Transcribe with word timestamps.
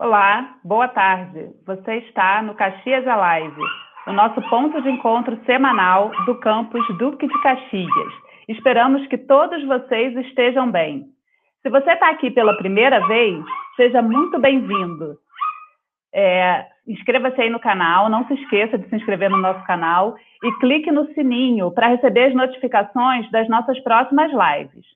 Olá, 0.00 0.54
boa 0.62 0.86
tarde. 0.86 1.50
Você 1.66 1.96
está 1.96 2.40
no 2.40 2.54
Caxias 2.54 3.04
Alive, 3.04 3.60
o 4.06 4.12
nosso 4.12 4.40
ponto 4.48 4.80
de 4.80 4.88
encontro 4.88 5.36
semanal 5.44 6.12
do 6.24 6.36
campus 6.36 6.86
Duque 6.98 7.26
de 7.26 7.42
Caxias. 7.42 8.12
Esperamos 8.48 9.04
que 9.08 9.18
todos 9.18 9.60
vocês 9.66 10.16
estejam 10.18 10.70
bem. 10.70 11.06
Se 11.62 11.68
você 11.68 11.90
está 11.90 12.10
aqui 12.10 12.30
pela 12.30 12.56
primeira 12.56 13.04
vez, 13.08 13.44
seja 13.74 14.00
muito 14.00 14.38
bem-vindo. 14.38 15.18
É, 16.14 16.64
Inscreva-se 16.88 17.38
aí 17.38 17.50
no 17.50 17.60
canal, 17.60 18.08
não 18.08 18.26
se 18.26 18.32
esqueça 18.32 18.78
de 18.78 18.88
se 18.88 18.96
inscrever 18.96 19.28
no 19.28 19.36
nosso 19.36 19.62
canal 19.66 20.16
e 20.42 20.52
clique 20.58 20.90
no 20.90 21.12
sininho 21.12 21.70
para 21.70 21.88
receber 21.88 22.28
as 22.28 22.34
notificações 22.34 23.30
das 23.30 23.46
nossas 23.46 23.78
próximas 23.80 24.30
lives. 24.32 24.86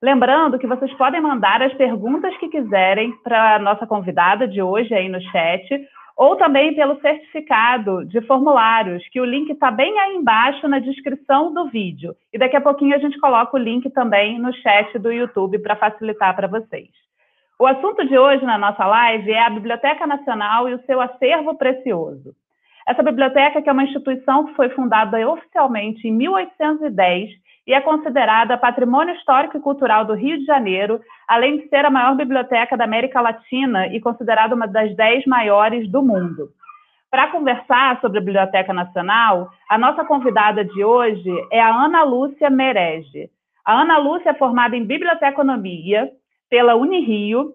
Lembrando 0.00 0.60
que 0.60 0.66
vocês 0.66 0.92
podem 0.94 1.20
mandar 1.20 1.60
as 1.60 1.74
perguntas 1.74 2.36
que 2.38 2.48
quiserem 2.48 3.12
para 3.24 3.56
a 3.56 3.58
nossa 3.58 3.84
convidada 3.84 4.46
de 4.46 4.62
hoje 4.62 4.94
aí 4.94 5.08
no 5.08 5.20
chat, 5.20 5.88
ou 6.16 6.36
também 6.36 6.72
pelo 6.72 7.00
certificado 7.00 8.04
de 8.04 8.20
formulários, 8.20 9.02
que 9.08 9.20
o 9.20 9.24
link 9.24 9.50
está 9.50 9.72
bem 9.72 9.98
aí 9.98 10.14
embaixo 10.14 10.68
na 10.68 10.78
descrição 10.78 11.52
do 11.52 11.66
vídeo. 11.66 12.14
E 12.32 12.38
daqui 12.38 12.56
a 12.56 12.60
pouquinho 12.60 12.94
a 12.94 12.98
gente 12.98 13.18
coloca 13.18 13.56
o 13.56 13.60
link 13.60 13.90
também 13.90 14.38
no 14.38 14.52
chat 14.54 14.96
do 15.00 15.12
YouTube 15.12 15.58
para 15.58 15.74
facilitar 15.74 16.34
para 16.34 16.46
vocês. 16.46 16.90
O 17.58 17.66
assunto 17.66 18.06
de 18.06 18.16
hoje 18.16 18.44
na 18.44 18.56
nossa 18.56 18.86
live 18.86 19.32
é 19.32 19.42
a 19.42 19.50
Biblioteca 19.50 20.06
Nacional 20.06 20.68
e 20.68 20.74
o 20.74 20.82
seu 20.86 21.00
acervo 21.00 21.56
precioso. 21.56 22.36
Essa 22.86 23.02
biblioteca, 23.02 23.60
que 23.60 23.68
é 23.68 23.72
uma 23.72 23.82
instituição 23.82 24.44
que 24.44 24.54
foi 24.54 24.68
fundada 24.70 25.28
oficialmente 25.28 26.06
em 26.06 26.12
1810 26.12 27.30
e 27.68 27.74
é 27.74 27.82
considerada 27.82 28.56
Patrimônio 28.56 29.14
Histórico 29.14 29.58
e 29.58 29.60
Cultural 29.60 30.02
do 30.06 30.14
Rio 30.14 30.38
de 30.38 30.46
Janeiro, 30.46 31.02
além 31.28 31.58
de 31.58 31.68
ser 31.68 31.84
a 31.84 31.90
maior 31.90 32.16
biblioteca 32.16 32.78
da 32.78 32.84
América 32.84 33.20
Latina 33.20 33.86
e 33.88 34.00
considerada 34.00 34.54
uma 34.54 34.66
das 34.66 34.96
dez 34.96 35.26
maiores 35.26 35.86
do 35.90 36.02
mundo. 36.02 36.48
Para 37.10 37.26
conversar 37.28 38.00
sobre 38.00 38.18
a 38.18 38.22
Biblioteca 38.22 38.72
Nacional, 38.72 39.50
a 39.68 39.76
nossa 39.76 40.02
convidada 40.02 40.64
de 40.64 40.82
hoje 40.82 41.30
é 41.52 41.60
a 41.60 41.68
Ana 41.68 42.04
Lúcia 42.04 42.48
Merege. 42.48 43.28
A 43.62 43.82
Ana 43.82 43.98
Lúcia 43.98 44.30
é 44.30 44.34
formada 44.34 44.74
em 44.74 44.86
Biblioteconomia 44.86 46.10
pela 46.48 46.74
Unirio 46.74 47.52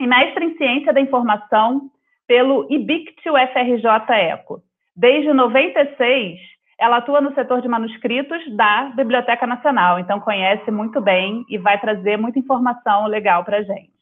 e 0.00 0.06
mestre 0.06 0.46
em 0.46 0.56
Ciência 0.56 0.92
da 0.92 1.00
Informação 1.00 1.82
pelo 2.26 2.66
IBICT 2.68 3.30
UFRJ 3.30 3.86
ECO. 4.32 4.60
Desde 4.96 5.32
96, 5.32 6.40
ela 6.78 6.96
atua 6.98 7.20
no 7.20 7.34
setor 7.34 7.60
de 7.60 7.68
manuscritos 7.68 8.38
da 8.56 8.90
Biblioteca 8.96 9.46
Nacional, 9.46 9.98
então 9.98 10.20
conhece 10.20 10.70
muito 10.70 11.00
bem 11.00 11.44
e 11.48 11.56
vai 11.56 11.80
trazer 11.80 12.16
muita 12.16 12.38
informação 12.38 13.06
legal 13.06 13.44
para 13.44 13.58
a 13.58 13.62
gente. 13.62 13.92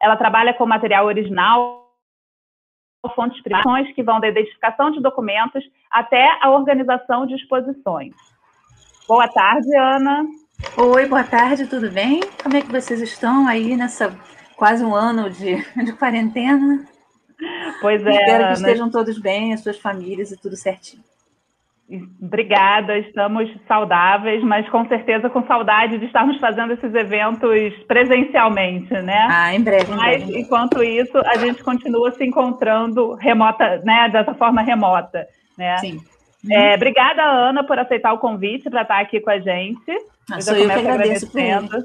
Ela 0.00 0.16
trabalha 0.16 0.52
com 0.52 0.66
material 0.66 1.06
original, 1.06 1.82
fontes 3.14 3.42
privadas, 3.42 3.92
que 3.94 4.02
vão 4.02 4.20
da 4.20 4.28
identificação 4.28 4.90
de 4.90 5.00
documentos 5.00 5.62
até 5.90 6.38
a 6.40 6.50
organização 6.50 7.26
de 7.26 7.34
exposições. 7.34 8.14
Boa 9.08 9.28
tarde, 9.28 9.74
Ana. 9.76 10.24
Oi, 10.76 11.06
boa 11.06 11.24
tarde, 11.24 11.66
tudo 11.66 11.90
bem? 11.90 12.20
Como 12.42 12.56
é 12.56 12.62
que 12.62 12.72
vocês 12.72 13.00
estão 13.00 13.46
aí 13.46 13.76
nessa 13.76 14.16
quase 14.56 14.84
um 14.84 14.94
ano 14.94 15.28
de, 15.30 15.56
de 15.84 15.92
quarentena? 15.92 16.86
Pois 17.80 18.04
é. 18.04 18.10
Espero 18.10 18.46
que 18.46 18.52
estejam 18.52 18.90
todos 18.90 19.18
bem, 19.18 19.52
as 19.52 19.60
suas 19.60 19.78
famílias 19.78 20.30
e 20.30 20.40
tudo 20.40 20.56
certinho. 20.56 21.02
Obrigada, 22.20 22.98
estamos 22.98 23.50
saudáveis, 23.68 24.42
mas 24.42 24.66
com 24.70 24.88
certeza 24.88 25.28
com 25.28 25.46
saudade 25.46 25.98
de 25.98 26.06
estarmos 26.06 26.38
fazendo 26.38 26.72
esses 26.72 26.94
eventos 26.94 27.74
presencialmente, 27.86 28.90
né? 29.02 29.28
Ah, 29.30 29.54
em 29.54 29.60
breve. 29.60 29.92
Em 29.92 29.96
mas 29.96 30.24
breve. 30.24 30.40
enquanto 30.40 30.82
isso, 30.82 31.18
a 31.18 31.36
gente 31.36 31.62
continua 31.62 32.10
se 32.12 32.24
encontrando 32.24 33.14
remota, 33.14 33.82
né? 33.84 34.08
Dessa 34.08 34.32
forma 34.34 34.62
remota, 34.62 35.26
né? 35.58 35.76
Sim. 35.76 36.00
É, 36.50 36.74
obrigada, 36.74 37.22
Ana, 37.22 37.64
por 37.64 37.78
aceitar 37.78 38.14
o 38.14 38.18
convite 38.18 38.70
para 38.70 38.82
estar 38.82 39.00
aqui 39.00 39.20
com 39.20 39.30
a 39.30 39.38
gente. 39.38 39.92
Ah, 40.30 40.36
eu 40.36 40.42
sou 40.42 40.56
eu 40.56 40.66
que 40.66 40.72
agradeço 40.72 41.26
agradecendo. 41.26 41.84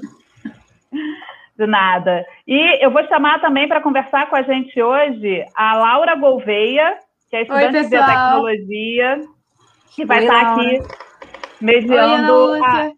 De 1.58 1.66
nada. 1.66 2.24
E 2.48 2.82
eu 2.82 2.90
vou 2.90 3.06
chamar 3.06 3.38
também 3.40 3.68
para 3.68 3.82
conversar 3.82 4.30
com 4.30 4.36
a 4.36 4.42
gente 4.42 4.82
hoje 4.82 5.44
a 5.54 5.76
Laura 5.76 6.14
Gouveia, 6.14 6.96
que 7.28 7.36
é 7.36 7.42
estudante 7.42 7.76
Oi, 7.76 7.82
de 7.82 7.90
biotecnologia 7.90 9.20
que 9.94 10.04
vai 10.04 10.18
Oi, 10.18 10.24
estar 10.24 10.42
Laura. 10.42 10.62
aqui 10.62 10.82
mediando, 11.60 12.32
Oi, 12.32 12.60
a, 12.64 12.92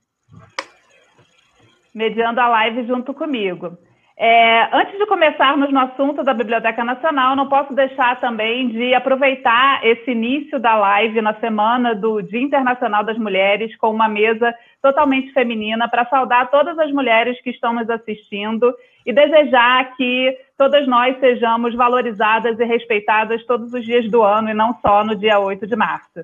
mediando 1.94 2.41
a 2.41 2.48
live 2.48 2.86
junto 2.86 3.12
comigo. 3.12 3.76
É, 4.25 4.69
antes 4.76 4.97
de 4.98 5.06
começarmos 5.06 5.72
no 5.72 5.80
assunto 5.80 6.22
da 6.22 6.34
Biblioteca 6.34 6.84
Nacional, 6.84 7.34
não 7.34 7.48
posso 7.48 7.75
deixar 7.75 8.20
também 8.20 8.69
de 8.69 8.94
aproveitar 8.94 9.84
esse 9.84 10.12
início 10.12 10.60
da 10.60 10.76
live 10.76 11.20
na 11.20 11.34
semana 11.41 11.94
do 11.94 12.22
Dia 12.22 12.41
Internacional 12.41 13.03
das 13.03 13.19
Mulheres 13.19 13.74
com 13.76 13.91
uma 13.91 14.09
mesa 14.09 14.54
totalmente 14.80 15.32
feminina 15.32 15.88
para 15.88 16.06
saudar 16.06 16.50
todas 16.50 16.78
as 16.78 16.92
mulheres 16.92 17.41
que 17.42 17.50
estão 17.50 17.72
nos 17.72 17.88
assistindo 17.88 18.72
e 19.04 19.12
desejar 19.12 19.97
que 19.97 20.36
todas 20.56 20.86
nós 20.86 21.19
sejamos 21.19 21.74
valorizadas 21.74 22.60
e 22.60 22.64
respeitadas 22.64 23.44
todos 23.47 23.72
os 23.72 23.84
dias 23.84 24.09
do 24.09 24.22
ano 24.22 24.50
e 24.50 24.54
não 24.54 24.74
só 24.80 25.03
no 25.03 25.16
dia 25.16 25.41
8 25.41 25.66
de 25.66 25.74
março 25.74 26.20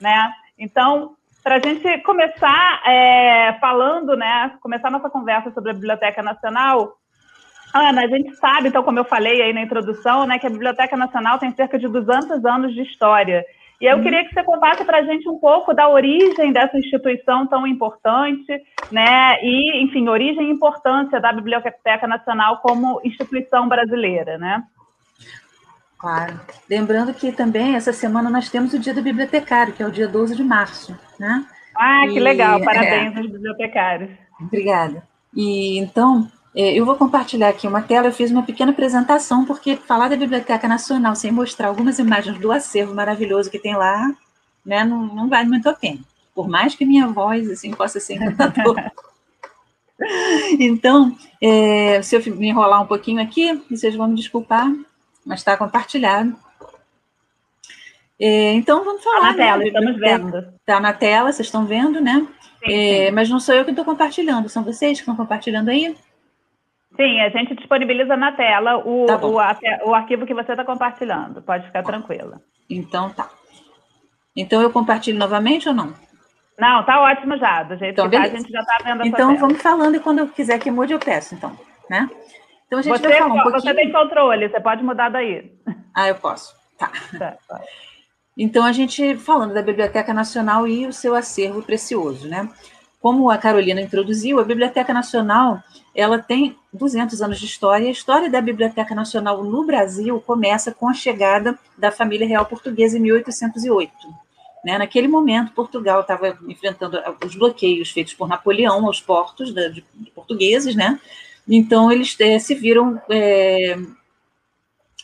né? 0.00 0.32
Então, 0.58 1.16
para 1.42 1.56
a 1.56 1.58
gente 1.58 1.98
começar 2.02 2.82
é, 2.86 3.56
falando, 3.60 4.16
né, 4.16 4.52
começar 4.60 4.90
nossa 4.90 5.08
conversa 5.08 5.50
sobre 5.52 5.70
a 5.70 5.74
Biblioteca 5.74 6.22
Nacional, 6.22 6.96
Ana, 7.72 8.02
a 8.02 8.08
gente 8.08 8.34
sabe, 8.36 8.68
então, 8.68 8.82
como 8.82 8.98
eu 8.98 9.04
falei 9.04 9.40
aí 9.40 9.52
na 9.52 9.62
introdução, 9.62 10.26
né, 10.26 10.38
que 10.38 10.46
a 10.46 10.50
Biblioteca 10.50 10.96
Nacional 10.96 11.38
tem 11.38 11.52
cerca 11.52 11.78
de 11.78 11.86
200 11.88 12.44
anos 12.44 12.74
de 12.74 12.82
história. 12.82 13.44
E 13.80 13.86
eu 13.86 13.96
uhum. 13.96 14.02
queria 14.02 14.24
que 14.24 14.34
você 14.34 14.42
contasse 14.42 14.84
para 14.84 14.98
a 14.98 15.02
gente 15.02 15.28
um 15.28 15.38
pouco 15.38 15.72
da 15.72 15.88
origem 15.88 16.52
dessa 16.52 16.76
instituição 16.76 17.46
tão 17.46 17.66
importante, 17.66 18.60
né, 18.90 19.38
e, 19.42 19.82
enfim, 19.84 20.08
origem 20.08 20.48
e 20.48 20.52
importância 20.52 21.20
da 21.20 21.32
Biblioteca 21.32 22.06
Nacional 22.06 22.58
como 22.58 23.00
instituição 23.04 23.68
brasileira, 23.68 24.36
né? 24.36 24.62
Claro. 26.00 26.40
Lembrando 26.68 27.12
que 27.12 27.30
também 27.30 27.76
essa 27.76 27.92
semana 27.92 28.30
nós 28.30 28.48
temos 28.48 28.72
o 28.72 28.78
Dia 28.78 28.94
do 28.94 29.02
Bibliotecário, 29.02 29.74
que 29.74 29.82
é 29.82 29.86
o 29.86 29.90
dia 29.90 30.08
12 30.08 30.34
de 30.34 30.42
março, 30.42 30.98
né? 31.18 31.44
Ah, 31.76 32.06
que 32.08 32.16
e, 32.16 32.20
legal! 32.20 32.58
Parabéns 32.62 33.14
é, 33.14 33.18
aos 33.18 33.30
bibliotecários. 33.30 34.10
Obrigada. 34.40 35.02
E 35.36 35.78
então, 35.78 36.30
é, 36.56 36.72
eu 36.72 36.86
vou 36.86 36.96
compartilhar 36.96 37.50
aqui 37.50 37.66
uma 37.66 37.82
tela. 37.82 38.08
Eu 38.08 38.12
fiz 38.12 38.30
uma 38.30 38.42
pequena 38.42 38.72
apresentação, 38.72 39.44
porque 39.44 39.76
falar 39.76 40.08
da 40.08 40.16
Biblioteca 40.16 40.66
Nacional 40.66 41.14
sem 41.14 41.30
mostrar 41.30 41.68
algumas 41.68 41.98
imagens 41.98 42.38
do 42.38 42.50
acervo 42.50 42.94
maravilhoso 42.94 43.50
que 43.50 43.58
tem 43.58 43.76
lá, 43.76 44.10
né, 44.64 44.84
não, 44.84 45.06
não 45.14 45.28
vale 45.28 45.48
muito 45.48 45.68
a 45.68 45.74
pena. 45.74 46.00
Por 46.34 46.48
mais 46.48 46.74
que 46.74 46.86
minha 46.86 47.06
voz 47.08 47.48
assim 47.50 47.72
possa 47.72 48.00
ser 48.00 48.14
encantadora. 48.14 48.90
então, 50.58 51.14
é, 51.42 52.00
se 52.00 52.16
eu 52.16 52.36
me 52.36 52.48
enrolar 52.48 52.82
um 52.82 52.86
pouquinho 52.86 53.22
aqui, 53.22 53.62
vocês 53.70 53.94
vão 53.94 54.08
me 54.08 54.16
desculpar, 54.16 54.72
mas 55.24 55.40
está 55.40 55.56
compartilhado. 55.56 56.36
É, 58.18 58.52
então, 58.52 58.84
vamos 58.84 59.02
falar. 59.02 59.30
Está 59.30 59.44
na 59.44 59.44
tela, 59.44 59.58
né? 59.58 59.66
estamos 59.66 59.98
vendo. 59.98 60.38
Está 60.60 60.80
na 60.80 60.92
tela, 60.92 61.32
vocês 61.32 61.46
estão 61.46 61.64
vendo, 61.64 62.00
né? 62.00 62.26
Sim, 62.64 62.72
é, 62.72 63.06
sim. 63.06 63.12
Mas 63.12 63.30
não 63.30 63.40
sou 63.40 63.54
eu 63.54 63.64
que 63.64 63.70
estou 63.70 63.84
compartilhando, 63.84 64.48
são 64.48 64.62
vocês 64.62 64.98
que 64.98 65.02
estão 65.02 65.16
compartilhando 65.16 65.70
aí? 65.70 65.96
Sim, 66.96 67.20
a 67.20 67.28
gente 67.30 67.54
disponibiliza 67.54 68.16
na 68.16 68.32
tela 68.32 68.76
o, 68.78 69.06
tá 69.06 69.16
o, 69.24 69.34
o, 69.88 69.94
arquivo 69.94 70.26
que 70.26 70.34
você 70.34 70.52
está 70.52 70.64
compartilhando. 70.64 71.40
Pode 71.40 71.66
ficar 71.66 71.82
tranquila. 71.82 72.42
Então 72.68 73.10
tá. 73.10 73.30
Então 74.36 74.60
eu 74.60 74.70
compartilho 74.70 75.18
novamente 75.18 75.68
ou 75.68 75.74
não? 75.74 75.94
Não, 76.58 76.84
tá 76.84 77.00
ótimo 77.00 77.38
já. 77.38 77.62
Do 77.62 77.76
jeito 77.76 77.92
então, 77.92 78.10
que 78.10 78.16
tá, 78.16 78.22
a 78.22 78.28
gente 78.28 78.50
já 78.50 78.60
está 78.60 78.76
vendo 78.84 79.02
a 79.02 79.06
Então 79.06 79.36
vamos 79.36 79.62
falando 79.62 79.94
e 79.94 80.00
quando 80.00 80.18
eu 80.18 80.28
quiser 80.28 80.58
que 80.58 80.70
mude, 80.70 80.92
eu 80.92 80.98
peço, 80.98 81.34
então, 81.34 81.56
né? 81.88 82.10
Então 82.70 82.78
a 82.78 82.82
gente 82.82 82.98
você, 83.00 83.08
vai 83.08 83.18
falar 83.18 83.34
um 83.34 83.42
pouquinho... 83.42 83.62
Você 83.62 83.74
tem 83.74 83.90
controle, 83.90 84.48
você 84.48 84.60
pode 84.60 84.84
mudar 84.84 85.08
daí. 85.08 85.50
Ah, 85.92 86.06
eu 86.06 86.14
posso. 86.14 86.54
Tá. 86.78 86.92
tá 87.18 87.36
então 88.38 88.64
a 88.64 88.70
gente 88.70 89.16
falando 89.16 89.52
da 89.52 89.60
Biblioteca 89.60 90.14
Nacional 90.14 90.68
e 90.68 90.86
o 90.86 90.92
seu 90.92 91.16
acervo 91.16 91.62
precioso, 91.64 92.28
né? 92.28 92.48
Como 93.00 93.28
a 93.28 93.36
Carolina 93.36 93.80
introduziu, 93.80 94.38
a 94.38 94.44
Biblioteca 94.44 94.94
Nacional 94.94 95.60
ela 95.92 96.20
tem 96.20 96.56
200 96.72 97.20
anos 97.20 97.40
de 97.40 97.46
história. 97.46 97.88
A 97.88 97.90
história 97.90 98.30
da 98.30 98.40
Biblioteca 98.40 98.94
Nacional 98.94 99.42
no 99.42 99.64
Brasil 99.64 100.20
começa 100.20 100.72
com 100.72 100.88
a 100.88 100.94
chegada 100.94 101.58
da 101.76 101.90
família 101.90 102.28
real 102.28 102.46
portuguesa 102.46 102.98
em 102.98 103.00
1808. 103.00 103.92
Né? 104.64 104.78
Naquele 104.78 105.08
momento, 105.08 105.50
Portugal 105.52 106.02
estava 106.02 106.38
enfrentando 106.46 107.02
os 107.24 107.34
bloqueios 107.34 107.90
feitos 107.90 108.14
por 108.14 108.28
Napoleão 108.28 108.86
aos 108.86 109.00
portos 109.00 109.52
de, 109.52 109.82
de 109.92 110.10
portugueses, 110.14 110.76
né? 110.76 111.00
Então, 111.52 111.90
eles 111.90 112.16
é, 112.20 112.38
se 112.38 112.54
viram, 112.54 113.02
é, 113.10 113.76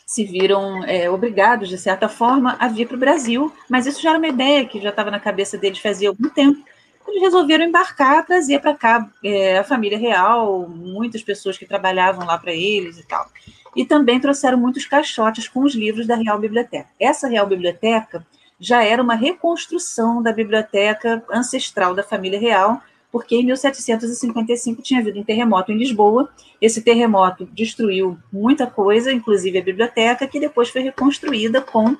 se 0.05 0.23
viram 0.23 0.81
é, 0.85 1.09
obrigados, 1.09 1.67
de 1.67 1.77
certa 1.77 2.07
forma, 2.07 2.55
a 2.57 2.69
vir 2.69 2.87
para 2.87 2.95
o 2.95 2.99
Brasil, 2.99 3.53
mas 3.69 3.85
isso 3.85 4.01
já 4.01 4.11
era 4.11 4.17
uma 4.17 4.29
ideia 4.29 4.65
que 4.65 4.79
já 4.79 4.89
estava 4.89 5.11
na 5.11 5.19
cabeça 5.19 5.57
deles 5.57 5.79
fazia 5.79 6.07
algum 6.07 6.29
tempo. 6.29 6.63
Eles 7.05 7.21
resolveram 7.21 7.65
embarcar, 7.65 8.25
trazer 8.25 8.59
para 8.61 8.73
cá 8.73 9.09
é, 9.23 9.57
a 9.57 9.63
família 9.63 9.97
real, 9.97 10.69
muitas 10.69 11.21
pessoas 11.21 11.57
que 11.57 11.65
trabalhavam 11.65 12.25
lá 12.25 12.37
para 12.37 12.53
eles 12.53 12.97
e 12.97 13.05
tal. 13.05 13.29
e 13.75 13.85
também 13.85 14.19
trouxeram 14.19 14.57
muitos 14.57 14.85
caixotes 14.85 15.47
com 15.47 15.63
os 15.63 15.75
livros 15.75 16.07
da 16.07 16.15
Real 16.15 16.39
Biblioteca. 16.39 16.89
Essa 16.99 17.27
Real 17.27 17.45
Biblioteca 17.45 18.25
já 18.59 18.83
era 18.83 19.03
uma 19.03 19.15
reconstrução 19.15 20.21
da 20.21 20.31
biblioteca 20.31 21.23
ancestral 21.29 21.93
da 21.93 22.03
família 22.03 22.39
real, 22.39 22.81
porque 23.11 23.35
em 23.35 23.45
1755 23.45 24.81
tinha 24.81 24.99
havido 24.99 25.19
um 25.19 25.23
terremoto 25.23 25.71
em 25.71 25.77
Lisboa. 25.77 26.29
Esse 26.61 26.81
terremoto 26.81 27.47
destruiu 27.53 28.17
muita 28.31 28.67
coisa, 28.67 29.11
inclusive 29.11 29.57
a 29.57 29.63
biblioteca, 29.63 30.27
que 30.27 30.39
depois 30.39 30.69
foi 30.69 30.81
reconstruída 30.81 31.61
com 31.61 31.95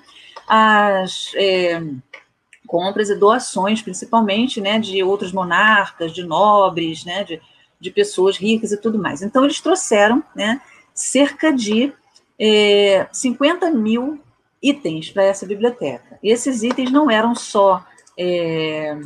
as 0.47 1.31
é, 1.35 1.81
compras 2.65 3.09
e 3.09 3.15
doações, 3.15 3.81
principalmente, 3.81 4.61
né, 4.61 4.79
de 4.79 5.01
outros 5.01 5.31
monarcas, 5.31 6.13
de 6.13 6.23
nobres, 6.23 7.05
né, 7.05 7.23
de, 7.23 7.41
de 7.79 7.89
pessoas 7.91 8.37
ricas 8.37 8.71
e 8.71 8.77
tudo 8.77 8.99
mais. 8.99 9.21
Então, 9.21 9.43
eles 9.43 9.61
trouxeram, 9.61 10.23
né, 10.35 10.61
cerca 10.93 11.51
de 11.51 11.93
é, 12.39 13.07
50 13.11 13.71
mil 13.71 14.19
itens 14.61 15.09
para 15.09 15.23
essa 15.23 15.45
biblioteca. 15.45 16.19
E 16.21 16.31
esses 16.31 16.63
itens 16.63 16.91
não 16.91 17.09
eram 17.09 17.33
só. 17.33 17.83
É, 18.17 18.97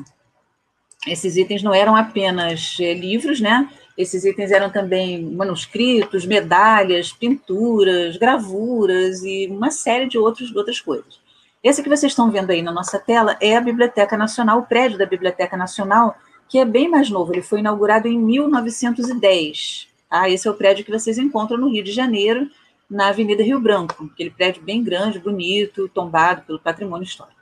esses 1.08 1.36
itens 1.36 1.64
não 1.64 1.74
eram 1.74 1.96
apenas 1.96 2.78
é, 2.80 2.94
livros, 2.94 3.40
né? 3.40 3.70
Esses 3.98 4.24
itens 4.24 4.52
eram 4.52 4.70
também 4.70 5.24
manuscritos, 5.24 6.26
medalhas, 6.26 7.12
pinturas, 7.12 8.18
gravuras 8.18 9.24
e 9.24 9.48
uma 9.48 9.72
série 9.72 10.08
de 10.08 10.18
outros, 10.18 10.56
outras 10.56 10.80
coisas. 10.80 11.20
Esse 11.64 11.84
que 11.84 11.90
vocês 11.90 12.12
estão 12.12 12.32
vendo 12.32 12.52
aí 12.52 12.62
na 12.62 12.72
nossa 12.72 12.98
tela 12.98 13.38
é 13.40 13.56
a 13.56 13.62
Biblioteca 13.62 14.18
Nacional, 14.18 14.60
o 14.60 14.66
prédio 14.66 14.98
da 14.98 15.06
Biblioteca 15.06 15.56
Nacional, 15.56 16.16
que 16.50 16.58
é 16.58 16.66
bem 16.66 16.90
mais 16.90 17.10
novo. 17.10 17.34
Ele 17.34 17.42
foi 17.42 17.60
inaugurado 17.60 18.08
em 18.08 18.18
1910. 18.18 19.88
Ah, 20.10 20.30
esse 20.30 20.48
é 20.48 20.52
o 20.52 20.56
prédio 20.56 20.84
que 20.84 20.92
vocês 20.92 21.18
encontram 21.18 21.58
no 21.58 21.70
Rio 21.70 21.84
de 21.84 21.92
Janeiro, 21.92 22.50
na 22.90 23.10
Avenida 23.10 23.44
Rio 23.44 23.60
Branco, 23.60 24.10
aquele 24.12 24.30
prédio 24.30 24.62
bem 24.62 24.84
grande, 24.84 25.18
bonito, 25.18 25.88
tombado 25.90 26.42
pelo 26.42 26.60
patrimônio 26.60 27.06
histórico. 27.06 27.40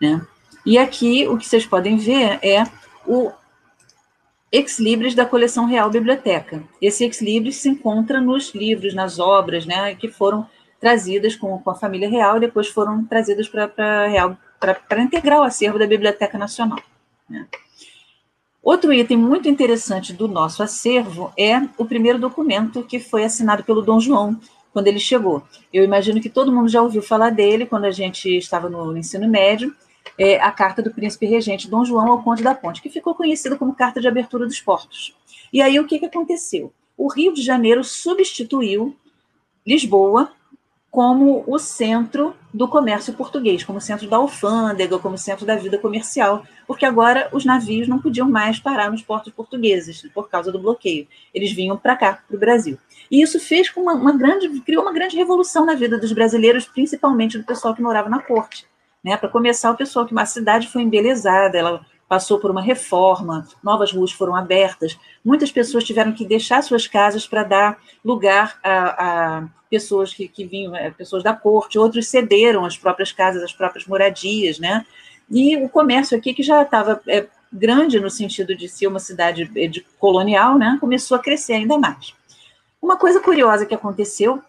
Né? 0.00 0.26
E 0.64 0.78
aqui 0.78 1.26
o 1.28 1.36
que 1.36 1.46
vocês 1.46 1.66
podem 1.66 1.96
ver 1.96 2.38
é 2.42 2.64
o 3.06 3.32
Ex 4.50 4.78
Libris 4.78 5.14
da 5.14 5.26
coleção 5.26 5.66
Real 5.66 5.90
Biblioteca. 5.90 6.62
Esse 6.80 7.04
Ex 7.04 7.20
Libris 7.20 7.56
se 7.56 7.68
encontra 7.68 8.20
nos 8.20 8.54
livros, 8.54 8.94
nas 8.94 9.18
obras, 9.18 9.66
né, 9.66 9.94
que 9.94 10.08
foram 10.08 10.46
trazidas 10.78 11.36
com, 11.36 11.58
com 11.58 11.70
a 11.70 11.74
família 11.74 12.08
real 12.08 12.36
e 12.36 12.40
depois 12.40 12.68
foram 12.68 13.04
trazidas 13.04 13.48
para 13.48 14.42
integrar 14.98 15.40
o 15.40 15.44
acervo 15.44 15.78
da 15.78 15.86
Biblioteca 15.86 16.36
Nacional. 16.36 16.80
Né? 17.28 17.46
Outro 18.62 18.92
item 18.92 19.16
muito 19.16 19.48
interessante 19.48 20.12
do 20.12 20.28
nosso 20.28 20.62
acervo 20.62 21.32
é 21.36 21.60
o 21.78 21.84
primeiro 21.84 22.18
documento 22.18 22.82
que 22.82 23.00
foi 23.00 23.24
assinado 23.24 23.64
pelo 23.64 23.82
Dom 23.82 23.98
João 23.98 24.38
quando 24.72 24.86
ele 24.86 24.98
chegou. 24.98 25.42
Eu 25.72 25.84
imagino 25.84 26.20
que 26.20 26.30
todo 26.30 26.52
mundo 26.52 26.68
já 26.68 26.82
ouviu 26.82 27.02
falar 27.02 27.30
dele 27.30 27.66
quando 27.66 27.84
a 27.84 27.90
gente 27.90 28.28
estava 28.36 28.68
no 28.68 28.96
ensino 28.96 29.28
médio, 29.28 29.74
é 30.18 30.40
a 30.40 30.50
carta 30.50 30.82
do 30.82 30.92
príncipe 30.92 31.26
regente 31.26 31.68
Dom 31.68 31.84
João 31.84 32.10
ao 32.10 32.22
Conde 32.22 32.42
da 32.42 32.54
Ponte, 32.54 32.82
que 32.82 32.90
ficou 32.90 33.14
conhecida 33.14 33.56
como 33.56 33.74
Carta 33.74 34.00
de 34.00 34.08
Abertura 34.08 34.46
dos 34.46 34.60
Portos. 34.60 35.14
E 35.52 35.60
aí 35.60 35.78
o 35.78 35.86
que, 35.86 35.98
que 35.98 36.06
aconteceu? 36.06 36.72
O 36.96 37.08
Rio 37.08 37.32
de 37.32 37.42
Janeiro 37.42 37.82
substituiu 37.82 38.96
Lisboa 39.66 40.32
como 40.92 41.42
o 41.46 41.58
centro 41.58 42.36
do 42.52 42.68
comércio 42.68 43.14
português, 43.14 43.64
como 43.64 43.80
centro 43.80 44.06
da 44.10 44.18
alfândega, 44.18 44.98
como 44.98 45.16
centro 45.16 45.46
da 45.46 45.56
vida 45.56 45.78
comercial, 45.78 46.44
porque 46.66 46.84
agora 46.84 47.30
os 47.32 47.46
navios 47.46 47.88
não 47.88 47.98
podiam 47.98 48.28
mais 48.28 48.58
parar 48.58 48.90
nos 48.90 49.00
portos 49.00 49.32
portugueses 49.32 50.06
por 50.12 50.28
causa 50.28 50.52
do 50.52 50.58
bloqueio. 50.58 51.08
Eles 51.32 51.50
vinham 51.50 51.78
para 51.78 51.96
cá, 51.96 52.22
para 52.28 52.36
o 52.36 52.38
Brasil. 52.38 52.76
E 53.10 53.22
isso 53.22 53.40
fez 53.40 53.70
com 53.70 53.80
uma, 53.80 53.94
uma, 53.94 54.12
grande, 54.12 54.48
criou 54.60 54.82
uma 54.82 54.92
grande 54.92 55.16
revolução 55.16 55.64
na 55.64 55.74
vida 55.74 55.96
dos 55.98 56.12
brasileiros, 56.12 56.66
principalmente 56.66 57.38
do 57.38 57.44
pessoal 57.44 57.74
que 57.74 57.80
morava 57.80 58.10
na 58.10 58.20
corte. 58.20 58.66
Né? 59.04 59.16
Para 59.16 59.28
começar, 59.28 59.70
o 59.70 59.76
pessoal 59.76 60.06
que 60.06 60.18
a 60.18 60.26
cidade 60.26 60.68
foi 60.68 60.82
embelezada, 60.82 61.58
ela 61.58 61.84
passou 62.08 62.38
por 62.38 62.50
uma 62.50 62.60
reforma, 62.60 63.48
novas 63.62 63.90
ruas 63.90 64.12
foram 64.12 64.36
abertas, 64.36 64.98
muitas 65.24 65.50
pessoas 65.50 65.82
tiveram 65.82 66.12
que 66.12 66.26
deixar 66.26 66.62
suas 66.62 66.86
casas 66.86 67.26
para 67.26 67.42
dar 67.42 67.78
lugar 68.04 68.58
a, 68.62 69.38
a 69.38 69.48
pessoas 69.70 70.12
que, 70.12 70.28
que 70.28 70.44
vinham, 70.44 70.76
é, 70.76 70.90
pessoas 70.90 71.22
da 71.22 71.32
corte, 71.32 71.78
outros 71.78 72.08
cederam 72.08 72.66
as 72.66 72.76
próprias 72.76 73.10
casas, 73.10 73.42
as 73.42 73.52
próprias 73.54 73.86
moradias, 73.86 74.58
né? 74.58 74.84
E 75.30 75.56
o 75.56 75.70
comércio 75.70 76.16
aqui, 76.16 76.34
que 76.34 76.42
já 76.42 76.60
estava 76.60 77.00
é, 77.08 77.26
grande 77.50 77.98
no 77.98 78.10
sentido 78.10 78.54
de 78.54 78.68
ser 78.68 78.86
uma 78.86 78.98
cidade 78.98 79.50
é, 79.56 79.70
colonial, 79.98 80.58
né? 80.58 80.76
Começou 80.78 81.16
a 81.16 81.20
crescer 81.20 81.54
ainda 81.54 81.78
mais. 81.78 82.12
Uma 82.82 82.98
coisa 82.98 83.20
curiosa 83.20 83.64
que 83.64 83.74
aconteceu 83.74 84.42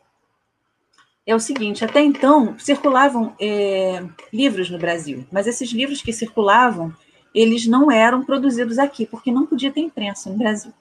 é 1.26 1.36
o 1.36 1.40
seguinte: 1.40 1.84
até 1.84 2.02
então 2.02 2.58
circulavam 2.60 3.36
é, 3.40 4.04
livros 4.32 4.70
no 4.70 4.78
Brasil, 4.78 5.26
mas 5.32 5.48
esses 5.48 5.72
livros 5.72 6.02
que 6.02 6.14
circulavam 6.14 6.94
eles 7.34 7.66
não 7.66 7.92
eram 7.92 8.24
produzidos 8.24 8.78
aqui, 8.78 9.06
porque 9.06 9.32
não 9.32 9.46
podia 9.46 9.72
ter 9.72 9.82
imprensa 9.82 10.30
no 10.30 10.38
Brasil. 10.38 10.72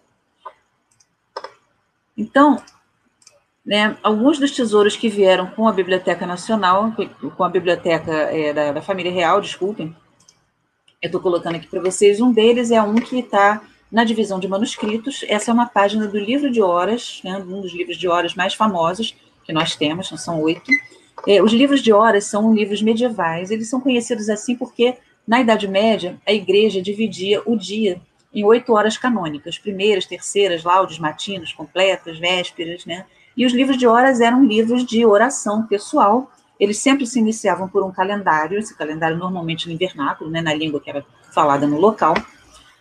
Então, 2.17 2.63
né, 3.65 3.97
alguns 4.03 4.39
dos 4.39 4.51
tesouros 4.51 4.97
que 4.97 5.09
vieram 5.09 5.47
com 5.47 5.67
a 5.67 5.73
Biblioteca 5.73 6.27
Nacional, 6.27 6.93
com 7.37 7.45
a 7.45 7.49
Biblioteca 7.49 8.13
é, 8.13 8.53
da, 8.53 8.73
da, 8.73 8.83
Família 8.83 9.11
Real, 9.11 9.41
desculpem, 9.41 9.97
eu 11.01 11.07
estou 11.07 11.21
colocando 11.21 11.57
aqui 11.57 11.67
para 11.67 11.81
vocês, 11.81 12.21
um 12.21 12.33
deles 12.33 12.71
é 12.71 12.83
um 12.83 12.97
que 12.97 13.21
está 13.21 13.63
na 13.91 14.05
divisão 14.05 14.39
de 14.39 14.49
manuscritos, 14.49 15.25
essa 15.29 15.51
é 15.51 15.55
uma 15.55 15.67
página 15.67 16.07
do 16.07 16.19
livro 16.19 16.51
de 16.51 16.61
horas, 16.61 17.21
né, 17.25 17.39
um 17.39 17.61
dos 17.61 17.73
livros 17.73 17.97
de 17.97 18.09
horas 18.09 18.35
mais 18.35 18.55
famosos 18.55 19.15
que 19.45 19.53
nós 19.53 19.77
temos, 19.77 20.09
são 20.09 20.41
oito. 20.41 20.71
É, 21.27 21.43
os 21.43 21.53
livros 21.53 21.83
de 21.83 21.93
horas 21.93 22.25
são 22.25 22.55
livros 22.55 22.83
medievais, 22.83 23.51
eles 23.51 23.69
são 23.69 23.81
conhecidos 23.81 24.29
assim 24.29 24.57
porque 24.57 24.97
na 25.27 25.41
Idade 25.41 25.69
Média, 25.69 26.19
a 26.27 26.33
igreja 26.33 26.83
dividia 26.83 27.43
o 27.47 27.57
dia 27.57 28.01
em 28.35 28.45
oito 28.45 28.73
horas 28.73 28.97
canônicas, 28.97 29.59
primeiras, 29.59 30.07
terceiras, 30.07 30.65
laudes, 30.65 30.99
matinos, 30.99 31.53
completas, 31.53 32.19
vésperas, 32.19 32.85
né? 32.87 33.05
E 33.37 33.47
os 33.47 33.53
livros 33.53 33.77
de 33.77 33.87
horas 33.87 34.21
eram 34.21 34.45
livros 34.45 34.85
de 34.85 35.05
oração 35.05 35.67
pessoal. 35.67 36.31
Eles 36.59 36.79
sempre 36.79 37.07
se 37.07 37.19
iniciavam 37.19 37.69
por 37.69 37.83
um 37.83 37.93
calendário, 37.93 38.59
esse 38.59 38.77
calendário 38.77 39.17
normalmente 39.17 39.67
no 39.67 39.75
invernáculo, 39.75 40.31
né, 40.31 40.41
na 40.41 40.55
língua 40.55 40.81
que 40.81 40.91
era 40.91 41.05
falada 41.33 41.67
no 41.67 41.79
local. 41.79 42.15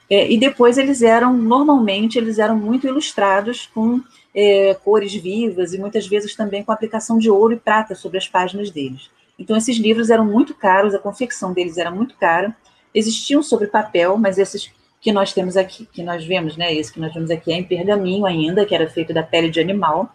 É, 0.09 0.29
e 0.29 0.37
depois 0.37 0.77
eles 0.77 1.01
eram, 1.01 1.33
normalmente, 1.33 2.17
eles 2.17 2.37
eram 2.37 2.57
muito 2.57 2.85
ilustrados 2.85 3.69
com 3.73 4.01
é, 4.33 4.73
cores 4.73 5.13
vivas 5.13 5.73
e 5.73 5.77
muitas 5.77 6.07
vezes 6.07 6.35
também 6.35 6.63
com 6.63 6.71
aplicação 6.71 7.17
de 7.17 7.29
ouro 7.29 7.53
e 7.53 7.59
prata 7.59 7.95
sobre 7.95 8.17
as 8.17 8.27
páginas 8.27 8.69
deles. 8.71 9.09
Então, 9.37 9.57
esses 9.57 9.77
livros 9.77 10.09
eram 10.09 10.25
muito 10.25 10.53
caros, 10.53 10.93
a 10.93 10.99
confecção 10.99 11.53
deles 11.53 11.77
era 11.77 11.89
muito 11.89 12.15
cara, 12.15 12.55
existiam 12.93 13.41
sobre 13.41 13.67
papel, 13.67 14.17
mas 14.17 14.37
esses 14.37 14.71
que 14.99 15.11
nós 15.11 15.33
temos 15.33 15.57
aqui, 15.57 15.87
que 15.91 16.03
nós 16.03 16.23
vemos, 16.23 16.55
né, 16.55 16.73
esse 16.73 16.93
que 16.93 16.99
nós 16.99 17.11
vemos 17.11 17.31
aqui 17.31 17.51
é 17.51 17.55
em 17.55 17.63
pergaminho 17.63 18.25
ainda, 18.25 18.65
que 18.65 18.75
era 18.75 18.87
feito 18.87 19.11
da 19.11 19.23
pele 19.23 19.49
de 19.49 19.59
animal, 19.59 20.13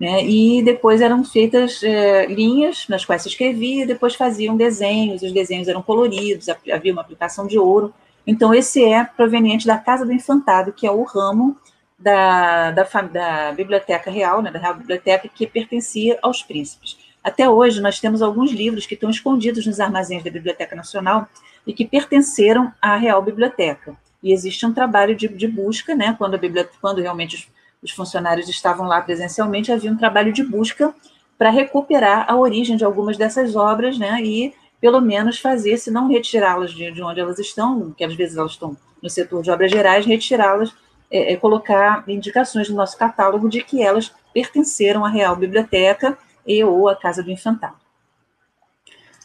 né, 0.00 0.24
e 0.24 0.62
depois 0.62 1.02
eram 1.02 1.22
feitas 1.22 1.82
é, 1.82 2.26
linhas 2.26 2.86
nas 2.88 3.04
quais 3.04 3.22
se 3.22 3.28
escrevia, 3.28 3.86
depois 3.86 4.14
faziam 4.14 4.56
desenhos, 4.56 5.22
os 5.22 5.30
desenhos 5.30 5.68
eram 5.68 5.82
coloridos, 5.82 6.48
havia 6.48 6.92
uma 6.92 7.02
aplicação 7.02 7.46
de 7.46 7.58
ouro. 7.58 7.92
Então, 8.26 8.54
esse 8.54 8.82
é 8.82 9.04
proveniente 9.04 9.66
da 9.66 9.76
Casa 9.76 10.06
do 10.06 10.12
Infantado, 10.12 10.72
que 10.72 10.86
é 10.86 10.90
o 10.90 11.02
ramo 11.02 11.58
da, 12.04 12.70
da, 12.70 12.82
da 12.82 13.52
Biblioteca 13.52 14.10
Real, 14.10 14.42
né, 14.42 14.50
da 14.50 14.58
Real 14.58 14.74
Biblioteca, 14.74 15.26
que 15.26 15.46
pertencia 15.46 16.18
aos 16.20 16.42
príncipes. 16.42 16.98
Até 17.22 17.48
hoje, 17.48 17.80
nós 17.80 17.98
temos 17.98 18.20
alguns 18.20 18.52
livros 18.52 18.84
que 18.84 18.92
estão 18.92 19.08
escondidos 19.08 19.66
nos 19.66 19.80
armazéns 19.80 20.22
da 20.22 20.30
Biblioteca 20.30 20.76
Nacional 20.76 21.26
e 21.66 21.72
que 21.72 21.86
pertenceram 21.86 22.70
à 22.82 22.96
Real 22.96 23.22
Biblioteca. 23.22 23.96
E 24.22 24.34
existe 24.34 24.66
um 24.66 24.74
trabalho 24.74 25.16
de, 25.16 25.26
de 25.28 25.48
busca, 25.48 25.94
né? 25.94 26.14
Quando, 26.18 26.34
a 26.34 26.38
quando 26.78 27.00
realmente 27.00 27.36
os, 27.36 27.48
os 27.82 27.90
funcionários 27.90 28.50
estavam 28.50 28.86
lá 28.86 29.00
presencialmente, 29.00 29.72
havia 29.72 29.90
um 29.90 29.96
trabalho 29.96 30.30
de 30.30 30.44
busca 30.44 30.94
para 31.38 31.48
recuperar 31.48 32.26
a 32.28 32.36
origem 32.36 32.76
de 32.76 32.84
algumas 32.84 33.16
dessas 33.16 33.56
obras, 33.56 33.98
né? 33.98 34.20
E 34.22 34.52
pelo 34.78 35.00
menos 35.00 35.38
fazer, 35.38 35.78
se 35.78 35.90
não 35.90 36.08
retirá-las 36.08 36.70
de, 36.70 36.90
de, 36.90 37.02
onde 37.02 37.18
elas 37.18 37.38
estão, 37.38 37.92
que 37.96 38.04
às 38.04 38.14
vezes 38.14 38.36
elas 38.36 38.52
estão 38.52 38.76
no 39.02 39.08
setor 39.08 39.42
de 39.42 39.50
obras 39.50 39.70
gerais, 39.70 40.04
retirá-las, 40.04 40.74
é, 41.10 41.32
é, 41.32 41.36
colocar 41.36 42.04
indicações 42.08 42.68
no 42.68 42.76
nosso 42.76 42.98
catálogo 42.98 43.48
de 43.48 43.62
que 43.62 43.82
elas 43.82 44.14
pertenceram 44.32 45.04
à 45.04 45.08
Real 45.08 45.36
Biblioteca 45.36 46.18
e 46.46 46.62
ou 46.64 46.88
a 46.88 46.96
Casa 46.96 47.22
do 47.22 47.30
Infantado. 47.30 47.76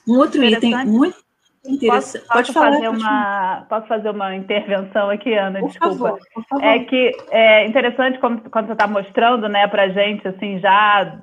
Um 0.07 0.17
outro 0.17 0.43
item 0.43 0.85
muito 0.85 1.17
interessante. 1.65 2.25
Posso, 2.25 2.27
pode 2.27 2.53
falar. 2.53 2.71
Fazer 2.73 2.89
uma, 2.89 3.65
posso 3.69 3.87
fazer 3.87 4.09
uma 4.09 4.35
intervenção 4.35 5.09
aqui, 5.09 5.33
Ana? 5.33 5.59
Por 5.59 5.69
desculpa. 5.69 5.95
Favor, 5.97 6.19
por 6.33 6.43
favor. 6.45 6.63
É 6.63 6.79
que 6.79 7.11
é 7.29 7.67
interessante 7.67 8.19
como, 8.19 8.41
quando 8.49 8.67
você 8.67 8.73
está 8.73 8.87
mostrando 8.87 9.47
né, 9.47 9.67
para 9.67 9.83
a 9.83 9.89
gente, 9.89 10.27
assim, 10.27 10.59
já 10.59 11.19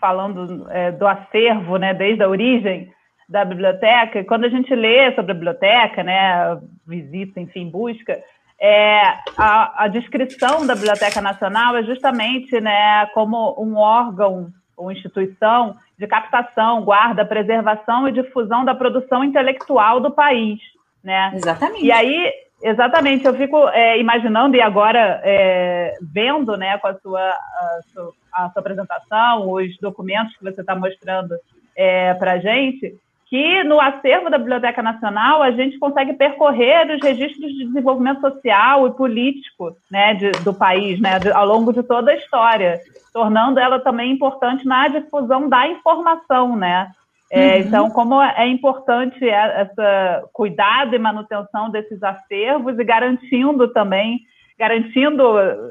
falando 0.00 0.66
é, 0.70 0.92
do 0.92 1.06
acervo, 1.06 1.76
né, 1.78 1.94
desde 1.94 2.22
a 2.22 2.28
origem 2.28 2.92
da 3.28 3.44
biblioteca, 3.44 4.22
quando 4.24 4.44
a 4.44 4.48
gente 4.48 4.72
lê 4.74 5.12
sobre 5.14 5.32
a 5.32 5.34
biblioteca, 5.34 6.02
né, 6.02 6.60
visita, 6.86 7.40
enfim, 7.40 7.68
busca, 7.68 8.22
é, 8.60 9.00
a, 9.36 9.84
a, 9.84 9.88
descrição 9.88 10.66
da 10.66 10.74
Biblioteca 10.74 11.20
Nacional 11.20 11.76
é 11.76 11.82
justamente 11.82 12.58
né, 12.60 13.06
como 13.06 13.54
um 13.58 13.76
órgão 13.76 14.50
ou 14.76 14.90
instituição 14.90 15.76
de 15.98 16.06
captação, 16.06 16.82
guarda, 16.82 17.24
preservação 17.24 18.08
e 18.08 18.12
difusão 18.12 18.64
da 18.64 18.74
produção 18.74 19.24
intelectual 19.24 20.00
do 20.00 20.10
país. 20.10 20.58
Né? 21.02 21.32
Exatamente. 21.34 21.84
E 21.84 21.92
aí, 21.92 22.32
exatamente, 22.62 23.26
eu 23.26 23.34
fico 23.34 23.68
é, 23.68 23.98
imaginando 23.98 24.56
e 24.56 24.60
agora 24.60 25.20
é, 25.22 25.94
vendo 26.00 26.56
né, 26.56 26.78
com 26.78 26.88
a 26.88 26.94
sua, 26.98 27.20
a 27.20 27.80
sua, 27.92 28.12
a 28.32 28.50
sua 28.50 28.60
apresentação, 28.60 29.50
os 29.52 29.76
documentos 29.78 30.36
que 30.36 30.44
você 30.44 30.60
está 30.60 30.74
mostrando 30.74 31.34
é, 31.76 32.14
para 32.14 32.32
a 32.32 32.38
gente, 32.38 32.94
que 33.28 33.64
no 33.64 33.80
acervo 33.80 34.30
da 34.30 34.38
Biblioteca 34.38 34.82
Nacional 34.82 35.42
a 35.42 35.50
gente 35.50 35.78
consegue 35.78 36.14
percorrer 36.14 36.88
os 36.94 37.02
registros 37.02 37.52
de 37.52 37.66
desenvolvimento 37.66 38.20
social 38.20 38.86
e 38.86 38.92
político 38.92 39.76
né, 39.90 40.14
de, 40.14 40.30
do 40.44 40.54
país 40.54 41.00
né, 41.00 41.18
de, 41.18 41.30
ao 41.30 41.44
longo 41.44 41.72
de 41.72 41.82
toda 41.82 42.12
a 42.12 42.16
história, 42.16 42.80
tornando 43.12 43.58
ela 43.58 43.80
também 43.80 44.12
importante 44.12 44.64
na 44.64 44.86
difusão 44.88 45.48
da 45.48 45.66
informação, 45.68 46.56
né? 46.56 46.90
É, 47.28 47.54
uhum. 47.54 47.60
Então, 47.62 47.90
como 47.90 48.22
é 48.22 48.46
importante 48.46 49.28
essa 49.28 50.24
cuidado 50.32 50.94
e 50.94 50.98
manutenção 50.98 51.68
desses 51.68 52.00
acervos 52.00 52.78
e 52.78 52.84
garantindo 52.84 53.66
também, 53.68 54.20
garantindo 54.56 55.24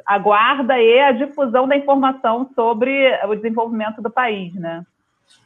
a 0.05 0.17
guarda 0.17 0.77
e 0.77 0.99
a 0.99 1.13
difusão 1.13 1.65
da 1.65 1.77
informação 1.77 2.49
sobre 2.53 3.17
o 3.25 3.35
desenvolvimento 3.35 4.01
do 4.01 4.09
país, 4.09 4.53
né? 4.55 4.83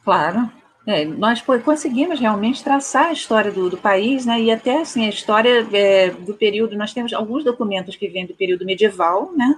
Claro, 0.04 0.50
é, 0.86 1.04
nós 1.04 1.42
conseguimos 1.64 2.18
realmente 2.18 2.64
traçar 2.64 3.06
a 3.06 3.12
história 3.12 3.52
do, 3.52 3.68
do, 3.68 3.76
país, 3.76 4.24
né, 4.24 4.40
e 4.40 4.50
até 4.50 4.80
assim, 4.80 5.04
a 5.04 5.08
história 5.08 5.66
é, 5.72 6.10
do 6.10 6.34
período, 6.34 6.76
nós 6.76 6.92
temos 6.92 7.12
alguns 7.12 7.44
documentos 7.44 7.96
que 7.96 8.08
vêm 8.08 8.26
do 8.26 8.34
período 8.34 8.64
medieval, 8.64 9.32
né, 9.36 9.56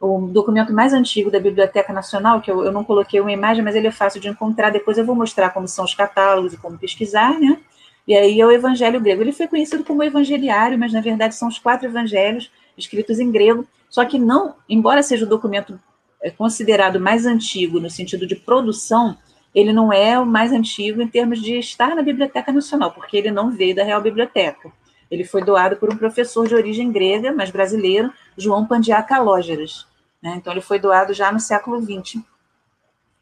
o 0.00 0.26
documento 0.26 0.72
mais 0.72 0.92
antigo 0.92 1.30
da 1.30 1.40
Biblioteca 1.40 1.92
Nacional, 1.92 2.40
que 2.40 2.50
eu, 2.50 2.64
eu, 2.64 2.72
não 2.72 2.84
coloquei 2.84 3.20
uma 3.20 3.32
imagem, 3.32 3.64
mas 3.64 3.74
ele 3.74 3.86
é 3.86 3.92
fácil 3.92 4.20
de 4.20 4.28
encontrar, 4.28 4.70
depois 4.70 4.98
eu 4.98 5.06
vou 5.06 5.14
mostrar 5.14 5.50
como 5.50 5.68
são 5.68 5.84
os 5.84 5.94
catálogos 5.94 6.52
e 6.52 6.56
como 6.56 6.78
pesquisar, 6.78 7.38
né, 7.38 7.58
e 8.06 8.14
aí 8.14 8.40
é 8.40 8.46
o 8.46 8.52
Evangelho 8.52 9.00
grego. 9.00 9.22
Ele 9.22 9.32
foi 9.32 9.48
conhecido 9.48 9.82
como 9.82 10.02
Evangeliário, 10.02 10.78
mas 10.78 10.92
na 10.92 11.00
verdade 11.00 11.34
são 11.34 11.48
os 11.48 11.58
quatro 11.58 11.88
evangelhos 11.88 12.50
escritos 12.78 13.18
em 13.18 13.32
grego, 13.32 13.66
só 13.88 14.04
que 14.04 14.18
não, 14.18 14.54
embora 14.68 15.02
seja 15.02 15.24
o 15.24 15.28
documento 15.28 15.78
é, 16.22 16.30
considerado 16.30 17.00
mais 17.00 17.26
antigo 17.26 17.80
no 17.80 17.90
sentido 17.90 18.26
de 18.26 18.36
produção, 18.36 19.16
ele 19.56 19.72
não 19.72 19.90
é 19.90 20.18
o 20.18 20.26
mais 20.26 20.52
antigo 20.52 21.00
em 21.00 21.08
termos 21.08 21.40
de 21.40 21.58
estar 21.58 21.96
na 21.96 22.02
Biblioteca 22.02 22.52
Nacional, 22.52 22.92
porque 22.92 23.16
ele 23.16 23.30
não 23.30 23.50
veio 23.50 23.74
da 23.74 23.82
Real 23.82 24.02
Biblioteca. 24.02 24.70
Ele 25.10 25.24
foi 25.24 25.42
doado 25.42 25.76
por 25.76 25.90
um 25.90 25.96
professor 25.96 26.46
de 26.46 26.54
origem 26.54 26.92
grega, 26.92 27.32
mas 27.32 27.50
brasileiro, 27.50 28.12
João 28.36 28.66
Pandiá 28.66 29.02
Calógeras. 29.02 29.86
Né? 30.22 30.34
Então, 30.36 30.52
ele 30.52 30.60
foi 30.60 30.78
doado 30.78 31.14
já 31.14 31.32
no 31.32 31.40
século 31.40 31.80
XX, 31.80 32.20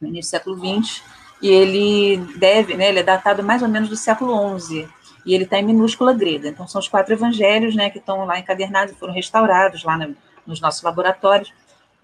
no 0.00 0.08
início 0.08 0.28
do 0.28 0.30
século 0.32 0.58
XX, 0.58 1.04
e 1.40 1.48
ele 1.48 2.16
deve, 2.36 2.74
né, 2.74 2.88
ele 2.88 2.98
é 2.98 3.04
datado 3.04 3.44
mais 3.44 3.62
ou 3.62 3.68
menos 3.68 3.88
do 3.88 3.96
século 3.96 4.58
XI, 4.58 4.88
e 5.24 5.34
ele 5.36 5.44
está 5.44 5.60
em 5.60 5.64
minúscula 5.64 6.12
grega. 6.12 6.48
Então, 6.48 6.66
são 6.66 6.80
os 6.80 6.88
quatro 6.88 7.14
evangelhos 7.14 7.76
né, 7.76 7.90
que 7.90 7.98
estão 7.98 8.24
lá 8.24 8.40
encadernados 8.40 8.96
foram 8.98 9.14
restaurados 9.14 9.84
lá 9.84 9.96
no, 9.96 10.16
nos 10.44 10.60
nossos 10.60 10.82
laboratórios 10.82 11.52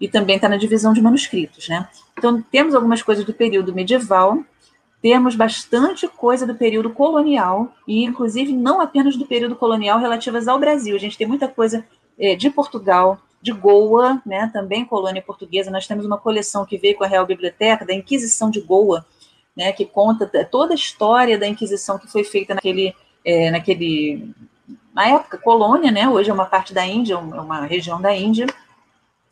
e 0.01 0.07
também 0.07 0.37
está 0.37 0.49
na 0.49 0.57
divisão 0.57 0.93
de 0.93 1.01
manuscritos, 1.01 1.69
né? 1.69 1.87
Então, 2.17 2.41
temos 2.41 2.73
algumas 2.73 3.03
coisas 3.03 3.23
do 3.23 3.33
período 3.33 3.71
medieval, 3.71 4.43
temos 4.99 5.35
bastante 5.35 6.07
coisa 6.07 6.45
do 6.45 6.55
período 6.55 6.89
colonial, 6.89 7.71
e 7.87 8.03
inclusive 8.03 8.51
não 8.51 8.81
apenas 8.81 9.15
do 9.15 9.27
período 9.27 9.55
colonial 9.55 9.99
relativas 9.99 10.47
ao 10.47 10.59
Brasil. 10.59 10.95
A 10.95 10.99
gente 10.99 11.17
tem 11.17 11.27
muita 11.27 11.47
coisa 11.47 11.85
é, 12.17 12.35
de 12.35 12.49
Portugal, 12.49 13.19
de 13.41 13.51
Goa, 13.51 14.19
né, 14.25 14.49
também 14.51 14.83
colônia 14.85 15.21
portuguesa. 15.21 15.71
Nós 15.71 15.85
temos 15.85 16.03
uma 16.05 16.17
coleção 16.17 16.65
que 16.65 16.77
veio 16.77 16.95
com 16.95 17.03
a 17.03 17.07
Real 17.07 17.25
Biblioteca, 17.25 17.85
da 17.85 17.93
Inquisição 17.93 18.49
de 18.49 18.59
Goa, 18.59 19.05
né, 19.55 19.71
que 19.71 19.85
conta 19.85 20.27
toda 20.45 20.73
a 20.73 20.75
história 20.75 21.37
da 21.37 21.47
Inquisição 21.47 21.99
que 21.99 22.07
foi 22.07 22.23
feita 22.23 22.55
naquele, 22.55 22.95
é, 23.23 23.51
naquele 23.51 24.33
na 24.93 25.07
época, 25.07 25.37
colônia, 25.37 25.91
né, 25.91 26.09
hoje 26.09 26.29
é 26.29 26.33
uma 26.33 26.45
parte 26.45 26.73
da 26.73 26.85
Índia, 26.85 27.17
uma 27.17 27.65
região 27.65 28.01
da 28.01 28.15
Índia, 28.15 28.47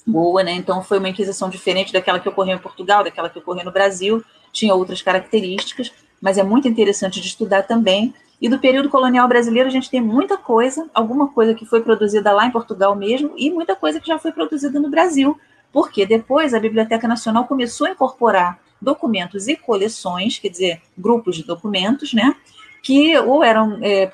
boa, 0.10 0.44
né? 0.44 0.52
Então 0.52 0.84
foi 0.84 0.98
uma 0.98 1.10
inquisição 1.10 1.50
diferente 1.50 1.94
daquela 1.94 2.20
que 2.20 2.28
ocorreu 2.28 2.56
em 2.56 2.60
Portugal, 2.60 3.04
daquela 3.04 3.30
que 3.30 3.40
ocorreu 3.40 3.64
no 3.64 3.72
Brasil, 3.72 4.24
tinha 4.52 4.74
outras 4.74 5.02
características, 5.02 5.92
mas 6.22 6.38
é 6.38 6.44
muito 6.44 6.68
interessante 6.68 7.22
de 7.22 7.28
estudar 7.28 7.64
também. 7.64 8.14
E 8.42 8.48
do 8.48 8.58
período 8.58 8.90
colonial 8.90 9.28
brasileiro 9.28 9.68
a 9.68 9.72
gente 9.72 9.90
tem 9.90 10.00
muita 10.00 10.38
coisa, 10.38 10.90
alguma 10.94 11.28
coisa 11.28 11.54
que 11.54 11.66
foi 11.66 11.82
produzida 11.82 12.32
lá 12.32 12.46
em 12.46 12.52
Portugal 12.52 12.96
mesmo 12.96 13.34
e 13.38 13.50
muita 13.50 13.76
coisa 13.76 14.00
que 14.00 14.08
já 14.08 14.18
foi 14.18 14.32
produzida 14.32 14.80
no 14.80 14.90
Brasil, 14.90 15.38
porque 15.74 16.06
depois 16.06 16.54
a 16.54 16.60
Biblioteca 16.60 17.08
Nacional 17.08 17.46
começou 17.46 17.88
a 17.88 17.92
incorporar 17.92 18.60
documentos 18.82 19.48
e 19.48 19.58
coleções, 19.58 20.40
quer 20.40 20.50
dizer, 20.50 20.82
grupos 20.98 21.36
de 21.36 21.44
documentos, 21.44 22.14
né? 22.14 22.34
Que 22.82 23.18
ou 23.18 23.44
eram 23.44 23.78
é, 23.82 24.10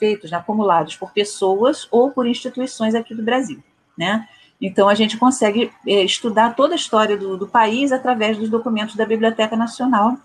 feitos, 0.00 0.32
né, 0.32 0.36
acumulados 0.36 0.96
por 0.96 1.12
pessoas 1.12 1.86
ou 1.92 2.10
por 2.10 2.26
instituições 2.26 2.96
aqui 2.96 3.14
do 3.14 3.22
Brasil, 3.22 3.62
né? 3.96 4.26
Então, 4.60 4.88
a 4.88 4.94
gente 4.94 5.16
consegue 5.16 5.72
é, 5.86 6.04
estudar 6.04 6.54
toda 6.54 6.74
a 6.74 6.76
história 6.76 7.16
do, 7.16 7.36
do, 7.36 7.48
país 7.48 7.92
através 7.92 8.36
dos 8.36 8.50
documentos 8.50 8.94
da 8.94 9.06
Biblioteca 9.06 9.56
Nacional, 9.56 10.18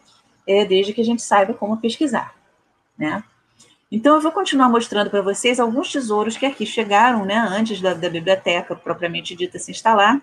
é, 0.45 0.65
desde 0.65 0.91
que 0.91 1.01
a 1.01 1.05
gente 1.05 1.21
saiba 1.21 1.53
como 1.53 1.77
pesquisar. 1.77 2.35
Né? 2.97 3.23
Então, 3.89 4.15
eu 4.15 4.21
vou 4.21 4.31
continuar 4.31 4.67
mostrando 4.67 5.09
para 5.09 5.21
vocês 5.21 5.59
alguns 5.59 5.91
tesouros 5.91 6.35
que 6.35 6.45
aqui 6.45 6.65
chegaram, 6.65 7.23
né, 7.23 7.37
antes 7.37 7.79
da, 7.79 7.93
da 7.93 8.09
biblioteca 8.09 8.75
propriamente 8.75 9.35
dita 9.35 9.57
se 9.57 9.71
instalar. 9.71 10.21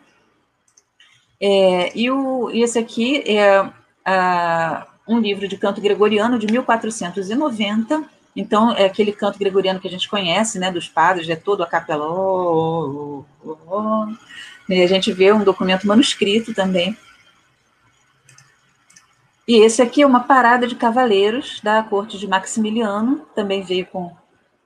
É, 1.41 1.97
e, 1.99 2.11
o, 2.11 2.51
e 2.51 2.63
esse 2.63 2.79
aqui 2.79 3.23
é 3.27 3.73
a, 4.05 4.87
um 5.09 5.19
livro 5.19 5.49
de 5.49 5.57
canto 5.57 5.81
gregoriano 5.81 6.39
de 6.39 6.47
1490, 6.47 8.05
então, 8.35 8.73
é 8.73 8.87
aquele 8.87 9.13
canto 9.13 9.39
gregoriano 9.39 9.79
que 9.79 9.89
a 9.89 9.91
gente 9.91 10.09
conhece, 10.09 10.59
né, 10.59 10.71
dos 10.71 10.89
padres, 10.89 11.29
é 11.29 11.37
todo 11.37 11.63
a 11.63 11.67
capela. 11.67 12.07
Oh, 12.09 13.25
oh, 13.45 13.57
oh, 13.67 14.07
e 14.69 14.83
a 14.83 14.87
gente 14.87 15.13
vê 15.13 15.33
um 15.33 15.45
documento 15.45 15.87
manuscrito 15.87 16.55
também. 16.55 16.97
E 19.47 19.57
esse 19.57 19.83
aqui 19.83 20.03
é 20.03 20.07
uma 20.07 20.21
parada 20.21 20.67
de 20.67 20.77
cavaleiros 20.77 21.61
da 21.63 21.83
corte 21.83 22.17
de 22.17 22.27
Maximiliano, 22.27 23.27
também 23.35 23.63
veio 23.63 23.85
com 23.87 24.17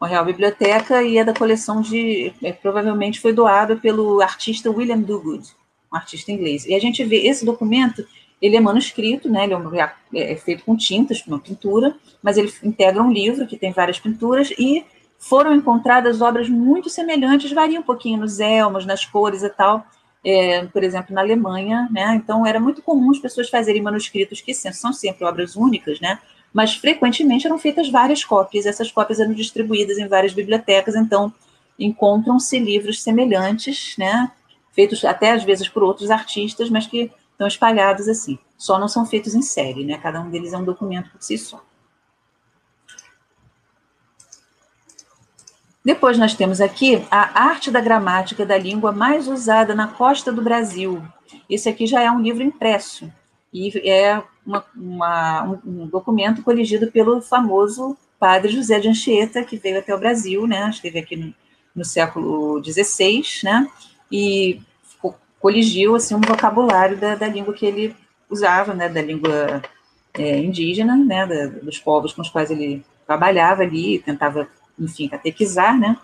a 0.00 0.06
Real 0.06 0.24
Biblioteca 0.24 1.02
e 1.02 1.18
é 1.18 1.24
da 1.24 1.34
coleção 1.34 1.80
de. 1.80 2.32
É, 2.42 2.52
provavelmente 2.52 3.20
foi 3.20 3.32
doado 3.32 3.78
pelo 3.78 4.20
artista 4.20 4.70
William 4.70 5.00
Dugood, 5.00 5.48
um 5.92 5.96
artista 5.96 6.30
inglês. 6.30 6.66
E 6.66 6.74
a 6.74 6.80
gente 6.80 7.02
vê 7.04 7.26
esse 7.26 7.44
documento 7.44 8.06
ele 8.40 8.56
é 8.56 8.60
manuscrito, 8.60 9.28
né? 9.30 9.44
Ele 9.44 9.54
é, 9.54 9.92
é, 10.14 10.32
é 10.32 10.36
feito 10.36 10.64
com 10.64 10.76
tintas, 10.76 11.22
uma 11.26 11.38
pintura, 11.38 11.96
mas 12.22 12.36
ele 12.36 12.52
integra 12.62 13.02
um 13.02 13.10
livro 13.10 13.46
que 13.46 13.56
tem 13.56 13.72
várias 13.72 13.98
pinturas 13.98 14.50
e 14.58 14.84
foram 15.18 15.54
encontradas 15.54 16.20
obras 16.20 16.48
muito 16.48 16.90
semelhantes, 16.90 17.50
varia 17.52 17.80
um 17.80 17.82
pouquinho 17.82 18.20
nos 18.20 18.38
elmos, 18.38 18.84
nas 18.84 19.04
cores 19.04 19.42
e 19.42 19.48
tal, 19.48 19.86
é, 20.24 20.64
por 20.66 20.84
exemplo, 20.84 21.14
na 21.14 21.22
Alemanha, 21.22 21.88
né? 21.90 22.14
Então 22.14 22.46
era 22.46 22.60
muito 22.60 22.82
comum 22.82 23.10
as 23.10 23.18
pessoas 23.18 23.48
fazerem 23.48 23.82
manuscritos 23.82 24.40
que 24.40 24.52
são 24.52 24.92
sempre 24.92 25.24
obras 25.24 25.56
únicas, 25.56 26.00
né? 26.00 26.18
Mas 26.52 26.74
frequentemente 26.74 27.46
eram 27.46 27.58
feitas 27.58 27.88
várias 27.88 28.24
cópias, 28.24 28.66
essas 28.66 28.90
cópias 28.90 29.20
eram 29.20 29.32
distribuídas 29.32 29.98
em 29.98 30.08
várias 30.08 30.32
bibliotecas, 30.32 30.94
então 30.94 31.32
encontram-se 31.78 32.58
livros 32.58 33.02
semelhantes, 33.02 33.94
né? 33.98 34.30
Feitos 34.72 35.04
até 35.04 35.32
às 35.32 35.42
vezes 35.42 35.68
por 35.68 35.82
outros 35.82 36.10
artistas, 36.10 36.68
mas 36.68 36.86
que 36.86 37.10
estão 37.36 37.46
espalhados 37.46 38.08
assim. 38.08 38.38
Só 38.56 38.78
não 38.78 38.88
são 38.88 39.04
feitos 39.04 39.34
em 39.34 39.42
série, 39.42 39.84
né? 39.84 39.98
Cada 39.98 40.20
um 40.20 40.30
deles 40.30 40.54
é 40.54 40.58
um 40.58 40.64
documento 40.64 41.10
por 41.10 41.22
si 41.22 41.36
só. 41.36 41.62
Depois 45.84 46.18
nós 46.18 46.34
temos 46.34 46.60
aqui 46.60 47.06
a 47.10 47.44
arte 47.44 47.70
da 47.70 47.80
gramática 47.80 48.44
da 48.44 48.58
língua 48.58 48.90
mais 48.90 49.28
usada 49.28 49.72
na 49.72 49.86
costa 49.86 50.32
do 50.32 50.42
Brasil. 50.42 51.00
Esse 51.48 51.68
aqui 51.68 51.86
já 51.86 52.02
é 52.02 52.10
um 52.10 52.20
livro 52.20 52.42
impresso 52.42 53.12
e 53.52 53.88
é 53.88 54.20
uma, 54.44 54.64
uma, 54.74 55.60
um 55.64 55.86
documento 55.86 56.42
coligido 56.42 56.90
pelo 56.90 57.20
famoso 57.20 57.96
padre 58.18 58.50
José 58.50 58.80
de 58.80 58.88
Anchieta, 58.88 59.44
que 59.44 59.56
veio 59.56 59.78
até 59.78 59.94
o 59.94 59.98
Brasil, 59.98 60.46
né? 60.46 60.68
Esteve 60.70 60.98
aqui 60.98 61.16
no, 61.16 61.34
no 61.74 61.84
século 61.84 62.60
XVI, 62.64 63.22
né? 63.44 63.70
E 64.10 64.60
coligiu 65.40 65.94
assim 65.94 66.14
um 66.14 66.20
vocabulário 66.20 66.96
da, 66.96 67.14
da 67.14 67.28
língua 67.28 67.54
que 67.54 67.66
ele 67.66 67.94
usava, 68.28 68.74
né, 68.74 68.88
da 68.88 69.02
língua 69.02 69.62
é, 70.14 70.38
indígena, 70.38 70.96
né, 70.96 71.26
da, 71.26 71.46
dos 71.60 71.78
povos 71.78 72.12
com 72.12 72.22
os 72.22 72.28
quais 72.28 72.50
ele 72.50 72.84
trabalhava 73.06 73.62
ali, 73.62 73.98
tentava, 74.00 74.48
enfim, 74.78 75.08
catequizar, 75.08 75.78
né. 75.78 75.96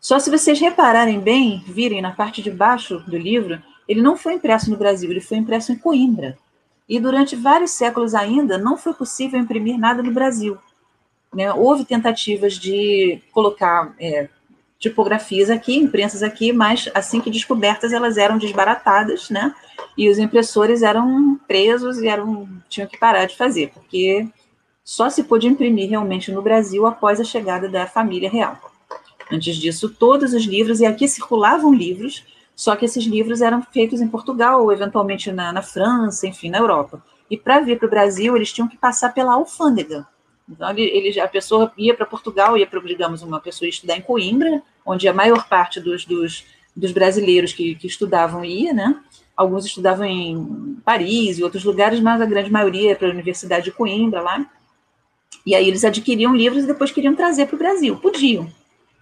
Só 0.00 0.18
se 0.18 0.30
vocês 0.30 0.60
repararem 0.60 1.18
bem, 1.18 1.64
virem 1.66 2.02
na 2.02 2.12
parte 2.12 2.42
de 2.42 2.50
baixo 2.50 2.98
do 3.06 3.16
livro, 3.16 3.62
ele 3.88 4.02
não 4.02 4.16
foi 4.16 4.34
impresso 4.34 4.70
no 4.70 4.76
Brasil, 4.76 5.10
ele 5.10 5.20
foi 5.20 5.38
impresso 5.38 5.72
em 5.72 5.78
Coimbra. 5.78 6.36
E 6.86 7.00
durante 7.00 7.34
vários 7.34 7.70
séculos 7.70 8.14
ainda 8.14 8.58
não 8.58 8.76
foi 8.76 8.92
possível 8.92 9.40
imprimir 9.40 9.78
nada 9.78 10.02
no 10.02 10.12
Brasil. 10.12 10.58
Né? 11.34 11.52
Houve 11.52 11.84
tentativas 11.84 12.54
de 12.54 13.20
colocar 13.32 13.94
é, 13.98 14.28
tipografias 14.84 15.48
aqui, 15.48 15.76
imprensas 15.76 16.22
aqui, 16.22 16.52
mas 16.52 16.90
assim 16.94 17.20
que 17.20 17.30
descobertas, 17.30 17.92
elas 17.92 18.18
eram 18.18 18.36
desbaratadas, 18.36 19.30
né? 19.30 19.54
E 19.96 20.10
os 20.10 20.18
impressores 20.18 20.82
eram 20.82 21.40
presos 21.48 21.98
e 21.98 22.06
eram, 22.06 22.46
tinham 22.68 22.86
que 22.86 22.98
parar 22.98 23.24
de 23.24 23.36
fazer, 23.36 23.70
porque 23.72 24.28
só 24.84 25.08
se 25.08 25.24
pôde 25.24 25.46
imprimir 25.46 25.88
realmente 25.88 26.30
no 26.30 26.42
Brasil 26.42 26.86
após 26.86 27.18
a 27.18 27.24
chegada 27.24 27.66
da 27.66 27.86
família 27.86 28.28
real. 28.28 28.58
Antes 29.32 29.56
disso, 29.56 29.88
todos 29.88 30.34
os 30.34 30.44
livros, 30.44 30.80
e 30.80 30.86
aqui 30.86 31.08
circulavam 31.08 31.72
livros, 31.72 32.22
só 32.54 32.76
que 32.76 32.84
esses 32.84 33.04
livros 33.04 33.40
eram 33.40 33.62
feitos 33.62 34.02
em 34.02 34.08
Portugal, 34.08 34.62
ou 34.62 34.70
eventualmente 34.70 35.32
na, 35.32 35.50
na 35.50 35.62
França, 35.62 36.26
enfim, 36.26 36.50
na 36.50 36.58
Europa. 36.58 37.02
E 37.30 37.38
para 37.38 37.60
vir 37.60 37.78
para 37.78 37.86
o 37.86 37.90
Brasil, 37.90 38.36
eles 38.36 38.52
tinham 38.52 38.68
que 38.68 38.76
passar 38.76 39.14
pela 39.14 39.32
alfândega. 39.32 40.06
Então, 40.48 40.70
ele, 40.70 40.82
ele, 40.82 41.20
a 41.20 41.28
pessoa 41.28 41.72
ia 41.76 41.94
para 41.94 42.04
Portugal, 42.04 42.56
ia 42.56 42.66
para, 42.66 42.80
digamos, 42.80 43.22
uma 43.22 43.40
pessoa 43.40 43.68
estudar 43.68 43.96
em 43.96 44.02
Coimbra, 44.02 44.62
onde 44.84 45.08
a 45.08 45.12
maior 45.12 45.48
parte 45.48 45.80
dos, 45.80 46.04
dos, 46.04 46.44
dos 46.76 46.92
brasileiros 46.92 47.52
que, 47.52 47.74
que, 47.76 47.86
estudavam 47.86 48.44
ia, 48.44 48.72
né? 48.72 49.00
Alguns 49.36 49.64
estudavam 49.64 50.04
em 50.04 50.76
Paris 50.84 51.38
e 51.38 51.44
outros 51.44 51.64
lugares, 51.64 51.98
mas 51.98 52.20
a 52.20 52.26
grande 52.26 52.52
maioria 52.52 52.90
ia 52.90 52.96
para 52.96 53.08
a 53.08 53.10
Universidade 53.10 53.64
de 53.64 53.72
Coimbra 53.72 54.20
lá. 54.20 54.46
E 55.46 55.54
aí 55.54 55.66
eles 55.66 55.84
adquiriam 55.84 56.36
livros 56.36 56.64
e 56.64 56.66
depois 56.66 56.92
queriam 56.92 57.14
trazer 57.14 57.46
para 57.46 57.56
o 57.56 57.58
Brasil. 57.58 57.96
Podiam, 57.96 58.48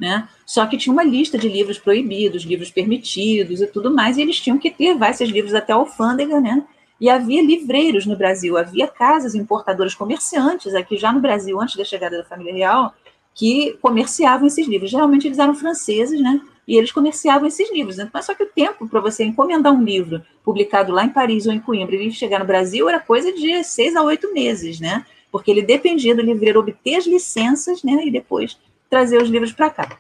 né? 0.01 0.29
Só 0.47 0.65
que 0.67 0.77
tinha 0.77 0.93
uma 0.93 1.03
lista 1.03 1.37
de 1.37 1.49
livros 1.49 1.79
proibidos, 1.79 2.45
livros 2.45 2.71
permitidos 2.71 3.61
e 3.61 3.67
tudo 3.67 3.93
mais, 3.93 4.17
e 4.17 4.23
eles 4.23 4.41
tinham 4.41 4.59
que 4.59 4.75
levar 4.79 5.11
esses 5.11 5.29
livros 5.29 5.55
até 5.55 5.73
a 5.73 5.77
alfândega, 5.77 6.41
né? 6.41 6.65
E 7.03 7.11
havia 7.11 7.43
livreiros 7.43 8.07
no 8.07 8.15
Brasil, 8.15 8.57
havia 8.57 8.87
casas 8.87 9.35
importadoras 9.35 9.93
comerciantes 9.93 10.73
aqui 10.73 10.97
já 10.97 11.13
no 11.13 11.19
Brasil, 11.19 11.61
antes 11.61 11.75
da 11.75 11.85
chegada 11.85 12.19
da 12.19 12.25
família 12.25 12.55
real, 12.55 12.95
que 13.35 13.77
comerciavam 13.83 14.47
esses 14.47 14.69
livros. 14.69 14.89
Geralmente 14.89 15.27
eles 15.27 15.41
eram 15.41 15.53
franceses, 15.53 16.21
né? 16.21 16.41
E 16.65 16.77
eles 16.77 16.93
comerciavam 16.93 17.49
esses 17.49 17.73
livros. 17.73 17.97
Mas 18.15 18.25
só 18.25 18.37
que 18.37 18.45
o 18.45 18.49
tempo 18.49 18.87
para 18.87 19.01
você 19.01 19.25
encomendar 19.25 19.73
um 19.73 19.83
livro 19.83 20.23
publicado 20.45 20.93
lá 20.93 21.05
em 21.05 21.09
Paris 21.09 21.45
ou 21.45 21.53
em 21.53 21.59
Coimbra 21.59 21.97
e 21.97 22.13
chegar 22.13 22.39
no 22.39 22.45
Brasil 22.45 22.89
era 22.89 23.01
coisa 23.01 23.33
de 23.33 23.65
seis 23.65 23.97
a 23.97 24.03
oito 24.05 24.33
meses, 24.33 24.79
né? 24.79 25.05
Porque 25.33 25.51
ele 25.51 25.63
dependia 25.63 26.15
do 26.15 26.23
livreiro 26.23 26.61
obter 26.61 26.95
as 26.95 27.05
licenças, 27.05 27.83
né? 27.83 28.01
E 28.07 28.13
depois 28.13 28.57
trazer 28.89 29.21
os 29.21 29.29
livros 29.29 29.51
para 29.51 29.71
cá. 29.71 29.99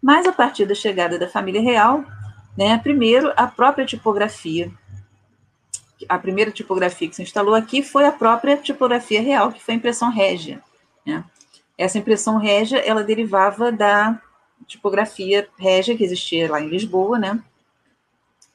Mas 0.00 0.28
a 0.28 0.32
partir 0.32 0.64
da 0.64 0.76
chegada 0.76 1.18
da 1.18 1.26
família 1.26 1.60
real, 1.60 2.04
né? 2.56 2.78
Primeiro, 2.78 3.32
a 3.36 3.48
própria 3.48 3.84
tipografia 3.84 4.70
a 6.08 6.18
primeira 6.18 6.50
tipografia 6.50 7.08
que 7.08 7.16
se 7.16 7.22
instalou 7.22 7.54
aqui 7.54 7.82
foi 7.82 8.04
a 8.04 8.12
própria 8.12 8.56
tipografia 8.56 9.20
real, 9.20 9.52
que 9.52 9.62
foi 9.62 9.74
a 9.74 9.76
impressão 9.76 10.10
régia. 10.10 10.62
Né? 11.04 11.24
Essa 11.78 11.98
impressão 11.98 12.38
régia, 12.38 12.78
ela 12.78 13.02
derivava 13.02 13.72
da 13.72 14.20
tipografia 14.66 15.48
régia 15.58 15.96
que 15.96 16.04
existia 16.04 16.50
lá 16.50 16.60
em 16.60 16.68
Lisboa, 16.68 17.18
né? 17.18 17.40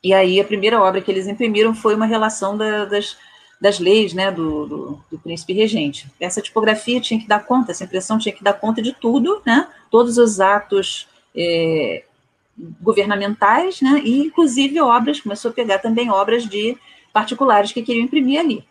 E 0.04 0.14
aí 0.14 0.40
a 0.40 0.46
primeira 0.46 0.82
obra 0.82 1.02
que 1.02 1.12
eles 1.12 1.28
imprimiram 1.28 1.76
foi 1.76 1.94
uma 1.94 2.08
relação 2.08 2.58
da, 2.58 2.86
das, 2.86 3.16
das 3.60 3.80
leis, 3.80 4.14
né, 4.14 4.32
do, 4.32 4.66
do, 4.66 5.04
do, 5.12 5.20
príncipe 5.20 5.54
regente. 5.54 6.08
Essa 6.20 6.42
tipografia 6.42 7.00
tinha 7.00 7.20
que 7.20 7.28
dar 7.28 7.46
conta, 7.46 7.72
essa 7.72 7.84
impressão 7.84 8.18
tinha 8.18 8.34
que 8.34 8.44
dar 8.44 8.54
conta 8.54 8.82
de 8.82 8.94
tudo, 8.94 9.42
né? 9.46 9.68
Todos 9.92 10.18
os 10.18 10.40
atos 10.40 11.08
é, 11.36 12.04
governamentais, 12.82 13.80
né? 13.82 14.02
E 14.04 14.20
inclusive 14.22 14.82
obras, 14.82 15.22
começou 15.22 15.52
a 15.52 15.54
pegar 15.54 15.78
também 15.78 16.10
obras 16.10 16.48
de 16.48 16.76
particulares 17.14 17.72
que 17.72 17.82
queriam 17.82 18.06
imprimir 18.06 18.40
ali. 18.40 18.66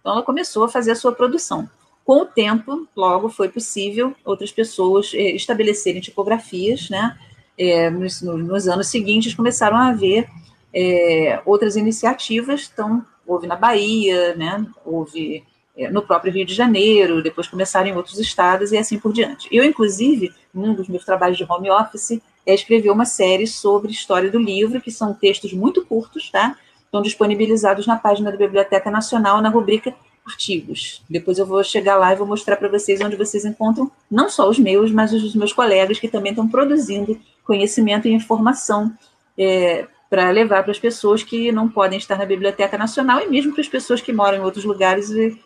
Então, 0.00 0.12
ela 0.12 0.22
começou 0.22 0.64
a 0.64 0.68
fazer 0.68 0.92
a 0.92 0.96
sua 0.96 1.12
produção. 1.12 1.68
Com 2.04 2.22
o 2.22 2.26
tempo, 2.26 2.88
logo 2.96 3.28
foi 3.28 3.48
possível 3.48 4.14
outras 4.24 4.50
pessoas 4.50 5.12
eh, 5.14 5.32
estabelecerem 5.32 6.00
tipografias, 6.00 6.88
né? 6.88 7.18
É, 7.58 7.90
nos, 7.90 8.22
nos, 8.22 8.68
anos 8.68 8.86
seguintes 8.86 9.34
começaram 9.34 9.76
a 9.76 9.88
haver 9.88 10.28
é, 10.72 11.42
outras 11.44 11.74
iniciativas, 11.74 12.70
então 12.72 13.04
houve 13.26 13.48
na 13.48 13.56
Bahia, 13.56 14.34
né? 14.36 14.64
Houve 14.84 15.44
no 15.92 16.02
próprio 16.02 16.32
Rio 16.32 16.44
de 16.44 16.54
Janeiro, 16.54 17.22
depois 17.22 17.46
começaram 17.46 17.88
em 17.88 17.94
outros 17.94 18.18
estados 18.18 18.72
e 18.72 18.76
assim 18.76 18.98
por 18.98 19.12
diante. 19.12 19.48
Eu, 19.52 19.64
inclusive, 19.64 20.32
num 20.52 20.74
dos 20.74 20.88
meus 20.88 21.04
trabalhos 21.04 21.38
de 21.38 21.46
home 21.48 21.70
office, 21.70 22.20
é 22.44 22.54
escrever 22.54 22.90
uma 22.90 23.04
série 23.04 23.46
sobre 23.46 23.92
história 23.92 24.30
do 24.30 24.38
livro, 24.38 24.80
que 24.80 24.90
são 24.90 25.14
textos 25.14 25.52
muito 25.52 25.84
curtos, 25.84 26.30
tá? 26.30 26.56
Estão 26.88 27.02
disponibilizados 27.02 27.86
na 27.86 27.96
página 27.96 28.32
da 28.32 28.38
Biblioteca 28.38 28.90
Nacional, 28.90 29.40
na 29.42 29.50
rubrica 29.50 29.94
Artigos. 30.26 31.02
Depois 31.08 31.38
eu 31.38 31.46
vou 31.46 31.62
chegar 31.62 31.96
lá 31.96 32.12
e 32.12 32.16
vou 32.16 32.26
mostrar 32.26 32.56
para 32.56 32.68
vocês 32.68 33.00
onde 33.00 33.16
vocês 33.16 33.44
encontram 33.44 33.90
não 34.10 34.28
só 34.28 34.48
os 34.48 34.58
meus, 34.58 34.90
mas 34.90 35.12
os 35.12 35.22
dos 35.22 35.34
meus 35.34 35.52
colegas 35.52 35.98
que 35.98 36.08
também 36.08 36.32
estão 36.32 36.48
produzindo 36.48 37.18
conhecimento 37.44 38.08
e 38.08 38.12
informação 38.12 38.92
é, 39.38 39.86
para 40.10 40.30
levar 40.30 40.62
para 40.62 40.72
as 40.72 40.78
pessoas 40.78 41.22
que 41.22 41.52
não 41.52 41.68
podem 41.68 41.98
estar 41.98 42.16
na 42.16 42.26
Biblioteca 42.26 42.76
Nacional 42.76 43.20
e 43.20 43.28
mesmo 43.28 43.52
para 43.52 43.60
as 43.60 43.68
pessoas 43.68 44.00
que 44.00 44.12
moram 44.12 44.38
em 44.38 44.42
outros 44.42 44.64
lugares 44.64 45.10
e 45.10 45.38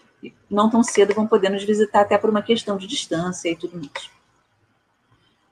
não 0.50 0.70
tão 0.70 0.82
cedo 0.82 1.14
vão 1.14 1.26
poder 1.26 1.48
nos 1.48 1.64
visitar 1.64 2.00
até 2.00 2.16
por 2.16 2.30
uma 2.30 2.42
questão 2.42 2.76
de 2.76 2.86
distância 2.86 3.48
e 3.48 3.56
tudo 3.56 3.76
mais. 3.76 4.10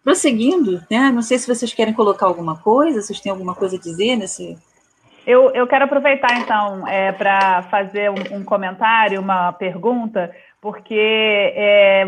Prosseguindo, 0.03 0.83
né, 0.90 1.11
não 1.11 1.22
sei 1.22 1.38
se 1.38 1.46
vocês 1.46 1.74
querem 1.74 1.92
colocar 1.92 2.26
alguma 2.26 2.57
coisa, 2.57 3.03
vocês 3.03 3.20
têm 3.20 3.31
alguma 3.31 3.55
coisa 3.55 3.76
a 3.76 3.81
dizer 3.81 4.16
nesse, 4.16 4.57
eu, 5.31 5.51
eu 5.53 5.66
quero 5.66 5.85
aproveitar, 5.85 6.38
então, 6.38 6.87
é, 6.88 7.12
para 7.12 7.62
fazer 7.64 8.11
um, 8.11 8.38
um, 8.38 8.45
comentário, 8.45 9.21
uma 9.21 9.53
pergunta, 9.53 10.31
porque 10.61 10.95
é, 11.55 12.05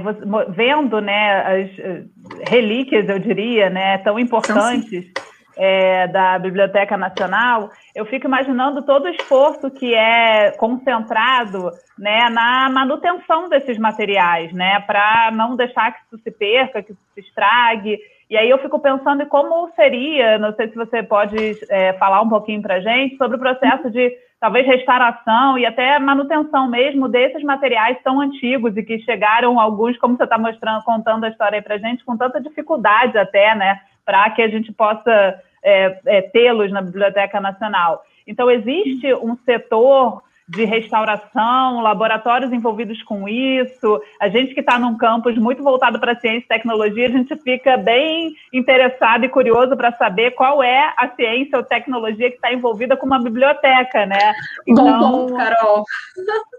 vendo 0.48 1.00
né, 1.00 1.40
as 1.40 2.50
relíquias, 2.50 3.08
eu 3.08 3.18
diria, 3.18 3.70
né, 3.70 3.98
tão 3.98 4.18
importantes 4.18 5.10
é, 5.56 6.06
da 6.08 6.38
Biblioteca 6.38 6.96
Nacional, 6.96 7.70
eu 7.94 8.04
fico 8.06 8.26
imaginando 8.26 8.82
todo 8.82 9.04
o 9.04 9.08
esforço 9.08 9.70
que 9.70 9.94
é 9.94 10.50
concentrado 10.52 11.70
né, 11.98 12.28
na 12.30 12.68
manutenção 12.70 13.48
desses 13.48 13.78
materiais, 13.78 14.52
né, 14.52 14.80
para 14.80 15.30
não 15.32 15.56
deixar 15.56 15.92
que 15.92 16.00
isso 16.06 16.22
se 16.22 16.30
perca, 16.30 16.82
que 16.82 16.92
isso 16.92 17.00
se 17.14 17.20
estrague. 17.20 17.98
E 18.32 18.36
aí 18.38 18.48
eu 18.48 18.56
fico 18.56 18.78
pensando 18.78 19.24
em 19.24 19.26
como 19.26 19.70
seria, 19.76 20.38
não 20.38 20.54
sei 20.54 20.66
se 20.66 20.74
você 20.74 21.02
pode 21.02 21.36
é, 21.68 21.92
falar 21.98 22.22
um 22.22 22.30
pouquinho 22.30 22.62
para 22.62 22.80
gente 22.80 23.14
sobre 23.18 23.36
o 23.36 23.38
processo 23.38 23.90
de 23.90 24.10
talvez 24.40 24.66
restauração 24.66 25.58
e 25.58 25.66
até 25.66 25.98
manutenção 25.98 26.66
mesmo 26.66 27.10
desses 27.10 27.42
materiais 27.42 27.98
tão 28.02 28.22
antigos 28.22 28.74
e 28.74 28.82
que 28.82 29.00
chegaram 29.00 29.60
alguns, 29.60 29.98
como 29.98 30.16
você 30.16 30.24
está 30.24 30.38
mostrando, 30.38 30.82
contando 30.82 31.24
a 31.24 31.28
história 31.28 31.58
aí 31.58 31.62
para 31.62 31.76
gente, 31.76 32.06
com 32.06 32.16
tanta 32.16 32.40
dificuldade 32.40 33.18
até, 33.18 33.54
né, 33.54 33.78
para 34.02 34.30
que 34.30 34.40
a 34.40 34.48
gente 34.48 34.72
possa 34.72 35.38
é, 35.62 36.00
é, 36.06 36.22
tê-los 36.22 36.72
na 36.72 36.80
Biblioteca 36.80 37.38
Nacional. 37.38 38.02
Então 38.26 38.50
existe 38.50 39.12
um 39.12 39.36
setor 39.44 40.22
de 40.52 40.66
restauração, 40.66 41.80
laboratórios 41.80 42.52
envolvidos 42.52 43.02
com 43.02 43.26
isso. 43.26 44.00
A 44.20 44.28
gente 44.28 44.52
que 44.52 44.60
está 44.60 44.78
num 44.78 44.98
campus 44.98 45.36
muito 45.38 45.62
voltado 45.62 45.98
para 45.98 46.18
ciência 46.20 46.44
e 46.44 46.48
tecnologia, 46.48 47.08
a 47.08 47.10
gente 47.10 47.34
fica 47.36 47.78
bem 47.78 48.34
interessado 48.52 49.24
e 49.24 49.30
curioso 49.30 49.74
para 49.74 49.96
saber 49.96 50.32
qual 50.32 50.62
é 50.62 50.92
a 50.98 51.08
ciência 51.16 51.56
ou 51.56 51.64
tecnologia 51.64 52.28
que 52.28 52.36
está 52.36 52.52
envolvida 52.52 52.98
com 52.98 53.06
uma 53.06 53.18
biblioteca, 53.18 54.04
né? 54.04 54.34
Então, 54.68 54.84
bom 54.84 55.26
ponto, 55.26 55.36
Carol. 55.36 55.84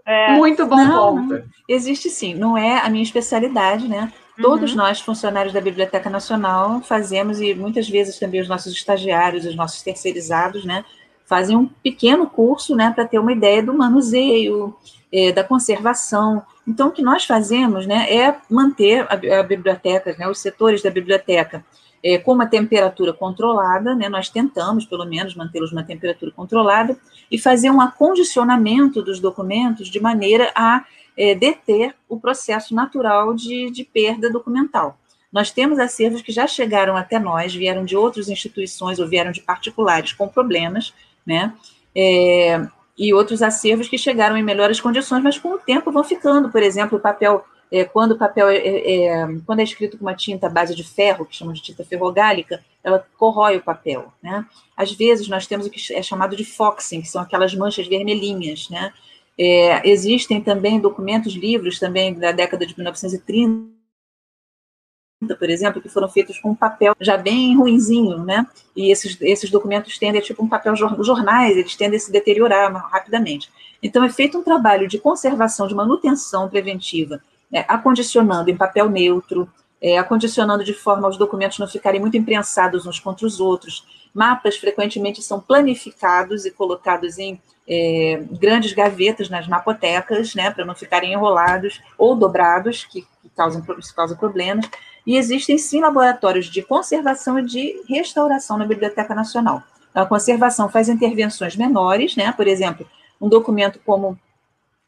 É, 0.04 0.32
muito 0.32 0.66
bom 0.66 0.76
não, 0.76 1.28
ponto. 1.28 1.44
Existe 1.68 2.10
sim, 2.10 2.34
não 2.34 2.58
é 2.58 2.80
a 2.80 2.90
minha 2.90 3.04
especialidade, 3.04 3.86
né? 3.86 4.12
Todos 4.42 4.72
uhum. 4.72 4.78
nós, 4.78 5.00
funcionários 5.00 5.54
da 5.54 5.60
Biblioteca 5.60 6.10
Nacional, 6.10 6.80
fazemos, 6.80 7.40
e 7.40 7.54
muitas 7.54 7.88
vezes 7.88 8.18
também 8.18 8.40
os 8.40 8.48
nossos 8.48 8.72
estagiários, 8.72 9.46
os 9.46 9.54
nossos 9.54 9.82
terceirizados, 9.82 10.64
né? 10.64 10.84
Fazem 11.26 11.56
um 11.56 11.66
pequeno 11.66 12.26
curso 12.26 12.74
né, 12.74 12.92
para 12.94 13.06
ter 13.06 13.18
uma 13.18 13.32
ideia 13.32 13.62
do 13.62 13.74
manuseio, 13.74 14.74
é, 15.12 15.32
da 15.32 15.44
conservação. 15.44 16.42
Então, 16.66 16.88
o 16.88 16.92
que 16.92 17.02
nós 17.02 17.24
fazemos 17.24 17.86
né, 17.86 18.12
é 18.12 18.36
manter 18.50 19.06
a, 19.08 19.40
a 19.40 19.42
biblioteca, 19.42 20.14
né, 20.18 20.28
os 20.28 20.40
setores 20.40 20.82
da 20.82 20.90
biblioteca, 20.90 21.64
é, 22.02 22.18
com 22.18 22.32
uma 22.32 22.46
temperatura 22.46 23.14
controlada, 23.14 23.94
né, 23.94 24.08
nós 24.08 24.28
tentamos, 24.28 24.84
pelo 24.84 25.06
menos, 25.06 25.34
mantê-los 25.34 25.72
numa 25.72 25.84
temperatura 25.84 26.30
controlada, 26.32 26.96
e 27.30 27.38
fazer 27.38 27.70
um 27.70 27.80
acondicionamento 27.80 29.00
dos 29.02 29.20
documentos 29.20 29.88
de 29.88 29.98
maneira 30.00 30.52
a 30.54 30.84
é, 31.16 31.34
deter 31.34 31.94
o 32.08 32.20
processo 32.20 32.74
natural 32.74 33.32
de, 33.34 33.70
de 33.70 33.84
perda 33.84 34.30
documental. 34.30 34.98
Nós 35.32 35.50
temos 35.50 35.78
acervos 35.78 36.22
que 36.22 36.30
já 36.30 36.46
chegaram 36.46 36.96
até 36.96 37.18
nós, 37.18 37.54
vieram 37.54 37.84
de 37.84 37.96
outras 37.96 38.28
instituições 38.28 38.98
ou 39.00 39.08
vieram 39.08 39.32
de 39.32 39.40
particulares 39.40 40.12
com 40.12 40.28
problemas, 40.28 40.94
né? 41.26 41.54
É, 41.94 42.66
e 42.96 43.12
outros 43.12 43.42
acervos 43.42 43.88
que 43.88 43.98
chegaram 43.98 44.36
em 44.36 44.42
melhores 44.42 44.80
condições, 44.80 45.22
mas 45.22 45.38
com 45.38 45.54
o 45.54 45.58
tempo 45.58 45.90
vão 45.90 46.04
ficando. 46.04 46.50
Por 46.50 46.62
exemplo, 46.62 46.98
o 46.98 47.00
papel, 47.00 47.44
é, 47.70 47.84
quando 47.84 48.12
o 48.12 48.18
papel 48.18 48.48
é, 48.48 48.56
é, 48.56 49.06
é 49.06 49.26
quando 49.46 49.60
é 49.60 49.64
escrito 49.64 49.98
com 49.98 50.04
uma 50.04 50.14
tinta 50.14 50.48
base 50.48 50.74
de 50.74 50.84
ferro, 50.84 51.26
que 51.26 51.36
chamamos 51.36 51.60
de 51.60 51.66
tinta 51.66 51.84
ferrogálica, 51.84 52.64
ela 52.82 53.04
corrói 53.18 53.56
o 53.56 53.62
papel, 53.62 54.12
né? 54.22 54.44
Às 54.76 54.92
vezes 54.92 55.28
nós 55.28 55.46
temos 55.46 55.66
o 55.66 55.70
que 55.70 55.92
é 55.92 56.02
chamado 56.02 56.36
de 56.36 56.44
foxing, 56.44 57.00
que 57.00 57.08
são 57.08 57.22
aquelas 57.22 57.54
manchas 57.54 57.86
vermelhinhas, 57.86 58.68
né? 58.68 58.92
É, 59.36 59.88
existem 59.88 60.40
também 60.40 60.78
documentos, 60.78 61.34
livros 61.34 61.80
também 61.80 62.14
da 62.14 62.30
década 62.30 62.64
de 62.64 62.74
1930 62.76 63.73
por 65.26 65.48
exemplo, 65.48 65.80
que 65.80 65.88
foram 65.88 66.08
feitos 66.08 66.38
com 66.38 66.50
um 66.50 66.54
papel 66.54 66.94
já 67.00 67.16
bem 67.16 67.56
ruinzinho, 67.56 68.18
né? 68.18 68.46
E 68.76 68.90
esses, 68.90 69.16
esses 69.20 69.50
documentos 69.50 69.98
tendem 69.98 70.20
tipo 70.20 70.42
um 70.44 70.48
papel 70.48 70.74
jornais, 70.76 71.56
eles 71.56 71.76
tendem 71.76 71.96
a 71.96 72.00
se 72.00 72.10
deteriorar 72.10 72.72
rapidamente. 72.90 73.50
Então, 73.82 74.02
é 74.02 74.08
feito 74.08 74.38
um 74.38 74.42
trabalho 74.42 74.88
de 74.88 74.98
conservação, 74.98 75.68
de 75.68 75.74
manutenção 75.74 76.48
preventiva, 76.48 77.20
né? 77.50 77.64
acondicionando 77.68 78.50
em 78.50 78.56
papel 78.56 78.88
neutro, 78.88 79.48
é, 79.80 79.98
acondicionando 79.98 80.64
de 80.64 80.72
forma 80.72 81.06
aos 81.06 81.18
documentos 81.18 81.58
não 81.58 81.68
ficarem 81.68 82.00
muito 82.00 82.16
imprensados 82.16 82.86
uns 82.86 82.98
contra 82.98 83.26
os 83.26 83.38
outros. 83.40 83.84
Mapas 84.14 84.56
frequentemente 84.56 85.22
são 85.22 85.38
planificados 85.38 86.46
e 86.46 86.50
colocados 86.50 87.18
em 87.18 87.38
é, 87.68 88.24
grandes 88.32 88.72
gavetas 88.72 89.28
nas 89.28 89.46
mapotecas, 89.46 90.34
né, 90.34 90.50
para 90.50 90.64
não 90.64 90.74
ficarem 90.74 91.12
enrolados 91.12 91.82
ou 91.98 92.16
dobrados, 92.16 92.84
que, 92.84 93.02
que 93.02 93.28
causam, 93.36 93.62
causam 93.94 94.16
problemas. 94.16 94.64
E 95.06 95.16
existem 95.16 95.58
sim 95.58 95.80
laboratórios 95.80 96.46
de 96.46 96.62
conservação 96.62 97.38
e 97.38 97.44
de 97.44 97.82
restauração 97.88 98.56
na 98.56 98.64
Biblioteca 98.64 99.14
Nacional. 99.14 99.62
Então, 99.90 100.02
a 100.02 100.06
conservação 100.06 100.68
faz 100.68 100.88
intervenções 100.88 101.56
menores, 101.56 102.16
né? 102.16 102.32
Por 102.32 102.48
exemplo, 102.48 102.86
um 103.20 103.28
documento 103.28 103.78
como 103.84 104.18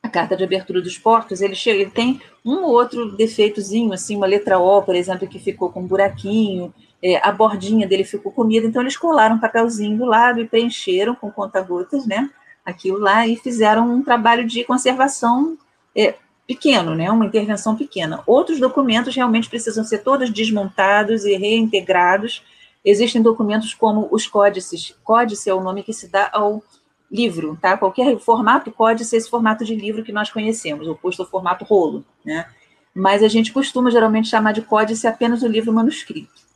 a 0.02 0.08
carta 0.08 0.36
de 0.36 0.44
abertura 0.44 0.80
dos 0.80 0.96
portos, 0.96 1.40
ele, 1.40 1.54
chega, 1.54 1.80
ele 1.80 1.90
tem 1.90 2.20
um 2.44 2.62
ou 2.62 2.70
outro 2.70 3.16
defeitozinho, 3.16 3.92
assim, 3.92 4.16
uma 4.16 4.26
letra 4.26 4.58
O, 4.58 4.82
por 4.82 4.94
exemplo, 4.94 5.26
que 5.28 5.38
ficou 5.38 5.70
com 5.70 5.80
um 5.80 5.86
buraquinho, 5.86 6.72
é, 7.02 7.16
a 7.16 7.30
bordinha 7.32 7.86
dele 7.86 8.04
ficou 8.04 8.32
comida, 8.32 8.66
então 8.66 8.82
eles 8.82 8.96
colaram 8.96 9.36
um 9.36 9.40
papelzinho 9.40 9.98
do 9.98 10.04
lado 10.04 10.40
e 10.40 10.48
preencheram 10.48 11.14
com 11.14 11.30
conta-gotas, 11.30 12.06
né? 12.06 12.30
Aquilo 12.64 12.98
lá 12.98 13.26
e 13.26 13.36
fizeram 13.36 13.88
um 13.88 14.02
trabalho 14.02 14.46
de 14.46 14.64
conservação 14.64 15.56
é, 15.94 16.14
pequeno, 16.46 16.94
né? 16.94 17.10
Uma 17.10 17.26
intervenção 17.26 17.76
pequena. 17.76 18.22
Outros 18.26 18.60
documentos 18.60 19.14
realmente 19.14 19.48
precisam 19.48 19.84
ser 19.84 19.98
todos 19.98 20.30
desmontados 20.30 21.24
e 21.24 21.36
reintegrados. 21.36 22.42
Existem 22.84 23.20
documentos 23.20 23.74
como 23.74 24.08
os 24.10 24.26
códices. 24.26 24.94
Códice 25.02 25.50
é 25.50 25.54
o 25.54 25.60
nome 25.60 25.82
que 25.82 25.92
se 25.92 26.08
dá 26.08 26.30
ao 26.32 26.62
livro, 27.10 27.58
tá? 27.60 27.76
Qualquer 27.76 28.18
formato 28.18 28.70
pode 28.70 29.04
ser 29.04 29.16
esse 29.16 29.30
formato 29.30 29.64
de 29.64 29.74
livro 29.74 30.02
que 30.02 30.12
nós 30.12 30.30
conhecemos, 30.30 30.86
oposto 30.86 31.22
ao 31.22 31.28
formato 31.28 31.64
rolo, 31.64 32.04
né? 32.24 32.46
Mas 32.94 33.22
a 33.22 33.28
gente 33.28 33.52
costuma 33.52 33.90
geralmente 33.90 34.28
chamar 34.28 34.52
de 34.52 34.62
códice 34.62 35.06
apenas 35.06 35.42
o 35.42 35.48
livro 35.48 35.72
manuscrito. 35.72 36.46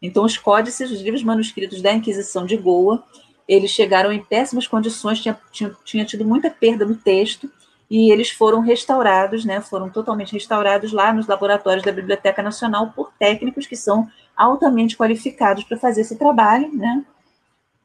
Então, 0.00 0.24
os 0.24 0.36
códices, 0.36 0.90
os 0.90 1.00
livros 1.00 1.22
manuscritos 1.22 1.80
da 1.80 1.92
Inquisição 1.92 2.44
de 2.44 2.56
Goa, 2.56 3.02
eles 3.48 3.70
chegaram 3.70 4.12
em 4.12 4.22
péssimas 4.22 4.66
condições, 4.66 5.20
tinha, 5.20 5.38
tinha, 5.50 5.74
tinha 5.84 6.04
tido 6.04 6.24
muita 6.24 6.50
perda 6.50 6.84
no 6.84 6.94
texto, 6.94 7.50
e 7.96 8.10
eles 8.10 8.28
foram 8.28 8.58
restaurados, 8.58 9.44
né, 9.44 9.60
foram 9.60 9.88
totalmente 9.88 10.32
restaurados 10.32 10.92
lá 10.92 11.12
nos 11.12 11.28
laboratórios 11.28 11.84
da 11.84 11.92
Biblioteca 11.92 12.42
Nacional 12.42 12.90
por 12.90 13.12
técnicos 13.16 13.68
que 13.68 13.76
são 13.76 14.10
altamente 14.36 14.96
qualificados 14.96 15.62
para 15.62 15.78
fazer 15.78 16.00
esse 16.00 16.16
trabalho, 16.16 16.74
né, 16.74 17.04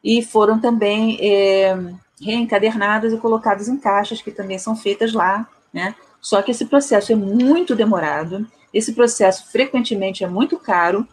e 0.03 0.23
foram 0.23 0.59
também 0.59 1.19
é, 1.21 1.77
reencadernadas 2.19 3.13
e 3.13 3.17
colocadas 3.17 3.67
em 3.67 3.77
caixas, 3.77 4.19
que 4.19 4.31
também 4.31 4.57
são 4.57 4.75
feitas 4.75 5.13
lá, 5.13 5.47
né? 5.71 5.93
Só 6.19 6.41
que 6.41 6.49
esse 6.49 6.65
processo 6.65 7.11
é 7.11 7.15
muito 7.15 7.75
demorado, 7.75 8.47
esse 8.73 8.93
processo 8.93 9.51
frequentemente 9.51 10.23
é 10.23 10.27
muito 10.27 10.57
caro, 10.57 11.07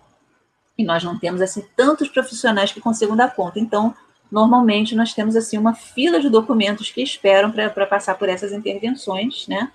e 0.79 0.83
nós 0.83 1.05
não 1.05 1.19
temos, 1.19 1.43
assim, 1.43 1.63
tantos 1.77 2.09
profissionais 2.09 2.73
que 2.73 2.81
consigam 2.81 3.15
dar 3.15 3.35
conta. 3.35 3.59
Então, 3.59 3.95
normalmente, 4.31 4.95
nós 4.95 5.15
temos, 5.15 5.37
assim, 5.37 5.57
uma 5.59 5.75
fila 5.75 6.21
de 6.21 6.29
documentos 6.29 6.91
que 6.91 7.03
esperam 7.03 7.51
para 7.51 7.87
passar 7.87 8.17
por 8.17 8.29
essas 8.29 8.53
intervenções, 8.53 9.47
né? 9.47 9.71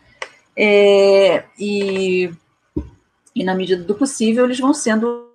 É, 0.55 1.45
e, 1.57 2.31
e, 3.35 3.43
na 3.43 3.55
medida 3.55 3.83
do 3.83 3.95
possível, 3.95 4.45
eles 4.45 4.59
vão 4.59 4.73
sendo 4.73 5.29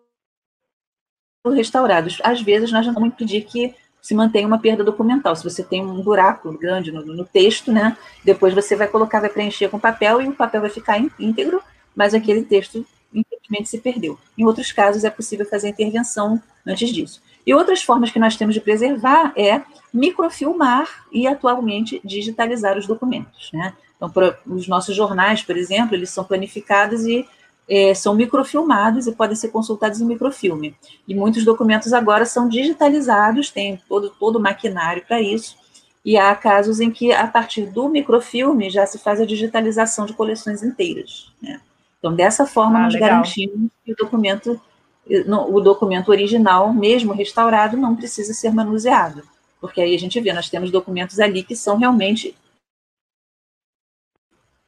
restaurados. 1.55 2.19
Às 2.23 2.43
vezes, 2.43 2.71
nós 2.71 2.87
não 2.87 2.95
vamos 2.95 3.09
impedir 3.11 3.43
que 3.43 3.75
se 4.07 4.15
mantenha 4.15 4.47
uma 4.47 4.61
perda 4.61 4.85
documental. 4.85 5.35
Se 5.35 5.43
você 5.43 5.65
tem 5.65 5.85
um 5.85 6.01
buraco 6.01 6.57
grande 6.57 6.93
no, 6.93 7.05
no, 7.05 7.25
texto, 7.25 7.73
né, 7.73 7.97
depois 8.25 8.55
você 8.55 8.77
vai 8.77 8.87
colocar, 8.87 9.21
vai 9.21 9.29
preencher 9.29 9.69
com 9.69 9.81
papel 9.81 10.23
e 10.23 10.29
o 10.29 10.33
papel 10.33 10.61
vai 10.61 10.71
ficar 10.71 11.01
íntegro, 11.19 11.61
mas 11.95 12.15
aquele 12.15 12.45
texto, 12.45 12.87
infelizmente, 13.13 13.69
se 13.69 13.79
perdeu. 13.79 14.17
Em 14.39 14.45
outros 14.45 14.71
casos, 14.71 15.03
é 15.03 15.11
possível 15.11 15.45
fazer 15.45 15.71
intervenção 15.71 16.41
antes 16.65 16.91
disso. 16.91 17.21
E 17.47 17.55
outras 17.55 17.83
formas 17.83 18.11
que 18.11 18.19
nós 18.19 18.37
temos 18.37 18.55
de 18.55 18.61
preservar 18.61 19.33
é 19.37 19.63
microfilmar 19.95 21.07
e, 21.13 21.27
atualmente, 21.27 22.01
digitalizar 22.05 22.77
os 22.77 22.87
documentos. 22.87 23.51
Né? 23.53 23.73
Então, 23.97 24.11
os 24.47 24.67
nossos 24.67 24.97
jornais, 24.97 25.43
por 25.43 25.57
exemplo, 25.57 25.95
eles 25.95 26.11
são 26.11 26.25
planificados 26.25 27.07
e 27.07 27.27
é, 27.69 27.95
são 27.95 28.15
microfilmados 28.15 29.07
e 29.07 29.13
podem 29.13 29.37
ser 29.37 29.49
consultados 29.49 30.01
em 30.01 30.07
microfilme. 30.07 30.75
E 31.07 31.15
muitos 31.15 31.45
documentos 31.45 31.93
agora 31.93 32.25
são 32.25 32.49
digitalizados, 32.49 33.51
tem 33.51 33.81
todo, 33.89 34.11
todo 34.11 34.37
o 34.37 34.43
maquinário 34.43 35.05
para 35.07 35.21
isso, 35.21 35.57
e 36.05 36.17
há 36.17 36.35
casos 36.37 36.79
em 36.79 36.91
que, 36.91 37.13
a 37.13 37.27
partir 37.27 37.67
do 37.67 37.89
microfilme, 37.89 38.71
já 38.71 38.87
se 38.87 38.99
faz 38.99 39.21
a 39.21 39.27
digitalização 39.27 40.07
de 40.07 40.13
coleções 40.13 40.63
inteiras. 40.63 41.33
Né? 41.43 41.61
Então, 41.99 42.15
dessa 42.15 42.47
forma, 42.47 42.79
ah, 42.79 42.83
nós 42.83 42.95
legal. 42.95 43.11
garantimos 43.11 43.71
que 43.85 43.93
o 43.93 43.97
documento, 43.97 44.61
o 45.09 45.61
documento 45.61 46.09
original, 46.09 46.73
mesmo 46.73 47.13
restaurado, 47.13 47.77
não 47.77 47.95
precisa 47.95 48.35
ser 48.35 48.53
manuseado. 48.53 49.23
Porque 49.61 49.81
aí 49.81 49.95
a 49.95 49.99
gente 49.99 50.21
vê, 50.21 50.33
nós 50.33 50.51
temos 50.51 50.71
documentos 50.71 51.21
ali 51.21 51.43
que 51.43 51.55
são 51.55 51.77
realmente 51.77 52.37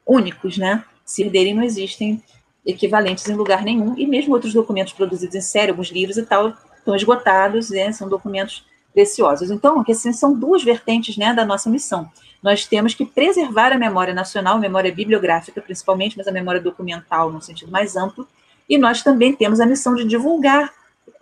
únicos, 0.06 0.56
né? 0.56 0.84
Se 1.04 1.22
perderem, 1.22 1.54
não 1.54 1.62
existem 1.62 2.22
equivalentes 2.64 3.28
em 3.28 3.34
lugar 3.34 3.62
nenhum, 3.62 3.96
e 3.96 4.06
mesmo 4.06 4.34
outros 4.34 4.52
documentos 4.52 4.92
produzidos 4.92 5.34
em 5.34 5.40
série, 5.40 5.70
alguns 5.70 5.88
livros 5.88 6.18
e 6.18 6.22
tal, 6.24 6.54
estão 6.76 6.94
esgotados, 6.94 7.70
né, 7.70 7.92
são 7.92 8.08
documentos 8.08 8.64
preciosos. 8.92 9.50
Então, 9.50 9.82
assim, 9.88 10.12
são 10.12 10.38
duas 10.38 10.62
vertentes 10.62 11.16
né, 11.16 11.32
da 11.32 11.44
nossa 11.44 11.70
missão. 11.70 12.10
Nós 12.42 12.66
temos 12.66 12.94
que 12.94 13.04
preservar 13.04 13.72
a 13.72 13.78
memória 13.78 14.14
nacional, 14.14 14.56
a 14.56 14.60
memória 14.60 14.92
bibliográfica 14.92 15.60
principalmente, 15.60 16.16
mas 16.16 16.28
a 16.28 16.32
memória 16.32 16.60
documental 16.60 17.32
no 17.32 17.40
sentido 17.40 17.70
mais 17.70 17.96
amplo, 17.96 18.28
e 18.68 18.76
nós 18.76 19.02
também 19.02 19.32
temos 19.32 19.60
a 19.60 19.66
missão 19.66 19.94
de 19.94 20.04
divulgar 20.04 20.72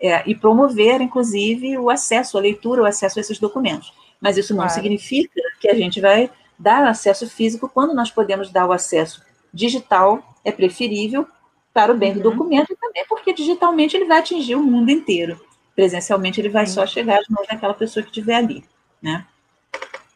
é, 0.00 0.28
e 0.28 0.35
promover, 0.35 1.00
inclusive, 1.00 1.78
o 1.78 1.88
acesso 1.88 2.37
à 2.37 2.40
leitura, 2.40 2.82
o 2.82 2.87
acesso 2.87 3.18
a 3.18 3.20
esses 3.20 3.38
documentos. 3.38 3.92
Mas 4.20 4.37
isso 4.37 4.54
não 4.54 4.64
claro. 4.64 4.74
significa 4.74 5.40
que 5.61 5.68
a 5.68 5.74
gente 5.74 6.00
vai 6.00 6.30
dar 6.59 6.85
acesso 6.87 7.28
físico 7.28 7.68
quando 7.68 7.94
nós 7.94 8.11
podemos 8.11 8.50
dar 8.50 8.66
o 8.66 8.72
acesso 8.72 9.22
digital, 9.52 10.35
é 10.44 10.50
preferível, 10.50 11.26
para 11.72 11.92
o 11.92 11.96
bem 11.96 12.12
uhum. 12.12 12.16
do 12.16 12.30
documento 12.30 12.72
e 12.72 12.76
também 12.76 13.04
porque 13.06 13.32
digitalmente 13.32 13.96
ele 13.96 14.06
vai 14.06 14.18
atingir 14.18 14.54
o 14.54 14.62
mundo 14.62 14.90
inteiro. 14.90 15.38
Presencialmente 15.74 16.40
ele 16.40 16.48
vai 16.48 16.64
uhum. 16.64 16.70
só 16.70 16.87
chegar 16.87 17.20
às 17.20 17.28
mãos 17.28 17.46
daquela 17.46 17.74
pessoa 17.74 18.02
que 18.02 18.09
estiver 18.09 18.37
ali, 18.37 18.64
né? 19.00 19.26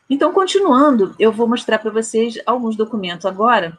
Então, 0.09 0.33
continuando, 0.33 1.15
eu 1.19 1.31
vou 1.31 1.47
mostrar 1.47 1.79
para 1.79 1.91
vocês 1.91 2.41
alguns 2.45 2.75
documentos 2.75 3.27
agora, 3.27 3.79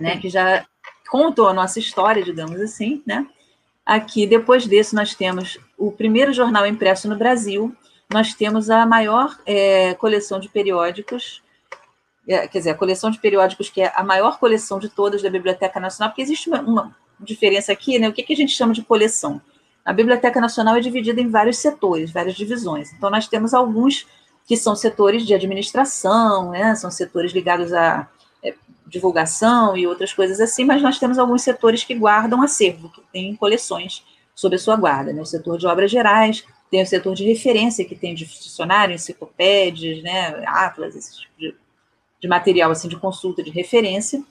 né, 0.00 0.18
que 0.18 0.28
já 0.28 0.66
contam 1.08 1.46
a 1.46 1.54
nossa 1.54 1.78
história, 1.78 2.22
digamos 2.22 2.60
assim, 2.60 3.02
né? 3.06 3.26
Aqui, 3.84 4.26
depois 4.26 4.66
desse, 4.66 4.94
nós 4.94 5.14
temos 5.14 5.58
o 5.76 5.90
primeiro 5.90 6.32
jornal 6.32 6.66
impresso 6.66 7.08
no 7.08 7.16
Brasil, 7.16 7.74
nós 8.12 8.34
temos 8.34 8.68
a 8.68 8.84
maior 8.84 9.38
é, 9.46 9.94
coleção 9.94 10.38
de 10.38 10.48
periódicos 10.48 11.42
é, 12.28 12.46
quer 12.46 12.58
dizer, 12.58 12.70
a 12.70 12.74
coleção 12.74 13.10
de 13.10 13.18
periódicos, 13.18 13.70
que 13.70 13.80
é 13.80 13.90
a 13.94 14.04
maior 14.04 14.38
coleção 14.38 14.78
de 14.78 14.90
todas 14.90 15.22
da 15.22 15.30
Biblioteca 15.30 15.80
Nacional, 15.80 16.10
porque 16.10 16.20
existe 16.20 16.48
uma, 16.50 16.60
uma 16.60 16.96
diferença 17.18 17.72
aqui, 17.72 17.98
né? 17.98 18.08
O 18.08 18.12
que, 18.12 18.22
que 18.22 18.34
a 18.34 18.36
gente 18.36 18.52
chama 18.52 18.74
de 18.74 18.82
coleção? 18.82 19.40
A 19.82 19.94
Biblioteca 19.94 20.38
Nacional 20.38 20.76
é 20.76 20.80
dividida 20.80 21.20
em 21.22 21.30
vários 21.30 21.56
setores, 21.56 22.12
várias 22.12 22.36
divisões. 22.36 22.92
Então, 22.92 23.08
nós 23.08 23.26
temos 23.26 23.54
alguns 23.54 24.06
que 24.46 24.56
são 24.56 24.76
setores 24.76 25.26
de 25.26 25.32
administração, 25.32 26.50
né? 26.50 26.74
São 26.74 26.90
setores 26.90 27.32
ligados 27.32 27.72
a 27.72 28.06
divulgação 28.88 29.76
e 29.76 29.86
outras 29.86 30.12
coisas 30.12 30.40
assim, 30.40 30.64
mas 30.64 30.82
nós 30.82 30.98
temos 30.98 31.18
alguns 31.18 31.42
setores 31.42 31.84
que 31.84 31.94
guardam 31.94 32.42
acervo, 32.42 32.90
que 32.90 33.02
têm 33.12 33.36
coleções 33.36 34.04
sob 34.34 34.56
a 34.56 34.58
sua 34.58 34.76
guarda, 34.76 35.12
né? 35.12 35.20
O 35.20 35.26
setor 35.26 35.58
de 35.58 35.66
obras 35.66 35.90
gerais, 35.90 36.44
tem 36.70 36.82
o 36.82 36.86
setor 36.86 37.14
de 37.14 37.24
referência, 37.24 37.84
que 37.84 37.94
tem 37.94 38.14
dicionário, 38.14 38.94
enciclopédias, 38.94 40.02
né? 40.02 40.42
Atlas, 40.46 40.96
esse 40.96 41.20
tipo 41.20 41.32
de 41.38 41.54
de 42.20 42.28
material 42.28 42.70
assim 42.70 42.88
de 42.88 42.96
consulta 42.96 43.42
de 43.42 43.50
referência, 43.50 44.22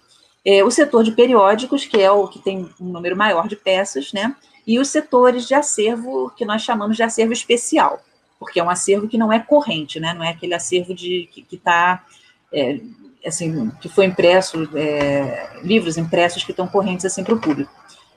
é, 0.46 0.64
o 0.64 0.72
setor 0.72 1.04
de 1.04 1.12
periódicos, 1.12 1.86
que 1.86 2.02
é 2.02 2.12
o 2.12 2.28
que 2.28 2.40
tem 2.40 2.70
um 2.80 2.86
número 2.86 3.16
maior 3.16 3.48
de 3.48 3.56
peças, 3.56 4.14
né? 4.14 4.36
E 4.66 4.80
os 4.80 4.90
setores 4.90 5.48
de 5.48 5.54
acervo, 5.54 6.32
que 6.36 6.46
nós 6.46 6.62
chamamos 6.62 6.96
de 6.96 7.04
acervo 7.04 7.34
especial, 7.34 8.02
porque 8.40 8.60
é 8.60 8.64
um 8.64 8.70
acervo 8.70 9.08
que 9.08 9.18
não 9.18 9.32
é 9.32 9.40
corrente, 9.40 10.00
né? 10.00 10.14
Não 10.14 10.24
é 10.24 10.30
aquele 10.30 10.54
acervo 10.54 10.94
de, 10.94 11.30
que 11.32 11.56
está, 11.56 12.06
é, 12.52 12.80
assim, 13.28 13.70
que 13.82 13.90
foi 13.90 14.06
impresso, 14.06 14.70
é, 14.76 15.60
livros 15.62 15.98
impressos 15.98 16.44
que 16.44 16.52
estão 16.52 16.68
correntes 16.68 17.06
assim 17.06 17.24
para 17.24 17.34
o 17.34 17.40
público, 17.40 17.72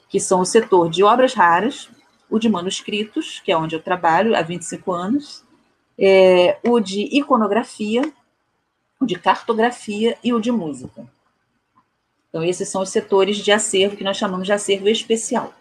que 0.09 0.21
são 0.21 0.41
o 0.41 0.47
setor 0.47 0.89
de 0.91 1.03
obras 1.03 1.35
raras, 1.35 1.91
o 2.29 2.39
de 2.39 2.49
manuscritos, 2.49 3.41
que 3.45 3.51
é 3.51 3.57
onde 3.57 3.75
eu 3.75 3.83
trabalho 3.83 4.37
há 4.37 4.43
25 4.43 4.93
anos, 4.93 5.45
é, 5.99 6.59
o 6.65 6.81
de 6.81 7.03
iconografia, 7.17 8.03
o 9.01 9.07
de 9.07 9.19
cartografia 9.19 10.17
e 10.23 10.33
o 10.33 10.41
de 10.41 10.53
música. 10.53 11.07
Então, 12.29 12.45
esses 12.45 12.69
são 12.69 12.83
os 12.83 12.91
setores 12.91 13.39
de 13.39 13.51
acervo 13.51 13.97
que 13.97 14.05
nós 14.05 14.17
chamamos 14.17 14.47
de 14.47 14.53
acervo 14.53 14.89
especial. 14.89 15.53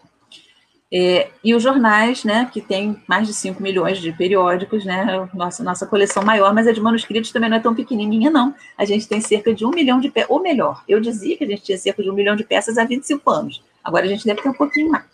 É, 0.92 1.30
e 1.44 1.54
os 1.54 1.62
jornais, 1.62 2.24
né, 2.24 2.50
que 2.52 2.60
tem 2.60 3.00
mais 3.06 3.28
de 3.28 3.32
5 3.32 3.62
milhões 3.62 3.98
de 3.98 4.12
periódicos, 4.12 4.84
né, 4.84 5.28
nossa, 5.32 5.62
nossa 5.62 5.86
coleção 5.86 6.24
maior, 6.24 6.52
mas 6.52 6.66
a 6.66 6.72
de 6.72 6.80
manuscritos 6.80 7.30
também 7.30 7.48
não 7.48 7.58
é 7.58 7.60
tão 7.60 7.74
pequenininha, 7.74 8.28
não. 8.28 8.52
A 8.76 8.84
gente 8.84 9.06
tem 9.06 9.20
cerca 9.20 9.54
de 9.54 9.64
um 9.64 9.70
milhão 9.70 10.00
de 10.00 10.10
peças, 10.10 10.30
ou 10.30 10.42
melhor, 10.42 10.82
eu 10.88 11.00
dizia 11.00 11.36
que 11.36 11.44
a 11.44 11.46
gente 11.46 11.62
tinha 11.62 11.78
cerca 11.78 12.02
de 12.02 12.10
um 12.10 12.14
milhão 12.14 12.34
de 12.34 12.42
peças 12.42 12.76
há 12.76 12.84
25 12.84 13.30
anos. 13.30 13.62
Agora 13.84 14.04
a 14.04 14.08
gente 14.08 14.26
deve 14.26 14.42
ter 14.42 14.48
um 14.48 14.54
pouquinho 14.54 14.90
mais. 14.90 15.04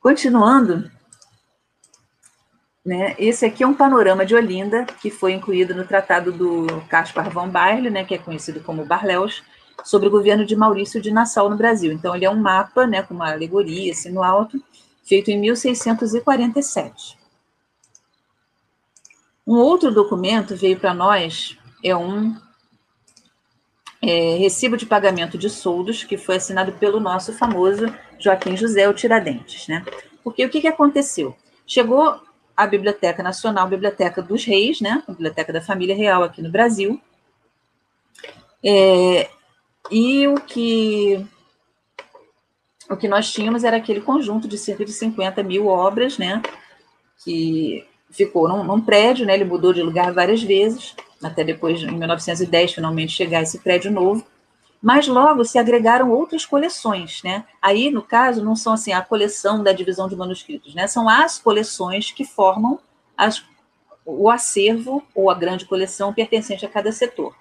Continuando, 0.00 0.90
né, 2.82 3.14
esse 3.18 3.44
aqui 3.44 3.62
é 3.62 3.66
um 3.66 3.74
panorama 3.74 4.24
de 4.24 4.34
Olinda, 4.34 4.86
que 5.02 5.10
foi 5.10 5.32
incluído 5.32 5.74
no 5.74 5.86
tratado 5.86 6.32
do 6.32 6.66
Caspar 6.88 7.28
von 7.28 7.50
Baerle, 7.50 7.90
né, 7.90 8.04
que 8.04 8.14
é 8.14 8.18
conhecido 8.18 8.60
como 8.60 8.86
Barleus, 8.86 9.42
sobre 9.84 10.08
o 10.08 10.10
governo 10.10 10.44
de 10.44 10.56
Maurício 10.56 11.00
de 11.00 11.10
Nassau 11.10 11.48
no 11.48 11.56
Brasil. 11.56 11.92
Então, 11.92 12.14
ele 12.14 12.24
é 12.24 12.30
um 12.30 12.40
mapa, 12.40 12.86
né, 12.86 13.02
com 13.02 13.14
uma 13.14 13.30
alegoria 13.30 13.92
assim 13.92 14.10
no 14.10 14.22
alto, 14.22 14.62
feito 15.04 15.30
em 15.30 15.38
1647. 15.38 17.18
Um 19.46 19.56
outro 19.56 19.90
documento 19.90 20.54
veio 20.54 20.78
para 20.78 20.92
nós, 20.92 21.56
é 21.82 21.96
um 21.96 22.36
é, 24.02 24.36
recibo 24.36 24.76
de 24.76 24.86
pagamento 24.86 25.38
de 25.38 25.48
soldos, 25.48 26.04
que 26.04 26.18
foi 26.18 26.36
assinado 26.36 26.72
pelo 26.72 27.00
nosso 27.00 27.32
famoso 27.32 27.86
Joaquim 28.18 28.56
José 28.56 28.88
o 28.88 28.94
Tiradentes, 28.94 29.66
né? 29.68 29.84
Porque 30.22 30.44
o 30.44 30.50
que, 30.50 30.60
que 30.60 30.68
aconteceu? 30.68 31.34
Chegou 31.66 32.20
a 32.56 32.66
Biblioteca 32.66 33.22
Nacional, 33.22 33.68
Biblioteca 33.68 34.20
dos 34.20 34.44
Reis, 34.44 34.80
né? 34.80 35.02
A 35.06 35.12
Biblioteca 35.12 35.52
da 35.52 35.60
Família 35.60 35.96
Real 35.96 36.22
aqui 36.22 36.42
no 36.42 36.50
Brasil. 36.50 37.00
É, 38.62 39.30
e 39.90 40.26
o 40.28 40.36
que 40.36 41.26
o 42.90 42.96
que 42.96 43.06
nós 43.06 43.30
tínhamos 43.30 43.64
era 43.64 43.76
aquele 43.76 44.00
conjunto 44.00 44.48
de 44.48 44.56
cerca 44.56 44.84
de 44.84 44.92
50 44.92 45.42
mil 45.42 45.66
obras, 45.66 46.16
né, 46.16 46.40
que 47.22 47.86
ficou 48.10 48.48
num, 48.48 48.64
num, 48.64 48.80
prédio, 48.80 49.26
né, 49.26 49.34
ele 49.34 49.44
mudou 49.44 49.72
de 49.72 49.82
lugar 49.82 50.12
várias 50.12 50.42
vezes, 50.42 50.96
até 51.22 51.44
depois, 51.44 51.82
em 51.82 51.90
1910, 51.90 52.72
finalmente 52.72 53.12
chegar 53.12 53.42
esse 53.42 53.58
prédio 53.58 53.90
novo, 53.90 54.24
mas 54.80 55.06
logo 55.06 55.44
se 55.44 55.58
agregaram 55.58 56.10
outras 56.10 56.46
coleções, 56.46 57.22
né, 57.22 57.44
aí, 57.60 57.90
no 57.90 58.02
caso, 58.02 58.42
não 58.42 58.56
são, 58.56 58.72
assim, 58.72 58.92
a 58.92 59.02
coleção 59.02 59.62
da 59.62 59.72
divisão 59.72 60.08
de 60.08 60.16
manuscritos, 60.16 60.74
né, 60.74 60.86
são 60.86 61.08
as 61.08 61.38
coleções 61.38 62.10
que 62.10 62.24
formam 62.24 62.78
as, 63.14 63.44
o 64.06 64.30
acervo 64.30 65.04
ou 65.14 65.30
a 65.30 65.34
grande 65.34 65.66
coleção 65.66 66.14
pertencente 66.14 66.64
a 66.64 66.68
cada 66.70 66.90
setor. 66.90 67.34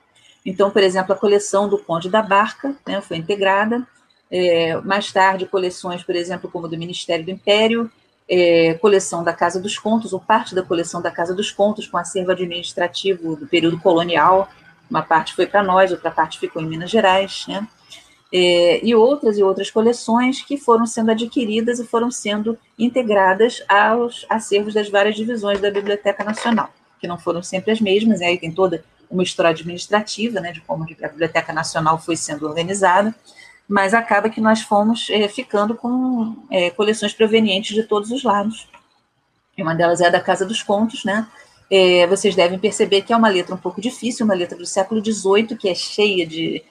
Então, 0.47 0.71
por 0.71 0.81
exemplo, 0.81 1.11
a 1.11 1.17
coleção 1.17 1.67
do 1.67 1.77
Conde 1.77 2.09
da 2.09 2.21
Barca 2.21 2.73
né, 2.87 3.01
foi 3.01 3.17
integrada. 3.17 3.85
É, 4.31 4.77
mais 4.77 5.11
tarde, 5.11 5.45
coleções, 5.45 6.03
por 6.03 6.15
exemplo, 6.15 6.49
como 6.49 6.69
do 6.69 6.77
Ministério 6.77 7.25
do 7.25 7.31
Império, 7.31 7.91
é, 8.29 8.73
coleção 8.75 9.25
da 9.25 9.33
Casa 9.33 9.59
dos 9.59 9.77
Contos, 9.77 10.13
ou 10.13 10.21
parte 10.21 10.55
da 10.55 10.63
coleção 10.63 11.01
da 11.01 11.11
Casa 11.11 11.35
dos 11.35 11.51
Contos, 11.51 11.85
com 11.85 11.97
acervo 11.97 12.31
administrativo 12.31 13.35
do 13.35 13.45
período 13.45 13.77
colonial. 13.77 14.47
Uma 14.89 15.01
parte 15.01 15.35
foi 15.35 15.45
para 15.45 15.61
nós, 15.61 15.91
outra 15.91 16.11
parte 16.11 16.39
ficou 16.39 16.61
em 16.61 16.65
Minas 16.65 16.89
Gerais, 16.89 17.43
né? 17.49 17.67
É, 18.31 18.85
e 18.85 18.95
outras 18.95 19.37
e 19.37 19.43
outras 19.43 19.69
coleções 19.69 20.41
que 20.41 20.55
foram 20.57 20.85
sendo 20.85 21.11
adquiridas 21.11 21.79
e 21.79 21.85
foram 21.85 22.09
sendo 22.09 22.57
integradas 22.79 23.61
aos 23.67 24.25
acervos 24.29 24.73
das 24.73 24.89
várias 24.89 25.15
divisões 25.15 25.59
da 25.59 25.69
Biblioteca 25.69 26.23
Nacional, 26.23 26.69
que 27.01 27.07
não 27.07 27.17
foram 27.17 27.43
sempre 27.43 27.71
as 27.71 27.81
mesmas, 27.81 28.21
né? 28.21 28.27
aí 28.27 28.37
tem 28.37 28.51
toda 28.51 28.83
uma 29.09 29.23
história 29.23 29.51
administrativa, 29.51 30.39
né, 30.39 30.51
de 30.51 30.61
como 30.61 30.83
a 30.83 31.07
Biblioteca 31.07 31.53
Nacional 31.53 31.99
foi 31.99 32.15
sendo 32.15 32.45
organizada, 32.45 33.15
mas 33.67 33.93
acaba 33.93 34.29
que 34.29 34.39
nós 34.39 34.61
fomos 34.61 35.09
é, 35.09 35.27
ficando 35.27 35.75
com 35.75 36.35
é, 36.49 36.69
coleções 36.69 37.13
provenientes 37.13 37.75
de 37.75 37.83
todos 37.83 38.11
os 38.11 38.23
lados. 38.23 38.67
E 39.57 39.63
uma 39.63 39.75
delas 39.75 39.99
é 39.99 40.07
a 40.07 40.09
da 40.09 40.21
Casa 40.21 40.45
dos 40.45 40.63
Contos, 40.63 41.03
né? 41.03 41.27
É, 41.69 42.07
vocês 42.07 42.33
devem 42.33 42.57
perceber 42.57 43.01
que 43.01 43.11
é 43.11 43.17
uma 43.17 43.27
letra 43.27 43.53
um 43.53 43.57
pouco 43.57 43.81
difícil, 43.81 44.25
uma 44.25 44.35
letra 44.35 44.57
do 44.57 44.65
século 44.65 45.03
XVIII, 45.03 45.57
que 45.57 45.67
é 45.67 45.75
cheia 45.75 46.25
de 46.25 46.63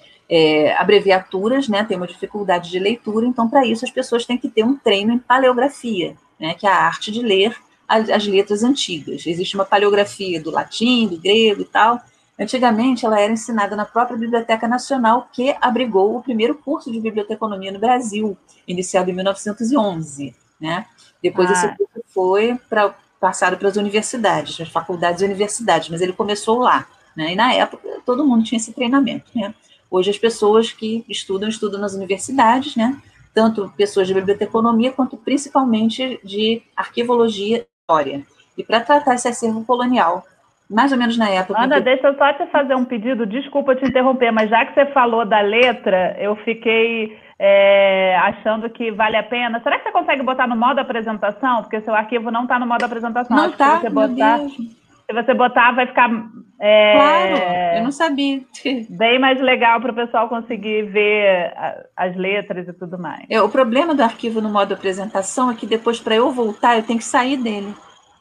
abreviaturas, 0.79 1.69
né? 1.69 1.85
Tem 1.85 1.97
uma 1.97 2.07
dificuldade 2.07 2.71
de 2.71 2.79
leitura, 2.79 3.27
então, 3.27 3.49
para 3.49 3.65
isso, 3.67 3.85
as 3.85 3.91
pessoas 3.91 4.25
têm 4.25 4.39
que 4.39 4.49
ter 4.49 4.65
um 4.65 4.77
treino 4.77 5.13
em 5.13 5.19
paleografia, 5.19 6.17
né? 6.41 6.55
Que 6.55 6.67
é 6.67 6.71
a 6.71 6.77
arte 6.77 7.13
de 7.13 7.21
ler 7.21 7.55
as, 7.87 8.09
as 8.09 8.27
letras 8.27 8.63
antigas. 8.63 9.27
Existe 9.27 9.55
uma 9.55 9.65
paleografia 9.65 10.41
do 10.41 10.51
latim, 10.51 11.07
do 11.07 11.19
grego 11.19 11.63
e 11.63 11.67
tal, 11.67 12.01
Antigamente, 12.39 13.07
ela 13.07 13.19
era 13.19 13.33
ensinada 13.33 13.75
na 13.75 13.87
própria 13.87 14.17
Biblioteca 14.17 14.69
Nacional, 14.69 15.29
que 15.33 15.57
abrigou 15.61 16.17
o 16.17 16.23
primeiro 16.23 16.55
curso 16.55 16.93
de 16.93 17.01
biblioteconomia 17.01 17.73
no 17.73 17.79
Brasil, 17.79 18.37
iniciado 18.69 19.11
em 19.11 19.15
1911. 19.15 20.35
Né? 20.61 20.87
Depois, 21.23 21.49
ah. 21.51 21.53
esse 21.53 21.69
curso 21.69 22.03
foi 22.09 22.61
pra, 22.69 22.95
passado 23.19 23.57
para 23.57 23.69
as 23.69 23.77
universidades, 23.77 24.61
as 24.61 24.69
faculdades 24.69 25.23
e 25.23 25.25
universidades, 25.25 25.89
mas 25.89 26.03
ele 26.03 26.13
começou 26.13 26.59
lá. 26.59 26.87
Né? 27.17 27.33
E, 27.33 27.37
na 27.37 27.55
época, 27.55 27.89
todo 28.05 28.27
mundo 28.27 28.45
tinha 28.45 28.59
esse 28.59 28.73
treinamento. 28.73 29.31
Né? 29.35 29.55
Hoje, 29.91 30.11
as 30.11 30.19
pessoas 30.19 30.73
que 30.73 31.07
estudam, 31.09 31.49
estudam 31.49 31.81
nas 31.81 31.95
universidades, 31.95 32.77
né? 32.77 33.01
tanto 33.33 33.73
pessoas 33.77 34.07
de 34.07 34.15
biblioteconomia, 34.15 34.93
quanto 34.93 35.17
principalmente 35.17 36.21
de 36.23 36.63
arquivologia 36.77 37.59
e 37.59 37.67
história. 37.81 38.27
E 38.57 38.65
para 38.65 38.81
tratar 38.81 39.15
esse 39.15 39.29
acervo 39.29 39.65
colonial 39.65 40.27
mais 40.69 40.91
ou 40.93 40.99
menos 40.99 41.17
na 41.17 41.31
época. 41.31 41.61
Ana, 41.61 41.81
deixa 41.81 42.09
eu 42.09 42.17
só 42.17 42.33
te 42.33 42.47
fazer 42.47 42.75
um 42.75 42.85
pedido, 42.85 43.25
desculpa 43.25 43.77
te 43.77 43.85
interromper, 43.85 44.33
mas 44.33 44.51
já 44.51 44.65
que 44.67 44.75
você 44.75 44.87
falou 44.87 45.25
da 45.25 45.41
letra, 45.41 46.17
eu 46.19 46.35
fiquei 46.37 47.17
é, 47.39 48.17
achando 48.17 48.69
que 48.71 48.91
vale 48.91 49.17
a 49.17 49.23
pena. 49.23 49.61
Será 49.63 49.79
que 49.79 49.85
você 49.85 49.93
consegue 49.93 50.23
botar 50.23 50.47
no 50.47 50.57
modo 50.57 50.81
apresentação? 50.81 51.63
Porque 51.63 51.81
seu 51.83 51.95
arquivo 51.95 52.31
não 52.31 52.43
está 52.43 52.59
no 52.59 52.67
modo 52.67 52.83
apresentação. 52.83 53.37
Não 53.37 53.51
está, 53.51 53.81
se 53.81 53.91
botar, 53.91 54.39
Se 54.39 55.13
você 55.13 55.35
botar, 55.35 55.73
vai 55.73 55.87
ficar. 55.87 56.11
É, 56.59 56.93
claro, 56.95 57.77
eu 57.77 57.85
não 57.85 57.93
sabia. 57.93 58.41
Bem 58.91 59.21
mais 59.21 59.41
legal 59.41 59.81
para 59.81 59.93
o 59.93 59.95
pessoal 59.95 60.29
conseguir 60.29 60.87
ver 60.87 61.53
as 61.97 62.17
letras 62.17 62.67
e 62.67 62.73
tudo 62.73 62.99
mais. 62.99 63.25
É, 63.31 63.41
o 63.41 63.49
problema 63.49 63.95
do 63.95 64.03
arquivo 64.03 64.41
no 64.41 64.49
modo 64.49 64.75
apresentação 64.75 65.51
é 65.51 65.55
que 65.55 65.67
depois, 65.67 66.01
para 66.01 66.17
eu 66.17 66.33
voltar, 66.33 66.77
eu 66.77 66.83
tenho 66.83 66.99
que 66.99 67.05
sair 67.05 67.37
dele. 67.37 67.73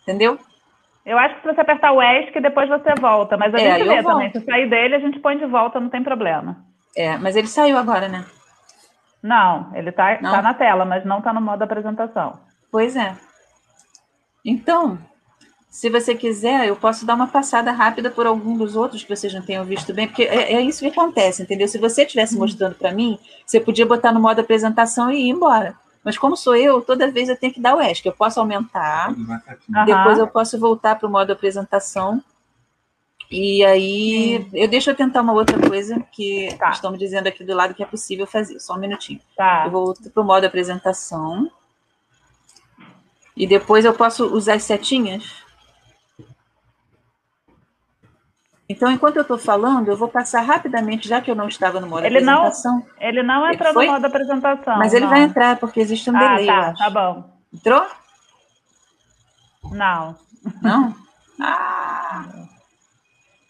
Entendeu? 0.03 0.37
Eu 1.05 1.17
acho 1.19 1.35
que 1.35 1.41
se 1.41 1.53
você 1.53 1.61
apertar 1.61 1.91
o 1.91 2.01
ESC, 2.01 2.39
depois 2.41 2.67
você 2.67 2.95
volta. 2.99 3.37
Mas 3.37 3.53
a 3.53 3.59
é, 3.59 3.77
gente 3.77 3.87
volto. 3.87 4.03
também. 4.03 4.31
Se 4.31 4.41
sair 4.41 4.69
dele, 4.69 4.95
a 4.95 4.99
gente 4.99 5.19
põe 5.19 5.37
de 5.37 5.45
volta, 5.45 5.79
não 5.79 5.89
tem 5.89 6.03
problema. 6.03 6.57
É, 6.97 7.17
mas 7.17 7.35
ele 7.35 7.47
saiu 7.47 7.77
agora, 7.77 8.07
né? 8.07 8.25
Não, 9.21 9.71
ele 9.75 9.89
está 9.89 10.15
tá 10.17 10.41
na 10.41 10.53
tela, 10.53 10.85
mas 10.85 11.03
não 11.03 11.19
está 11.19 11.33
no 11.33 11.41
modo 11.41 11.61
apresentação. 11.61 12.39
Pois 12.71 12.95
é. 12.95 13.15
Então, 14.43 14.99
se 15.67 15.89
você 15.89 16.15
quiser, 16.15 16.67
eu 16.67 16.75
posso 16.75 17.05
dar 17.05 17.15
uma 17.15 17.27
passada 17.27 17.71
rápida 17.71 18.09
por 18.09 18.25
algum 18.25 18.55
dos 18.55 18.75
outros 18.75 19.03
que 19.03 19.13
vocês 19.13 19.33
não 19.33 19.41
tenham 19.41 19.65
visto 19.65 19.93
bem, 19.93 20.07
porque 20.07 20.23
é, 20.23 20.53
é 20.53 20.61
isso 20.61 20.79
que 20.79 20.87
acontece, 20.87 21.41
entendeu? 21.43 21.67
Se 21.67 21.77
você 21.77 22.03
estivesse 22.03 22.35
uhum. 22.35 22.41
mostrando 22.41 22.75
para 22.75 22.91
mim, 22.91 23.19
você 23.45 23.59
podia 23.59 23.85
botar 23.85 24.11
no 24.11 24.19
modo 24.19 24.39
apresentação 24.39 25.11
e 25.11 25.27
ir 25.27 25.29
embora. 25.29 25.75
Mas 26.05 26.19
como 26.19 26.37
sou 26.37 26.55
eu, 26.55 26.81
toda 26.81 27.09
vez 27.09 27.27
eu 27.27 27.35
tenho 27.35 27.51
que 27.51 27.59
dar 27.59 27.75
o 27.75 27.81
ESC. 27.81 28.05
Eu 28.05 28.13
posso 28.13 28.39
aumentar, 28.39 29.09
uhum. 29.09 29.85
depois 29.85 30.19
eu 30.19 30.27
posso 30.27 30.59
voltar 30.59 30.95
para 30.95 31.07
o 31.07 31.11
modo 31.11 31.33
apresentação. 31.33 32.23
E 33.31 33.65
aí, 33.65 34.37
Sim. 34.37 34.49
eu 34.53 34.67
deixo 34.67 34.91
eu 34.91 34.95
tentar 34.95 35.23
uma 35.23 35.33
outra 35.33 35.59
coisa 35.67 35.99
que 36.11 36.55
tá. 36.59 36.69
estão 36.69 36.91
me 36.91 36.97
dizendo 36.99 37.25
aqui 37.25 37.43
do 37.43 37.55
lado 37.55 37.73
que 37.73 37.81
é 37.81 37.85
possível 37.87 38.27
fazer. 38.27 38.59
Só 38.59 38.75
um 38.75 38.79
minutinho. 38.79 39.19
Tá. 39.35 39.63
Eu 39.65 39.71
volto 39.71 40.07
para 40.11 40.21
o 40.21 40.25
modo 40.25 40.45
apresentação. 40.45 41.49
E 43.35 43.47
depois 43.47 43.83
eu 43.83 43.93
posso 43.95 44.27
usar 44.27 44.53
as 44.53 44.63
setinhas 44.63 45.43
Então, 48.67 48.91
enquanto 48.91 49.17
eu 49.17 49.21
estou 49.21 49.37
falando, 49.37 49.89
eu 49.89 49.97
vou 49.97 50.07
passar 50.07 50.41
rapidamente, 50.41 51.07
já 51.07 51.21
que 51.21 51.29
eu 51.29 51.35
não 51.35 51.47
estava 51.47 51.79
no 51.79 51.87
modo 51.87 52.03
ele 52.03 52.17
apresentação. 52.17 52.73
Não, 52.73 52.85
ele 52.99 53.21
não 53.21 53.51
entrou 53.51 53.73
no 53.73 53.85
modo 53.85 54.05
apresentação. 54.05 54.77
Mas 54.77 54.93
ele 54.93 55.05
vai 55.05 55.21
entrar, 55.21 55.57
porque 55.57 55.79
existe 55.79 56.09
um 56.09 56.17
ah, 56.17 56.19
delay. 56.19 56.47
Tá, 56.47 56.73
tá 56.73 56.89
bom. 56.89 57.29
Entrou? 57.53 57.85
Não. 59.71 60.15
Não? 60.61 60.95
Ah! 61.37 62.23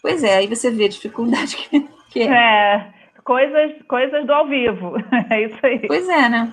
Pois 0.02 0.24
é, 0.24 0.38
aí 0.38 0.48
você 0.48 0.72
vê 0.72 0.86
a 0.86 0.90
dificuldade 0.90 1.56
que, 1.70 1.88
que 2.10 2.22
é. 2.22 2.26
É, 2.26 2.94
coisas, 3.24 3.74
coisas 3.88 4.26
do 4.26 4.34
ao 4.34 4.48
vivo. 4.48 4.96
É 5.30 5.44
isso 5.44 5.60
aí. 5.64 5.86
Pois 5.86 6.10
é, 6.10 6.28
né? 6.28 6.52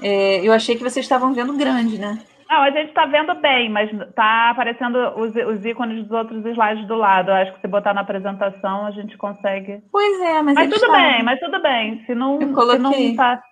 É, 0.00 0.40
eu 0.46 0.54
achei 0.54 0.74
que 0.74 0.82
vocês 0.82 1.04
estavam 1.04 1.34
vendo 1.34 1.52
grande, 1.52 1.98
né? 1.98 2.18
Não, 2.50 2.62
a 2.62 2.70
gente 2.72 2.88
está 2.88 3.06
vendo 3.06 3.32
bem, 3.36 3.68
mas 3.70 3.88
está 3.92 4.50
aparecendo 4.50 4.96
os, 5.16 5.32
os, 5.36 5.64
ícones 5.64 6.02
dos 6.02 6.10
outros 6.10 6.44
slides 6.44 6.84
do 6.88 6.96
lado. 6.96 7.30
Eu 7.30 7.36
acho 7.36 7.54
que 7.54 7.60
se 7.60 7.68
botar 7.68 7.94
na 7.94 8.00
apresentação 8.00 8.86
a 8.86 8.90
gente 8.90 9.16
consegue. 9.16 9.80
Pois 9.92 10.20
é, 10.20 10.42
mas. 10.42 10.54
Mas 10.54 10.68
tudo 10.68 10.84
está... 10.84 10.92
bem, 10.92 11.22
mas 11.22 11.38
tudo 11.38 11.62
bem. 11.62 12.04
Se 12.06 12.12
não, 12.12 12.42
eu 12.42 12.52
coloquei. 12.52 12.80
se 12.80 13.08
não 13.08 13.16
tá, 13.16 13.42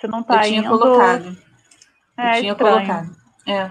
se 0.00 0.08
não 0.08 0.22
tá 0.22 0.36
eu 0.36 0.40
tinha 0.40 0.60
indo... 0.60 0.68
colocado. 0.70 1.36
É, 2.16 2.30
eu 2.30 2.40
tinha 2.40 2.52
estranho. 2.52 2.56
colocado. 2.56 3.08
É. 3.46 3.70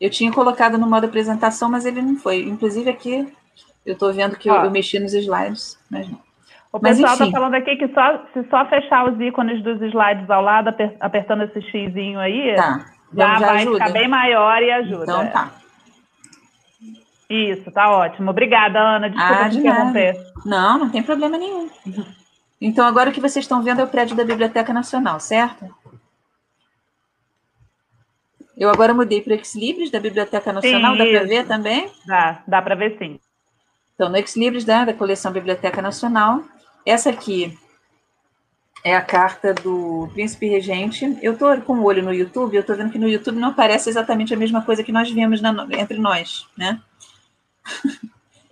Eu 0.00 0.10
tinha 0.10 0.32
colocado 0.32 0.78
no 0.78 0.88
modo 0.88 1.04
apresentação, 1.04 1.70
mas 1.70 1.84
ele 1.84 2.00
não 2.00 2.16
foi. 2.16 2.48
Inclusive 2.48 2.88
aqui 2.88 3.30
eu 3.84 3.92
estou 3.92 4.10
vendo 4.10 4.38
que 4.38 4.48
eu, 4.48 4.54
eu, 4.54 4.70
mexi 4.70 4.98
nos 4.98 5.12
slides, 5.12 5.78
mas 5.90 6.08
não. 6.08 6.18
O 6.72 6.80
pessoal 6.80 7.12
está 7.12 7.30
falando 7.30 7.54
aqui 7.54 7.76
que 7.76 7.88
só, 7.88 8.24
se 8.32 8.42
só 8.48 8.64
fechar 8.66 9.10
os 9.10 9.20
ícones 9.20 9.62
dos 9.62 9.80
slides 9.82 10.28
ao 10.30 10.42
lado, 10.42 10.74
apertando 11.00 11.44
esse 11.44 11.60
xizinho 11.70 12.18
aí, 12.18 12.54
tá. 12.56 12.95
Já, 13.14 13.38
já, 13.38 13.46
vai 13.46 13.62
ajuda. 13.62 13.78
ficar 13.78 13.92
bem 13.92 14.08
maior 14.08 14.62
e 14.62 14.70
ajuda. 14.70 15.02
Então 15.04 15.28
tá. 15.28 15.52
Isso, 17.28 17.70
tá 17.72 17.90
ótimo. 17.90 18.30
Obrigada, 18.30 18.78
Ana. 18.78 19.10
Desculpa 19.10 19.44
ah, 19.44 19.48
de 19.48 19.58
interromper. 19.58 20.14
Nada. 20.14 20.42
Não, 20.44 20.78
não 20.78 20.90
tem 20.90 21.02
problema 21.02 21.36
nenhum. 21.36 21.68
Então, 22.60 22.86
agora 22.86 23.10
o 23.10 23.12
que 23.12 23.20
vocês 23.20 23.44
estão 23.44 23.62
vendo 23.62 23.80
é 23.80 23.84
o 23.84 23.88
prédio 23.88 24.16
da 24.16 24.24
Biblioteca 24.24 24.72
Nacional, 24.72 25.18
certo? 25.20 25.68
Eu 28.56 28.70
agora 28.70 28.94
mudei 28.94 29.20
para 29.20 29.34
o 29.34 29.36
Exlibris 29.36 29.90
da 29.90 30.00
Biblioteca 30.00 30.52
Nacional, 30.52 30.92
sim, 30.92 30.98
dá 30.98 31.04
para 31.04 31.24
ver 31.24 31.46
também? 31.46 31.90
Dá, 32.06 32.42
dá 32.46 32.62
para 32.62 32.74
ver 32.74 32.96
sim. 32.96 33.20
Então, 33.94 34.08
no 34.08 34.16
Exlibris 34.16 34.64
né, 34.64 34.86
da 34.86 34.94
coleção 34.94 35.30
Biblioteca 35.30 35.82
Nacional, 35.82 36.42
essa 36.86 37.10
aqui 37.10 37.58
é 38.86 38.94
a 38.94 39.02
carta 39.02 39.52
do 39.52 40.08
Príncipe 40.12 40.46
Regente. 40.46 41.18
Eu 41.20 41.32
estou 41.32 41.60
com 41.62 41.72
o 41.72 41.82
olho 41.82 42.04
no 42.04 42.14
YouTube, 42.14 42.54
eu 42.54 42.60
estou 42.60 42.76
vendo 42.76 42.92
que 42.92 43.00
no 43.00 43.08
YouTube 43.08 43.36
não 43.36 43.48
aparece 43.48 43.90
exatamente 43.90 44.32
a 44.32 44.36
mesma 44.36 44.62
coisa 44.62 44.84
que 44.84 44.92
nós 44.92 45.10
vemos 45.10 45.40
na, 45.40 45.66
entre 45.72 45.98
nós, 45.98 46.46
né? 46.56 46.80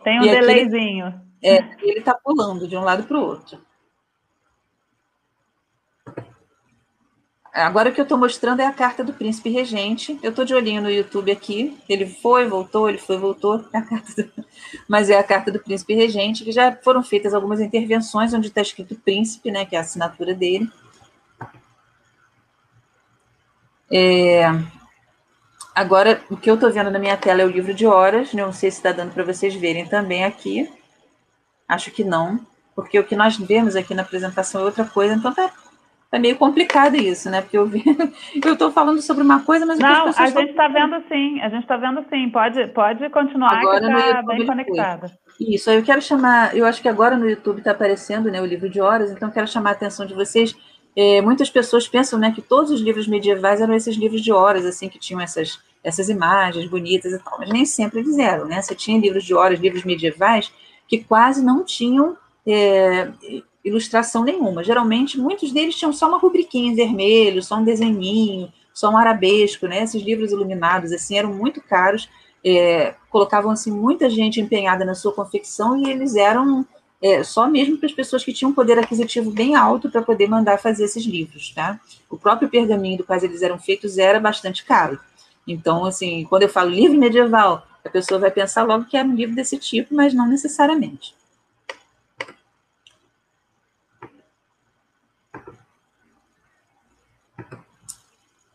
Tem 0.03 0.18
um 0.18 0.23
delayzinho. 0.23 1.14
Ele, 1.40 1.59
é, 1.59 1.77
ele 1.81 2.01
está 2.01 2.14
pulando 2.14 2.66
de 2.66 2.77
um 2.77 2.81
lado 2.81 3.05
para 3.05 3.16
o 3.16 3.23
outro. 3.23 3.61
Agora 7.54 7.88
o 7.88 7.92
que 7.92 8.00
eu 8.00 8.02
estou 8.02 8.18
mostrando 8.18 8.58
é 8.58 8.66
a 8.66 8.72
carta 8.72 9.04
do 9.04 9.12
príncipe 9.12 9.48
regente. 9.48 10.18
Eu 10.24 10.30
estou 10.30 10.44
de 10.44 10.52
olhinho 10.52 10.82
no 10.82 10.90
YouTube 10.90 11.30
aqui. 11.30 11.78
Ele 11.88 12.04
foi, 12.04 12.48
voltou, 12.48 12.88
ele 12.88 12.98
foi, 12.98 13.16
voltou. 13.16 13.64
É 13.72 13.80
do... 13.80 14.32
Mas 14.88 15.08
é 15.08 15.16
a 15.16 15.22
carta 15.22 15.52
do 15.52 15.60
príncipe 15.60 15.94
regente, 15.94 16.42
que 16.42 16.50
já 16.50 16.74
foram 16.74 17.00
feitas 17.00 17.32
algumas 17.32 17.60
intervenções 17.60 18.34
onde 18.34 18.48
está 18.48 18.60
escrito 18.60 18.96
príncipe, 18.96 19.52
né, 19.52 19.64
que 19.64 19.76
é 19.76 19.78
a 19.78 19.82
assinatura 19.82 20.34
dele. 20.34 20.68
É... 23.88 24.46
Agora, 25.72 26.24
o 26.28 26.36
que 26.36 26.50
eu 26.50 26.54
estou 26.54 26.72
vendo 26.72 26.90
na 26.90 26.98
minha 26.98 27.16
tela 27.16 27.42
é 27.42 27.44
o 27.44 27.50
livro 27.50 27.72
de 27.72 27.86
horas. 27.86 28.34
Não 28.34 28.52
sei 28.52 28.68
se 28.72 28.78
está 28.78 28.90
dando 28.90 29.12
para 29.12 29.22
vocês 29.22 29.54
verem 29.54 29.86
também 29.86 30.24
aqui. 30.24 30.68
Acho 31.68 31.92
que 31.92 32.02
não, 32.02 32.44
porque 32.74 32.98
o 32.98 33.04
que 33.04 33.14
nós 33.14 33.36
vemos 33.36 33.76
aqui 33.76 33.94
na 33.94 34.02
apresentação 34.02 34.60
é 34.60 34.64
outra 34.64 34.84
coisa. 34.84 35.14
Então, 35.14 35.32
tá 35.32 35.52
é 36.14 36.18
meio 36.18 36.37
complicado 36.37 36.96
isso, 36.96 37.29
né? 37.29 37.40
Porque 37.42 37.59
eu 37.59 37.68
eu 38.44 38.53
estou 38.53 38.70
falando 38.70 39.03
sobre 39.03 39.22
uma 39.22 39.40
coisa, 39.44 39.66
mas 39.66 39.79
não, 39.79 40.07
a 40.07 40.27
gente 40.27 40.50
está 40.50 40.68
vendo 40.68 41.03
sim, 41.09 41.40
a 41.40 41.48
gente 41.48 41.62
está 41.62 41.77
vendo 41.77 42.05
sim. 42.09 42.31
Pode, 42.31 42.66
pode 42.68 43.09
continuar 43.11 43.53
agora 43.53 43.81
que 43.81 44.00
está 44.00 44.22
bem 44.22 44.46
conectada. 44.46 45.12
Isso, 45.40 45.70
eu 45.70 45.83
quero 45.83 46.00
chamar, 46.00 46.57
eu 46.57 46.64
acho 46.64 46.81
que 46.81 46.88
agora 46.88 47.16
no 47.16 47.29
YouTube 47.29 47.59
está 47.59 47.72
aparecendo, 47.72 48.31
né, 48.31 48.40
o 48.40 48.46
livro 48.46 48.68
de 48.68 48.81
horas, 48.81 49.11
então 49.11 49.31
quero 49.31 49.48
chamar 49.48 49.70
a 49.70 49.72
atenção 49.72 50.07
de 50.07 50.14
vocês. 50.14 50.55
É, 50.96 51.20
muitas 51.20 51.50
pessoas 51.50 51.88
pensam, 51.88 52.20
né, 52.20 52.31
que 52.33 52.40
todos 52.40 52.70
os 52.70 52.81
livros 52.81 53.09
medievais 53.09 53.61
eram 53.61 53.74
esses 53.74 53.96
livros 53.96 54.22
de 54.22 54.33
horas, 54.33 54.64
assim, 54.64 54.88
que 54.88 54.98
tinham 54.98 55.20
essas 55.20 55.59
essas 55.83 56.09
imagens 56.09 56.66
bonitas 56.66 57.12
e 57.12 57.18
tal, 57.18 57.38
mas 57.38 57.50
nem 57.50 57.66
sempre 57.66 58.00
eles 58.00 58.16
eram, 58.16 58.46
né? 58.46 58.62
Você 58.62 58.74
tinha 58.74 58.98
livros 58.98 59.22
de 59.22 59.35
horas, 59.35 59.61
livros 59.61 59.85
medievais 59.85 60.50
que 60.88 61.05
quase 61.05 61.44
não 61.44 61.62
tinham 61.62 62.16
é, 62.46 63.11
ilustração 63.64 64.22
nenhuma. 64.24 64.62
Geralmente, 64.62 65.18
muitos 65.18 65.50
deles 65.53 65.74
tinham 65.74 65.92
só 65.92 66.07
uma 66.07 66.18
rubriquinha 66.18 66.70
em 66.70 66.74
vermelho, 66.74 67.42
só 67.42 67.57
um 67.57 67.64
desenhinho, 67.64 68.53
só 68.72 68.90
um 68.90 68.96
arabesco, 68.96 69.66
né? 69.66 69.83
Esses 69.83 70.03
livros 70.03 70.33
iluminados, 70.33 70.92
assim, 70.92 71.16
eram 71.16 71.33
muito 71.33 71.62
caros, 71.62 72.09
é, 72.44 72.94
colocavam, 73.09 73.50
assim, 73.50 73.70
muita 73.70 74.11
gente 74.11 74.40
empenhada 74.40 74.85
na 74.85 74.94
sua 74.94 75.12
confecção 75.12 75.77
e 75.77 75.90
eles 75.90 76.14
eram 76.14 76.66
é, 77.00 77.22
só 77.22 77.46
mesmo 77.46 77.77
para 77.79 77.87
as 77.87 77.92
pessoas 77.92 78.24
que 78.24 78.33
tinham 78.33 78.50
um 78.50 78.55
poder 78.55 78.79
aquisitivo 78.79 79.31
bem 79.31 79.55
alto 79.55 79.90
para 79.90 80.03
poder 80.03 80.29
mandar 80.29 80.59
fazer 80.59 80.85
esses 80.85 81.05
livros, 81.05 81.50
tá? 81.50 81.79
O 82.11 82.16
próprio 82.16 82.48
pergaminho 82.48 82.98
do 82.98 83.05
qual 83.05 83.18
eles 83.22 83.42
eram 83.42 83.59
feitos 83.59 83.98
era 83.98 84.18
bastante 84.18 84.64
caro. 84.64 84.98
Então, 85.46 85.85
assim, 85.85 86.24
quando 86.24 86.42
eu 86.44 86.48
falo 86.48 86.70
livro 86.70 86.98
medieval, 86.98 87.66
a 87.85 87.90
pessoa 87.90 88.18
vai 88.18 88.31
pensar 88.31 88.62
logo 88.64 88.87
que 88.87 88.96
é 88.96 89.03
um 89.03 89.14
livro 89.14 89.35
desse 89.35 89.59
tipo, 89.59 89.94
mas 89.94 90.14
não 90.14 90.27
necessariamente. 90.27 91.14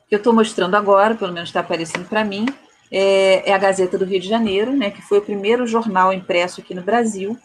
Que 0.10 0.16
eu 0.16 0.18
estou 0.18 0.34
mostrando 0.34 0.76
agora, 0.76 1.14
pelo 1.14 1.32
menos 1.32 1.50
está 1.50 1.60
aparecendo 1.60 2.10
para 2.10 2.26
mim, 2.26 2.48
é, 2.92 3.48
é, 3.48 3.54
a 3.54 3.58
Gazeta 3.60 3.96
do 3.96 4.06
Rio 4.06 4.20
de 4.20 4.28
Janeiro, 4.28 4.76
né, 4.76 4.90
que 4.90 5.04
foi 5.04 5.20
o 5.20 5.22
primeiro 5.22 5.68
jornal 5.68 6.12
impresso 6.12 6.60
aqui 6.60 6.74
no 6.74 6.82
Brasil. 6.82 7.38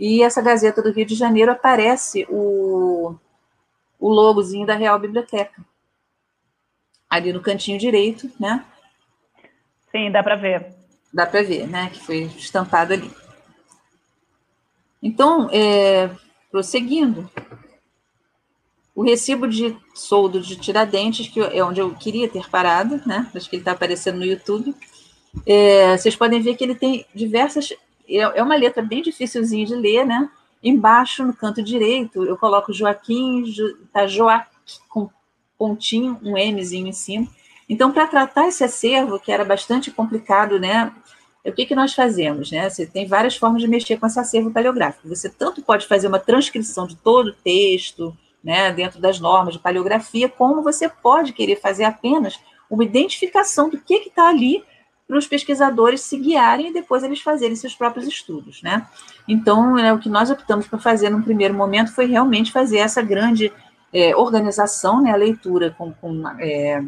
E 0.00 0.22
essa 0.22 0.40
Gazeta 0.40 0.80
do 0.80 0.90
Rio 0.90 1.04
de 1.04 1.14
Janeiro 1.14 1.52
aparece 1.52 2.26
o, 2.30 3.14
o 4.00 4.08
logozinho 4.08 4.66
da 4.66 4.74
Real 4.74 4.98
Biblioteca. 4.98 5.62
Ali 7.10 7.32
no 7.32 7.42
cantinho 7.42 7.78
direito, 7.78 8.30
né? 8.40 8.64
Sim, 9.92 10.10
dá 10.10 10.22
para 10.22 10.36
ver. 10.36 10.66
Dá 11.12 11.26
para 11.26 11.42
ver, 11.42 11.66
né? 11.66 11.90
Que 11.92 12.00
foi 12.00 12.22
estampado 12.38 12.94
ali. 12.94 13.10
Então, 15.02 15.50
é, 15.52 16.10
prosseguindo, 16.50 17.30
o 18.98 19.02
recibo 19.04 19.46
de 19.46 19.76
soldo 19.94 20.40
de 20.40 20.56
Tiradentes, 20.56 21.28
que 21.28 21.38
é 21.38 21.62
onde 21.62 21.80
eu 21.80 21.94
queria 21.94 22.28
ter 22.28 22.50
parado, 22.50 23.00
né? 23.06 23.30
Acho 23.32 23.48
que 23.48 23.54
ele 23.54 23.60
está 23.60 23.70
aparecendo 23.70 24.18
no 24.18 24.24
YouTube. 24.24 24.74
É, 25.46 25.96
vocês 25.96 26.16
podem 26.16 26.42
ver 26.42 26.56
que 26.56 26.64
ele 26.64 26.74
tem 26.74 27.06
diversas. 27.14 27.72
É, 28.08 28.16
é 28.16 28.42
uma 28.42 28.56
letra 28.56 28.82
bem 28.82 29.00
dificilzinha 29.00 29.64
de 29.66 29.76
ler, 29.76 30.04
né? 30.04 30.28
Embaixo, 30.60 31.24
no 31.24 31.32
canto 31.32 31.62
direito, 31.62 32.24
eu 32.24 32.36
coloco 32.36 32.72
Joaquim, 32.72 33.44
tá 33.92 34.04
Joaquim 34.08 34.50
com 34.88 35.08
pontinho, 35.56 36.18
um 36.20 36.32
Mzinho 36.32 36.88
em 36.88 36.92
cima. 36.92 37.28
Então, 37.68 37.92
para 37.92 38.08
tratar 38.08 38.48
esse 38.48 38.64
acervo, 38.64 39.20
que 39.20 39.30
era 39.30 39.44
bastante 39.44 39.92
complicado, 39.92 40.58
né? 40.58 40.92
O 41.44 41.52
que, 41.52 41.66
que 41.66 41.74
nós 41.76 41.94
fazemos, 41.94 42.50
né? 42.50 42.68
Você 42.68 42.84
tem 42.84 43.06
várias 43.06 43.36
formas 43.36 43.62
de 43.62 43.68
mexer 43.68 43.96
com 43.96 44.08
esse 44.08 44.18
acervo 44.18 44.50
paleográfico. 44.50 45.08
Você 45.08 45.30
tanto 45.30 45.62
pode 45.62 45.86
fazer 45.86 46.08
uma 46.08 46.18
transcrição 46.18 46.84
de 46.84 46.96
todo 46.96 47.28
o 47.28 47.32
texto, 47.32 48.12
né, 48.42 48.72
dentro 48.72 49.00
das 49.00 49.18
normas 49.18 49.54
de 49.54 49.60
paleografia, 49.60 50.28
como 50.28 50.62
você 50.62 50.88
pode 50.88 51.32
querer 51.32 51.56
fazer 51.56 51.84
apenas 51.84 52.38
uma 52.70 52.84
identificação 52.84 53.68
do 53.68 53.78
que 53.78 53.94
está 53.94 54.28
ali 54.28 54.64
para 55.06 55.16
os 55.16 55.26
pesquisadores 55.26 56.02
se 56.02 56.18
guiarem 56.18 56.68
e 56.68 56.72
depois 56.72 57.02
eles 57.02 57.22
fazerem 57.22 57.56
seus 57.56 57.74
próprios 57.74 58.06
estudos, 58.06 58.62
né? 58.62 58.86
Então, 59.26 59.74
né, 59.74 59.92
o 59.92 59.98
que 59.98 60.08
nós 60.08 60.30
optamos 60.30 60.66
para 60.66 60.78
fazer 60.78 61.08
no 61.08 61.22
primeiro 61.22 61.54
momento 61.54 61.94
foi 61.94 62.04
realmente 62.04 62.52
fazer 62.52 62.78
essa 62.78 63.00
grande 63.00 63.50
é, 63.92 64.14
organização, 64.14 65.02
né, 65.02 65.10
a 65.10 65.16
leitura 65.16 65.74
com, 65.76 65.92
com, 65.94 66.28
é, 66.38 66.84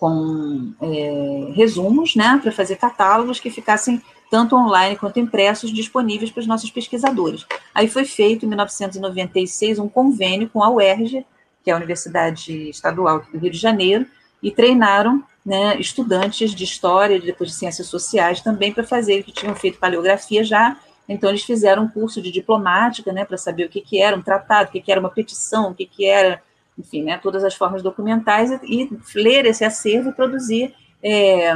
com 0.00 0.72
é, 0.80 1.52
resumos, 1.54 2.16
né, 2.16 2.40
para 2.42 2.50
fazer 2.50 2.76
catálogos 2.76 3.38
que 3.38 3.50
ficassem 3.50 4.00
tanto 4.30 4.56
online 4.56 4.96
quanto 4.96 5.20
impressos, 5.20 5.70
disponíveis 5.70 6.30
para 6.30 6.40
os 6.40 6.46
nossos 6.46 6.70
pesquisadores. 6.70 7.44
Aí 7.74 7.86
foi 7.86 8.06
feito, 8.06 8.46
em 8.46 8.48
1996, 8.48 9.78
um 9.78 9.88
convênio 9.88 10.48
com 10.48 10.64
a 10.64 10.70
UERJ, 10.70 11.26
que 11.62 11.70
é 11.70 11.74
a 11.74 11.76
Universidade 11.76 12.70
Estadual 12.70 13.22
do 13.30 13.38
Rio 13.38 13.50
de 13.50 13.58
Janeiro, 13.58 14.06
e 14.42 14.50
treinaram 14.50 15.22
né, 15.44 15.78
estudantes 15.78 16.54
de 16.54 16.64
História, 16.64 17.20
depois 17.20 17.50
de 17.50 17.56
Ciências 17.56 17.88
Sociais, 17.88 18.40
também 18.40 18.72
para 18.72 18.84
fazer, 18.84 19.22
que 19.22 19.32
tinham 19.32 19.54
feito 19.54 19.78
paleografia 19.78 20.42
já, 20.42 20.78
então 21.06 21.28
eles 21.28 21.42
fizeram 21.42 21.82
um 21.82 21.88
curso 21.88 22.22
de 22.22 22.30
diplomática, 22.30 23.12
né, 23.12 23.24
para 23.24 23.36
saber 23.36 23.66
o 23.66 23.68
que, 23.68 23.82
que 23.82 24.00
era 24.00 24.16
um 24.16 24.22
tratado, 24.22 24.70
o 24.70 24.72
que, 24.72 24.80
que 24.80 24.90
era 24.90 25.00
uma 25.00 25.10
petição, 25.10 25.72
o 25.72 25.74
que, 25.74 25.84
que 25.84 26.06
era, 26.06 26.40
enfim, 26.80 27.04
né, 27.04 27.18
todas 27.18 27.44
as 27.44 27.54
formas 27.54 27.82
documentais, 27.82 28.50
e, 28.50 28.82
e 28.82 28.90
ler 29.14 29.46
esse 29.46 29.64
acervo 29.64 30.10
e 30.10 30.14
produzir... 30.14 30.74
É, 31.02 31.54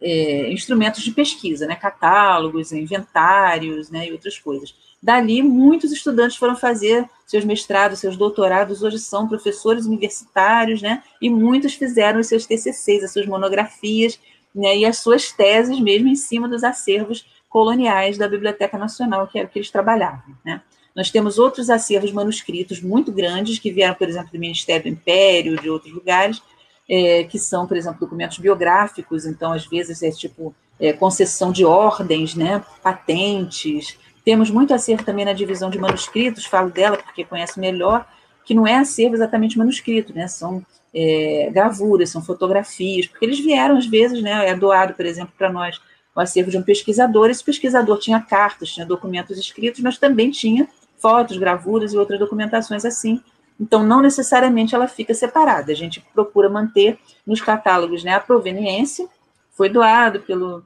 é, 0.00 0.50
instrumentos 0.50 1.02
de 1.02 1.12
pesquisa, 1.12 1.66
né, 1.66 1.74
catálogos, 1.74 2.72
inventários, 2.72 3.90
né, 3.90 4.08
e 4.08 4.12
outras 4.12 4.38
coisas. 4.38 4.74
Dali, 5.02 5.42
muitos 5.42 5.92
estudantes 5.92 6.36
foram 6.36 6.56
fazer 6.56 7.08
seus 7.26 7.44
mestrados, 7.44 8.00
seus 8.00 8.16
doutorados, 8.16 8.82
hoje 8.82 8.98
são 8.98 9.28
professores 9.28 9.86
universitários, 9.86 10.80
né, 10.80 11.02
e 11.20 11.28
muitos 11.28 11.74
fizeram 11.74 12.20
os 12.20 12.26
seus 12.26 12.46
TCCs, 12.46 13.04
as 13.04 13.12
suas 13.12 13.26
monografias, 13.26 14.18
né, 14.54 14.78
e 14.78 14.86
as 14.86 14.98
suas 14.98 15.32
teses 15.32 15.78
mesmo 15.78 16.08
em 16.08 16.16
cima 16.16 16.48
dos 16.48 16.64
acervos 16.64 17.26
coloniais 17.48 18.16
da 18.16 18.28
Biblioteca 18.28 18.78
Nacional, 18.78 19.26
que 19.26 19.38
era 19.38 19.46
o 19.46 19.50
que 19.50 19.58
eles 19.58 19.70
trabalhavam, 19.70 20.34
né. 20.44 20.62
Nós 21.00 21.10
temos 21.10 21.38
outros 21.38 21.70
acervos 21.70 22.12
manuscritos 22.12 22.82
muito 22.82 23.10
grandes, 23.10 23.58
que 23.58 23.72
vieram, 23.72 23.94
por 23.94 24.06
exemplo, 24.06 24.28
do 24.30 24.38
Ministério 24.38 24.82
do 24.82 24.88
Império, 24.90 25.58
de 25.58 25.70
outros 25.70 25.90
lugares, 25.94 26.42
é, 26.86 27.24
que 27.24 27.38
são, 27.38 27.66
por 27.66 27.74
exemplo, 27.74 27.98
documentos 27.98 28.36
biográficos, 28.36 29.24
então, 29.24 29.50
às 29.50 29.64
vezes, 29.64 30.02
é 30.02 30.10
tipo 30.10 30.54
é, 30.78 30.92
concessão 30.92 31.52
de 31.52 31.64
ordens, 31.64 32.34
né, 32.34 32.62
patentes. 32.82 33.96
Temos 34.26 34.50
muito 34.50 34.74
acervo 34.74 35.02
também 35.02 35.24
na 35.24 35.32
divisão 35.32 35.70
de 35.70 35.78
manuscritos, 35.78 36.44
falo 36.44 36.68
dela 36.68 36.98
porque 36.98 37.24
conheço 37.24 37.58
melhor, 37.58 38.06
que 38.44 38.52
não 38.52 38.66
é 38.66 38.76
acervo 38.76 39.14
exatamente 39.14 39.56
manuscrito, 39.56 40.12
né, 40.14 40.28
são 40.28 40.62
é, 40.94 41.48
gravuras, 41.50 42.10
são 42.10 42.22
fotografias, 42.22 43.06
porque 43.06 43.24
eles 43.24 43.40
vieram, 43.40 43.78
às 43.78 43.86
vezes, 43.86 44.22
né, 44.22 44.50
é 44.50 44.54
doado, 44.54 44.92
por 44.92 45.06
exemplo, 45.06 45.32
para 45.38 45.50
nós 45.50 45.80
o 46.14 46.20
acervo 46.20 46.50
de 46.50 46.58
um 46.58 46.62
pesquisador, 46.62 47.30
esse 47.30 47.42
pesquisador 47.42 47.98
tinha 47.98 48.20
cartas, 48.20 48.70
tinha 48.70 48.84
documentos 48.84 49.38
escritos, 49.38 49.80
mas 49.80 49.96
também 49.96 50.30
tinha 50.30 50.68
fotos, 51.00 51.38
gravuras 51.38 51.92
e 51.92 51.96
outras 51.98 52.18
documentações 52.18 52.84
assim. 52.84 53.22
Então, 53.58 53.82
não 53.82 54.00
necessariamente 54.00 54.74
ela 54.74 54.88
fica 54.88 55.12
separada. 55.12 55.70
A 55.70 55.74
gente 55.74 56.00
procura 56.14 56.48
manter 56.48 56.98
nos 57.26 57.40
catálogos 57.40 58.02
né, 58.02 58.14
a 58.14 58.20
proveniência, 58.20 59.06
foi 59.52 59.68
doado 59.68 60.20
pelo 60.20 60.64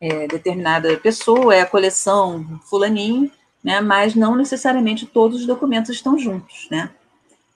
é, 0.00 0.26
determinada 0.26 0.96
pessoa, 0.96 1.54
é 1.54 1.60
a 1.60 1.66
coleção 1.66 2.60
fulaninho, 2.68 3.30
né, 3.62 3.80
mas 3.80 4.14
não 4.14 4.34
necessariamente 4.34 5.06
todos 5.06 5.40
os 5.40 5.46
documentos 5.46 5.90
estão 5.90 6.18
juntos, 6.18 6.68
né? 6.70 6.90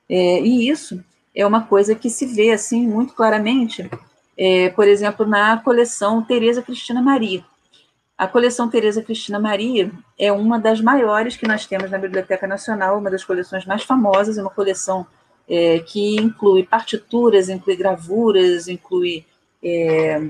É, 0.09 0.41
e 0.41 0.69
isso 0.69 1.03
é 1.35 1.47
uma 1.47 1.63
coisa 1.63 1.95
que 1.95 2.11
se 2.11 2.27
vê 2.27 2.53
assim 2.53 2.87
muito 2.87 3.15
claramente, 3.15 3.89
é, 4.37 4.69
por 4.71 4.87
exemplo, 4.87 5.27
na 5.27 5.57
coleção 5.59 6.23
Teresa 6.23 6.63
Cristina 6.63 7.01
Maria. 7.01 7.45
A 8.23 8.29
coleção 8.29 8.71
Teresa 8.71 9.03
Cristina 9.03 9.41
Maria 9.41 9.91
é 10.17 10.31
uma 10.31 10.57
das 10.57 10.81
maiores 10.81 11.37
que 11.37 11.45
nós 11.45 11.67
temos 11.67 11.91
na 11.91 11.99
Biblioteca 11.99 12.47
Nacional, 12.47 12.97
uma 12.97 13.11
das 13.11 13.25
coleções 13.25 13.67
mais 13.67 13.83
famosas, 13.83 14.39
uma 14.39 14.49
coleção 14.49 15.05
é, 15.49 15.81
que 15.81 16.15
inclui 16.21 16.63
partituras, 16.63 17.49
inclui 17.49 17.75
gravuras, 17.75 18.69
inclui 18.69 19.27
é, 19.61 20.23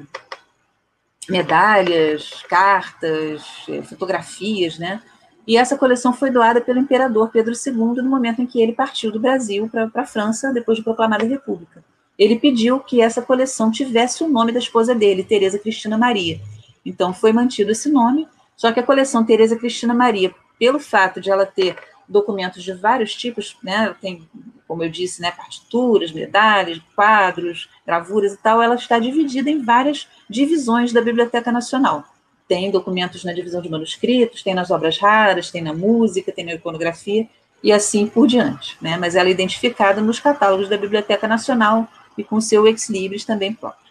medalhas, 1.28 2.43
cartas, 2.49 3.45
é, 3.68 3.82
fotografias, 3.82 4.78
né? 4.78 5.03
E 5.47 5.59
essa 5.59 5.76
coleção 5.76 6.14
foi 6.14 6.30
doada 6.30 6.62
pelo 6.62 6.78
imperador 6.78 7.28
Pedro 7.28 7.53
II 7.53 8.03
no 8.03 8.09
momento 8.09 8.40
em 8.40 8.47
que 8.47 8.62
ele 8.62 8.72
partiu 8.72 9.12
do 9.12 9.20
Brasil 9.20 9.68
para 9.68 9.90
a 9.95 10.07
França, 10.07 10.51
depois 10.51 10.78
de 10.78 10.82
proclamada 10.82 11.26
a 11.26 11.28
República. 11.28 11.84
Ele 12.18 12.38
pediu 12.38 12.80
que 12.80 13.03
essa 13.03 13.20
coleção 13.20 13.70
tivesse 13.70 14.24
o 14.24 14.28
nome 14.28 14.51
da 14.51 14.59
esposa 14.59 14.95
dele, 14.95 15.22
Teresa 15.22 15.59
Cristina 15.59 15.99
Maria. 15.99 16.40
Então 16.84 17.12
foi 17.12 17.32
mantido 17.32 17.70
esse 17.70 17.90
nome, 17.90 18.28
só 18.56 18.72
que 18.72 18.80
a 18.80 18.82
coleção 18.82 19.24
Teresa 19.24 19.56
Cristina 19.56 19.94
Maria, 19.94 20.34
pelo 20.58 20.78
fato 20.78 21.20
de 21.20 21.30
ela 21.30 21.46
ter 21.46 21.76
documentos 22.08 22.62
de 22.62 22.72
vários 22.72 23.14
tipos, 23.14 23.56
né, 23.62 23.94
tem, 24.00 24.28
como 24.68 24.84
eu 24.84 24.90
disse, 24.90 25.20
né, 25.20 25.30
partituras, 25.30 26.12
medalhas, 26.12 26.80
quadros, 26.94 27.68
gravuras 27.86 28.34
e 28.34 28.36
tal, 28.36 28.62
ela 28.62 28.74
está 28.74 28.98
dividida 28.98 29.50
em 29.50 29.62
várias 29.62 30.08
divisões 30.28 30.92
da 30.92 31.00
Biblioteca 31.00 31.50
Nacional. 31.50 32.04
Tem 32.46 32.70
documentos 32.70 33.24
na 33.24 33.32
divisão 33.32 33.62
de 33.62 33.70
manuscritos, 33.70 34.42
tem 34.42 34.54
nas 34.54 34.70
obras 34.70 34.98
raras, 34.98 35.50
tem 35.50 35.62
na 35.62 35.72
música, 35.72 36.32
tem 36.32 36.44
na 36.44 36.54
iconografia 36.54 37.26
e 37.62 37.72
assim 37.72 38.06
por 38.06 38.26
diante. 38.26 38.76
Né? 38.80 38.96
Mas 38.96 39.14
ela 39.14 39.28
é 39.28 39.32
identificada 39.32 40.00
nos 40.00 40.20
catálogos 40.20 40.68
da 40.68 40.76
Biblioteca 40.76 41.26
Nacional 41.26 41.88
e 42.18 42.22
com 42.22 42.40
seu 42.40 42.66
ex-libris 42.66 43.24
também 43.24 43.54
próprio. 43.54 43.81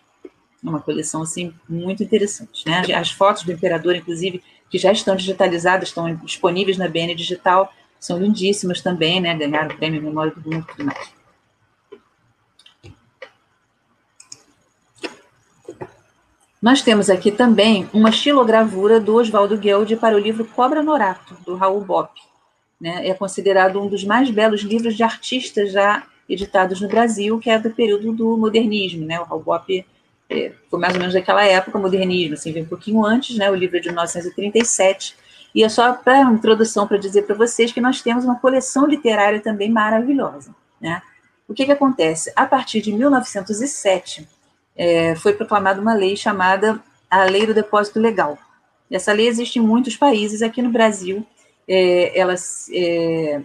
Uma 0.63 0.79
coleção 0.79 1.23
assim 1.23 1.53
muito 1.67 2.03
interessante. 2.03 2.65
Né? 2.67 2.81
As 2.93 3.11
fotos 3.11 3.43
do 3.43 3.51
imperador, 3.51 3.95
inclusive, 3.95 4.43
que 4.69 4.77
já 4.77 4.91
estão 4.91 5.15
digitalizadas, 5.15 5.89
estão 5.89 6.15
disponíveis 6.15 6.77
na 6.77 6.87
BN 6.87 7.15
Digital, 7.15 7.73
são 7.99 8.19
lindíssimas 8.19 8.81
também, 8.81 9.19
né? 9.19 9.35
ganharam 9.35 9.73
o 9.73 9.77
prêmio 9.77 10.01
Memória 10.01 10.33
do 10.33 10.41
Mundo 10.41 10.65
e 10.67 10.71
tudo 10.71 10.85
mais. 10.85 11.21
Nós 16.61 16.83
temos 16.83 17.09
aqui 17.09 17.31
também 17.31 17.89
uma 17.91 18.11
xilogravura 18.11 18.99
do 18.99 19.15
Oswaldo 19.15 19.57
Guild 19.57 19.95
para 19.95 20.15
o 20.15 20.19
livro 20.19 20.45
Cobra 20.45 20.83
Norato, 20.83 21.35
do 21.43 21.55
Raul 21.55 21.81
Bopp. 21.81 22.21
Né? 22.79 23.07
É 23.07 23.15
considerado 23.15 23.81
um 23.81 23.87
dos 23.87 24.03
mais 24.03 24.29
belos 24.29 24.61
livros 24.61 24.95
de 24.95 25.01
artistas 25.01 25.71
já 25.71 26.03
editados 26.29 26.79
no 26.79 26.87
Brasil, 26.87 27.39
que 27.39 27.49
é 27.49 27.57
do 27.57 27.71
período 27.71 28.13
do 28.13 28.37
modernismo. 28.37 29.03
Né? 29.03 29.19
O 29.19 29.23
Raul 29.23 29.41
Bopp 29.41 29.85
foi 30.69 30.79
mais 30.79 30.93
ou 30.93 30.99
menos 30.99 31.13
daquela 31.13 31.43
época, 31.43 31.77
modernismo, 31.77 32.33
assim, 32.33 32.51
vem 32.51 32.63
um 32.63 32.67
pouquinho 32.67 33.05
antes, 33.05 33.37
né? 33.37 33.49
o 33.49 33.55
livro 33.55 33.77
é 33.77 33.79
de 33.79 33.89
1937. 33.89 35.15
E 35.53 35.63
é 35.63 35.69
só 35.69 35.93
para 35.93 36.21
introdução 36.21 36.87
para 36.87 36.97
dizer 36.97 37.23
para 37.23 37.35
vocês 37.35 37.71
que 37.71 37.81
nós 37.81 38.01
temos 38.01 38.23
uma 38.23 38.39
coleção 38.39 38.85
literária 38.85 39.41
também 39.41 39.69
maravilhosa. 39.69 40.55
Né? 40.79 41.01
O 41.47 41.53
que, 41.53 41.65
que 41.65 41.71
acontece? 41.71 42.31
A 42.35 42.45
partir 42.45 42.81
de 42.81 42.93
1907, 42.93 44.27
é, 44.75 45.15
foi 45.15 45.33
proclamada 45.33 45.81
uma 45.81 45.93
lei 45.93 46.15
chamada 46.15 46.81
a 47.09 47.25
Lei 47.25 47.45
do 47.45 47.53
Depósito 47.53 47.99
Legal. 47.99 48.37
Essa 48.89 49.11
lei 49.11 49.27
existe 49.27 49.59
em 49.59 49.61
muitos 49.61 49.97
países, 49.97 50.41
aqui 50.41 50.61
no 50.61 50.69
Brasil, 50.69 51.25
é, 51.67 52.17
ela, 52.17 52.35
é, 52.73 53.41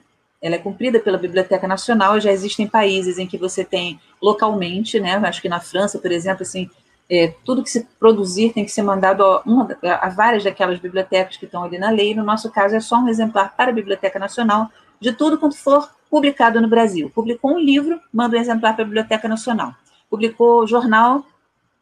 ela 0.47 0.57
é 0.57 0.59
cumprida 0.59 1.01
pela 1.01 1.18
Biblioteca 1.18 1.66
Nacional, 1.66 2.20
já 2.20 2.30
existem 2.30 2.66
países 2.66 3.18
em 3.18 3.26
que 3.26 3.36
você 3.36 3.64
tem 3.64 4.01
localmente, 4.22 5.01
né, 5.01 5.16
acho 5.16 5.42
que 5.42 5.49
na 5.49 5.61
França, 5.61 5.99
por 5.99 6.12
exemplo, 6.12 6.42
assim, 6.42 6.70
é, 7.09 7.34
tudo 7.44 7.62
que 7.62 7.70
se 7.70 7.86
produzir 7.99 8.53
tem 8.53 8.64
que 8.64 8.70
ser 8.70 8.82
mandado 8.82 9.24
a, 9.24 9.42
uma, 9.47 9.68
a 9.82 10.09
várias 10.09 10.42
daquelas 10.42 10.78
bibliotecas 10.78 11.36
que 11.36 11.44
estão 11.44 11.62
ali 11.62 11.78
na 11.78 11.90
lei, 11.90 12.14
no 12.14 12.24
nosso 12.24 12.51
caso 12.51 12.74
é 12.74 12.80
só 12.80 12.97
um 12.97 13.09
exemplar 13.09 13.57
para 13.57 13.70
a 13.70 13.74
Biblioteca 13.74 14.18
Nacional, 14.18 14.70
de 15.01 15.12
tudo 15.12 15.38
quanto 15.38 15.57
for 15.57 15.88
publicado 16.11 16.61
no 16.61 16.68
Brasil. 16.68 17.11
Publicou 17.14 17.53
um 17.53 17.59
livro, 17.59 18.01
manda 18.12 18.36
um 18.36 18.40
exemplar 18.40 18.74
para 18.74 18.82
a 18.82 18.86
Biblioteca 18.86 19.28
Nacional 19.28 19.74
publicou 20.11 20.66
jornal, 20.66 21.24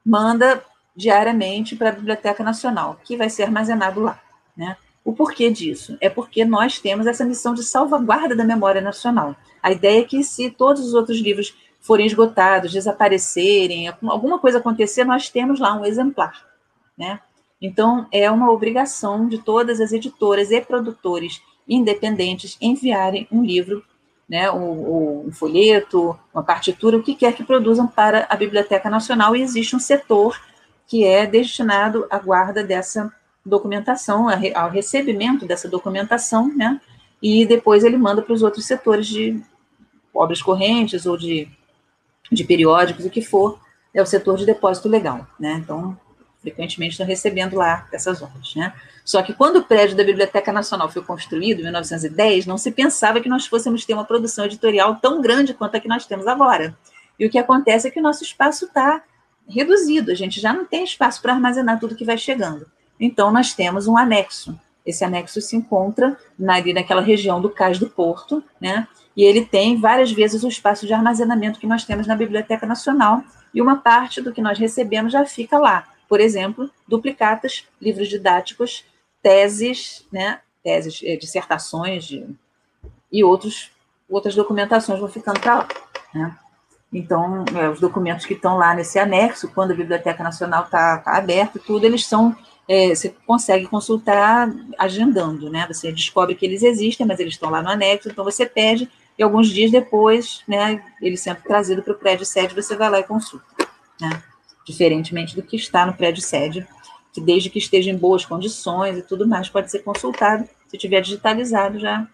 manda 0.04 0.62
diariamente 0.96 1.76
para 1.76 1.90
a 1.90 1.92
Biblioteca 1.92 2.42
Nacional, 2.42 2.98
que 3.04 3.16
vai 3.16 3.28
ser 3.28 3.44
armazenado 3.44 4.00
lá. 4.00 4.20
Né? 4.56 4.76
O 5.05 5.12
porquê 5.12 5.50
disso? 5.50 5.98
É 6.00 6.09
porque 6.09 6.44
nós 6.44 6.78
temos 6.78 7.07
essa 7.07 7.24
missão 7.24 7.52
de 7.52 7.62
salvaguarda 7.62 8.34
da 8.34 8.44
memória 8.44 8.80
nacional. 8.80 9.36
A 9.62 9.70
ideia 9.70 10.00
é 10.00 10.05
que, 10.05 10.24
se 10.24 10.50
todos 10.50 10.84
os 10.86 10.94
outros 10.94 11.18
livros 11.18 11.55
forem 11.80 12.07
esgotados, 12.07 12.72
desaparecerem, 12.72 13.88
alguma 13.88 14.38
coisa 14.38 14.59
acontecer, 14.59 15.05
nós 15.05 15.28
temos 15.28 15.61
lá 15.61 15.74
um 15.74 15.84
exemplar. 15.84 16.46
Né? 16.96 17.20
Então, 17.61 18.07
é 18.11 18.30
uma 18.30 18.50
obrigação 18.50 19.28
de 19.28 19.38
todas 19.38 19.80
as 19.80 19.92
editoras 19.92 20.50
e 20.50 20.61
produtores 20.62 21.42
independentes 21.68 22.57
enviarem 22.61 23.28
um 23.30 23.44
livro 23.44 23.84
né, 24.28 24.50
um, 24.50 25.26
um, 25.26 25.32
folheto, 25.32 26.18
uma 26.32 26.42
partitura, 26.42 26.96
o 26.96 27.02
que 27.02 27.14
quer 27.14 27.34
que 27.34 27.44
produzam 27.44 27.86
para 27.86 28.26
a 28.30 28.36
Biblioteca 28.36 28.88
Nacional, 28.88 29.36
e 29.36 29.42
existe 29.42 29.76
um 29.76 29.78
setor 29.78 30.40
que 30.86 31.05
é 31.05 31.26
destinado 31.26 32.07
à 32.11 32.18
guarda 32.18 32.62
dessa 32.62 33.12
documentação, 33.45 34.26
ao 34.55 34.70
recebimento 34.70 35.47
dessa 35.47 35.68
documentação, 35.68 36.49
né, 36.55 36.80
e 37.22 37.45
depois 37.47 37.84
ele 37.84 37.97
manda 37.97 38.22
para 38.22 38.32
os 38.32 38.42
outros 38.42 38.64
setores 38.64 39.07
de 39.07 39.40
obras 40.12 40.40
correntes 40.40 41.07
ou 41.07 41.16
de, 41.16 41.49
de 42.30 42.45
periódicos, 42.45 43.05
o 43.05 43.11
que 43.11 43.22
for, 43.22 43.59
é 43.92 44.03
o 44.03 44.07
setor 44.07 44.36
de 44.36 44.47
depósito 44.47 44.88
legal, 44.88 45.26
né, 45.38 45.61
então 45.62 45.97
frequentemente 46.40 46.92
estão 46.92 47.07
recebendo 47.07 47.57
lá 47.57 47.88
essas 47.90 48.20
obras, 48.20 48.55
né? 48.55 48.74
Só 49.03 49.22
que 49.22 49.32
quando 49.32 49.57
o 49.57 49.62
prédio 49.62 49.97
da 49.97 50.05
Biblioteca 50.05 50.53
Nacional 50.53 50.90
foi 50.90 51.03
construído, 51.03 51.61
em 51.61 51.62
1910, 51.62 52.45
não 52.45 52.59
se 52.59 52.70
pensava 52.70 53.20
que 53.20 53.28
nós 53.30 53.47
fôssemos 53.47 53.84
ter 53.86 53.95
uma 53.95 54.05
produção 54.05 54.45
editorial 54.45 54.97
tão 54.97 55.22
grande 55.22 55.55
quanto 55.55 55.76
a 55.76 55.80
que 55.80 55.88
nós 55.88 56.07
temos 56.07 56.26
agora. 56.26 56.76
E 57.18 57.26
o 57.26 57.30
que 57.30 57.38
acontece 57.38 57.88
é 57.88 57.90
que 57.90 57.99
o 57.99 58.03
nosso 58.03 58.22
espaço 58.22 58.66
está 58.66 59.03
reduzido, 59.49 60.11
a 60.11 60.14
gente 60.14 60.40
já 60.40 60.53
não 60.53 60.64
tem 60.64 60.84
espaço 60.84 61.20
para 61.20 61.34
armazenar 61.34 61.78
tudo 61.78 61.95
que 61.95 62.05
vai 62.05 62.16
chegando. 62.16 62.66
Então, 62.99 63.30
nós 63.30 63.53
temos 63.53 63.86
um 63.86 63.97
anexo. 63.97 64.59
Esse 64.84 65.05
anexo 65.05 65.40
se 65.40 65.57
encontra 65.57 66.16
ali 66.49 66.72
naquela 66.72 67.01
região 67.01 67.40
do 67.40 67.51
Cais 67.51 67.78
do 67.78 67.88
Porto, 67.88 68.42
né? 68.61 68.86
E 69.16 69.22
ele 69.24 69.45
tem 69.45 69.80
várias 69.80 70.12
vezes 70.12 70.42
o 70.42 70.49
espaço 70.49 70.86
de 70.86 70.92
armazenamento 70.92 71.59
que 71.59 71.66
nós 71.66 71.84
temos 71.84 72.07
na 72.07 72.16
Biblioteca 72.16 72.66
Nacional, 72.66 73.22
e 73.55 73.62
uma 73.62 73.76
parte 73.76 74.20
do 74.20 74.32
que 74.32 74.42
nós 74.42 74.59
recebemos 74.59 75.12
já 75.12 75.24
fica 75.24 75.57
lá 75.59 75.86
por 76.09 76.20
exemplo, 76.20 76.70
duplicatas, 76.86 77.66
livros 77.80 78.09
didáticos, 78.09 78.84
teses, 79.22 80.07
né, 80.12 80.40
teses, 80.62 81.01
eh, 81.03 81.16
dissertações 81.16 82.05
de, 82.05 82.26
e 83.11 83.24
outros, 83.24 83.70
outras 84.09 84.34
documentações 84.34 85.01
vão 85.01 85.09
ficando 85.09 85.40
para 85.40 85.55
lá. 85.57 85.68
Né? 86.14 86.36
Então, 86.92 87.45
é, 87.57 87.68
os 87.68 87.80
documentos 87.80 88.26
que 88.26 88.34
estão 88.34 88.57
lá 88.57 88.74
nesse 88.74 88.99
anexo, 88.99 89.51
quando 89.53 89.72
a 89.72 89.76
Biblioteca 89.76 90.22
Nacional 90.22 90.64
está 90.64 90.99
tá 90.99 91.16
aberta, 91.16 91.59
tudo, 91.59 91.84
eles 91.84 92.07
são, 92.07 92.36
é, 92.68 92.94
você 92.94 93.14
consegue 93.26 93.66
consultar 93.66 94.52
agendando, 94.78 95.50
né? 95.50 95.66
Você 95.68 95.92
descobre 95.92 96.34
que 96.34 96.46
eles 96.46 96.62
existem, 96.62 97.06
mas 97.06 97.20
eles 97.20 97.34
estão 97.34 97.50
lá 97.50 97.62
no 97.62 97.68
anexo, 97.68 98.08
então 98.08 98.24
você 98.24 98.46
pede, 98.46 98.88
e 99.18 99.22
alguns 99.22 99.48
dias 99.48 99.70
depois, 99.70 100.42
né, 100.48 100.82
ele 101.00 101.16
sempre 101.16 101.44
trazido 101.44 101.82
para 101.82 101.92
o 101.92 101.98
prédio 101.98 102.26
sede, 102.26 102.54
você 102.54 102.74
vai 102.74 102.90
lá 102.90 103.00
e 103.00 103.04
consulta, 103.04 103.44
né? 104.00 104.22
diferentemente 104.64 105.36
do 105.36 105.42
que 105.42 105.56
está 105.56 105.84
no 105.86 105.94
prédio 105.94 106.22
sede, 106.22 106.66
que 107.12 107.20
desde 107.20 107.50
que 107.50 107.58
esteja 107.58 107.90
em 107.90 107.96
boas 107.96 108.24
condições 108.24 108.98
e 108.98 109.02
tudo 109.02 109.26
mais, 109.26 109.48
pode 109.48 109.70
ser 109.70 109.80
consultado. 109.80 110.48
Se 110.68 110.78
tiver 110.78 111.00
digitalizado, 111.00 111.78
já 111.78 112.08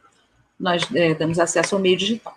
nós 0.58 0.82
é, 0.94 1.14
temos 1.14 1.38
acesso 1.38 1.74
ao 1.74 1.80
meio 1.80 1.96
digital. 1.96 2.36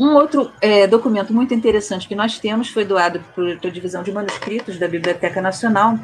Um 0.00 0.14
outro 0.14 0.50
é, 0.62 0.86
documento 0.86 1.30
muito 1.30 1.52
interessante 1.52 2.08
que 2.08 2.14
nós 2.14 2.38
temos, 2.38 2.70
foi 2.70 2.86
doado 2.86 3.22
para 3.34 3.68
a 3.68 3.70
Divisão 3.70 4.02
de 4.02 4.10
Manuscritos 4.10 4.78
da 4.78 4.88
Biblioteca 4.88 5.42
Nacional, 5.42 5.98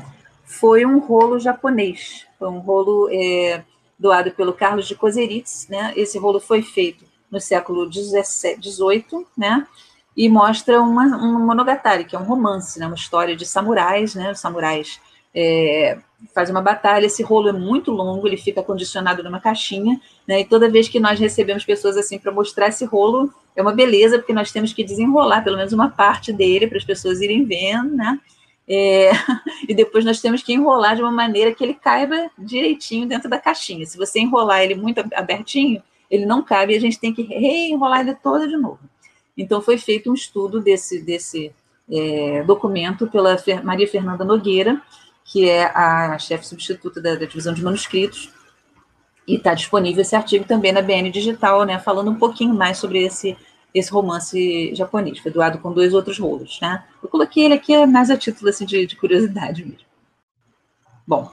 foi 0.45 0.85
um 0.85 0.99
rolo 0.99 1.39
japonês. 1.39 2.27
Foi 2.39 2.47
um 2.51 2.59
rolo 2.59 3.09
é, 3.11 3.65
doado 3.99 4.31
pelo 4.33 4.53
Carlos 4.53 4.87
de 4.87 4.95
Kozeritz. 4.95 5.67
Né? 5.71 5.95
Esse 5.97 6.19
rolo 6.19 6.39
foi 6.39 6.61
feito 6.61 7.07
no 7.31 7.41
século 7.41 7.91
XVIII, 7.91 9.27
né? 9.35 9.67
e 10.15 10.29
mostra 10.29 10.79
uma, 10.83 11.07
um 11.17 11.47
monogatari, 11.47 12.05
que 12.05 12.15
é 12.15 12.19
um 12.19 12.25
romance, 12.25 12.79
né, 12.79 12.87
uma 12.87 12.97
história 12.97 13.35
de 13.35 13.45
samurais, 13.45 14.15
né, 14.15 14.35
samurais 14.35 15.01
é, 15.37 15.99
faz 16.35 16.49
uma 16.49 16.63
batalha. 16.63 17.05
Esse 17.05 17.23
rolo 17.23 17.51
é 17.51 17.53
muito 17.53 17.91
longo, 17.91 18.27
ele 18.27 18.39
fica 18.39 18.63
condicionado 18.63 19.23
numa 19.23 19.39
caixinha, 19.39 20.01
né? 20.27 20.41
E 20.41 20.45
toda 20.47 20.71
vez 20.71 20.89
que 20.89 20.99
nós 20.99 21.21
recebemos 21.21 21.65
pessoas 21.65 21.97
assim 21.99 22.19
para 22.19 22.33
mostrar 22.33 22.69
esse 22.69 22.87
rolo, 22.87 23.31
é 23.55 23.61
uma 23.61 23.73
beleza, 23.73 24.19
porque 24.19 24.33
nós 24.33 24.51
temos 24.51 24.73
que 24.73 24.83
desenrolar 24.83 25.45
pelo 25.45 25.57
menos 25.59 25.73
uma 25.75 25.91
parte 25.91 26.33
dele 26.33 26.67
para 26.67 26.79
as 26.79 26.85
pessoas 26.85 27.21
irem 27.21 27.45
vendo, 27.45 27.95
né? 27.95 28.19
É, 28.69 29.11
e 29.69 29.75
depois 29.75 30.05
nós 30.05 30.21
temos 30.21 30.43
que 30.43 30.55
enrolar 30.55 30.97
de 30.97 31.03
uma 31.03 31.13
maneira 31.13 31.55
que 31.55 31.63
ele 31.63 31.75
caiba 31.75 32.31
direitinho 32.39 33.07
dentro 33.07 33.29
da 33.29 33.39
caixinha. 33.39 33.85
Se 33.85 33.99
você 33.99 34.19
enrolar 34.19 34.63
ele 34.63 34.75
muito 34.75 35.05
abertinho, 35.15 35.83
ele 36.11 36.25
não 36.25 36.43
cabe 36.43 36.73
e 36.73 36.77
a 36.77 36.81
gente 36.81 36.99
tem 36.99 37.13
que 37.13 37.23
reenrolar 37.23 38.01
ele 38.01 38.15
todo 38.15 38.49
de 38.49 38.57
novo. 38.57 38.81
Então, 39.37 39.61
foi 39.61 39.77
feito 39.77 40.11
um 40.11 40.15
estudo 40.15 40.61
desse, 40.61 41.03
desse 41.03 41.53
é, 41.91 42.43
documento 42.45 43.07
pela 43.07 43.37
Maria 43.63 43.87
Fernanda 43.87 44.25
Nogueira, 44.25 44.81
que 45.27 45.49
é 45.49 45.65
a 45.65 46.17
chefe 46.19 46.47
substituta 46.47 47.01
da, 47.01 47.17
da 47.17 47.27
divisão 47.27 47.53
de 47.53 47.63
manuscritos, 47.63 48.31
e 49.27 49.35
está 49.35 49.55
disponível 49.55 50.03
esse 50.03 50.15
artigo 50.15 50.45
também 50.45 50.73
na 50.73 50.81
BN 50.81 51.11
Digital, 51.11 51.65
né, 51.65 51.79
falando 51.81 52.11
um 52.11 52.15
pouquinho 52.15 52.55
mais 52.55 52.79
sobre 52.79 53.05
esse, 53.05 53.37
esse 53.75 53.91
romance 53.91 54.73
japonês, 54.75 55.19
foi 55.19 55.33
doado 55.33 55.59
com 55.59 55.73
dois 55.73 55.93
outros 55.93 56.19
rolos, 56.19 56.61
né? 56.63 56.85
Eu 57.03 57.09
coloquei 57.09 57.45
ele 57.45 57.55
aqui 57.55 57.85
mais 57.87 58.09
a 58.09 58.17
título 58.17 58.49
assim, 58.49 58.65
de, 58.65 58.87
de 58.87 58.95
curiosidade 58.95 59.65
mesmo. 59.65 59.85
Bom, 61.05 61.31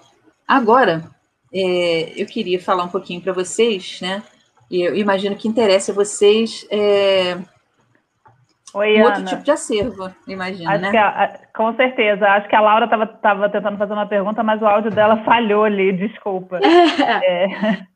agora 0.47 1.07
é, 1.53 2.19
eu 2.19 2.25
queria 2.25 2.59
falar 2.59 2.83
um 2.83 2.89
pouquinho 2.89 3.21
para 3.21 3.31
vocês, 3.31 3.99
né? 4.01 4.23
E 4.71 4.81
eu 4.81 4.95
imagino 4.95 5.35
que 5.35 5.47
interessa 5.47 5.91
a 5.91 5.95
vocês 5.95 6.65
é, 6.71 7.37
Oi, 8.73 8.95
um 8.95 9.05
Ana. 9.05 9.05
outro 9.07 9.25
tipo 9.25 9.43
de 9.43 9.51
acervo, 9.51 10.11
imagino, 10.27 10.69
acho 10.69 10.81
né? 10.81 10.97
A, 10.97 11.39
com 11.55 11.75
certeza. 11.75 12.27
Acho 12.27 12.47
que 12.47 12.55
a 12.55 12.61
Laura 12.61 12.85
estava 12.85 13.49
tentando 13.49 13.77
fazer 13.77 13.93
uma 13.93 14.07
pergunta, 14.07 14.41
mas 14.41 14.61
o 14.61 14.65
áudio 14.65 14.89
dela 14.89 15.23
falhou 15.23 15.63
ali, 15.63 15.91
desculpa. 15.93 16.59
É. 16.59 17.83
É. 17.83 17.93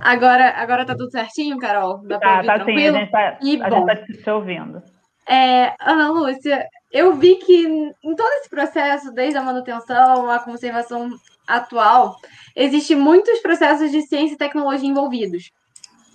Agora, 0.00 0.50
agora 0.56 0.86
tá 0.86 0.94
tudo 0.96 1.10
certinho, 1.10 1.58
Carol? 1.58 2.00
Dá 2.06 2.18
tá, 2.18 2.42
tá 2.42 2.64
sim, 2.64 2.86
a 2.86 2.92
gente 2.92 3.10
tá, 3.10 3.38
e, 3.42 3.62
a 3.62 3.68
bom, 3.68 3.86
gente 3.88 4.16
tá 4.16 4.22
te 4.22 4.30
ouvindo. 4.30 4.82
É, 5.28 5.74
Ana 5.80 6.10
Lúcia, 6.10 6.66
eu 6.90 7.14
vi 7.14 7.36
que 7.36 7.66
em 7.66 8.16
todo 8.16 8.32
esse 8.34 8.48
processo, 8.48 9.12
desde 9.12 9.38
a 9.38 9.42
manutenção 9.42 10.30
à 10.30 10.38
conservação 10.38 11.10
atual, 11.46 12.16
existem 12.56 12.96
muitos 12.96 13.40
processos 13.40 13.90
de 13.90 14.02
ciência 14.02 14.34
e 14.34 14.38
tecnologia 14.38 14.88
envolvidos. 14.88 15.50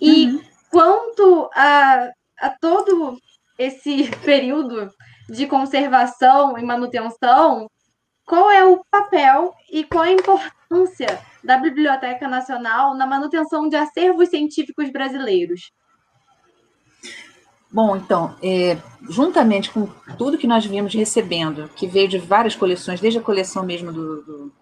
E 0.00 0.26
uhum. 0.26 0.40
quanto 0.70 1.50
a, 1.54 2.08
a 2.40 2.50
todo 2.60 3.16
esse 3.58 4.08
período 4.24 4.88
de 5.28 5.46
conservação 5.46 6.56
e 6.56 6.62
manutenção, 6.62 7.68
qual 8.24 8.50
é 8.50 8.64
o 8.64 8.82
papel 8.90 9.54
e 9.70 9.84
qual 9.84 10.04
a 10.04 10.12
importância 10.12 11.20
da 11.42 11.56
Biblioteca 11.58 12.28
Nacional 12.28 12.94
na 12.94 13.06
manutenção 13.06 13.68
de 13.68 13.76
acervos 13.76 14.28
científicos 14.28 14.90
brasileiros? 14.90 15.72
Bom, 17.70 17.96
então, 17.96 18.34
é, 18.42 18.78
juntamente 19.10 19.70
com 19.70 19.86
tudo 20.16 20.38
que 20.38 20.46
nós 20.46 20.64
vimos 20.64 20.94
recebendo, 20.94 21.68
que 21.76 21.86
veio 21.86 22.08
de 22.08 22.18
várias 22.18 22.56
coleções, 22.56 23.00
desde 23.00 23.18
a 23.18 23.22
coleção 23.22 23.62
mesmo 23.62 23.92
do, 23.92 24.22
do, 24.22 24.52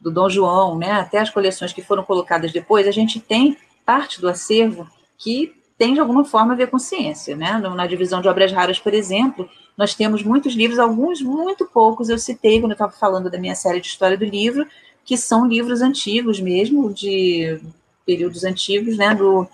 do 0.00 0.10
Dom 0.10 0.28
João, 0.28 0.78
né, 0.78 0.92
até 0.92 1.18
as 1.18 1.30
coleções 1.30 1.72
que 1.72 1.82
foram 1.82 2.04
colocadas 2.04 2.52
depois, 2.52 2.86
a 2.86 2.92
gente 2.92 3.18
tem 3.18 3.56
parte 3.84 4.20
do 4.20 4.28
acervo 4.28 4.88
que 5.18 5.52
tem 5.84 5.92
de 5.92 6.00
alguma 6.00 6.24
forma 6.24 6.54
a 6.54 6.56
ver 6.56 6.70
com 6.70 6.78
ciência, 6.78 7.36
né? 7.36 7.58
Na 7.58 7.86
divisão 7.86 8.22
de 8.22 8.26
obras 8.26 8.50
raras, 8.50 8.78
por 8.78 8.94
exemplo, 8.94 9.46
nós 9.76 9.94
temos 9.94 10.22
muitos 10.22 10.54
livros, 10.54 10.78
alguns 10.78 11.20
muito 11.20 11.66
poucos, 11.66 12.08
eu 12.08 12.16
citei 12.16 12.58
quando 12.58 12.70
eu 12.70 12.76
estava 12.76 12.92
falando 12.92 13.28
da 13.28 13.36
minha 13.36 13.54
série 13.54 13.82
de 13.82 13.88
história 13.88 14.16
do 14.16 14.24
livro, 14.24 14.66
que 15.04 15.14
são 15.18 15.46
livros 15.46 15.82
antigos 15.82 16.40
mesmo, 16.40 16.90
de 16.90 17.60
períodos 18.06 18.44
antigos, 18.44 18.96
né? 18.96 19.14
Do, 19.14 19.46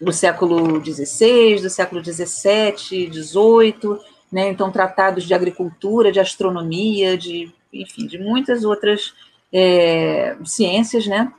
do 0.00 0.12
século 0.12 0.84
XVI, 0.84 1.60
do 1.62 1.70
século 1.70 2.04
XVII, 2.04 3.12
XVIII, 3.12 4.00
né? 4.32 4.48
Então, 4.48 4.72
tratados 4.72 5.22
de 5.22 5.32
agricultura, 5.32 6.10
de 6.10 6.18
astronomia, 6.18 7.16
de, 7.16 7.52
enfim, 7.72 8.08
de 8.08 8.18
muitas 8.18 8.64
outras 8.64 9.14
é, 9.52 10.36
ciências, 10.44 11.06
né? 11.06 11.32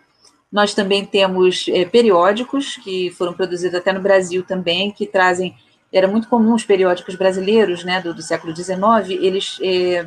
Nós 0.56 0.74
também 0.74 1.06
temos 1.06 1.66
é, 1.68 1.84
periódicos 1.84 2.78
que 2.78 3.10
foram 3.10 3.34
produzidos 3.34 3.78
até 3.78 3.92
no 3.92 4.00
Brasil 4.00 4.42
também, 4.42 4.90
que 4.90 5.06
trazem. 5.06 5.54
Era 5.92 6.08
muito 6.08 6.30
comum 6.30 6.54
os 6.54 6.64
periódicos 6.64 7.16
brasileiros, 7.16 7.84
né, 7.84 8.00
do, 8.00 8.14
do 8.14 8.22
século 8.22 8.56
XIX, 8.56 8.80
eles 9.22 9.60
é, 9.62 10.06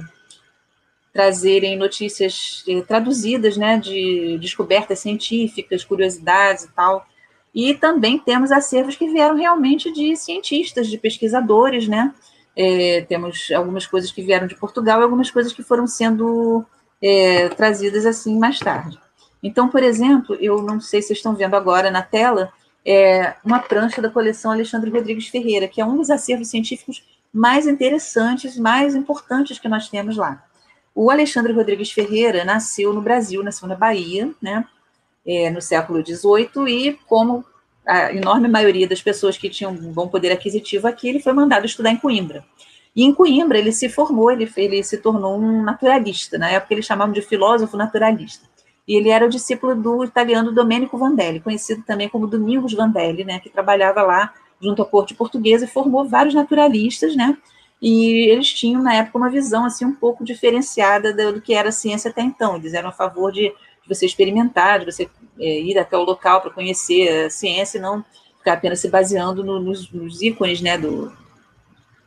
trazerem 1.12 1.76
notícias 1.76 2.64
é, 2.66 2.80
traduzidas, 2.80 3.58
né, 3.58 3.76
de 3.76 4.38
descobertas 4.40 5.00
científicas, 5.00 5.84
curiosidades 5.84 6.64
e 6.64 6.72
tal. 6.72 7.06
E 7.54 7.74
também 7.74 8.18
temos 8.18 8.50
acervos 8.50 8.96
que 8.96 9.06
vieram 9.06 9.36
realmente 9.36 9.92
de 9.92 10.16
cientistas, 10.16 10.88
de 10.88 10.96
pesquisadores, 10.96 11.86
né? 11.86 12.14
Temos 13.08 13.50
algumas 13.54 13.86
coisas 13.86 14.10
que 14.10 14.22
vieram 14.22 14.46
de 14.46 14.54
Portugal 14.54 15.00
e 15.00 15.02
algumas 15.02 15.30
coisas 15.30 15.52
que 15.52 15.62
foram 15.62 15.86
sendo 15.86 16.64
trazidas 17.56 18.04
assim 18.04 18.38
mais 18.38 18.58
tarde. 18.58 18.98
Então, 19.42 19.68
por 19.68 19.82
exemplo, 19.82 20.36
eu 20.40 20.62
não 20.62 20.80
sei 20.80 21.00
se 21.00 21.08
vocês 21.08 21.18
estão 21.18 21.34
vendo 21.34 21.54
agora 21.54 21.90
na 21.90 22.02
tela, 22.02 22.52
é 22.84 23.34
uma 23.44 23.60
prancha 23.60 24.00
da 24.02 24.10
coleção 24.10 24.50
Alexandre 24.50 24.90
Rodrigues 24.90 25.28
Ferreira, 25.28 25.68
que 25.68 25.80
é 25.80 25.84
um 25.84 25.96
dos 25.96 26.10
acervos 26.10 26.48
científicos 26.48 27.04
mais 27.32 27.66
interessantes, 27.66 28.56
mais 28.56 28.94
importantes 28.94 29.58
que 29.58 29.68
nós 29.68 29.88
temos 29.88 30.16
lá. 30.16 30.42
O 30.94 31.10
Alexandre 31.10 31.52
Rodrigues 31.52 31.92
Ferreira 31.92 32.44
nasceu 32.44 32.92
no 32.92 33.00
Brasil, 33.00 33.42
nasceu 33.42 33.68
na 33.68 33.76
Bahia, 33.76 34.32
né, 34.42 34.64
é, 35.26 35.50
no 35.50 35.60
século 35.60 36.04
XVIII, 36.04 36.66
e 36.68 36.92
como 37.06 37.44
a 37.86 38.12
enorme 38.12 38.48
maioria 38.48 38.88
das 38.88 39.00
pessoas 39.00 39.36
que 39.36 39.48
tinham 39.48 39.70
um 39.70 39.92
bom 39.92 40.08
poder 40.08 40.32
aquisitivo 40.32 40.88
aqui, 40.88 41.08
ele 41.08 41.20
foi 41.20 41.32
mandado 41.32 41.66
estudar 41.66 41.90
em 41.90 41.96
Coimbra. 41.96 42.44
E 42.96 43.04
em 43.04 43.14
Coimbra 43.14 43.58
ele 43.58 43.70
se 43.70 43.88
formou, 43.88 44.30
ele, 44.30 44.50
ele 44.56 44.82
se 44.82 44.98
tornou 44.98 45.38
um 45.38 45.62
naturalista, 45.62 46.36
na 46.38 46.50
época 46.50 46.74
eles 46.74 46.86
chamavam 46.86 47.12
de 47.12 47.22
filósofo 47.22 47.76
naturalista 47.76 48.47
e 48.88 48.96
ele 48.96 49.10
era 49.10 49.26
o 49.26 49.28
discípulo 49.28 49.74
do 49.74 50.02
italiano 50.02 50.50
Domenico 50.50 50.96
Vandelli, 50.96 51.40
conhecido 51.40 51.82
também 51.82 52.08
como 52.08 52.26
Domingos 52.26 52.72
Vandelli, 52.72 53.22
né, 53.22 53.38
que 53.38 53.50
trabalhava 53.50 54.00
lá 54.02 54.32
junto 54.60 54.80
à 54.80 54.86
corte 54.86 55.14
portuguesa 55.14 55.66
e 55.66 55.68
formou 55.68 56.08
vários 56.08 56.34
naturalistas, 56.34 57.14
né, 57.14 57.36
e 57.82 58.30
eles 58.30 58.52
tinham, 58.52 58.82
na 58.82 58.94
época, 58.94 59.18
uma 59.18 59.30
visão, 59.30 59.66
assim, 59.66 59.84
um 59.84 59.94
pouco 59.94 60.24
diferenciada 60.24 61.12
do, 61.12 61.40
que 61.40 61.52
era 61.52 61.68
a 61.68 61.72
ciência 61.72 62.10
até 62.10 62.22
então, 62.22 62.56
eles 62.56 62.72
eram 62.72 62.88
a 62.88 62.92
favor 62.92 63.30
de, 63.30 63.50
de 63.50 63.88
você 63.88 64.06
experimentar, 64.06 64.80
de 64.80 64.86
você 64.86 65.08
é, 65.38 65.60
ir 65.60 65.78
até 65.78 65.96
o 65.96 66.02
local 66.02 66.40
para 66.40 66.50
conhecer 66.50 67.26
a 67.26 67.30
ciência 67.30 67.78
e 67.78 67.80
não 67.80 68.04
ficar 68.38 68.54
apenas 68.54 68.80
se 68.80 68.88
baseando 68.88 69.44
no, 69.44 69.60
nos, 69.60 69.92
nos, 69.92 70.22
ícones, 70.22 70.60
né, 70.60 70.78
do, 70.78 71.12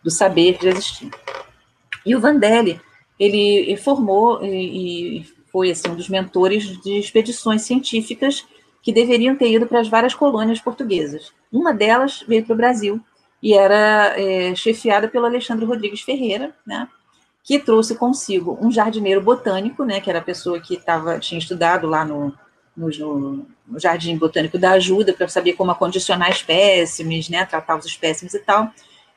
do 0.04 0.10
saber 0.10 0.58
que 0.58 0.66
já 0.66 0.72
existia. 0.72 1.12
E 2.06 2.16
o 2.16 2.20
Vandelli, 2.20 2.82
ele 3.20 3.78
formou 3.78 4.44
e, 4.44 5.20
e 5.20 5.41
foi 5.52 5.72
assim, 5.72 5.90
um 5.90 5.96
dos 5.96 6.10
mentores 6.10 6.64
de 6.82 6.98
expedições 6.98 7.64
científicas 7.64 8.46
que 8.82 8.92
deveriam 8.92 9.36
ter 9.36 9.52
ido 9.52 9.68
para 9.68 9.80
as 9.80 9.88
várias 9.88 10.14
colônias 10.14 10.60
portuguesas. 10.60 11.32
Uma 11.52 11.74
delas 11.74 12.24
veio 12.28 12.44
para 12.44 12.54
o 12.54 12.58
Brasil 12.58 13.00
e 13.42 13.54
era 13.54 14.14
é, 14.20 14.56
chefiada 14.56 15.08
pelo 15.08 15.26
Alexandre 15.26 15.66
Rodrigues 15.66 16.02
Ferreira, 16.02 16.56
né, 16.66 16.88
que 17.44 17.60
trouxe 17.60 17.96
consigo 17.96 18.58
um 18.62 18.72
jardineiro 18.72 19.22
botânico, 19.22 19.84
né, 19.84 20.00
que 20.00 20.10
era 20.10 20.20
a 20.20 20.24
pessoa 20.24 20.60
que 20.60 20.78
tava, 20.78 21.20
tinha 21.20 21.40
estudado 21.40 21.88
lá 21.88 22.06
no, 22.06 22.34
no, 22.76 22.88
no 23.68 23.80
Jardim 23.80 24.18
Botânico 24.18 24.58
da 24.58 24.72
Ajuda 24.72 25.14
para 25.14 25.28
saber 25.28 25.54
como 25.54 25.72
acondicionar 25.72 26.30
espécimes, 26.30 27.30
né, 27.30 27.46
tratar 27.46 27.78
os 27.78 27.86
espécimes 27.86 28.34
e 28.34 28.40
tal. 28.40 28.72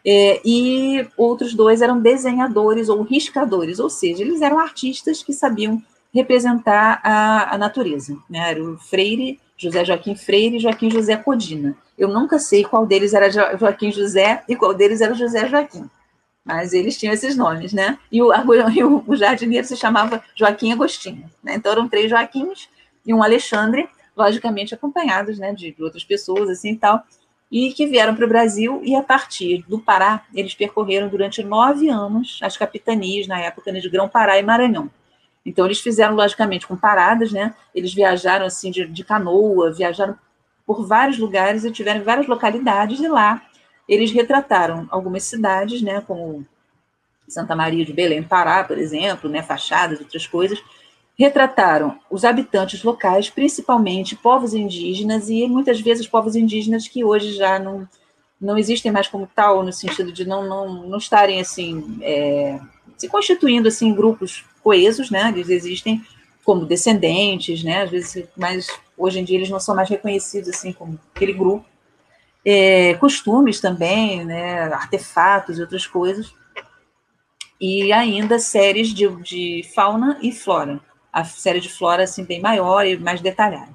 É, 0.07 0.41
e 0.45 1.07
outros 1.16 1.55
dois 1.55 1.80
eram 1.80 2.01
desenhadores 2.01 2.91
ou 2.91 3.03
riscadores, 3.03 3.78
ou 3.78 3.89
seja, 3.89 4.22
eles 4.22 4.43
eram 4.43 4.59
artistas 4.59 5.22
que 5.22 5.32
sabiam 5.32 5.82
representar 6.15 7.01
a, 7.03 7.55
a 7.55 7.59
natureza. 7.59 8.17
Né? 8.31 8.51
Era 8.51 8.62
o 8.62 8.79
Freire, 8.79 9.41
José 9.57 9.85
Joaquim 9.85 10.15
Freire 10.15 10.57
e 10.57 10.61
Joaquim 10.61 10.91
José 10.91 11.17
Codina. 11.17 11.77
Eu 11.99 12.09
nunca 12.09 12.39
sei 12.39 12.65
qual 12.65 12.87
deles 12.87 13.12
era 13.12 13.31
Joaquim 13.31 13.91
José 13.91 14.43
e 14.49 14.55
qual 14.55 14.73
deles 14.73 15.01
era 15.01 15.15
José 15.15 15.49
Joaquim. 15.49 15.91
Mas 16.45 16.73
eles 16.73 16.97
tinham 16.99 17.15
esses 17.15 17.37
nomes, 17.37 17.73
né? 17.73 17.99
E 18.12 18.23
o, 18.23 18.31
e 18.71 18.85
o, 18.85 19.03
o 19.07 19.17
jardineiro 19.17 19.67
se 19.67 19.77
chamava 19.77 20.23
Joaquim 20.37 20.73
Agostinho. 20.73 21.29
Né? 21.43 21.55
Então 21.55 21.73
eram 21.73 21.89
três 21.89 22.11
Joaquins 22.11 22.69
e 23.05 23.12
um 23.12 23.23
Alexandre, 23.23 23.89
logicamente 24.17 24.75
acompanhados 24.75 25.39
né, 25.39 25.53
de, 25.53 25.73
de 25.73 25.83
outras 25.83 26.05
pessoas 26.05 26.49
assim 26.49 26.73
e 26.73 26.77
tal, 26.77 27.03
e 27.51 27.73
que 27.73 27.87
vieram 27.87 28.15
para 28.15 28.25
o 28.25 28.29
Brasil 28.29 28.81
e 28.85 28.95
a 28.95 29.03
partir 29.03 29.65
do 29.69 29.79
Pará 29.79 30.25
eles 30.35 30.55
percorreram 30.55 31.09
durante 31.09 31.43
nove 31.43 31.89
anos 31.89 32.39
as 32.43 32.57
capitanias 32.57 33.27
na 33.27 33.41
época 33.41 33.73
né, 33.73 33.81
de 33.81 33.89
Grão-Pará 33.89 34.39
e 34.39 34.43
Maranhão. 34.43 34.91
Então, 35.45 35.66
eles 35.66 35.80
fizeram, 35.80 36.14
logicamente, 36.14 36.66
com 36.66 36.76
paradas, 36.76 37.32
né? 37.32 37.55
Eles 37.74 37.92
viajaram, 37.92 38.47
assim, 38.47 38.70
de, 38.70 38.86
de 38.86 39.05
canoa, 39.05 39.72
viajaram 39.72 40.16
por 40.66 40.86
vários 40.86 41.18
lugares 41.18 41.64
e 41.64 41.70
tiveram 41.70 42.03
várias 42.03 42.26
localidades, 42.26 43.01
e 43.01 43.09
lá 43.09 43.42
eles 43.88 44.11
retrataram 44.12 44.88
algumas 44.90 45.24
cidades, 45.24 45.82
né? 45.82 46.01
Como 46.01 46.47
Santa 47.28 47.55
Maria 47.55 47.84
de 47.84 47.92
Belém, 47.92 48.22
Pará, 48.22 48.64
por 48.64 48.78
exemplo, 48.78 49.28
né, 49.30 49.42
fachadas, 49.42 50.01
outras 50.01 50.26
coisas, 50.26 50.62
retrataram 51.18 51.99
os 52.11 52.24
habitantes 52.24 52.82
locais, 52.82 53.30
principalmente 53.30 54.16
povos 54.16 54.53
indígenas 54.53 55.28
e 55.28 55.47
muitas 55.47 55.80
vezes 55.80 56.07
povos 56.07 56.36
indígenas 56.36 56.88
que 56.88 57.05
hoje 57.05 57.32
já 57.32 57.59
não, 57.59 57.88
não 58.40 58.59
existem 58.59 58.90
mais 58.90 59.09
como 59.09 59.28
tal, 59.34 59.62
no 59.62 59.72
sentido 59.72 60.12
de 60.12 60.26
não, 60.26 60.47
não, 60.47 60.86
não 60.86 60.99
estarem 60.99 61.40
assim 61.40 61.99
é, 62.03 62.61
se 62.97 63.09
constituindo 63.09 63.68
assim 63.68 63.88
em 63.88 63.95
grupos 63.95 64.45
coesos, 64.65 65.11
né? 65.11 65.29
Eles 65.29 65.49
existem 65.49 66.05
como 66.45 66.67
descendentes, 66.67 67.62
né? 67.62 67.83
Às 67.83 67.91
vezes, 67.91 68.29
mas 68.37 68.67
hoje 68.99 69.21
em 69.21 69.25
dia 69.25 69.37
eles 69.37 69.51
não 69.51 69.61
são 69.61 69.77
mais 69.77 69.89
reconhecidos 69.89 70.49
assim 70.49 70.73
como 70.73 70.99
aquele 71.15 71.33
grupo. 71.33 71.65
É, 72.45 72.95
costumes 72.95 73.61
também, 73.61 74.25
né? 74.25 74.65
Artefatos 74.73 75.59
e 75.59 75.61
outras 75.61 75.87
coisas. 75.87 76.35
E 77.61 77.93
ainda 77.93 78.39
séries 78.39 78.89
de, 78.89 79.09
de 79.23 79.71
fauna 79.75 80.19
e 80.21 80.33
flora 80.33 80.81
a 81.15 81.23
série 81.23 81.61
de 81.61 81.69
flora 81.69 82.03
assim 82.03 82.25
bem 82.25 82.41
maior 82.41 82.85
e 82.85 82.99
mais 82.99 83.21
detalhada. 83.21 83.73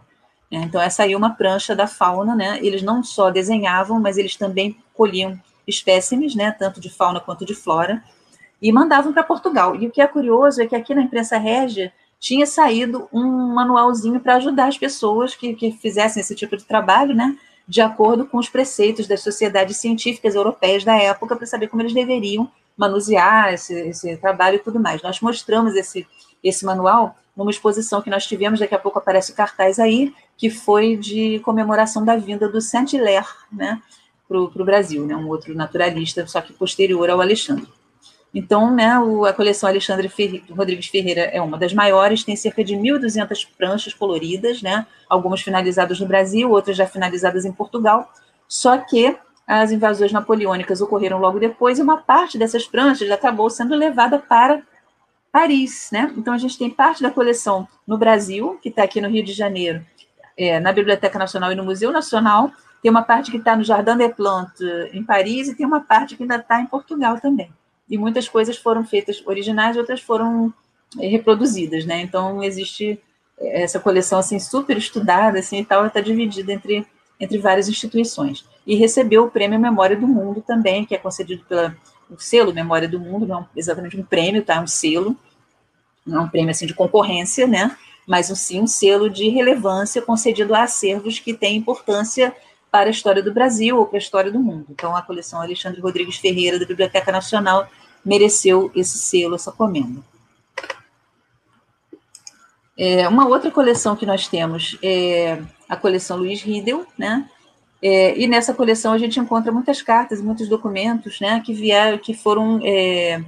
Né? 0.51 0.61
Então 0.65 0.81
essa 0.81 1.03
aí 1.03 1.13
é 1.13 1.17
uma 1.17 1.35
prancha 1.35 1.73
da 1.73 1.87
fauna, 1.87 2.35
né? 2.35 2.59
Eles 2.61 2.81
não 2.81 3.01
só 3.01 3.29
desenhavam, 3.29 3.97
mas 3.97 4.17
eles 4.17 4.35
também 4.35 4.75
colhiam 4.93 5.39
espécimes, 5.65 6.35
né? 6.35 6.51
Tanto 6.51 6.81
de 6.81 6.89
fauna 6.89 7.21
quanto 7.21 7.45
de 7.45 7.55
flora 7.55 8.03
e 8.61 8.71
mandavam 8.71 9.13
para 9.13 9.23
Portugal. 9.23 9.75
E 9.75 9.87
o 9.87 9.91
que 9.91 10.01
é 10.01 10.07
curioso 10.07 10.61
é 10.61 10.67
que 10.67 10.75
aqui 10.75 10.93
na 10.93 11.01
imprensa 11.01 11.37
régia 11.37 11.93
tinha 12.19 12.45
saído 12.45 13.07
um 13.13 13.53
manualzinho 13.53 14.19
para 14.19 14.35
ajudar 14.35 14.67
as 14.67 14.77
pessoas 14.77 15.35
que, 15.35 15.53
que 15.53 15.71
fizessem 15.71 16.21
esse 16.21 16.35
tipo 16.35 16.57
de 16.57 16.65
trabalho, 16.65 17.15
né? 17.15 17.37
De 17.67 17.81
acordo 17.81 18.25
com 18.25 18.37
os 18.37 18.49
preceitos 18.49 19.07
das 19.07 19.21
sociedades 19.21 19.77
científicas 19.77 20.35
europeias 20.35 20.83
da 20.83 20.95
época, 20.95 21.35
para 21.35 21.45
saber 21.45 21.67
como 21.67 21.81
eles 21.81 21.93
deveriam 21.93 22.51
manusear 22.75 23.53
esse, 23.53 23.73
esse 23.73 24.17
trabalho 24.17 24.55
e 24.55 24.59
tudo 24.59 24.79
mais. 24.79 25.01
Nós 25.01 25.21
mostramos 25.21 25.75
esse, 25.75 26.05
esse 26.43 26.65
manual 26.65 27.15
numa 27.35 27.51
exposição 27.51 28.01
que 28.01 28.09
nós 28.09 28.25
tivemos, 28.25 28.59
daqui 28.59 28.75
a 28.75 28.79
pouco 28.79 28.99
aparece 28.99 29.31
o 29.31 29.35
cartaz 29.35 29.79
aí, 29.79 30.13
que 30.35 30.49
foi 30.49 30.97
de 30.97 31.39
comemoração 31.39 32.03
da 32.03 32.17
vinda 32.17 32.49
do 32.49 32.59
Saint-Hilaire, 32.59 33.27
né, 33.51 33.81
para 34.27 34.37
o 34.37 34.65
Brasil, 34.65 35.05
né, 35.05 35.15
um 35.15 35.27
outro 35.27 35.55
naturalista, 35.55 36.27
só 36.27 36.41
que 36.41 36.51
posterior 36.51 37.09
ao 37.09 37.21
Alexandre. 37.21 37.67
Então, 38.33 38.73
né, 38.73 38.91
a 39.27 39.33
coleção 39.33 39.67
Alexandre 39.67 40.07
Ferri, 40.07 40.43
Rodrigues 40.51 40.87
Ferreira 40.87 41.21
é 41.21 41.41
uma 41.41 41.57
das 41.57 41.73
maiores, 41.73 42.23
tem 42.23 42.35
cerca 42.35 42.63
de 42.63 42.75
1.200 42.75 43.47
pranchas 43.57 43.93
coloridas, 43.93 44.61
né, 44.61 44.85
algumas 45.09 45.41
finalizadas 45.41 45.99
no 45.99 46.05
Brasil, 46.05 46.51
outras 46.51 46.77
já 46.77 46.85
finalizadas 46.85 47.43
em 47.43 47.51
Portugal, 47.51 48.11
só 48.47 48.77
que 48.77 49.17
as 49.47 49.71
invasões 49.71 50.11
napoleônicas 50.11 50.79
ocorreram 50.79 51.17
logo 51.17 51.39
depois 51.39 51.79
e 51.79 51.81
uma 51.81 51.97
parte 51.97 52.37
dessas 52.37 52.67
pranchas 52.67 53.09
acabou 53.09 53.49
sendo 53.49 53.75
levada 53.75 54.19
para 54.19 54.61
Paris, 55.31 55.89
né? 55.91 56.13
Então 56.15 56.33
a 56.33 56.37
gente 56.37 56.57
tem 56.57 56.69
parte 56.69 57.01
da 57.01 57.09
coleção 57.09 57.67
no 57.87 57.97
Brasil, 57.97 58.59
que 58.61 58.69
está 58.69 58.83
aqui 58.83 59.01
no 59.01 59.09
Rio 59.09 59.23
de 59.23 59.33
Janeiro, 59.33 59.83
é, 60.37 60.59
na 60.59 60.71
Biblioteca 60.71 61.17
Nacional 61.17 61.51
e 61.51 61.55
no 61.55 61.63
Museu 61.63 61.91
Nacional. 61.91 62.51
Tem 62.81 62.91
uma 62.91 63.01
parte 63.01 63.31
que 63.31 63.37
está 63.37 63.55
no 63.55 63.63
Jardin 63.63 63.97
des 63.97 64.13
Plantes, 64.13 64.61
em 64.93 65.03
Paris, 65.03 65.47
e 65.47 65.55
tem 65.55 65.65
uma 65.65 65.81
parte 65.81 66.15
que 66.15 66.23
ainda 66.23 66.35
está 66.35 66.61
em 66.61 66.67
Portugal 66.67 67.19
também. 67.19 67.51
E 67.89 67.97
muitas 67.97 68.27
coisas 68.29 68.57
foram 68.57 68.85
feitas 68.85 69.23
originais, 69.25 69.77
outras 69.77 70.01
foram 70.01 70.53
é, 70.99 71.07
reproduzidas, 71.07 71.85
né? 71.85 72.01
Então 72.01 72.43
existe 72.43 72.99
é, 73.39 73.63
essa 73.63 73.79
coleção 73.79 74.19
assim 74.19 74.39
super 74.39 74.77
estudada, 74.77 75.39
assim 75.39 75.59
e 75.59 75.65
tal, 75.65 75.85
está 75.85 76.01
dividida 76.01 76.53
entre 76.53 76.85
entre 77.19 77.37
várias 77.37 77.67
instituições. 77.67 78.45
E 78.65 78.75
recebeu 78.75 79.25
o 79.25 79.31
Prêmio 79.31 79.59
Memória 79.59 79.97
do 79.97 80.07
Mundo 80.07 80.41
também, 80.41 80.85
que 80.85 80.95
é 80.95 80.97
concedido 80.97 81.43
pela 81.43 81.75
o 82.09 82.17
selo 82.17 82.53
Memória 82.53 82.87
do 82.87 82.99
Mundo, 82.99 83.27
não 83.27 83.41
é 83.41 83.45
exatamente 83.55 83.99
um 83.99 84.03
prêmio, 84.03 84.43
tá? 84.43 84.59
Um 84.59 84.67
selo, 84.67 85.15
não 86.05 86.21
é 86.21 86.23
um 86.23 86.29
prêmio 86.29 86.49
assim 86.49 86.65
de 86.65 86.73
concorrência, 86.73 87.45
né? 87.45 87.75
Mas 88.07 88.27
sim 88.27 88.61
um 88.61 88.67
selo 88.67 89.09
de 89.09 89.29
relevância 89.29 90.01
concedido 90.01 90.55
a 90.55 90.63
acervos 90.63 91.19
que 91.19 91.33
têm 91.33 91.57
importância 91.57 92.35
para 92.71 92.89
a 92.89 92.91
história 92.91 93.21
do 93.21 93.33
Brasil 93.33 93.77
ou 93.77 93.85
para 93.85 93.97
a 93.97 93.99
história 93.99 94.31
do 94.31 94.39
mundo. 94.39 94.65
Então, 94.69 94.95
a 94.95 95.01
coleção 95.01 95.41
Alexandre 95.41 95.81
Rodrigues 95.81 96.17
Ferreira, 96.17 96.59
da 96.59 96.65
Biblioteca 96.65 97.11
Nacional, 97.11 97.67
mereceu 98.03 98.71
esse 98.75 98.97
selo, 98.97 99.35
essa 99.35 99.51
comenda. 99.51 100.01
É, 102.77 103.07
uma 103.07 103.27
outra 103.27 103.51
coleção 103.51 103.95
que 103.95 104.05
nós 104.05 104.27
temos 104.27 104.77
é 104.81 105.41
a 105.67 105.75
coleção 105.75 106.17
Luiz 106.17 106.41
Riedel, 106.41 106.85
né? 106.97 107.29
É, 107.81 108.17
e 108.17 108.27
nessa 108.27 108.53
coleção 108.53 108.93
a 108.93 108.97
gente 108.97 109.19
encontra 109.19 109.51
muitas 109.51 109.81
cartas, 109.81 110.21
muitos 110.21 110.47
documentos, 110.49 111.19
né, 111.19 111.41
que 111.45 111.53
vieram, 111.53 111.97
que 111.97 112.13
foram 112.13 112.59
é, 112.63 113.23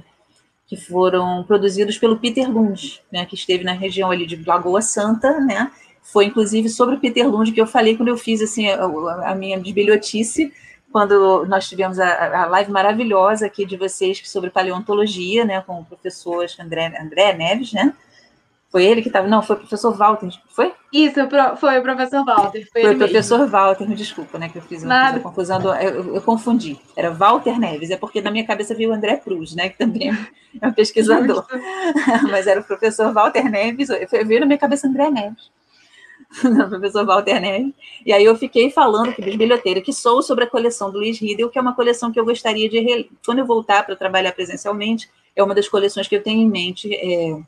que 0.66 0.76
foram 0.76 1.42
produzidos 1.44 1.96
pelo 1.98 2.18
Peter 2.18 2.50
Lund, 2.50 3.02
né, 3.10 3.24
que 3.24 3.34
esteve 3.34 3.64
na 3.64 3.72
região 3.72 4.10
ali 4.10 4.26
de 4.26 4.42
Lagoa 4.44 4.82
Santa, 4.82 5.40
né, 5.40 5.70
foi 6.02 6.26
inclusive 6.26 6.68
sobre 6.68 6.96
o 6.96 7.00
Peter 7.00 7.26
Lund 7.26 7.50
que 7.50 7.60
eu 7.60 7.66
falei 7.66 7.96
quando 7.96 8.08
eu 8.08 8.16
fiz 8.16 8.42
assim 8.42 8.68
a, 8.68 8.84
a 9.30 9.34
minha 9.34 9.58
bisbilhotice, 9.58 10.52
quando 10.92 11.46
nós 11.46 11.68
tivemos 11.68 11.98
a, 11.98 12.42
a, 12.42 12.46
live 12.46 12.70
maravilhosa 12.70 13.46
aqui 13.46 13.64
de 13.64 13.76
vocês 13.76 14.20
sobre 14.24 14.50
paleontologia, 14.50 15.44
né, 15.44 15.60
com 15.62 15.80
o 15.80 15.84
professor 15.84 16.46
André, 16.60 16.92
André 17.00 17.32
Neves, 17.32 17.72
né, 17.72 17.92
foi 18.72 18.86
ele 18.86 19.02
que 19.02 19.08
estava. 19.08 19.28
Não, 19.28 19.42
foi 19.42 19.56
o 19.56 19.58
professor 19.58 19.94
Walter. 19.94 20.30
Foi? 20.48 20.72
Isso, 20.90 21.12
foi 21.58 21.78
o 21.78 21.82
professor 21.82 22.24
Walter. 22.24 22.66
Foi, 22.72 22.80
foi 22.80 22.94
o 22.94 22.98
professor 22.98 23.38
mesmo. 23.40 23.52
Walter, 23.52 23.86
me 23.86 23.94
desculpa, 23.94 24.38
né? 24.38 24.48
Que 24.48 24.56
eu 24.56 24.62
fiz 24.62 24.82
uma, 24.82 25.20
confusão. 25.20 25.60
Do, 25.60 25.74
eu, 25.74 26.14
eu, 26.14 26.22
confundi. 26.22 26.80
Era 26.96 27.10
Walter 27.10 27.60
Neves, 27.60 27.90
é 27.90 27.98
porque 27.98 28.22
na 28.22 28.30
minha 28.30 28.46
cabeça 28.46 28.74
veio 28.74 28.88
o 28.88 28.94
André 28.94 29.18
Cruz, 29.18 29.54
né? 29.54 29.68
Que 29.68 29.76
também 29.76 30.10
é 30.58 30.66
um 30.66 30.72
pesquisador. 30.72 31.46
Mas 32.30 32.46
era 32.46 32.60
o 32.60 32.64
professor 32.64 33.12
Walter 33.12 33.50
Neves, 33.50 33.88
veio 34.24 34.40
na 34.40 34.46
minha 34.46 34.58
cabeça 34.58 34.88
André 34.88 35.10
Neves. 35.10 35.50
o 36.44 36.68
professor 36.68 37.04
Walter 37.04 37.40
Neves. 37.40 37.74
E 38.04 38.12
aí 38.12 38.24
eu 38.24 38.36
fiquei 38.36 38.70
falando 38.70 39.12
que 39.12 39.22
bisbilhoteira, 39.22 39.80
que 39.80 39.92
sou 39.92 40.22
sobre 40.22 40.44
a 40.44 40.46
coleção 40.46 40.90
do 40.90 40.98
Luiz 40.98 41.18
Riedel, 41.18 41.50
que 41.50 41.58
é 41.58 41.62
uma 41.62 41.74
coleção 41.74 42.10
que 42.10 42.18
eu 42.18 42.24
gostaria 42.24 42.68
de. 42.68 43.10
Quando 43.24 43.40
eu 43.40 43.46
voltar 43.46 43.84
para 43.84 43.96
trabalhar 43.96 44.32
presencialmente, 44.32 45.10
é 45.36 45.42
uma 45.42 45.54
das 45.54 45.68
coleções 45.68 46.08
que 46.08 46.16
eu 46.16 46.22
tenho 46.22 46.40
em 46.40 46.48
mente. 46.48 46.92
É, 46.94 47.40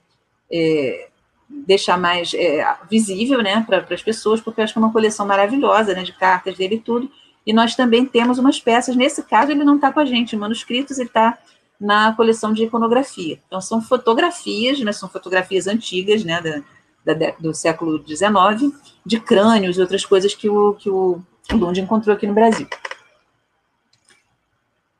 é, 0.52 1.08
deixar 1.48 1.98
mais 1.98 2.32
é, 2.34 2.66
visível 2.90 3.42
né, 3.42 3.64
para 3.66 3.86
as 3.90 4.02
pessoas, 4.02 4.40
porque 4.40 4.60
eu 4.60 4.64
acho 4.64 4.72
que 4.72 4.78
é 4.78 4.82
uma 4.82 4.92
coleção 4.92 5.26
maravilhosa 5.26 5.94
né, 5.94 6.02
de 6.02 6.12
cartas 6.12 6.56
dele 6.56 6.76
e 6.76 6.80
tudo. 6.80 7.10
E 7.46 7.52
nós 7.52 7.76
também 7.76 8.06
temos 8.06 8.38
umas 8.38 8.58
peças, 8.58 8.96
nesse 8.96 9.22
caso 9.22 9.52
ele 9.52 9.64
não 9.64 9.76
está 9.76 9.92
com 9.92 10.00
a 10.00 10.04
gente, 10.04 10.36
manuscritos, 10.36 10.98
ele 10.98 11.08
está 11.08 11.38
na 11.78 12.14
coleção 12.14 12.52
de 12.52 12.64
iconografia. 12.64 13.38
Então 13.46 13.60
são 13.60 13.82
fotografias, 13.82 14.80
né, 14.80 14.92
são 14.92 15.08
fotografias 15.08 15.66
antigas 15.66 16.24
né, 16.24 16.40
da, 16.40 16.62
da, 17.04 17.14
do 17.38 17.52
século 17.54 18.02
XIX, 18.06 18.72
de 19.04 19.20
crânios 19.20 19.76
e 19.76 19.80
outras 19.80 20.04
coisas 20.04 20.34
que 20.34 20.48
o, 20.48 20.74
que 20.74 20.88
o 20.88 21.22
Lund 21.52 21.80
encontrou 21.80 22.16
aqui 22.16 22.26
no 22.26 22.34
Brasil. 22.34 22.66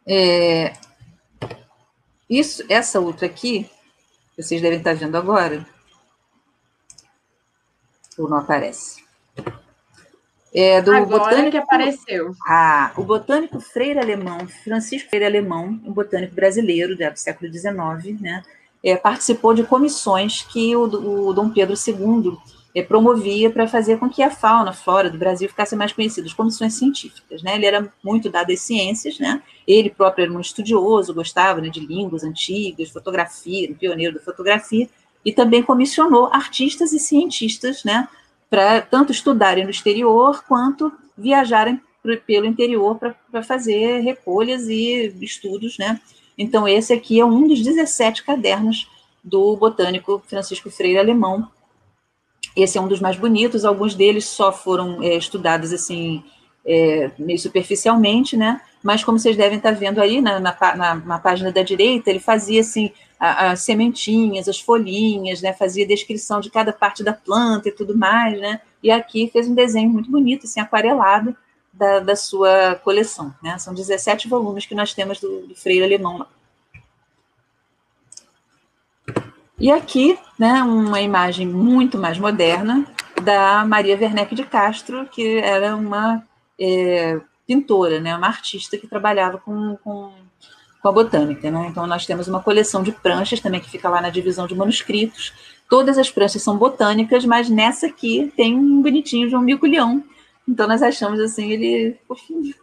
É, 0.06 0.74
isso, 2.28 2.62
essa 2.68 3.00
outra 3.00 3.26
aqui, 3.26 3.68
vocês 4.36 4.60
devem 4.60 4.78
estar 4.78 4.94
vendo 4.94 5.16
agora, 5.16 5.66
ou 8.18 8.28
não 8.28 8.38
aparece? 8.38 9.02
É 10.54 10.80
do 10.80 10.92
Agora 10.92 11.18
botânico 11.18 11.50
que 11.50 11.56
apareceu. 11.56 12.32
Ah, 12.46 12.92
o 12.96 13.02
botânico 13.02 13.58
Freire 13.58 13.98
Alemão, 13.98 14.46
Francisco 14.46 15.08
Freire 15.08 15.26
Alemão, 15.26 15.80
um 15.84 15.92
botânico 15.92 16.32
brasileiro 16.32 16.96
do 16.96 17.16
século 17.16 17.52
XIX, 17.52 18.20
né? 18.20 18.44
É, 18.84 18.96
participou 18.96 19.54
de 19.54 19.64
comissões 19.64 20.42
que 20.42 20.76
o, 20.76 20.82
o 20.82 21.32
Dom 21.32 21.48
Pedro 21.48 21.74
II 21.74 22.36
é, 22.74 22.82
promovia 22.82 23.48
para 23.48 23.66
fazer 23.68 23.98
com 23.98 24.10
que 24.10 24.22
a 24.22 24.30
fauna, 24.30 24.70
a 24.70 24.74
flora 24.74 25.08
do 25.08 25.16
Brasil 25.16 25.48
ficasse 25.48 25.74
mais 25.76 25.92
conhecida, 25.92 26.26
as 26.26 26.34
comissões 26.34 26.74
científicas, 26.74 27.42
né? 27.42 27.54
Ele 27.54 27.66
era 27.66 27.90
muito 28.02 28.28
dado 28.28 28.52
às 28.52 28.60
ciências, 28.60 29.18
né? 29.18 29.42
Ele 29.66 29.88
próprio 29.88 30.24
era 30.24 30.32
um 30.32 30.40
estudioso, 30.40 31.14
gostava 31.14 31.60
né, 31.60 31.68
de 31.68 31.80
línguas 31.80 32.24
antigas, 32.24 32.90
fotografia, 32.90 33.70
um 33.70 33.74
pioneiro 33.74 34.14
da 34.14 34.20
fotografia, 34.20 34.88
e 35.24 35.32
também 35.32 35.62
comissionou 35.62 36.26
artistas 36.26 36.92
e 36.92 36.98
cientistas, 36.98 37.82
né, 37.82 38.06
para 38.50 38.82
tanto 38.82 39.10
estudarem 39.10 39.64
no 39.64 39.70
exterior 39.70 40.44
quanto 40.46 40.92
viajarem 41.16 41.80
pelo 42.26 42.44
interior 42.44 42.98
para 42.98 43.42
fazer 43.42 44.00
recolhas 44.00 44.68
e 44.68 45.14
estudos, 45.22 45.78
né? 45.78 45.98
Então 46.36 46.66
esse 46.66 46.92
aqui 46.92 47.20
é 47.20 47.24
um 47.24 47.46
dos 47.46 47.62
17 47.62 48.24
cadernos 48.24 48.88
do 49.22 49.56
botânico 49.56 50.22
Francisco 50.26 50.70
Freire 50.70 50.98
Alemão. 50.98 51.48
Esse 52.56 52.78
é 52.78 52.80
um 52.80 52.88
dos 52.88 53.00
mais 53.00 53.16
bonitos, 53.16 53.64
alguns 53.64 53.94
deles 53.94 54.26
só 54.26 54.52
foram 54.52 55.02
é, 55.02 55.16
estudados 55.16 55.72
assim 55.72 56.22
é, 56.64 57.10
meio 57.18 57.38
superficialmente, 57.38 58.36
né? 58.36 58.60
Mas 58.82 59.02
como 59.02 59.18
vocês 59.18 59.36
devem 59.36 59.58
estar 59.58 59.72
vendo 59.72 60.00
aí 60.00 60.20
na, 60.20 60.38
na, 60.38 60.94
na 60.94 61.18
página 61.18 61.50
da 61.50 61.62
direita, 61.62 62.10
ele 62.10 62.20
fazia 62.20 62.60
assim 62.60 62.90
as 63.18 63.62
sementinhas, 63.62 64.48
as 64.48 64.60
folhinhas, 64.60 65.40
né? 65.40 65.52
Fazia 65.52 65.86
descrição 65.86 66.40
de 66.40 66.50
cada 66.50 66.72
parte 66.72 67.02
da 67.02 67.12
planta 67.12 67.68
e 67.68 67.72
tudo 67.72 67.96
mais, 67.96 68.38
né? 68.38 68.60
E 68.82 68.90
aqui 68.90 69.30
fez 69.32 69.48
um 69.48 69.54
desenho 69.54 69.88
muito 69.88 70.10
bonito, 70.10 70.44
assim, 70.44 70.60
aquarelado 70.60 71.34
da, 71.76 72.00
da 72.00 72.16
sua 72.16 72.76
coleção, 72.76 73.34
né? 73.42 73.58
São 73.58 73.74
17 73.74 74.28
volumes 74.28 74.66
que 74.66 74.74
nós 74.74 74.94
temos 74.94 75.20
do, 75.20 75.46
do 75.48 75.54
Freire 75.54 75.84
Alemão 75.84 76.18
lá. 76.18 76.28
E 79.58 79.70
aqui, 79.70 80.18
né, 80.38 80.62
uma 80.62 81.00
imagem 81.00 81.46
muito 81.46 81.96
mais 81.96 82.18
moderna 82.18 82.84
da 83.22 83.64
Maria 83.64 83.96
Werneck 83.96 84.34
de 84.34 84.44
Castro, 84.44 85.06
que 85.06 85.38
era 85.38 85.76
uma 85.76 86.24
é, 86.58 87.20
pintora, 87.46 88.00
né, 88.00 88.16
uma 88.16 88.26
artista 88.26 88.76
que 88.76 88.88
trabalhava 88.88 89.38
com, 89.38 89.76
com, 89.82 90.12
com, 90.82 90.88
a 90.88 90.92
botânica. 90.92 91.50
Né? 91.50 91.68
Então, 91.70 91.86
nós 91.86 92.04
temos 92.04 92.26
uma 92.26 92.42
coleção 92.42 92.82
de 92.82 92.90
pranchas 92.90 93.40
também 93.40 93.60
que 93.60 93.70
fica 93.70 93.88
lá 93.88 94.00
na 94.00 94.10
divisão 94.10 94.46
de 94.46 94.56
manuscritos. 94.56 95.32
Todas 95.70 95.98
as 95.98 96.10
pranchas 96.10 96.42
são 96.42 96.58
botânicas, 96.58 97.24
mas 97.24 97.48
nessa 97.48 97.86
aqui 97.86 98.32
tem 98.36 98.56
um 98.56 98.82
bonitinho 98.82 99.30
João 99.30 99.42
Mico-Leão. 99.42 100.02
Então, 100.48 100.68
nós 100.68 100.82
achamos 100.82 101.20
assim 101.20 101.50
ele. 101.50 101.98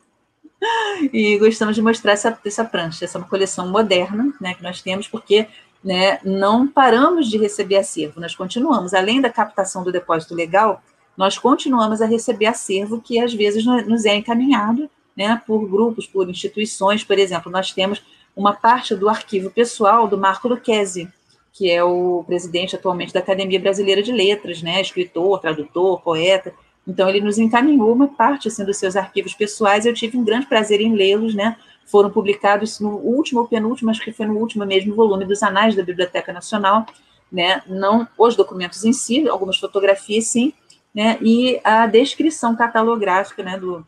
E 1.12 1.40
gostamos 1.40 1.76
de 1.76 1.82
mostrar 1.82 2.12
essa, 2.12 2.40
essa 2.46 2.64
prancha. 2.64 3.04
Essa 3.04 3.18
é 3.18 3.20
uma 3.20 3.28
coleção 3.28 3.68
moderna 3.68 4.32
né, 4.40 4.54
que 4.54 4.62
nós 4.62 4.80
temos, 4.80 5.08
porque 5.08 5.48
né, 5.84 6.20
não 6.24 6.68
paramos 6.68 7.28
de 7.28 7.38
receber 7.38 7.78
acervo, 7.78 8.22
nós 8.22 8.36
continuamos, 8.36 8.94
além 8.94 9.20
da 9.20 9.30
captação 9.30 9.84
do 9.84 9.92
depósito 9.92 10.36
legal, 10.36 10.82
nós 11.18 11.38
continuamos 11.38 12.02
a 12.02 12.06
receber 12.06 12.46
acervo 12.46 13.02
que 13.02 13.20
às 13.20 13.34
vezes 13.34 13.66
nos 13.66 14.06
é 14.06 14.16
encaminhado 14.16 14.90
né, 15.16 15.42
por 15.46 15.68
grupos, 15.68 16.08
por 16.08 16.30
instituições, 16.30 17.04
por 17.04 17.18
exemplo, 17.18 17.52
nós 17.52 17.72
temos 17.72 18.02
uma 18.36 18.54
parte 18.54 18.96
do 18.96 19.10
arquivo 19.10 19.50
pessoal 19.50 20.08
do 20.08 20.18
Marco 20.18 20.48
Lucchesi, 20.48 21.10
que 21.52 21.70
é 21.70 21.84
o 21.84 22.24
presidente 22.26 22.76
atualmente 22.76 23.14
da 23.14 23.20
Academia 23.20 23.60
Brasileira 23.60 24.02
de 24.02 24.12
Letras, 24.12 24.62
né, 24.62 24.80
escritor, 24.80 25.40
tradutor, 25.40 26.02
poeta, 26.02 26.54
então 26.88 27.08
ele 27.08 27.22
nos 27.22 27.38
encaminhou 27.38 27.94
uma 27.94 28.08
parte 28.08 28.48
assim, 28.48 28.66
dos 28.66 28.78
seus 28.78 28.96
arquivos 28.96 29.34
pessoais, 29.34 29.86
eu 29.86 29.94
tive 29.94 30.18
um 30.18 30.24
grande 30.24 30.48
prazer 30.48 30.82
em 30.82 30.96
lê-los, 30.96 31.34
né, 31.36 31.56
foram 31.86 32.10
publicados 32.10 32.80
no 32.80 32.98
último 32.98 33.42
ou 33.42 33.48
penúltimo, 33.48 33.90
acho 33.90 34.02
que 34.02 34.12
foi 34.12 34.26
no 34.26 34.38
último 34.38 34.66
mesmo 34.66 34.96
volume 34.96 35.26
dos 35.26 35.44
Anais 35.44 35.76
da 35.76 35.84
Biblioteca 35.84 36.34
Nacional, 36.34 36.86
né, 37.32 37.62
não 37.68 38.08
os 38.18 38.36
documentos 38.36 38.84
em 38.84 38.94
si, 38.94 39.28
algumas 39.28 39.58
fotografias 39.58 40.28
sim, 40.28 40.54
né, 40.94 41.18
e 41.22 41.60
a 41.64 41.88
descrição 41.88 42.56
catalográfica, 42.56 43.44
né, 43.44 43.58
do, 43.58 43.86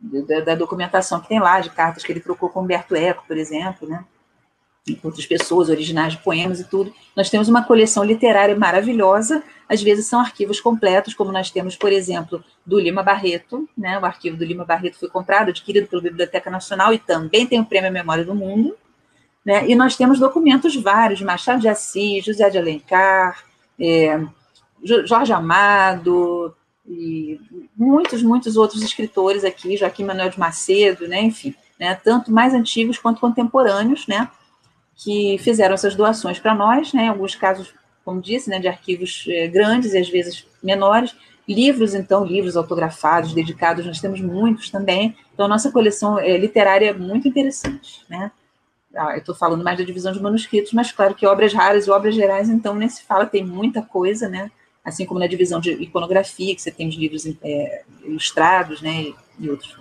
da, 0.00 0.40
da, 0.40 0.54
documentação 0.54 1.20
que 1.20 1.28
tem 1.28 1.40
lá, 1.40 1.60
de 1.60 1.70
cartas 1.70 2.04
que 2.04 2.12
ele 2.12 2.20
trocou 2.20 2.48
com 2.48 2.60
Humberto 2.60 2.94
Eco, 2.94 3.24
por 3.26 3.36
exemplo, 3.36 3.88
né, 3.88 4.04
outras 5.02 5.24
pessoas, 5.24 5.70
originais 5.70 6.12
de 6.12 6.18
poemas 6.18 6.60
e 6.60 6.64
tudo. 6.64 6.92
Nós 7.16 7.30
temos 7.30 7.48
uma 7.48 7.64
coleção 7.64 8.04
literária 8.04 8.54
maravilhosa, 8.54 9.42
às 9.68 9.82
vezes 9.82 10.06
são 10.06 10.20
arquivos 10.20 10.60
completos, 10.60 11.14
como 11.14 11.32
nós 11.32 11.50
temos, 11.50 11.74
por 11.74 11.90
exemplo, 11.90 12.44
do 12.66 12.78
Lima 12.78 13.02
Barreto, 13.02 13.68
né? 13.76 13.98
O 13.98 14.04
arquivo 14.04 14.36
do 14.36 14.44
Lima 14.44 14.64
Barreto 14.64 14.98
foi 14.98 15.08
comprado, 15.08 15.48
adquirido 15.48 15.86
pela 15.86 16.02
Biblioteca 16.02 16.50
Nacional 16.50 16.92
e 16.92 16.98
também 16.98 17.46
tem 17.46 17.60
o 17.60 17.64
Prêmio 17.64 17.90
Memória 17.90 18.24
do 18.24 18.34
Mundo, 18.34 18.76
né? 19.44 19.66
E 19.66 19.74
nós 19.74 19.96
temos 19.96 20.18
documentos 20.18 20.76
vários, 20.76 21.22
Machado 21.22 21.60
de 21.60 21.68
Assis, 21.68 22.24
José 22.24 22.50
de 22.50 22.58
Alencar, 22.58 23.42
é, 23.80 24.20
Jorge 24.82 25.32
Amado, 25.32 26.54
e 26.86 27.40
muitos, 27.74 28.22
muitos 28.22 28.58
outros 28.58 28.82
escritores 28.82 29.44
aqui, 29.44 29.78
Joaquim 29.78 30.04
Manuel 30.04 30.28
de 30.28 30.38
Macedo, 30.38 31.08
né? 31.08 31.22
Enfim, 31.22 31.54
né? 31.80 31.94
Tanto 31.94 32.30
mais 32.30 32.52
antigos 32.52 32.98
quanto 32.98 33.20
contemporâneos, 33.20 34.06
né? 34.06 34.28
Que 34.96 35.38
fizeram 35.38 35.74
essas 35.74 35.94
doações 35.94 36.38
para 36.38 36.54
nós, 36.54 36.92
né, 36.92 37.04
em 37.04 37.08
alguns 37.08 37.34
casos, 37.34 37.74
como 38.04 38.20
disse, 38.20 38.48
né, 38.50 38.58
de 38.58 38.68
arquivos 38.68 39.24
é, 39.28 39.48
grandes 39.48 39.92
e 39.92 39.98
às 39.98 40.08
vezes 40.08 40.46
menores, 40.62 41.14
livros, 41.48 41.94
então, 41.94 42.24
livros 42.24 42.56
autografados, 42.56 43.34
dedicados, 43.34 43.84
nós 43.84 44.00
temos 44.00 44.20
muitos 44.20 44.70
também, 44.70 45.16
então 45.32 45.46
a 45.46 45.48
nossa 45.48 45.70
coleção 45.70 46.18
é, 46.18 46.36
literária 46.38 46.90
é 46.90 46.92
muito 46.92 47.28
interessante, 47.28 48.04
né, 48.08 48.30
ah, 48.96 49.12
eu 49.14 49.18
estou 49.18 49.34
falando 49.34 49.64
mais 49.64 49.76
da 49.76 49.84
divisão 49.84 50.12
de 50.12 50.22
manuscritos, 50.22 50.72
mas 50.72 50.92
claro 50.92 51.14
que 51.14 51.26
obras 51.26 51.52
raras 51.52 51.86
e 51.86 51.90
obras 51.90 52.14
gerais, 52.14 52.48
então, 52.48 52.74
nem 52.74 52.88
se 52.88 53.02
fala, 53.02 53.26
tem 53.26 53.44
muita 53.44 53.82
coisa, 53.82 54.28
né, 54.28 54.50
assim 54.84 55.04
como 55.04 55.18
na 55.18 55.26
divisão 55.26 55.60
de 55.60 55.72
iconografia, 55.72 56.54
que 56.54 56.62
você 56.62 56.70
tem 56.70 56.88
os 56.88 56.94
livros 56.94 57.26
é, 57.42 57.82
ilustrados, 58.04 58.80
né, 58.80 59.12
e 59.38 59.50
outros 59.50 59.76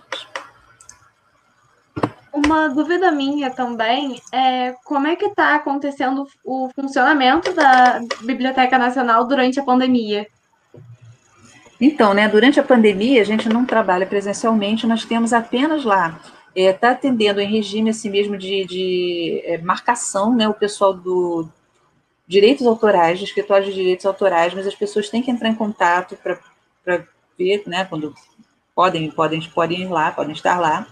uma 2.53 2.69
dúvida 2.69 3.11
minha 3.11 3.49
também 3.49 4.21
é 4.31 4.73
como 4.83 5.07
é 5.07 5.15
que 5.15 5.25
está 5.25 5.55
acontecendo 5.55 6.27
o 6.43 6.69
funcionamento 6.75 7.51
da 7.53 7.99
Biblioteca 8.21 8.77
Nacional 8.77 9.27
durante 9.27 9.59
a 9.59 9.63
pandemia? 9.63 10.27
Então, 11.81 12.13
né, 12.13 12.29
durante 12.29 12.59
a 12.59 12.63
pandemia, 12.63 13.21
a 13.21 13.25
gente 13.25 13.49
não 13.49 13.65
trabalha 13.65 14.05
presencialmente, 14.05 14.87
nós 14.87 15.03
temos 15.03 15.33
apenas 15.33 15.83
lá, 15.83 16.19
está 16.55 16.69
é, 16.69 16.71
tá 16.71 16.91
atendendo 16.91 17.41
em 17.41 17.51
regime 17.51 17.89
assim 17.89 18.09
mesmo 18.09 18.37
de, 18.37 18.63
de 18.65 19.41
é, 19.43 19.57
marcação, 19.57 20.33
né, 20.33 20.47
o 20.47 20.53
pessoal 20.53 20.93
do 20.93 21.49
direitos 22.25 22.65
autorais, 22.65 23.19
do 23.19 23.25
escritório 23.25 23.65
de 23.65 23.73
direitos 23.73 24.05
autorais, 24.05 24.53
mas 24.53 24.65
as 24.65 24.75
pessoas 24.75 25.09
têm 25.09 25.21
que 25.21 25.29
entrar 25.29 25.49
em 25.49 25.55
contato 25.55 26.15
para 26.15 27.03
ver, 27.37 27.63
né, 27.67 27.83
quando 27.85 28.13
podem, 28.73 29.11
podem, 29.11 29.41
podem 29.49 29.81
ir 29.81 29.87
lá, 29.87 30.11
podem 30.11 30.33
estar 30.33 30.59
lá, 30.59 30.87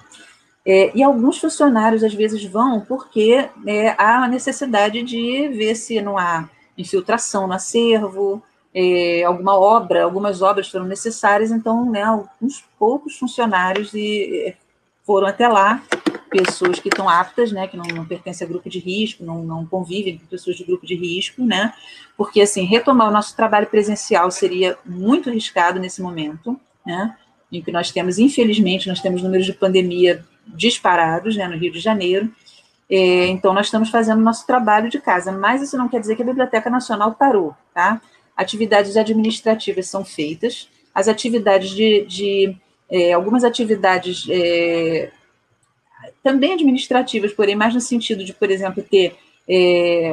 é, 0.65 0.95
e 0.95 1.01
alguns 1.01 1.39
funcionários 1.39 2.03
às 2.03 2.13
vezes 2.13 2.43
vão 2.43 2.81
porque 2.81 3.49
é, 3.65 3.89
há 3.97 4.23
a 4.23 4.27
necessidade 4.27 5.01
de 5.01 5.47
ver 5.49 5.75
se 5.75 5.99
não 6.01 6.17
há 6.17 6.47
infiltração 6.77 7.47
no 7.47 7.53
acervo, 7.53 8.41
é, 8.73 9.23
alguma 9.23 9.57
obra, 9.59 10.03
algumas 10.03 10.41
obras 10.41 10.69
foram 10.69 10.85
necessárias, 10.85 11.51
então 11.51 11.89
né, 11.89 12.03
alguns 12.03 12.63
poucos 12.77 13.17
funcionários 13.17 13.93
e, 13.93 14.47
é, 14.47 14.55
foram 15.03 15.27
até 15.27 15.47
lá, 15.47 15.83
pessoas 16.29 16.79
que 16.79 16.87
estão 16.87 17.09
aptas, 17.09 17.51
né, 17.51 17.67
que 17.67 17.75
não, 17.75 17.83
não 17.83 18.05
pertencem 18.05 18.45
a 18.45 18.49
grupo 18.49 18.69
de 18.69 18.79
risco, 18.79 19.25
não, 19.25 19.43
não 19.43 19.65
convivem 19.65 20.17
com 20.17 20.25
pessoas 20.27 20.55
de 20.55 20.63
grupo 20.63 20.85
de 20.85 20.95
risco, 20.95 21.43
né, 21.43 21.73
porque 22.15 22.39
assim, 22.39 22.63
retomar 22.63 23.09
o 23.09 23.11
nosso 23.11 23.35
trabalho 23.35 23.67
presencial 23.67 24.29
seria 24.31 24.77
muito 24.85 25.29
arriscado 25.29 25.79
nesse 25.79 26.01
momento, 26.01 26.57
né, 26.85 27.17
em 27.51 27.61
que 27.61 27.71
nós 27.71 27.91
temos, 27.91 28.17
infelizmente, 28.17 28.87
nós 28.87 29.01
temos 29.01 29.21
números 29.21 29.45
de 29.45 29.53
pandemia 29.53 30.23
disparados 30.47 31.35
né, 31.35 31.47
no 31.47 31.57
Rio 31.57 31.71
de 31.71 31.79
Janeiro. 31.79 32.33
É, 32.89 33.27
então, 33.27 33.53
nós 33.53 33.67
estamos 33.67 33.89
fazendo 33.89 34.21
nosso 34.21 34.45
trabalho 34.45 34.89
de 34.89 34.99
casa, 34.99 35.31
mas 35.31 35.61
isso 35.61 35.77
não 35.77 35.87
quer 35.87 36.01
dizer 36.01 36.15
que 36.15 36.21
a 36.21 36.25
Biblioteca 36.25 36.69
Nacional 36.69 37.13
parou, 37.13 37.55
tá? 37.73 38.01
Atividades 38.35 38.97
administrativas 38.97 39.87
são 39.87 40.03
feitas, 40.03 40.69
as 40.93 41.07
atividades 41.07 41.69
de, 41.69 42.05
de 42.05 42.57
é, 42.89 43.13
algumas 43.13 43.45
atividades 43.45 44.27
é, 44.29 45.11
também 46.21 46.53
administrativas, 46.53 47.31
porém 47.31 47.55
mais 47.55 47.73
no 47.73 47.79
sentido 47.79 48.25
de, 48.25 48.33
por 48.33 48.51
exemplo, 48.51 48.83
ter 48.83 49.15
é, 49.47 50.11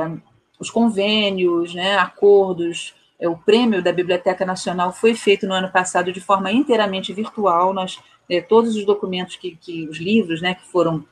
os 0.59 0.71
convênios, 0.71 1.75
né, 1.75 1.97
acordos, 1.97 2.95
é, 3.21 3.29
o 3.29 3.37
prêmio 3.37 3.83
da 3.83 3.93
Biblioteca 3.93 4.47
Nacional 4.47 4.93
foi 4.93 5.15
feito 5.15 5.47
no 5.47 5.55
ano 5.55 5.71
passado 5.71 6.13
de 6.13 6.21
forma 6.21 6.53
inteiramente 6.53 7.13
virtual, 7.13 7.73
nós 7.73 7.99
é, 8.29 8.41
todos 8.41 8.77
os 8.77 8.85
documentos 8.85 9.37
que, 9.37 9.57
que, 9.57 9.89
os 9.89 9.99
livros, 9.99 10.43
né, 10.43 10.55
que 10.55 10.67
foram 10.67 11.05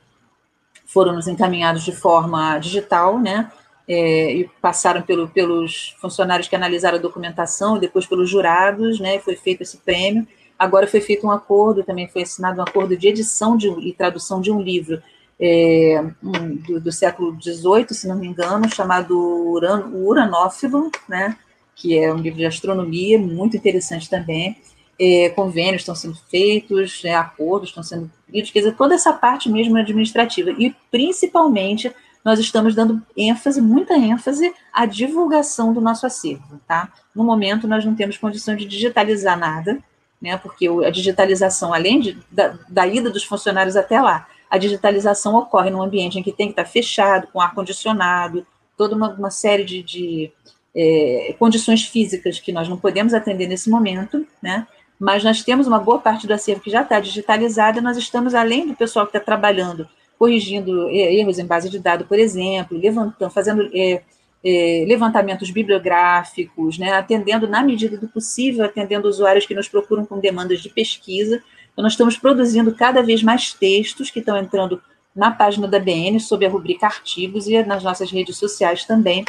foram 0.85 1.13
nos 1.13 1.27
encaminhados 1.27 1.83
de 1.83 1.91
forma 1.91 2.57
digital, 2.59 3.19
né, 3.19 3.51
é, 3.85 4.33
e 4.33 4.49
passaram 4.61 5.01
pelo, 5.01 5.27
pelos 5.27 5.95
funcionários 5.99 6.47
que 6.47 6.55
analisaram 6.55 6.97
a 6.97 7.01
documentação, 7.01 7.75
e 7.75 7.81
depois 7.81 8.05
pelos 8.05 8.29
jurados, 8.29 8.97
né, 8.99 9.19
foi 9.19 9.35
feito 9.35 9.63
esse 9.63 9.77
prêmio. 9.77 10.25
Agora 10.57 10.87
foi 10.87 11.01
feito 11.01 11.27
um 11.27 11.31
acordo, 11.31 11.83
também 11.83 12.07
foi 12.07 12.21
assinado 12.21 12.59
um 12.59 12.63
acordo 12.63 12.95
de 12.95 13.07
edição 13.07 13.57
de, 13.57 13.67
e 13.67 13.91
tradução 13.91 14.39
de 14.39 14.49
um 14.49 14.61
livro 14.61 15.03
é, 15.39 16.03
do, 16.21 16.79
do, 16.79 16.91
século 16.91 17.37
XVIII, 17.39 17.87
se 17.91 18.07
não 18.07 18.15
me 18.15 18.27
engano, 18.27 18.73
chamado 18.73 19.13
Uran, 19.51 19.87
Uranófilo, 19.93 20.89
né, 21.07 21.37
que 21.75 21.97
é 21.97 22.13
um 22.13 22.17
livro 22.17 22.39
de 22.39 22.45
astronomia, 22.45 23.19
muito 23.19 23.57
interessante 23.57 24.09
também 24.09 24.57
é, 24.99 25.29
convênios 25.29 25.81
estão 25.81 25.95
sendo 25.95 26.17
feitos, 26.29 27.03
é, 27.05 27.13
acordos 27.15 27.69
estão 27.69 27.83
sendo 27.83 28.11
feitos, 28.29 28.51
quer 28.51 28.59
dizer, 28.59 28.75
toda 28.75 28.95
essa 28.95 29.13
parte 29.13 29.49
mesmo 29.49 29.77
administrativa. 29.77 30.51
E, 30.51 30.75
principalmente, 30.91 31.91
nós 32.23 32.39
estamos 32.39 32.75
dando 32.75 33.01
ênfase, 33.15 33.61
muita 33.61 33.95
ênfase, 33.95 34.53
à 34.73 34.85
divulgação 34.85 35.73
do 35.73 35.79
nosso 35.79 36.05
acervo, 36.05 36.59
tá? 36.67 36.91
No 37.15 37.23
momento, 37.23 37.67
nós 37.67 37.85
não 37.85 37.95
temos 37.95 38.17
condição 38.17 38.55
de 38.55 38.65
digitalizar 38.65 39.37
nada, 39.37 39.79
né, 40.21 40.35
porque 40.35 40.67
a 40.67 40.89
digitalização, 40.89 41.73
além 41.73 41.99
de, 41.99 42.17
da, 42.31 42.57
da 42.67 42.87
ida 42.87 43.09
dos 43.09 43.23
funcionários 43.23 43.75
até 43.75 44.01
lá, 44.01 44.27
a 44.49 44.57
digitalização 44.57 45.35
ocorre 45.35 45.69
num 45.69 45.81
ambiente 45.81 46.17
em 46.17 46.23
que 46.23 46.31
tem 46.31 46.47
que 46.47 46.53
estar 46.53 46.65
fechado, 46.65 47.27
com 47.27 47.39
ar-condicionado, 47.39 48.45
toda 48.75 48.95
uma, 48.95 49.09
uma 49.13 49.29
série 49.29 49.63
de, 49.63 49.83
de 49.83 50.31
é, 50.75 51.35
condições 51.37 51.83
físicas 51.83 52.39
que 52.39 52.51
nós 52.51 52.67
não 52.67 52.77
podemos 52.77 53.13
atender 53.13 53.47
nesse 53.47 53.69
momento, 53.69 54.25
né? 54.41 54.67
Mas 54.99 55.23
nós 55.23 55.43
temos 55.43 55.67
uma 55.67 55.79
boa 55.79 55.99
parte 55.99 56.25
do 56.25 56.33
acervo 56.33 56.61
que 56.61 56.71
já 56.71 56.81
está 56.81 56.99
digitalizado 56.99 57.77
e 57.77 57.81
nós 57.81 57.97
estamos, 57.97 58.33
além 58.33 58.67
do 58.67 58.75
pessoal 58.75 59.05
que 59.05 59.15
está 59.15 59.23
trabalhando, 59.23 59.87
corrigindo 60.17 60.89
é, 60.89 61.13
erros 61.13 61.37
em 61.37 61.45
base 61.45 61.69
de 61.69 61.79
dados, 61.79 62.07
por 62.07 62.17
exemplo, 62.17 62.77
levantando, 62.77 63.31
fazendo 63.31 63.69
é, 63.73 64.01
é, 64.43 64.85
levantamentos 64.87 65.51
bibliográficos, 65.51 66.77
né, 66.77 66.93
atendendo, 66.93 67.47
na 67.47 67.63
medida 67.63 67.97
do 67.97 68.07
possível, 68.07 68.65
atendendo 68.65 69.07
usuários 69.07 69.45
que 69.45 69.53
nos 69.53 69.67
procuram 69.67 70.05
com 70.05 70.19
demandas 70.19 70.61
de 70.61 70.69
pesquisa. 70.69 71.43
Então, 71.71 71.83
nós 71.83 71.93
estamos 71.93 72.17
produzindo 72.17 72.73
cada 72.73 73.03
vez 73.03 73.21
mais 73.21 73.53
textos 73.53 74.09
que 74.09 74.19
estão 74.19 74.37
entrando 74.37 74.81
na 75.15 75.31
página 75.31 75.67
da 75.67 75.79
BN, 75.79 76.19
sob 76.19 76.45
a 76.45 76.49
rubrica 76.49 76.85
artigos 76.85 77.47
e 77.47 77.63
nas 77.63 77.83
nossas 77.83 78.11
redes 78.11 78.37
sociais 78.37 78.85
também, 78.85 79.25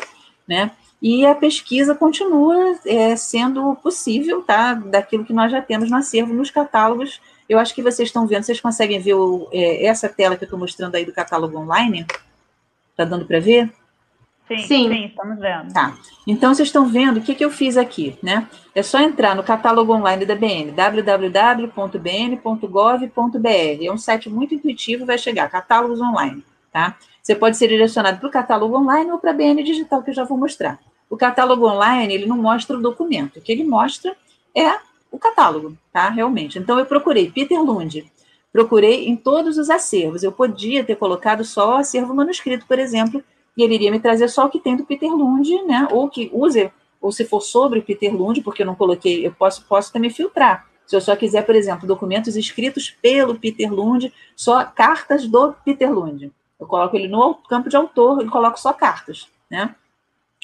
né, 0.47 0.71
e 1.01 1.25
a 1.25 1.35
pesquisa 1.35 1.95
continua 1.95 2.77
é, 2.85 3.15
sendo 3.15 3.77
possível, 3.77 4.43
tá? 4.43 4.75
Daquilo 4.75 5.25
que 5.25 5.33
nós 5.33 5.53
já 5.53 5.63
temos 5.63 5.91
no 5.91 5.97
acervo, 5.97 6.35
nos 6.35 6.51
catálogos. 6.51 7.21
Eu 7.49 7.59
acho 7.59 7.75
que 7.75 7.83
vocês 7.83 8.09
estão 8.09 8.27
vendo, 8.27 8.43
vocês 8.43 8.61
conseguem 8.61 9.01
ver 9.01 9.15
o, 9.15 9.49
é, 9.53 9.87
essa 9.87 10.09
tela 10.09 10.37
que 10.37 10.45
eu 10.45 10.47
estou 10.47 10.59
mostrando 10.59 10.97
aí 10.97 11.05
do 11.05 11.13
catálogo 11.13 11.57
online? 11.57 12.05
Está 12.91 13.05
dando 13.05 13.25
para 13.25 13.39
ver? 13.39 13.73
Sim, 14.49 14.59
sim, 14.59 14.89
sim, 14.89 15.05
estamos 15.07 15.39
vendo. 15.39 15.73
Tá. 15.73 15.97
Então, 16.27 16.55
vocês 16.55 16.69
estão 16.69 16.87
vendo 16.87 17.19
o 17.19 17.21
que, 17.21 17.35
que 17.35 17.45
eu 17.45 17.51
fiz 17.51 17.77
aqui, 17.77 18.19
né? 18.23 18.49
É 18.75 18.83
só 18.83 18.99
entrar 18.99 19.37
no 19.37 19.43
catálogo 19.43 19.93
online 19.93 20.25
da 20.25 20.35
BN, 20.35 20.73
www.bn.gov.br. 20.73 21.79
É 23.85 23.93
um 23.93 23.99
site 23.99 24.31
muito 24.31 24.55
intuitivo, 24.55 25.05
vai 25.05 25.19
chegar, 25.19 25.51
catálogos 25.51 26.01
online, 26.01 26.43
tá? 26.73 26.97
Você 27.29 27.35
pode 27.35 27.59
ser 27.59 27.69
direcionado 27.69 28.21
para 28.21 28.27
o 28.27 28.31
catálogo 28.33 28.75
online 28.75 29.13
ou 29.13 29.19
para 29.19 29.33
a 29.33 29.35
BN 29.35 29.63
digital, 29.63 30.03
que 30.03 30.09
eu 30.09 30.15
já 30.15 30.25
vou 30.25 30.39
mostrar. 30.39 30.81
O 31.11 31.15
catálogo 31.15 31.69
online, 31.69 32.15
ele 32.15 32.25
não 32.25 32.39
mostra 32.39 32.75
o 32.75 32.81
documento, 32.81 33.37
o 33.37 33.43
que 33.43 33.53
ele 33.53 33.65
mostra 33.65 34.17
é 34.57 34.79
o 35.13 35.19
catálogo, 35.19 35.77
tá? 35.93 36.09
Realmente. 36.09 36.59
Então, 36.59 36.79
eu 36.79 36.87
procurei 36.87 37.31
Peter 37.31 37.63
Lund, 37.63 38.11
procurei 38.51 39.07
em 39.09 39.15
todos 39.15 39.59
os 39.59 39.69
acervos. 39.69 40.23
Eu 40.23 40.33
podia 40.33 40.83
ter 40.83 40.97
colocado 40.97 41.45
só 41.45 41.73
o 41.73 41.77
acervo 41.77 42.15
manuscrito, 42.15 42.65
por 42.67 42.79
exemplo, 42.79 43.23
e 43.55 43.63
ele 43.63 43.75
iria 43.75 43.91
me 43.91 44.01
trazer 44.01 44.29
só 44.29 44.47
o 44.47 44.49
que 44.49 44.59
tem 44.59 44.75
do 44.75 44.87
Peter 44.87 45.11
Lund, 45.11 45.51
né? 45.67 45.87
Ou 45.91 46.09
que 46.09 46.31
use, 46.33 46.73
ou 46.99 47.13
se 47.13 47.27
for 47.27 47.43
sobre 47.43 47.81
o 47.81 47.83
Peter 47.83 48.11
Lund, 48.11 48.41
porque 48.41 48.63
eu 48.63 48.67
não 48.67 48.75
coloquei, 48.75 49.27
eu 49.27 49.33
posso, 49.33 49.67
posso 49.67 49.93
também 49.93 50.09
filtrar. 50.09 50.67
Se 50.87 50.97
eu 50.97 51.01
só 51.03 51.15
quiser, 51.15 51.45
por 51.45 51.55
exemplo, 51.55 51.87
documentos 51.87 52.37
escritos 52.37 52.89
pelo 53.03 53.39
Peter 53.39 53.71
Lund, 53.71 54.11
só 54.35 54.65
cartas 54.65 55.29
do 55.29 55.53
Peter 55.63 55.93
Lund. 55.93 56.33
Eu 56.59 56.67
coloco 56.67 56.97
ele 56.97 57.09
no 57.09 57.35
campo 57.35 57.69
de 57.69 57.77
autor 57.77 58.25
e 58.25 58.29
coloco 58.29 58.59
só 58.59 58.73
cartas, 58.73 59.29
né? 59.51 59.75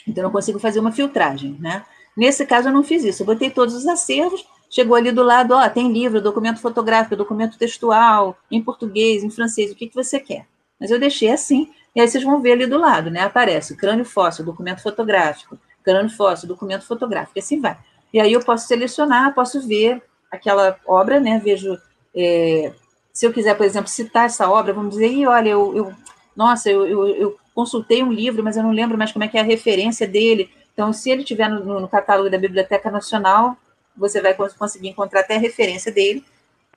Então, 0.07 0.23
eu 0.23 0.27
não 0.27 0.33
consigo 0.33 0.59
fazer 0.59 0.81
uma 0.81 0.93
filtragem, 0.93 1.57
né? 1.61 1.85
Nesse 2.17 2.47
caso, 2.47 2.69
eu 2.69 2.73
não 2.73 2.85
fiz 2.85 3.05
isso. 3.05 3.23
Eu 3.23 3.27
botei 3.27 3.51
todos 3.51 3.75
os 3.75 3.87
acervos, 3.87 4.47
chegou 4.71 4.97
ali 4.97 5.11
do 5.11 5.23
lado, 5.23 5.55
ó, 5.55 5.69
tem 5.69 5.93
livro, 5.93 6.21
documento 6.21 6.61
fotográfico, 6.61 7.17
documento 7.17 7.59
textual, 7.59 8.37
em 8.51 8.63
português, 8.63 9.25
em 9.25 9.31
francês, 9.31 9.73
o 9.73 9.75
que, 9.75 9.89
que 9.89 9.95
você 9.95 10.21
quer? 10.21 10.47
Mas 10.81 10.91
eu 10.91 10.99
deixei 10.99 11.31
assim, 11.31 11.71
e 11.95 12.01
aí 12.01 12.09
vocês 12.09 12.25
vão 12.25 12.41
ver 12.41 12.53
ali 12.53 12.67
do 12.67 12.79
lado, 12.79 13.11
né? 13.11 13.23
Aparece 13.23 13.77
crânio 13.77 14.05
fóssil, 14.05 14.45
documento 14.45 14.83
fotográfico, 14.83 15.59
crânio 15.83 16.11
fóssil, 16.11 16.49
documento 16.49 16.85
fotográfico, 16.85 17.39
e 17.39 17.41
assim 17.41 17.61
vai. 17.61 17.79
E 18.13 18.21
aí 18.21 18.33
eu 18.33 18.41
posso 18.41 18.67
selecionar, 18.67 19.35
posso 19.35 19.67
ver 19.67 20.03
aquela 20.31 20.79
obra, 20.87 21.21
né? 21.21 21.39
Vejo, 21.39 21.79
é, 22.15 22.73
se 23.15 23.25
eu 23.25 23.33
quiser, 23.33 23.57
por 23.57 23.65
exemplo, 23.65 23.89
citar 23.89 24.27
essa 24.27 24.51
obra, 24.51 24.73
vamos 24.73 24.91
dizer, 24.91 25.07
e 25.07 25.25
olha, 25.25 25.51
eu, 25.51 25.77
eu 25.77 25.95
nossa, 26.37 26.69
eu, 26.69 26.85
eu, 26.87 27.07
eu, 27.09 27.37
consultei 27.55 28.03
um 28.03 28.13
livro, 28.13 28.43
mas 28.43 28.57
eu 28.57 28.65
não 28.65 28.73
lembro 28.73 28.99
mais 28.99 29.13
como 29.13 29.25
é 29.25 29.29
que 29.29 29.39
é 29.39 29.41
a 29.41 29.45
referência 29.45 30.09
dele. 30.09 30.51
Então, 30.73 30.93
se 30.93 31.09
ele 31.09 31.23
tiver 31.23 31.49
no, 31.49 31.81
no 31.81 31.87
catálogo 31.87 32.29
da 32.29 32.37
Biblioteca 32.37 32.91
Nacional, 32.91 33.57
você 33.97 34.21
vai 34.21 34.35
conseguir 34.35 34.89
encontrar 34.89 35.21
até 35.21 35.37
a 35.37 35.39
referência 35.39 35.93
dele. 35.93 36.25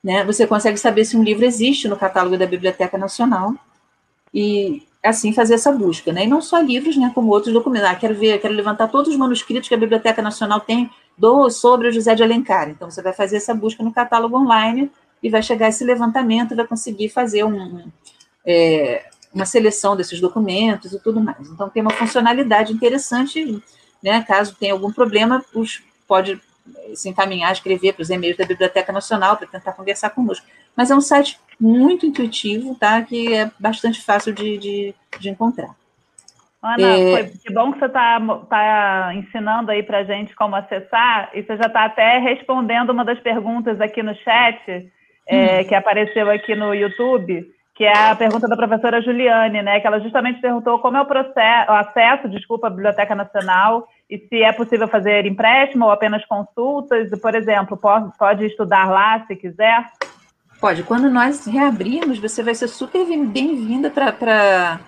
Né? 0.04 0.24
Você 0.26 0.46
consegue 0.46 0.78
saber 0.78 1.04
se 1.04 1.18
um 1.18 1.24
livro 1.24 1.44
existe 1.44 1.88
no 1.88 1.98
catálogo 1.98 2.38
da 2.38 2.46
Biblioteca 2.46 2.96
Nacional. 2.96 3.56
E 4.32 4.84
assim 5.04 5.34
fazer 5.34 5.56
essa 5.56 5.72
busca, 5.72 6.12
né? 6.12 6.26
E 6.26 6.28
não 6.28 6.42
só 6.42 6.60
livros, 6.60 6.98
né, 6.98 7.12
como 7.16 7.32
outros 7.32 7.54
documentos. 7.54 7.90
Ah, 7.90 7.96
quero 7.96 8.14
ver, 8.14 8.40
quero 8.40 8.54
levantar 8.54 8.90
todos 8.90 9.12
os 9.12 9.18
manuscritos 9.18 9.68
que 9.68 9.74
a 9.74 9.78
Biblioteca 9.78 10.22
Nacional 10.22 10.60
tem 10.60 10.92
do 11.18 11.50
sobre 11.50 11.88
o 11.88 11.92
José 11.92 12.14
de 12.14 12.22
Alencar. 12.22 12.70
Então 12.70 12.92
você 12.92 13.02
vai 13.02 13.14
fazer 13.14 13.38
essa 13.38 13.56
busca 13.56 13.82
no 13.84 13.92
catálogo 13.92 14.38
online 14.38 14.92
e 15.22 15.30
vai 15.30 15.42
chegar 15.42 15.70
esse 15.70 15.84
levantamento, 15.84 16.56
vai 16.56 16.68
conseguir 16.68 17.10
fazer 17.10 17.44
um, 17.44 17.90
é, 18.46 19.06
uma 19.34 19.46
seleção 19.46 19.96
desses 19.96 20.20
documentos 20.20 20.94
e 20.94 21.00
tudo 21.02 21.20
mais. 21.20 21.50
Então 21.50 21.70
tem 21.70 21.82
uma 21.82 21.92
funcionalidade 21.92 22.74
interessante, 22.74 23.62
né? 24.02 24.24
Caso 24.24 24.56
tenha 24.56 24.74
algum 24.74 24.92
problema, 24.92 25.44
os, 25.54 25.82
pode 26.08 26.40
se 26.94 27.10
encaminhar, 27.10 27.52
escrever 27.52 27.94
para 27.94 28.02
os 28.02 28.10
e-mails 28.10 28.38
da 28.38 28.46
Biblioteca 28.46 28.92
Nacional 28.92 29.38
para 29.38 29.48
tentar 29.48 29.74
conversar 29.74 30.10
conosco. 30.10 30.46
Mas 30.76 30.92
é 30.92 30.96
um 30.96 31.02
site 31.02 31.40
muito 31.60 32.06
intuitivo, 32.06 32.76
tá? 32.76 33.02
Que 33.02 33.34
é 33.34 33.52
bastante 33.60 34.02
fácil 34.02 34.34
de, 34.34 34.58
de, 34.58 34.96
de 35.20 35.30
encontrar. 35.30 35.76
Ana, 36.62 36.88
é... 36.88 37.12
foi, 37.12 37.26
que 37.38 37.54
bom 37.54 37.72
que 37.72 37.80
você 37.80 37.86
está 37.86 38.20
tá 38.50 39.12
ensinando 39.16 39.72
aí 39.72 39.84
para 39.84 40.00
a 40.00 40.04
gente 40.04 40.36
como 40.36 40.56
acessar, 40.56 41.30
e 41.34 41.44
você 41.44 41.56
já 41.56 41.68
está 41.68 41.86
até 41.86 42.18
respondendo 42.18 42.90
uma 42.90 43.06
das 43.06 43.20
perguntas 43.20 43.80
aqui 43.80 44.02
no 44.02 44.16
chat, 44.16 44.92
é, 45.28 45.62
hum. 45.62 45.66
que 45.66 45.76
apareceu 45.76 46.30
aqui 46.30 46.56
no 46.56 46.74
YouTube, 46.74 47.46
que 47.76 47.84
é 47.84 48.10
a 48.10 48.16
pergunta 48.16 48.48
da 48.48 48.56
professora 48.56 49.02
Juliane, 49.02 49.62
né? 49.62 49.80
Que 49.80 49.86
ela 49.86 50.00
justamente 50.00 50.42
perguntou 50.42 50.80
como 50.80 50.98
é 50.98 51.02
o 51.02 51.06
processo, 51.06 51.72
o 51.72 51.76
acesso, 51.76 52.28
desculpa, 52.28 52.68
à 52.68 52.70
Biblioteca 52.72 53.14
Nacional 53.14 53.88
e 54.10 54.18
se 54.18 54.42
é 54.42 54.52
possível 54.52 54.88
fazer 54.88 55.26
empréstimo 55.26 55.86
ou 55.86 55.92
apenas 55.92 56.26
consultas. 56.26 57.10
Por 57.22 57.36
exemplo, 57.36 57.78
pode, 57.78 58.18
pode 58.18 58.46
estudar 58.46 58.90
lá 58.90 59.24
se 59.28 59.36
quiser? 59.36 59.86
Pode. 60.60 60.82
Quando 60.84 61.10
nós 61.10 61.46
reabrirmos, 61.46 62.18
você 62.18 62.42
vai 62.42 62.56
ser 62.56 62.68
super 62.68 63.06
bem-vinda 63.06 63.92
para 63.92 64.80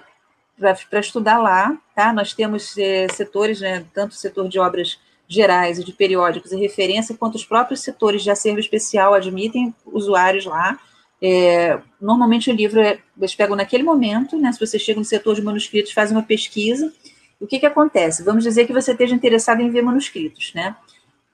estudar 0.93 1.37
lá, 1.37 1.77
tá? 1.95 2.11
Nós 2.11 2.33
temos 2.33 2.75
é, 2.75 3.07
setores, 3.09 3.61
né, 3.61 3.85
tanto 3.93 4.13
o 4.13 4.15
setor 4.15 4.49
de 4.49 4.59
obras 4.59 4.99
gerais 5.29 5.77
e 5.77 5.83
de 5.83 5.93
periódicos 5.93 6.51
e 6.51 6.57
referência, 6.57 7.15
quanto 7.15 7.35
os 7.35 7.45
próprios 7.45 7.81
setores 7.81 8.23
de 8.23 8.31
acervo 8.31 8.59
especial 8.59 9.13
admitem 9.13 9.73
usuários 9.85 10.45
lá. 10.45 10.77
É, 11.21 11.79
normalmente 12.01 12.49
o 12.49 12.53
livro 12.53 12.79
é, 12.81 12.97
eles 13.17 13.35
pegam 13.35 13.55
naquele 13.55 13.83
momento, 13.83 14.39
né? 14.39 14.51
Se 14.51 14.59
você 14.59 14.79
chega 14.79 14.99
no 14.99 15.05
setor 15.05 15.35
de 15.35 15.43
manuscritos, 15.43 15.91
faz 15.91 16.11
uma 16.11 16.23
pesquisa. 16.23 16.91
O 17.39 17.45
que, 17.45 17.59
que 17.59 17.65
acontece? 17.65 18.23
Vamos 18.23 18.43
dizer 18.43 18.65
que 18.65 18.73
você 18.73 18.91
esteja 18.91 19.13
interessado 19.13 19.61
em 19.61 19.69
ver 19.69 19.83
manuscritos, 19.83 20.51
né? 20.55 20.75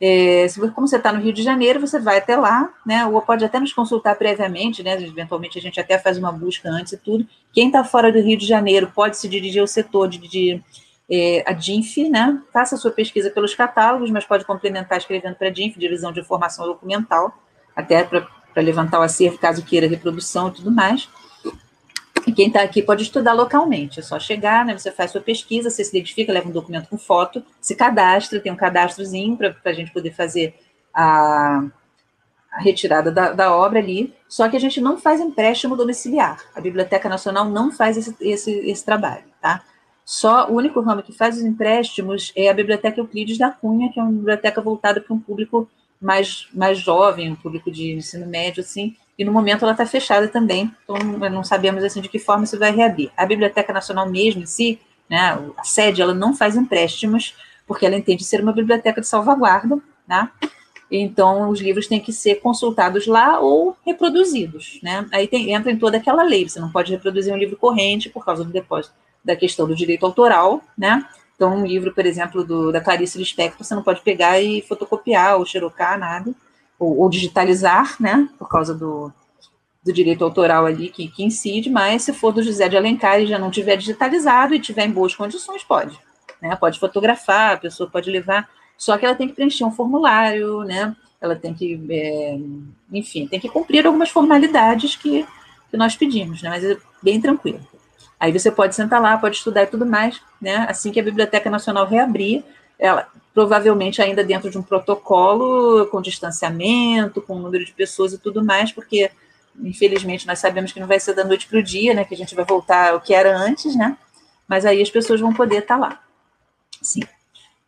É, 0.01 0.45
se, 0.49 0.59
como 0.71 0.87
você 0.87 0.97
está 0.97 1.13
no 1.13 1.21
Rio 1.21 1.31
de 1.31 1.41
Janeiro, 1.41 1.79
você 1.79 1.97
vai 1.97 2.17
até 2.17 2.35
lá, 2.35 2.73
né? 2.85 3.05
Ou 3.05 3.21
pode 3.21 3.45
até 3.45 3.59
nos 3.59 3.71
consultar 3.71 4.15
previamente, 4.17 4.83
né? 4.83 5.01
Eventualmente 5.01 5.57
a 5.57 5.61
gente 5.61 5.79
até 5.79 5.97
faz 5.97 6.17
uma 6.17 6.33
busca 6.33 6.69
antes 6.69 6.93
e 6.93 6.97
tudo. 6.97 7.25
Quem 7.53 7.67
está 7.67 7.83
fora 7.83 8.11
do 8.11 8.19
Rio 8.19 8.37
de 8.37 8.45
Janeiro 8.45 8.91
pode 8.93 9.17
se 9.17 9.29
dirigir 9.29 9.61
ao 9.61 9.67
setor 9.67 10.09
de, 10.09 10.17
de 10.17 10.61
é, 11.09 11.43
a 11.45 11.53
DINF, 11.53 12.09
né? 12.09 12.41
Faça 12.51 12.77
sua 12.77 12.91
pesquisa 12.91 13.29
pelos 13.29 13.53
catálogos, 13.53 14.09
mas 14.09 14.25
pode 14.25 14.45
complementar 14.45 14.97
escrevendo 14.97 15.35
para 15.35 15.47
a 15.47 15.51
DINF, 15.51 15.77
Divisão 15.77 16.11
de 16.11 16.19
Informação 16.19 16.65
Documental, 16.65 17.37
até 17.75 18.03
para 18.03 18.27
levantar 18.61 18.99
o 18.99 19.03
acervo, 19.03 19.37
caso 19.37 19.63
queira 19.63 19.87
reprodução 19.87 20.49
e 20.49 20.53
tudo 20.53 20.71
mais. 20.71 21.07
E 22.25 22.31
quem 22.31 22.47
está 22.47 22.63
aqui 22.63 22.81
pode 22.81 23.03
estudar 23.03 23.33
localmente, 23.33 23.99
é 23.99 24.03
só 24.03 24.19
chegar, 24.19 24.65
né, 24.65 24.75
você 24.75 24.91
faz 24.91 25.11
sua 25.11 25.21
pesquisa, 25.21 25.69
você 25.69 25.83
se 25.83 25.95
identifica, 25.95 26.33
leva 26.33 26.49
um 26.49 26.51
documento 26.51 26.89
com 26.89 26.97
foto, 26.97 27.43
se 27.61 27.75
cadastra, 27.75 28.39
tem 28.39 28.51
um 28.51 28.55
cadastrozinho 28.55 29.37
para 29.37 29.55
a 29.63 29.73
gente 29.73 29.91
poder 29.91 30.11
fazer 30.11 30.55
a, 30.91 31.63
a 32.51 32.61
retirada 32.61 33.11
da, 33.11 33.31
da, 33.31 33.55
obra 33.55 33.77
ali, 33.77 34.11
só 34.27 34.49
que 34.49 34.57
a 34.57 34.59
gente 34.59 34.81
não 34.81 34.97
faz 34.97 35.21
empréstimo 35.21 35.75
domiciliar, 35.75 36.43
a 36.55 36.61
Biblioteca 36.61 37.07
Nacional 37.07 37.45
não 37.45 37.71
faz 37.71 37.95
esse, 37.95 38.15
esse, 38.19 38.51
esse 38.51 38.83
trabalho, 38.83 39.25
tá? 39.39 39.61
Só 40.05 40.47
o 40.51 40.53
único 40.53 40.79
ramo 40.81 41.01
que 41.01 41.11
faz 41.11 41.35
os 41.35 41.43
empréstimos 41.43 42.31
é 42.35 42.47
a 42.47 42.53
Biblioteca 42.53 42.99
Euclides 42.99 43.39
da 43.39 43.49
Cunha, 43.49 43.91
que 43.91 43.99
é 43.99 44.03
uma 44.03 44.11
biblioteca 44.11 44.61
voltada 44.61 45.01
para 45.01 45.15
um 45.15 45.19
público 45.19 45.67
mais, 45.99 46.47
mais 46.53 46.77
jovem, 46.77 47.31
um 47.31 47.35
público 47.35 47.71
de 47.71 47.93
ensino 47.93 48.27
médio, 48.27 48.61
assim, 48.61 48.95
e 49.17 49.25
no 49.25 49.31
momento 49.31 49.63
ela 49.63 49.71
está 49.71 49.83
fechada 49.83 50.27
também, 50.27 50.71
então 50.83 50.95
não 51.31 51.43
sabemos, 51.43 51.83
assim, 51.83 52.01
de 52.01 52.09
que 52.09 52.19
forma 52.19 52.43
isso 52.43 52.59
vai 52.59 52.71
reabrir. 52.71 53.11
A 53.17 53.25
Biblioteca 53.25 53.73
Nacional 53.73 54.07
mesmo 54.07 54.43
em 54.43 54.45
si, 54.45 54.79
né, 55.09 55.39
a 55.57 55.63
sede, 55.63 56.03
ela 56.03 56.13
não 56.13 56.35
faz 56.35 56.55
empréstimos, 56.55 57.33
porque 57.65 57.83
ela 57.83 57.95
entende 57.95 58.23
ser 58.23 58.41
uma 58.41 58.53
biblioteca 58.53 59.01
de 59.01 59.07
salvaguarda, 59.07 59.79
né, 60.07 60.29
então 60.91 61.49
os 61.49 61.59
livros 61.59 61.87
têm 61.87 61.99
que 61.99 62.13
ser 62.13 62.35
consultados 62.35 63.07
lá 63.07 63.39
ou 63.39 63.75
reproduzidos, 63.83 64.79
né, 64.83 65.07
aí 65.11 65.27
tem, 65.27 65.51
entra 65.51 65.71
em 65.71 65.79
toda 65.79 65.97
aquela 65.97 66.21
lei, 66.21 66.47
você 66.47 66.59
não 66.59 66.71
pode 66.71 66.91
reproduzir 66.91 67.33
um 67.33 67.37
livro 67.37 67.57
corrente 67.57 68.07
por 68.07 68.23
causa 68.23 68.43
do 68.43 68.51
depósito 68.51 68.93
da 69.25 69.35
questão 69.35 69.67
do 69.67 69.75
direito 69.75 70.05
autoral, 70.05 70.61
né, 70.77 71.03
então, 71.35 71.53
um 71.53 71.65
livro, 71.65 71.93
por 71.93 72.05
exemplo, 72.05 72.43
do, 72.43 72.71
da 72.71 72.79
Clarice 72.79 73.17
Lispector, 73.17 73.65
você 73.65 73.75
não 73.75 73.83
pode 73.83 74.01
pegar 74.01 74.39
e 74.39 74.61
fotocopiar 74.61 75.37
ou 75.37 75.45
xerocar 75.45 75.99
nada, 75.99 76.33
ou, 76.79 76.97
ou 76.99 77.09
digitalizar, 77.09 77.95
né, 77.99 78.29
por 78.39 78.47
causa 78.47 78.73
do, 78.73 79.11
do 79.83 79.91
direito 79.91 80.23
autoral 80.23 80.65
ali 80.65 80.89
que, 80.89 81.07
que 81.09 81.23
incide, 81.23 81.69
mas 81.69 82.03
se 82.03 82.13
for 82.13 82.31
do 82.31 82.41
José 82.41 82.69
de 82.69 82.77
Alencar 82.77 83.19
e 83.19 83.27
já 83.27 83.37
não 83.37 83.51
tiver 83.51 83.75
digitalizado 83.75 84.55
e 84.55 84.59
tiver 84.59 84.85
em 84.85 84.91
boas 84.91 85.13
condições, 85.13 85.63
pode. 85.63 85.99
Né, 86.41 86.55
pode 86.55 86.79
fotografar, 86.79 87.53
a 87.53 87.57
pessoa 87.57 87.89
pode 87.89 88.09
levar, 88.09 88.49
só 88.77 88.97
que 88.97 89.05
ela 89.05 89.15
tem 89.15 89.27
que 89.27 89.33
preencher 89.33 89.65
um 89.65 89.71
formulário, 89.71 90.63
né, 90.63 90.95
ela 91.19 91.35
tem 91.35 91.53
que, 91.53 91.81
é, 91.89 92.37
enfim, 92.91 93.27
tem 93.27 93.39
que 93.39 93.49
cumprir 93.49 93.85
algumas 93.85 94.09
formalidades 94.09 94.95
que, 94.95 95.25
que 95.69 95.77
nós 95.77 95.97
pedimos, 95.97 96.41
né, 96.41 96.49
mas 96.49 96.63
é 96.63 96.77
bem 97.03 97.19
tranquilo. 97.19 97.59
Aí 98.25 98.31
você 98.31 98.49
pode 98.49 98.73
sentar 98.73 98.99
lá, 98.99 99.15
pode 99.19 99.35
estudar 99.35 99.63
e 99.63 99.67
tudo 99.67 99.85
mais, 99.85 100.19
né? 100.41 100.65
Assim 100.67 100.91
que 100.91 100.99
a 100.99 101.03
Biblioteca 101.03 101.47
Nacional 101.47 101.85
reabrir, 101.85 102.43
ela 102.79 103.07
provavelmente 103.35 104.01
ainda 104.01 104.23
dentro 104.23 104.49
de 104.49 104.57
um 104.57 104.63
protocolo 104.63 105.85
com 105.91 106.01
distanciamento, 106.01 107.21
com 107.21 107.37
número 107.37 107.63
de 107.63 107.71
pessoas 107.71 108.13
e 108.13 108.17
tudo 108.17 108.43
mais, 108.43 108.71
porque 108.71 109.11
infelizmente 109.61 110.25
nós 110.25 110.39
sabemos 110.39 110.71
que 110.71 110.79
não 110.79 110.87
vai 110.87 110.99
ser 110.99 111.13
da 111.13 111.23
noite 111.23 111.45
para 111.45 111.59
o 111.59 111.63
dia, 111.63 111.93
né? 111.93 112.03
Que 112.03 112.15
a 112.15 112.17
gente 112.17 112.33
vai 112.33 112.43
voltar 112.43 112.93
ao 112.93 112.99
que 112.99 113.13
era 113.13 113.37
antes, 113.37 113.75
né? 113.75 113.95
Mas 114.47 114.65
aí 114.65 114.81
as 114.81 114.89
pessoas 114.89 115.21
vão 115.21 115.31
poder 115.31 115.59
estar 115.59 115.77
lá. 115.77 116.01
Sim. 116.81 117.01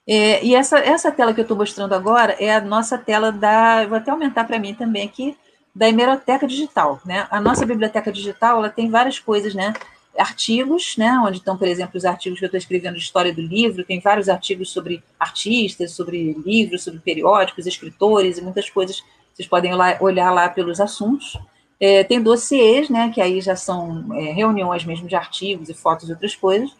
É, 0.07 0.43
e 0.43 0.55
essa, 0.55 0.79
essa 0.79 1.11
tela 1.11 1.35
que 1.35 1.39
eu 1.39 1.43
estou 1.43 1.55
mostrando 1.55 1.93
agora 1.93 2.35
é 2.39 2.55
a 2.55 2.61
nossa 2.61 2.97
tela 2.97 3.31
da. 3.31 3.85
Vou 3.85 3.99
até 3.99 4.09
aumentar 4.09 4.45
para 4.45 4.57
mim 4.57 4.73
também 4.73 5.05
aqui, 5.05 5.37
da 5.75 5.87
hemeroteca 5.87 6.47
digital. 6.47 6.99
Né? 7.05 7.27
A 7.29 7.39
nossa 7.39 7.63
biblioteca 7.63 8.11
digital 8.11 8.57
ela 8.57 8.69
tem 8.71 8.89
várias 8.89 9.19
coisas, 9.19 9.53
né? 9.53 9.75
Artigos, 10.17 10.95
né? 10.97 11.11
Onde 11.19 11.37
estão, 11.37 11.57
por 11.57 11.67
exemplo, 11.67 11.97
os 11.97 12.05
artigos 12.05 12.39
que 12.39 12.45
eu 12.45 12.47
estou 12.47 12.57
escrevendo 12.57 12.95
de 12.95 13.01
história 13.01 13.33
do 13.33 13.41
livro, 13.41 13.83
tem 13.83 13.99
vários 13.99 14.29
artigos 14.29 14.71
sobre 14.71 15.03
artistas, 15.19 15.91
sobre 15.91 16.33
livros, 16.45 16.83
sobre 16.83 16.99
periódicos, 16.99 17.65
escritores 17.65 18.37
e 18.37 18.41
muitas 18.41 18.69
coisas. 18.69 19.03
Vocês 19.33 19.47
podem 19.47 19.73
lá, 19.75 19.97
olhar 20.01 20.31
lá 20.31 20.49
pelos 20.49 20.79
assuntos. 20.79 21.37
É, 21.79 22.03
tem 22.03 22.21
dossiês, 22.21 22.89
né? 22.89 23.11
Que 23.13 23.21
aí 23.21 23.39
já 23.41 23.55
são 23.55 24.13
é, 24.15 24.31
reuniões 24.31 24.83
mesmo 24.83 25.07
de 25.07 25.15
artigos 25.15 25.69
e 25.69 25.73
fotos 25.73 26.09
e 26.09 26.11
outras 26.11 26.35
coisas 26.35 26.71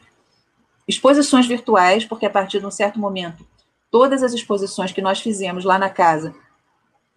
exposições 0.88 1.45
virtuais, 1.45 2.05
porque 2.05 2.25
a 2.25 2.29
partir 2.29 2.59
de 2.59 2.65
um 2.65 2.71
certo 2.71 2.97
momento, 2.97 3.45
todas 3.91 4.23
as 4.23 4.33
exposições 4.33 4.91
que 4.91 5.01
nós 5.01 5.19
fizemos 5.19 5.65
lá 5.65 5.77
na 5.77 5.89
casa 5.89 6.33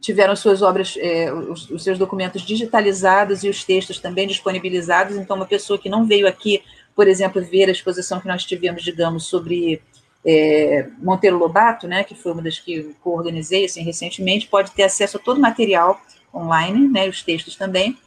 tiveram 0.00 0.34
suas 0.34 0.62
obras, 0.62 0.96
é, 0.98 1.32
os, 1.32 1.68
os, 1.70 1.84
seus 1.84 1.98
documentos 1.98 2.42
digitalizados 2.42 3.44
e 3.44 3.48
os 3.48 3.62
textos 3.64 3.98
também 3.98 4.26
disponibilizados. 4.26 5.16
Então, 5.16 5.36
uma 5.36 5.46
pessoa 5.46 5.78
que 5.78 5.90
não 5.90 6.06
veio 6.06 6.26
aqui, 6.26 6.62
por 6.96 7.06
exemplo, 7.06 7.42
ver 7.42 7.68
a 7.68 7.72
exposição 7.72 8.20
que 8.20 8.26
nós 8.26 8.44
tivemos, 8.44 8.82
digamos, 8.82 9.26
sobre 9.26 9.82
é, 10.24 10.88
Monteiro 10.98 11.38
Lobato, 11.38 11.86
né, 11.86 12.04
que 12.04 12.14
foi 12.14 12.32
uma 12.32 12.42
das 12.42 12.58
que 12.58 12.74
eu 12.74 13.12
organizei 13.12 13.64
assim, 13.64 13.82
recentemente, 13.82 14.48
pode 14.48 14.70
ter 14.72 14.84
acesso 14.84 15.16
a 15.16 15.20
todo 15.20 15.38
o 15.38 15.40
material 15.40 16.00
online, 16.34 16.88
né, 16.88 17.08
os 17.08 17.22
textos 17.22 17.56
também, 17.56 17.98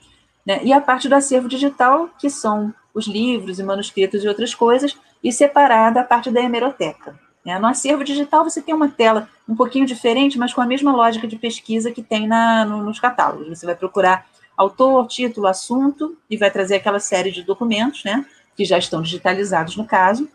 né, 0.46 0.62
e 0.64 0.72
a 0.72 0.82
parte 0.82 1.08
do 1.08 1.16
acervo 1.16 1.48
digital, 1.48 2.10
que 2.20 2.30
são 2.30 2.74
os 2.94 3.08
livros 3.08 3.60
e 3.60 3.64
manuscritos 3.64 4.24
e 4.24 4.28
outras 4.28 4.54
coisas, 4.54 4.96
e 5.24 5.32
separada 5.32 6.02
a 6.02 6.04
parte 6.04 6.30
da 6.30 6.42
hemeroteca. 6.42 7.20
Né? 7.46 7.60
No 7.60 7.68
acervo 7.68 8.04
digital 8.04 8.44
você 8.44 8.62
tem 8.62 8.74
uma 8.74 8.90
tela 8.90 9.30
um 9.48 9.56
pouquinho 9.56 9.86
diferente, 9.86 10.38
mas 10.38 10.54
com 10.54 10.62
a 10.62 10.66
mesma 10.66 10.96
lógica 10.96 11.28
de 11.28 11.38
pesquisa 11.38 11.92
que 11.92 12.02
tem 12.02 12.28
na, 12.28 12.66
no, 12.66 12.84
nos 12.84 13.00
catálogos. 13.00 13.48
Você 13.48 13.66
vai 13.66 13.76
procurar 13.76 14.26
autor, 14.56 15.08
título, 15.08 15.48
assunto, 15.48 16.18
e 16.30 16.38
vai 16.38 16.50
trazer 16.50 16.76
aquela 16.76 17.00
série 17.00 17.32
de 17.32 17.44
documentos, 17.44 18.04
né, 18.04 18.26
que 18.56 18.64
já 18.64 18.78
estão 18.78 19.02
digitalizados 19.02 19.76
no 19.76 19.86
caso. 19.86 20.30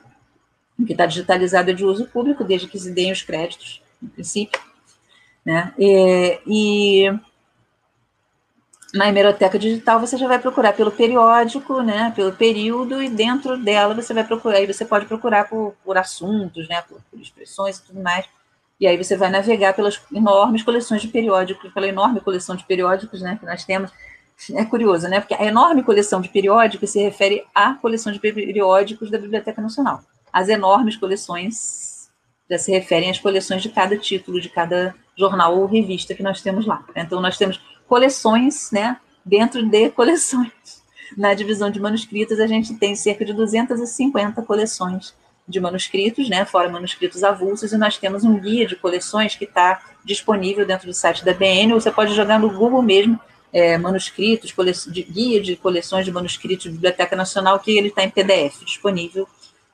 O 0.78 0.84
que 0.84 0.92
está 0.92 1.06
digitalizado 1.06 1.70
é 1.70 1.74
de 1.74 1.84
uso 1.84 2.06
público, 2.06 2.44
desde 2.44 2.68
que 2.68 2.78
se 2.78 2.90
deem 2.90 3.12
os 3.12 3.22
créditos, 3.22 3.82
no 4.00 4.08
princípio. 4.08 4.60
Né? 5.44 5.72
E, 5.78 6.40
e 6.46 7.18
na 8.94 9.08
hemeroteca 9.08 9.58
digital 9.58 10.00
você 10.00 10.16
já 10.16 10.26
vai 10.26 10.38
procurar 10.38 10.72
pelo 10.72 10.90
periódico, 10.90 11.82
né, 11.82 12.12
pelo 12.16 12.32
período, 12.32 13.02
e 13.02 13.08
dentro 13.08 13.56
dela 13.58 13.94
você 13.94 14.14
vai 14.14 14.24
procurar, 14.24 14.58
aí 14.58 14.66
você 14.66 14.84
pode 14.84 15.06
procurar 15.06 15.48
por, 15.48 15.74
por 15.84 15.98
assuntos, 15.98 16.68
né, 16.68 16.82
por, 16.82 17.00
por, 17.10 17.20
expressões 17.20 17.78
e 17.78 17.82
tudo 17.82 18.02
mais, 18.02 18.26
e 18.80 18.86
aí 18.86 18.96
você 18.96 19.16
vai 19.16 19.30
navegar 19.30 19.74
pelas 19.74 20.00
enormes 20.12 20.62
coleções 20.62 21.02
de 21.02 21.08
periódicos, 21.08 21.72
pela 21.72 21.86
enorme 21.86 22.20
coleção 22.20 22.56
de 22.56 22.64
periódicos, 22.64 23.20
né, 23.20 23.36
que 23.38 23.44
nós 23.44 23.64
temos, 23.64 23.90
é 24.54 24.64
curioso, 24.64 25.06
né, 25.08 25.20
porque 25.20 25.34
a 25.34 25.44
enorme 25.44 25.82
coleção 25.82 26.20
de 26.20 26.30
periódicos 26.30 26.90
se 26.90 27.02
refere 27.02 27.44
à 27.54 27.74
coleção 27.74 28.12
de 28.12 28.18
periódicos 28.18 29.10
da 29.10 29.18
Biblioteca 29.18 29.60
Nacional. 29.60 30.00
As 30.32 30.48
enormes 30.48 30.96
coleções 30.96 32.08
já 32.50 32.56
se 32.56 32.70
referem 32.70 33.10
às 33.10 33.18
coleções 33.18 33.62
de 33.62 33.68
cada 33.68 33.96
título, 33.98 34.40
de 34.40 34.48
cada 34.48 34.94
jornal 35.16 35.58
ou 35.58 35.66
revista 35.66 36.14
que 36.14 36.22
nós 36.22 36.40
temos 36.40 36.64
lá. 36.64 36.82
Então, 36.96 37.20
nós 37.20 37.36
temos 37.36 37.60
coleções, 37.88 38.70
né, 38.70 38.98
dentro 39.24 39.64
de 39.66 39.90
coleções. 39.90 40.52
Na 41.16 41.32
divisão 41.32 41.70
de 41.70 41.80
manuscritos, 41.80 42.38
a 42.38 42.46
gente 42.46 42.74
tem 42.74 42.94
cerca 42.94 43.24
de 43.24 43.32
250 43.32 44.42
coleções 44.42 45.14
de 45.48 45.58
manuscritos, 45.58 46.28
né, 46.28 46.44
fora 46.44 46.68
manuscritos 46.68 47.24
avulsos, 47.24 47.72
e 47.72 47.78
nós 47.78 47.96
temos 47.96 48.22
um 48.22 48.38
guia 48.38 48.66
de 48.66 48.76
coleções 48.76 49.34
que 49.34 49.44
está 49.44 49.82
disponível 50.04 50.66
dentro 50.66 50.86
do 50.86 50.92
site 50.92 51.24
da 51.24 51.32
BN, 51.32 51.72
ou 51.72 51.80
você 51.80 51.90
pode 51.90 52.14
jogar 52.14 52.38
no 52.38 52.50
Google 52.50 52.82
mesmo, 52.82 53.18
é, 53.50 53.78
manuscritos, 53.78 54.54
de, 54.86 55.02
guia 55.02 55.40
de 55.40 55.56
coleções 55.56 56.04
de 56.04 56.12
manuscritos 56.12 56.64
de 56.64 56.72
Biblioteca 56.72 57.16
Nacional, 57.16 57.58
que 57.58 57.70
ele 57.70 57.88
está 57.88 58.04
em 58.04 58.10
PDF 58.10 58.62
disponível, 58.62 59.26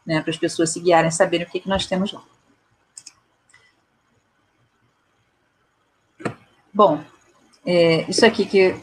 né, 0.07 0.21
para 0.21 0.31
as 0.31 0.37
pessoas 0.37 0.71
se 0.71 0.79
guiarem, 0.79 1.11
saberem 1.11 1.45
o 1.45 1.51
que, 1.51 1.59
que 1.59 1.69
nós 1.69 1.87
temos 1.87 2.13
lá. 2.13 2.23
Bom, 6.73 7.03
é, 7.67 8.05
isso 8.09 8.25
aqui 8.25 8.45
que 8.45 8.59
eu 8.59 8.81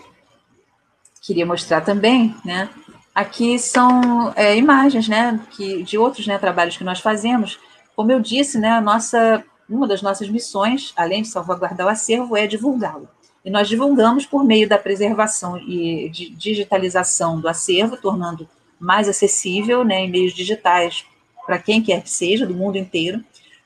queria 1.21 1.45
mostrar 1.45 1.81
também, 1.81 2.35
né? 2.43 2.69
Aqui 3.13 3.59
são 3.59 4.33
é, 4.35 4.55
imagens, 4.55 5.07
né, 5.07 5.39
que, 5.51 5.83
de 5.83 5.97
outros 5.97 6.25
né, 6.25 6.37
trabalhos 6.37 6.77
que 6.77 6.83
nós 6.83 7.01
fazemos. 7.01 7.59
Como 7.93 8.11
eu 8.11 8.21
disse, 8.21 8.57
né, 8.57 8.71
a 8.71 8.81
nossa, 8.81 9.43
uma 9.69 9.85
das 9.85 10.01
nossas 10.01 10.29
missões, 10.29 10.93
além 10.95 11.21
de 11.21 11.27
salvaguardar 11.27 11.87
o 11.87 11.89
acervo, 11.89 12.37
é 12.37 12.47
divulgá-lo. 12.47 13.09
E 13.43 13.49
nós 13.49 13.67
divulgamos 13.67 14.25
por 14.25 14.45
meio 14.45 14.67
da 14.67 14.77
preservação 14.77 15.57
e 15.57 16.09
digitalização 16.09 17.39
do 17.39 17.49
acervo, 17.49 17.97
tornando 17.97 18.47
mais 18.79 19.09
acessível 19.09 19.83
né, 19.83 20.05
em 20.05 20.09
meios 20.09 20.33
digitais 20.33 21.05
para 21.45 21.59
quem 21.59 21.81
quer 21.81 22.01
que 22.01 22.09
seja, 22.09 22.45
do 22.45 22.53
mundo 22.53 22.77
inteiro, 22.77 23.23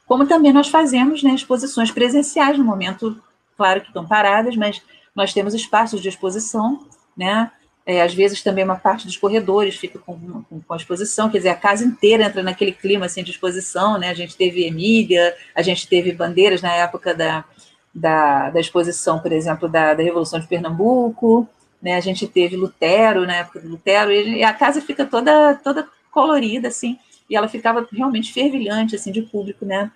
como 0.07 0.26
também 0.26 0.53
nós 0.53 0.70
fazemos 0.70 1.24
né, 1.24 1.32
exposições 1.34 1.91
presenciais, 1.91 2.57
no 2.57 2.63
momento, 2.63 3.22
claro 3.57 3.82
que 3.82 3.88
estão 3.88 4.05
paradas, 4.07 4.55
mas 4.55 4.82
nós 5.16 5.34
temos 5.34 5.53
espaços 5.53 6.01
de 6.01 6.09
exposição, 6.09 6.86
né? 7.16 7.49
É, 7.88 8.01
às 8.01 8.16
vezes 8.16 8.41
também 8.41 8.63
uma 8.63 8.78
parte 8.78 9.05
dos 9.05 9.16
corredores 9.16 9.76
fica 9.76 9.99
com, 9.99 10.18
com, 10.18 10.59
com, 10.59 10.74
a 10.74 10.76
exposição, 10.76 11.30
quer 11.30 11.38
dizer, 11.38 11.49
a 11.49 11.55
casa 11.55 11.86
inteira 11.86 12.24
entra 12.24 12.41
naquele 12.41 12.72
clima 12.72 13.05
assim, 13.05 13.24
de 13.24 13.30
exposição, 13.30 13.99
né? 13.99 14.09
A 14.09 14.13
gente 14.13 14.36
teve 14.36 14.66
Emília, 14.66 15.36
a 15.53 15.61
gente 15.61 15.88
teve 15.88 16.11
bandeiras 16.11 16.63
na 16.63 16.74
época 16.74 17.13
da, 17.13 17.45
da, 17.93 18.49
da 18.49 18.59
exposição, 18.59 19.20
por 19.20 19.32
exemplo, 19.32 19.70
da, 19.70 19.93
da 19.93 20.01
Revolução 20.01 20.39
de 20.39 20.47
Pernambuco, 20.47 21.47
né? 21.80 21.95
A 21.95 22.01
gente 22.01 22.28
teve 22.28 22.55
Lutero, 22.57 23.26
na 23.26 23.36
época 23.36 23.59
do 23.59 23.70
Lutero, 23.70 24.11
e 24.11 24.43
a 24.43 24.51
casa 24.51 24.82
fica 24.82 25.05
toda, 25.05 25.53
toda 25.55 25.88
colorida, 26.11 26.70
assim, 26.70 26.97
e 27.30 27.36
ela 27.36 27.47
ficava 27.47 27.88
realmente 27.91 28.34
fervilhante, 28.34 28.95
assim, 28.95 29.11
de 29.11 29.22
público, 29.22 29.63
né? 29.63 29.91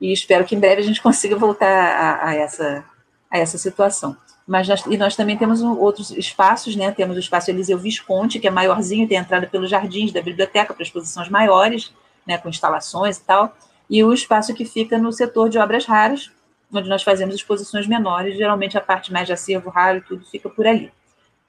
E 0.00 0.12
espero 0.12 0.44
que 0.44 0.56
em 0.56 0.60
breve 0.60 0.82
a 0.82 0.84
gente 0.84 1.00
consiga 1.02 1.36
voltar 1.36 1.68
a, 1.68 2.28
a 2.30 2.34
essa, 2.34 2.84
a 3.30 3.38
essa 3.38 3.56
situação 3.56 4.16
mas 4.50 4.66
nós, 4.66 4.84
e 4.84 4.96
nós 4.96 5.14
também 5.14 5.36
temos 5.36 5.62
outros 5.62 6.10
espaços, 6.10 6.74
né? 6.74 6.90
Temos 6.90 7.16
o 7.16 7.20
espaço 7.20 7.52
Eliseu 7.52 7.78
Visconti, 7.78 8.40
que 8.40 8.48
é 8.48 8.50
maiorzinho, 8.50 9.06
tem 9.06 9.16
entrada 9.16 9.46
pelos 9.46 9.70
jardins 9.70 10.10
da 10.10 10.20
biblioteca 10.20 10.74
para 10.74 10.82
exposições 10.82 11.28
maiores, 11.28 11.94
né? 12.26 12.36
Com 12.36 12.48
instalações 12.48 13.16
e 13.18 13.22
tal. 13.22 13.56
E 13.88 14.02
o 14.02 14.12
espaço 14.12 14.52
que 14.52 14.64
fica 14.64 14.98
no 14.98 15.12
setor 15.12 15.48
de 15.48 15.56
obras 15.56 15.86
raras, 15.86 16.32
onde 16.74 16.88
nós 16.88 17.04
fazemos 17.04 17.36
exposições 17.36 17.86
menores, 17.86 18.36
geralmente 18.36 18.76
a 18.76 18.80
parte 18.80 19.12
mais 19.12 19.28
de 19.28 19.32
acervo 19.32 19.70
raro 19.70 20.02
tudo 20.08 20.26
fica 20.26 20.50
por 20.50 20.66
ali. 20.66 20.92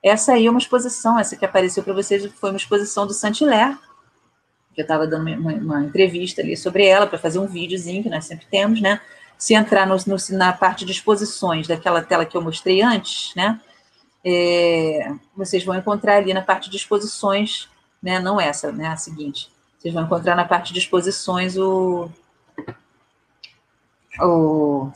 Essa 0.03 0.33
aí 0.33 0.45
é 0.45 0.49
uma 0.51 0.59
exposição, 0.59 1.17
essa 1.17 1.35
que 1.35 1.43
apareceu 1.43 1.81
para 1.81 1.95
vocês 1.95 2.23
foi 2.35 2.51
uma 2.51 2.57
exposição 2.57 3.07
do 3.07 3.13
Saint-Hilaire, 3.13 3.79
que 4.75 4.81
eu 4.81 4.83
estava 4.83 5.07
dando 5.07 5.27
uma, 5.27 5.53
uma, 5.53 5.83
entrevista 5.85 6.43
ali 6.43 6.55
sobre 6.55 6.85
ela, 6.85 7.07
para 7.07 7.17
fazer 7.17 7.39
um 7.39 7.47
videozinho 7.47 8.03
que 8.03 8.09
nós 8.11 8.25
sempre 8.25 8.45
temos, 8.45 8.79
né? 8.79 9.01
Se 9.41 9.55
entrar 9.55 9.87
no, 9.87 9.95
no, 9.95 10.37
na 10.37 10.53
parte 10.53 10.85
de 10.85 10.91
exposições 10.91 11.67
daquela 11.67 12.03
tela 12.03 12.27
que 12.27 12.37
eu 12.37 12.43
mostrei 12.43 12.83
antes, 12.83 13.33
né, 13.35 13.59
é, 14.23 15.11
vocês 15.35 15.65
vão 15.65 15.75
encontrar 15.75 16.17
ali 16.17 16.31
na 16.31 16.43
parte 16.43 16.69
de 16.69 16.77
exposições, 16.77 17.67
né, 18.03 18.19
não 18.19 18.39
essa, 18.39 18.71
né, 18.71 18.89
a 18.89 18.95
seguinte, 18.95 19.51
vocês 19.79 19.91
vão 19.91 20.03
encontrar 20.03 20.35
na 20.35 20.45
parte 20.45 20.71
de 20.71 20.77
exposições 20.77 21.57
o, 21.57 22.07
o 24.19 24.91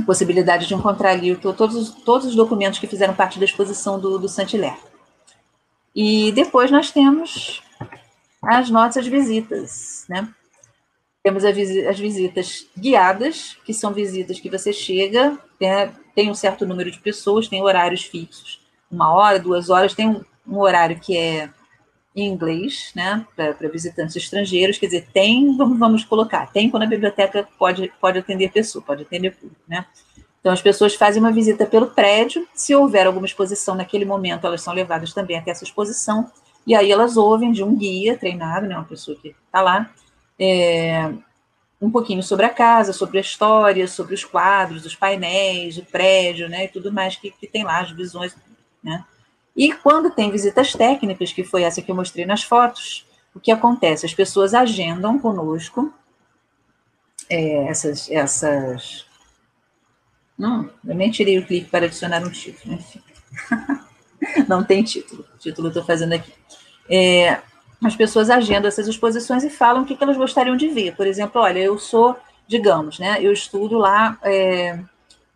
a 0.00 0.02
possibilidade 0.02 0.66
de 0.66 0.74
encontrar 0.74 1.10
ali 1.10 1.36
todos, 1.36 1.76
os, 1.76 1.90
todos 1.90 2.26
os 2.26 2.34
documentos 2.34 2.80
que 2.80 2.88
fizeram 2.88 3.14
parte 3.14 3.38
da 3.38 3.44
exposição 3.44 4.00
do, 4.00 4.18
do 4.18 4.28
Saint-Hilaire. 4.28 4.78
E 5.94 6.32
depois 6.32 6.72
nós 6.72 6.90
temos 6.90 7.62
as 8.42 8.68
nossas 8.68 9.06
visitas, 9.06 10.04
né? 10.08 10.28
Temos 11.28 11.44
as 11.44 12.00
visitas 12.00 12.66
guiadas, 12.74 13.58
que 13.62 13.74
são 13.74 13.92
visitas 13.92 14.40
que 14.40 14.48
você 14.48 14.72
chega, 14.72 15.38
né, 15.60 15.92
tem 16.14 16.30
um 16.30 16.34
certo 16.34 16.64
número 16.64 16.90
de 16.90 16.98
pessoas, 17.00 17.46
tem 17.46 17.62
horários 17.62 18.02
fixos, 18.02 18.62
uma 18.90 19.12
hora, 19.12 19.38
duas 19.38 19.68
horas, 19.68 19.92
tem 19.92 20.08
um, 20.08 20.58
horário 20.58 20.98
que 20.98 21.14
é 21.14 21.50
em 22.16 22.26
inglês, 22.26 22.92
né, 22.96 23.26
para 23.36 23.68
visitantes 23.68 24.16
estrangeiros, 24.16 24.78
quer 24.78 24.86
dizer, 24.86 25.06
tem, 25.12 25.54
vamos, 25.54 25.78
vamos 25.78 26.02
colocar, 26.02 26.50
tem 26.50 26.70
quando 26.70 26.84
a 26.84 26.86
biblioteca 26.86 27.46
pode, 27.58 27.92
pode 28.00 28.20
atender 28.20 28.50
pessoa, 28.50 28.82
pode 28.82 29.02
atender 29.02 29.36
público, 29.36 29.60
né. 29.68 29.84
Então, 30.40 30.50
as 30.50 30.62
pessoas 30.62 30.94
fazem 30.94 31.20
uma 31.20 31.30
visita 31.30 31.66
pelo 31.66 31.88
prédio, 31.88 32.48
se 32.54 32.74
houver 32.74 33.06
alguma 33.06 33.26
exposição 33.26 33.74
naquele 33.74 34.06
momento, 34.06 34.46
elas 34.46 34.62
são 34.62 34.72
levadas 34.72 35.12
também 35.12 35.36
até 35.36 35.50
essa 35.50 35.64
exposição, 35.64 36.32
e 36.66 36.74
aí 36.74 36.90
elas 36.90 37.18
ouvem 37.18 37.52
de 37.52 37.62
um 37.62 37.76
guia 37.76 38.16
treinado, 38.16 38.66
né, 38.66 38.74
uma 38.74 38.86
pessoa 38.86 39.14
que 39.20 39.36
está 39.46 39.60
lá, 39.60 39.90
é, 40.38 41.12
um 41.80 41.90
pouquinho 41.90 42.22
sobre 42.22 42.46
a 42.46 42.50
casa, 42.50 42.92
sobre 42.92 43.18
a 43.18 43.20
história, 43.20 43.86
sobre 43.86 44.14
os 44.14 44.24
quadros, 44.24 44.84
os 44.84 44.94
painéis, 44.94 45.78
o 45.78 45.84
prédio, 45.84 46.48
né, 46.48 46.64
e 46.64 46.68
tudo 46.68 46.92
mais 46.92 47.16
que, 47.16 47.30
que 47.30 47.46
tem 47.46 47.64
lá, 47.64 47.80
as 47.80 47.90
visões, 47.90 48.36
né. 48.82 49.04
E 49.56 49.72
quando 49.72 50.10
tem 50.10 50.30
visitas 50.30 50.72
técnicas, 50.72 51.32
que 51.32 51.42
foi 51.42 51.64
essa 51.64 51.82
que 51.82 51.90
eu 51.90 51.96
mostrei 51.96 52.24
nas 52.24 52.44
fotos, 52.44 53.04
o 53.34 53.40
que 53.40 53.50
acontece? 53.50 54.06
As 54.06 54.14
pessoas 54.14 54.54
agendam 54.54 55.18
conosco 55.18 55.92
é, 57.28 57.64
essas, 57.66 58.08
essas. 58.10 59.04
Não, 60.38 60.70
eu 60.86 60.94
nem 60.94 61.10
tirei 61.10 61.38
o 61.38 61.44
clique 61.46 61.68
para 61.68 61.86
adicionar 61.86 62.22
um 62.24 62.30
título, 62.30 62.74
enfim. 62.74 63.02
Não 64.48 64.64
tem 64.64 64.82
título. 64.82 65.24
O 65.34 65.38
título 65.38 65.66
eu 65.66 65.70
estou 65.70 65.84
fazendo 65.84 66.12
aqui. 66.12 66.32
É, 66.88 67.40
as 67.82 67.94
pessoas 67.94 68.28
agendam 68.30 68.68
essas 68.68 68.88
exposições 68.88 69.44
e 69.44 69.50
falam 69.50 69.82
o 69.82 69.84
que, 69.84 69.96
que 69.96 70.02
elas 70.02 70.16
gostariam 70.16 70.56
de 70.56 70.68
ver. 70.68 70.96
Por 70.96 71.06
exemplo, 71.06 71.40
olha, 71.40 71.60
eu 71.60 71.78
sou, 71.78 72.16
digamos, 72.46 72.98
né, 72.98 73.18
eu 73.20 73.32
estudo 73.32 73.78
lá 73.78 74.18
é, 74.22 74.78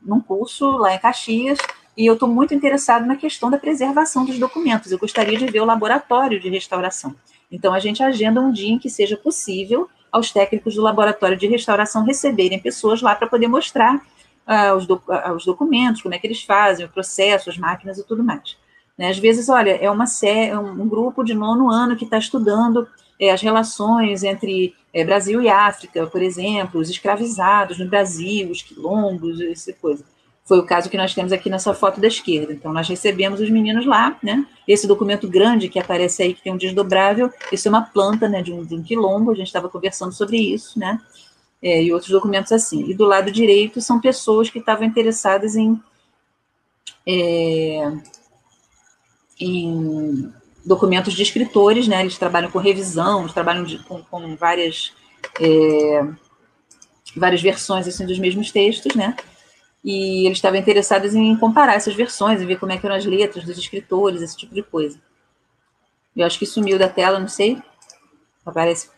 num 0.00 0.20
curso 0.20 0.70
lá 0.72 0.94
em 0.94 0.98
Caxias 0.98 1.58
e 1.96 2.06
eu 2.06 2.14
estou 2.14 2.28
muito 2.28 2.54
interessado 2.54 3.06
na 3.06 3.16
questão 3.16 3.50
da 3.50 3.58
preservação 3.58 4.24
dos 4.24 4.38
documentos. 4.38 4.90
Eu 4.90 4.98
gostaria 4.98 5.38
de 5.38 5.46
ver 5.46 5.60
o 5.60 5.64
laboratório 5.64 6.40
de 6.40 6.48
restauração. 6.48 7.14
Então, 7.50 7.74
a 7.74 7.78
gente 7.78 8.02
agenda 8.02 8.40
um 8.40 8.50
dia 8.50 8.72
em 8.72 8.78
que 8.78 8.88
seja 8.88 9.16
possível 9.16 9.88
aos 10.10 10.30
técnicos 10.32 10.74
do 10.74 10.82
laboratório 10.82 11.36
de 11.36 11.46
restauração 11.46 12.04
receberem 12.04 12.58
pessoas 12.58 13.02
lá 13.02 13.14
para 13.14 13.26
poder 13.26 13.46
mostrar 13.46 13.96
uh, 13.96 14.74
os, 14.76 14.88
uh, 14.88 15.34
os, 15.36 15.44
documentos, 15.44 16.02
como 16.02 16.14
é 16.14 16.18
que 16.18 16.26
eles 16.26 16.42
fazem, 16.42 16.84
o 16.84 16.88
processo, 16.88 17.50
as 17.50 17.58
máquinas 17.58 17.98
e 17.98 18.06
tudo 18.06 18.24
mais. 18.24 18.56
Né? 18.96 19.08
Às 19.08 19.18
vezes, 19.18 19.48
olha, 19.48 19.70
é 19.70 19.90
uma 19.90 20.04
é 20.22 20.58
um, 20.58 20.82
um 20.82 20.88
grupo 20.88 21.22
de 21.24 21.34
nono 21.34 21.70
ano 21.70 21.96
que 21.96 22.04
está 22.04 22.18
estudando 22.18 22.86
é, 23.18 23.30
as 23.30 23.40
relações 23.40 24.22
entre 24.22 24.74
é, 24.92 25.04
Brasil 25.04 25.40
e 25.40 25.48
África, 25.48 26.06
por 26.06 26.22
exemplo, 26.22 26.80
os 26.80 26.90
escravizados 26.90 27.78
no 27.78 27.88
Brasil, 27.88 28.50
os 28.50 28.62
quilombos, 28.62 29.40
essa 29.40 29.72
coisa. 29.72 30.04
Foi 30.44 30.58
o 30.58 30.66
caso 30.66 30.90
que 30.90 30.96
nós 30.96 31.14
temos 31.14 31.32
aqui 31.32 31.48
nessa 31.48 31.72
foto 31.72 32.00
da 32.00 32.08
esquerda. 32.08 32.52
Então, 32.52 32.72
nós 32.72 32.88
recebemos 32.88 33.40
os 33.40 33.48
meninos 33.48 33.86
lá, 33.86 34.18
né? 34.22 34.44
Esse 34.66 34.88
documento 34.88 35.28
grande 35.28 35.68
que 35.68 35.78
aparece 35.78 36.22
aí, 36.22 36.34
que 36.34 36.42
tem 36.42 36.52
um 36.52 36.56
desdobrável, 36.56 37.30
isso 37.52 37.68
é 37.68 37.70
uma 37.70 37.82
planta, 37.82 38.28
né, 38.28 38.42
de 38.42 38.52
um, 38.52 38.64
de 38.64 38.74
um 38.74 38.82
quilombo, 38.82 39.30
a 39.30 39.34
gente 39.34 39.46
estava 39.46 39.68
conversando 39.68 40.12
sobre 40.12 40.36
isso, 40.36 40.78
né? 40.78 41.00
É, 41.62 41.80
e 41.80 41.92
outros 41.92 42.10
documentos 42.10 42.50
assim. 42.50 42.90
E 42.90 42.94
do 42.94 43.04
lado 43.04 43.30
direito 43.30 43.80
são 43.80 44.00
pessoas 44.00 44.50
que 44.50 44.58
estavam 44.58 44.84
interessadas 44.84 45.54
em, 45.54 45.80
é, 47.06 47.92
em 49.42 50.32
documentos 50.64 51.14
de 51.14 51.22
escritores, 51.22 51.88
né? 51.88 52.00
Eles 52.00 52.18
trabalham 52.18 52.50
com 52.50 52.58
revisão, 52.58 53.20
eles 53.20 53.32
trabalham 53.32 53.64
de, 53.64 53.78
com, 53.84 54.02
com 54.02 54.36
várias, 54.36 54.92
é, 55.40 56.06
várias 57.16 57.42
versões 57.42 57.88
assim, 57.88 58.06
dos 58.06 58.18
mesmos 58.18 58.50
textos, 58.50 58.94
né? 58.94 59.16
e 59.84 60.26
eles 60.26 60.38
estavam 60.38 60.58
interessados 60.58 61.14
em 61.14 61.36
comparar 61.36 61.74
essas 61.74 61.94
versões, 61.94 62.40
e 62.40 62.46
ver 62.46 62.58
como 62.58 62.72
é 62.72 62.78
que 62.78 62.86
eram 62.86 62.96
as 62.96 63.04
letras 63.04 63.44
dos 63.44 63.58
escritores, 63.58 64.22
esse 64.22 64.36
tipo 64.36 64.54
de 64.54 64.62
coisa. 64.62 65.00
Eu 66.14 66.26
acho 66.26 66.38
que 66.38 66.46
sumiu 66.46 66.78
da 66.78 66.88
tela, 66.88 67.18
não 67.18 67.28
sei. 67.28 67.60
Aparece 68.44 68.90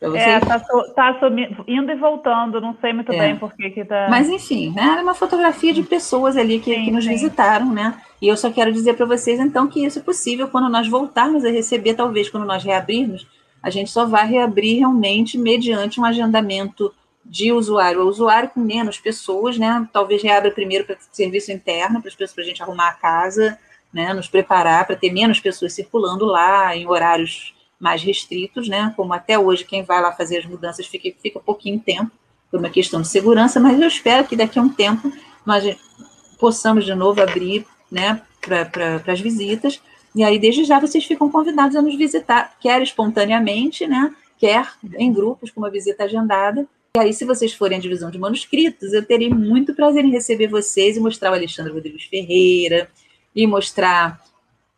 você? 0.00 0.18
É, 0.18 0.40
tá, 0.40 0.60
tá 0.94 1.18
sumindo, 1.18 1.64
indo 1.66 1.90
e 1.90 1.96
voltando, 1.96 2.60
não 2.60 2.76
sei 2.80 2.92
muito 2.92 3.10
é. 3.12 3.18
bem 3.18 3.36
por 3.36 3.54
que 3.54 3.70
que 3.70 3.84
tá... 3.84 4.08
Mas, 4.10 4.28
enfim, 4.28 4.70
né, 4.74 4.82
era 4.92 5.02
uma 5.02 5.14
fotografia 5.14 5.72
de 5.72 5.82
pessoas 5.82 6.36
ali 6.36 6.60
que, 6.60 6.74
sim, 6.74 6.84
que 6.84 6.90
nos 6.90 7.04
sim. 7.04 7.10
visitaram, 7.10 7.72
né? 7.72 7.98
E 8.20 8.28
eu 8.28 8.36
só 8.36 8.50
quero 8.50 8.72
dizer 8.72 8.94
para 8.94 9.06
vocês, 9.06 9.40
então, 9.40 9.66
que 9.66 9.84
isso 9.84 9.98
é 9.98 10.02
possível 10.02 10.48
quando 10.48 10.68
nós 10.68 10.86
voltarmos 10.86 11.44
a 11.44 11.50
receber, 11.50 11.94
talvez 11.94 12.28
quando 12.28 12.44
nós 12.44 12.62
reabrirmos, 12.62 13.26
a 13.62 13.70
gente 13.70 13.90
só 13.90 14.04
vai 14.04 14.26
reabrir 14.28 14.78
realmente 14.78 15.38
mediante 15.38 15.98
um 15.98 16.04
agendamento 16.04 16.92
de 17.24 17.50
usuário 17.50 18.02
a 18.02 18.04
usuário 18.04 18.50
com 18.50 18.60
menos 18.60 18.98
pessoas, 18.98 19.58
né? 19.58 19.88
Talvez 19.92 20.22
reabra 20.22 20.50
primeiro 20.50 20.84
para 20.84 20.96
serviço 21.10 21.50
interno, 21.50 22.00
para 22.00 22.08
as 22.08 22.14
pessoas, 22.14 22.34
para 22.34 22.44
a 22.44 22.46
gente 22.46 22.62
arrumar 22.62 22.88
a 22.88 22.94
casa, 22.94 23.58
né? 23.92 24.12
Nos 24.12 24.28
preparar 24.28 24.86
para 24.86 24.94
ter 24.94 25.10
menos 25.10 25.40
pessoas 25.40 25.72
circulando 25.72 26.24
lá 26.24 26.76
em 26.76 26.86
horários 26.86 27.55
mais 27.78 28.02
restritos, 28.02 28.68
né? 28.68 28.92
Como 28.96 29.12
até 29.12 29.38
hoje 29.38 29.64
quem 29.64 29.82
vai 29.82 30.00
lá 30.00 30.12
fazer 30.12 30.38
as 30.38 30.46
mudanças 30.46 30.86
fica, 30.86 31.10
fica 31.20 31.40
pouquinho 31.40 31.78
tempo 31.78 32.10
por 32.50 32.60
uma 32.60 32.70
questão 32.70 33.00
de 33.02 33.08
segurança, 33.08 33.60
mas 33.60 33.80
eu 33.80 33.88
espero 33.88 34.26
que 34.26 34.36
daqui 34.36 34.58
a 34.58 34.62
um 34.62 34.68
tempo 34.68 35.12
nós 35.44 35.64
possamos 36.38 36.84
de 36.84 36.94
novo 36.94 37.20
abrir, 37.20 37.66
né? 37.90 38.22
Para 38.40 38.64
pra, 38.64 39.12
as 39.12 39.20
visitas. 39.20 39.80
E 40.14 40.24
aí, 40.24 40.38
desde 40.38 40.64
já, 40.64 40.80
vocês 40.80 41.04
ficam 41.04 41.30
convidados 41.30 41.76
a 41.76 41.82
nos 41.82 41.96
visitar, 41.96 42.56
quer 42.60 42.80
espontaneamente, 42.80 43.86
né? 43.86 44.14
Quer 44.38 44.66
em 44.98 45.12
grupos, 45.12 45.50
com 45.50 45.60
uma 45.60 45.70
visita 45.70 46.04
agendada, 46.04 46.66
e 46.96 46.98
aí, 46.98 47.12
se 47.12 47.26
vocês 47.26 47.52
forem 47.52 47.76
à 47.76 47.80
divisão 47.80 48.10
de 48.10 48.18
manuscritos, 48.18 48.94
eu 48.94 49.04
terei 49.04 49.28
muito 49.28 49.74
prazer 49.74 50.02
em 50.02 50.10
receber 50.10 50.46
vocês 50.46 50.96
e 50.96 51.00
mostrar 51.00 51.30
o 51.30 51.34
Alexandre 51.34 51.70
Rodrigues 51.70 52.04
Ferreira, 52.04 52.88
e 53.34 53.46
mostrar 53.46 54.18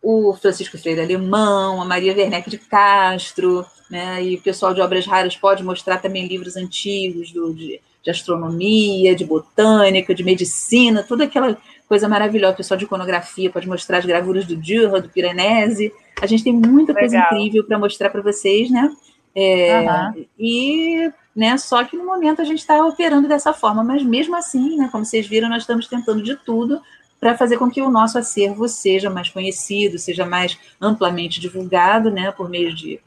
o 0.03 0.33
Francisco 0.35 0.79
Freire 0.79 1.01
Alemão, 1.01 1.83
a 1.83 1.85
Maria 1.85 2.15
Werneck 2.15 2.49
de 2.49 2.59
Castro, 2.59 3.65
né? 3.91 4.23
E 4.23 4.37
o 4.37 4.41
pessoal 4.41 4.73
de 4.73 4.81
Obras 4.81 5.07
Raras 5.07 5.37
pode 5.37 5.63
mostrar 5.63 5.99
também 5.99 6.27
livros 6.27 6.57
antigos 6.57 7.33
do, 7.33 7.53
de, 7.53 7.81
de 8.03 8.11
astronomia, 8.11 9.15
de 9.15 9.25
botânica, 9.25 10.15
de 10.15 10.23
medicina, 10.23 11.03
toda 11.03 11.25
aquela 11.25 11.57
coisa 11.89 12.09
maravilhosa. 12.09 12.55
O 12.55 12.57
pessoal 12.57 12.79
de 12.79 12.85
iconografia 12.85 13.51
pode 13.51 13.69
mostrar 13.69 13.99
as 13.99 14.07
gravuras 14.07 14.47
do 14.47 14.57
Dürer, 14.57 15.03
do 15.03 15.09
Piranesi. 15.09 15.93
A 16.21 16.27
gente 16.27 16.45
tem 16.45 16.53
muita 16.53 16.93
Legal. 16.93 17.09
coisa 17.09 17.19
incrível 17.19 17.65
para 17.65 17.79
mostrar 17.79 18.11
para 18.11 18.23
vocês, 18.23 18.71
né? 18.71 18.95
É, 19.35 19.81
uhum. 19.81 20.27
E 20.39 21.13
né? 21.39 21.57
Só 21.57 21.85
que 21.85 21.97
no 21.97 22.05
momento 22.05 22.43
a 22.43 22.45
gente 22.45 22.59
está 22.59 22.85
operando 22.85 23.29
dessa 23.29 23.53
forma, 23.53 23.85
mas 23.85 24.03
mesmo 24.03 24.35
assim, 24.35 24.77
né, 24.77 24.89
como 24.91 25.05
vocês 25.05 25.25
viram, 25.25 25.49
nós 25.49 25.63
estamos 25.63 25.87
tentando 25.87 26.21
de 26.21 26.35
tudo 26.35 26.83
para 27.21 27.37
fazer 27.37 27.57
com 27.57 27.71
que 27.71 27.83
o 27.83 27.91
nosso 27.91 28.19
acervo 28.19 28.69
seja 28.69 29.11
mais 29.11 29.29
conhecido, 29.29 29.99
seja 29.99 30.25
mais 30.25 30.59
amplamente 30.81 31.41
divulgado, 31.41 32.11
né, 32.11 32.31
por 32.31 32.49
meio 32.49 32.75
de 32.75 33.01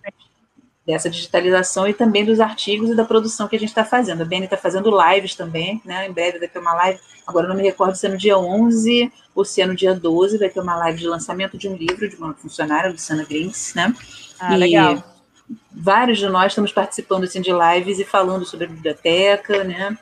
dessa 0.85 1.11
digitalização 1.11 1.87
e 1.87 1.93
também 1.93 2.25
dos 2.25 2.39
artigos 2.39 2.89
e 2.89 2.95
da 2.95 3.05
produção 3.05 3.47
que 3.47 3.55
a 3.55 3.59
gente 3.59 3.69
está 3.69 3.85
fazendo. 3.85 4.23
A 4.23 4.25
Beni 4.25 4.45
está 4.45 4.57
fazendo 4.57 4.89
lives 4.89 5.35
também, 5.35 5.79
né? 5.85 6.07
Em 6.07 6.11
breve 6.11 6.39
vai 6.39 6.47
ter 6.47 6.57
uma 6.57 6.73
live, 6.73 6.99
agora 7.25 7.47
não 7.47 7.55
me 7.55 7.61
recordo 7.61 7.95
se 7.95 8.07
é 8.07 8.09
no 8.09 8.17
dia 8.17 8.35
11 8.35 9.11
ou 9.35 9.45
se 9.45 9.61
é 9.61 9.67
no 9.67 9.75
dia 9.75 9.93
12, 9.93 10.39
vai 10.39 10.49
ter 10.49 10.59
uma 10.59 10.75
live 10.77 10.99
de 10.99 11.07
lançamento 11.07 11.55
de 11.55 11.69
um 11.69 11.75
livro 11.75 12.09
de 12.09 12.15
uma 12.15 12.33
funcionária, 12.33 12.89
Luciana 12.89 13.23
Grinks, 13.23 13.75
né? 13.75 13.93
Ah, 14.39 14.55
e, 14.55 14.57
legal 14.57 15.03
vários 15.71 16.17
de 16.19 16.27
nós 16.27 16.51
estamos 16.51 16.71
participando 16.71 17.23
assim, 17.23 17.41
de 17.41 17.51
lives 17.51 17.99
e 17.99 18.05
falando 18.05 18.45
sobre 18.45 18.65
a 18.65 18.69
biblioteca, 18.69 19.63
né? 19.63 19.97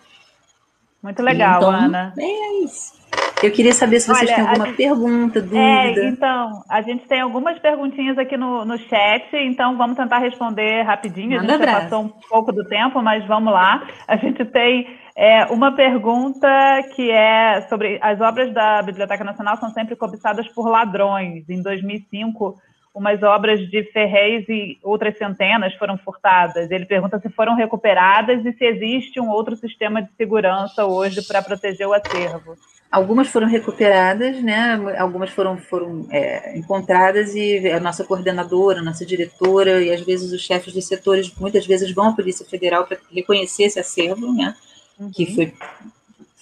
Muito 1.01 1.21
legal, 1.21 1.61
então, 1.61 1.71
Ana. 1.71 2.13
É 2.17 2.63
isso. 2.63 2.98
Eu 3.41 3.51
queria 3.51 3.73
saber 3.73 4.01
se 4.01 4.07
vocês 4.07 4.29
Olha, 4.29 4.35
têm 4.35 4.45
alguma 4.45 4.65
gente, 4.65 4.77
pergunta, 4.77 5.41
dúvida. 5.41 5.61
É, 5.61 6.07
então, 6.09 6.63
a 6.69 6.81
gente 6.81 7.07
tem 7.07 7.21
algumas 7.21 7.57
perguntinhas 7.59 8.17
aqui 8.17 8.35
no, 8.35 8.65
no 8.65 8.77
chat, 8.77 9.33
então 9.33 9.77
vamos 9.77 9.95
tentar 9.95 10.19
responder 10.19 10.81
rapidinho. 10.83 11.39
Manda 11.39 11.53
a 11.53 11.57
gente 11.57 11.65
já 11.65 11.81
passou 11.81 12.01
um 12.03 12.09
pouco 12.09 12.51
do 12.51 12.65
tempo, 12.65 13.01
mas 13.01 13.25
vamos 13.25 13.53
lá. 13.53 13.87
A 14.07 14.17
gente 14.17 14.43
tem 14.43 14.87
é, 15.15 15.45
uma 15.45 15.73
pergunta 15.73 16.47
que 16.95 17.09
é 17.09 17.61
sobre 17.69 17.97
as 18.01 18.19
obras 18.19 18.53
da 18.53 18.81
Biblioteca 18.81 19.23
Nacional 19.23 19.55
são 19.57 19.69
sempre 19.69 19.95
cobiçadas 19.95 20.47
por 20.49 20.67
ladrões. 20.67 21.49
Em 21.49 21.61
2005, 21.61 22.57
umas 22.93 23.23
obras 23.23 23.61
de 23.69 23.83
Ferrez 23.91 24.47
e 24.49 24.77
outras 24.83 25.17
centenas 25.17 25.73
foram 25.75 25.97
furtadas. 25.97 26.69
Ele 26.69 26.85
pergunta 26.85 27.19
se 27.19 27.29
foram 27.29 27.55
recuperadas 27.55 28.45
e 28.45 28.51
se 28.51 28.65
existe 28.65 29.19
um 29.19 29.29
outro 29.29 29.55
sistema 29.55 30.01
de 30.01 30.09
segurança 30.17 30.85
hoje 30.85 31.25
para 31.25 31.41
proteger 31.41 31.87
o 31.87 31.93
acervo. 31.93 32.55
Algumas 32.91 33.27
foram 33.27 33.47
recuperadas, 33.47 34.41
né? 34.41 34.73
Algumas 34.97 35.29
foram, 35.29 35.57
foram 35.59 36.07
é, 36.09 36.57
encontradas 36.57 37.35
e 37.35 37.69
a 37.69 37.79
nossa 37.79 38.03
coordenadora, 38.03 38.79
a 38.79 38.83
nossa 38.83 39.05
diretora 39.05 39.83
e 39.83 39.93
às 39.93 40.01
vezes 40.01 40.31
os 40.31 40.41
chefes 40.41 40.73
de 40.73 40.81
setores 40.81 41.31
muitas 41.39 41.67
vezes 41.67 41.91
vão 41.93 42.07
à 42.07 42.13
Polícia 42.13 42.43
Federal 42.47 42.87
para 42.87 42.97
reconhecer 43.11 43.63
esse 43.63 43.79
acervo, 43.79 44.33
né? 44.33 44.55
Uhum. 44.99 45.11
Que 45.11 45.35
foi 45.35 45.53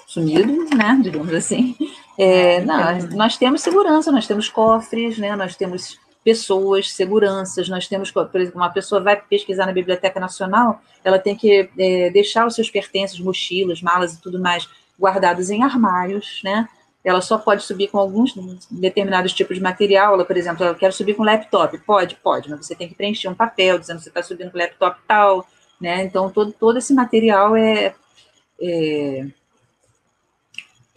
sumido, 0.08 0.54
né? 0.74 0.98
Digamos 1.04 1.34
assim. 1.34 1.76
É, 2.18 2.56
é 2.56 2.62
não, 2.62 2.98
nós 3.18 3.36
temos 3.36 3.62
segurança, 3.62 4.10
nós 4.10 4.26
temos 4.26 4.48
cofres, 4.48 5.18
né? 5.18 5.36
Nós 5.36 5.58
temos 5.58 6.00
pessoas, 6.24 6.94
seguranças. 6.94 7.68
Nós 7.68 7.90
temos, 7.90 8.10
por 8.10 8.30
exemplo, 8.36 8.62
uma 8.62 8.70
pessoa 8.70 9.02
vai 9.02 9.22
pesquisar 9.22 9.66
na 9.66 9.74
Biblioteca 9.74 10.18
Nacional, 10.18 10.82
ela 11.04 11.20
tem 11.20 11.36
que 11.36 11.70
é, 11.78 12.10
deixar 12.10 12.48
os 12.48 12.56
seus 12.56 12.70
pertences, 12.70 13.20
mochilas, 13.20 13.82
malas 13.82 14.14
e 14.14 14.22
tudo 14.22 14.40
mais 14.40 14.66
guardados 15.00 15.50
em 15.50 15.64
armários, 15.64 16.42
né? 16.44 16.68
Ela 17.04 17.22
só 17.22 17.38
pode 17.38 17.64
subir 17.64 17.88
com 17.88 17.98
alguns 17.98 18.34
determinados 18.70 19.34
tipos 19.34 19.56
de 19.56 19.64
material. 19.64 20.14
Ela, 20.14 20.26
por 20.26 20.36
exemplo, 20.36 20.66
ela 20.66 20.76
quer 20.76 20.92
subir 20.92 21.14
com 21.14 21.24
laptop. 21.24 21.78
Pode, 21.80 22.16
pode, 22.16 22.50
mas 22.50 22.66
você 22.66 22.76
tem 22.76 22.90
que 22.90 22.96
preencher 22.96 23.30
um 23.30 23.36
papel 23.36 23.80
dizendo 23.80 23.98
que 23.98 24.04
você 24.04 24.10
está 24.10 24.22
subindo 24.22 24.52
com 24.52 24.58
laptop 24.58 25.00
tal, 25.08 25.48
né? 25.80 26.04
Então, 26.04 26.30
todo, 26.30 26.52
todo 26.52 26.78
esse 26.78 26.94
material 26.94 27.56
é, 27.56 27.96
é 28.62 29.28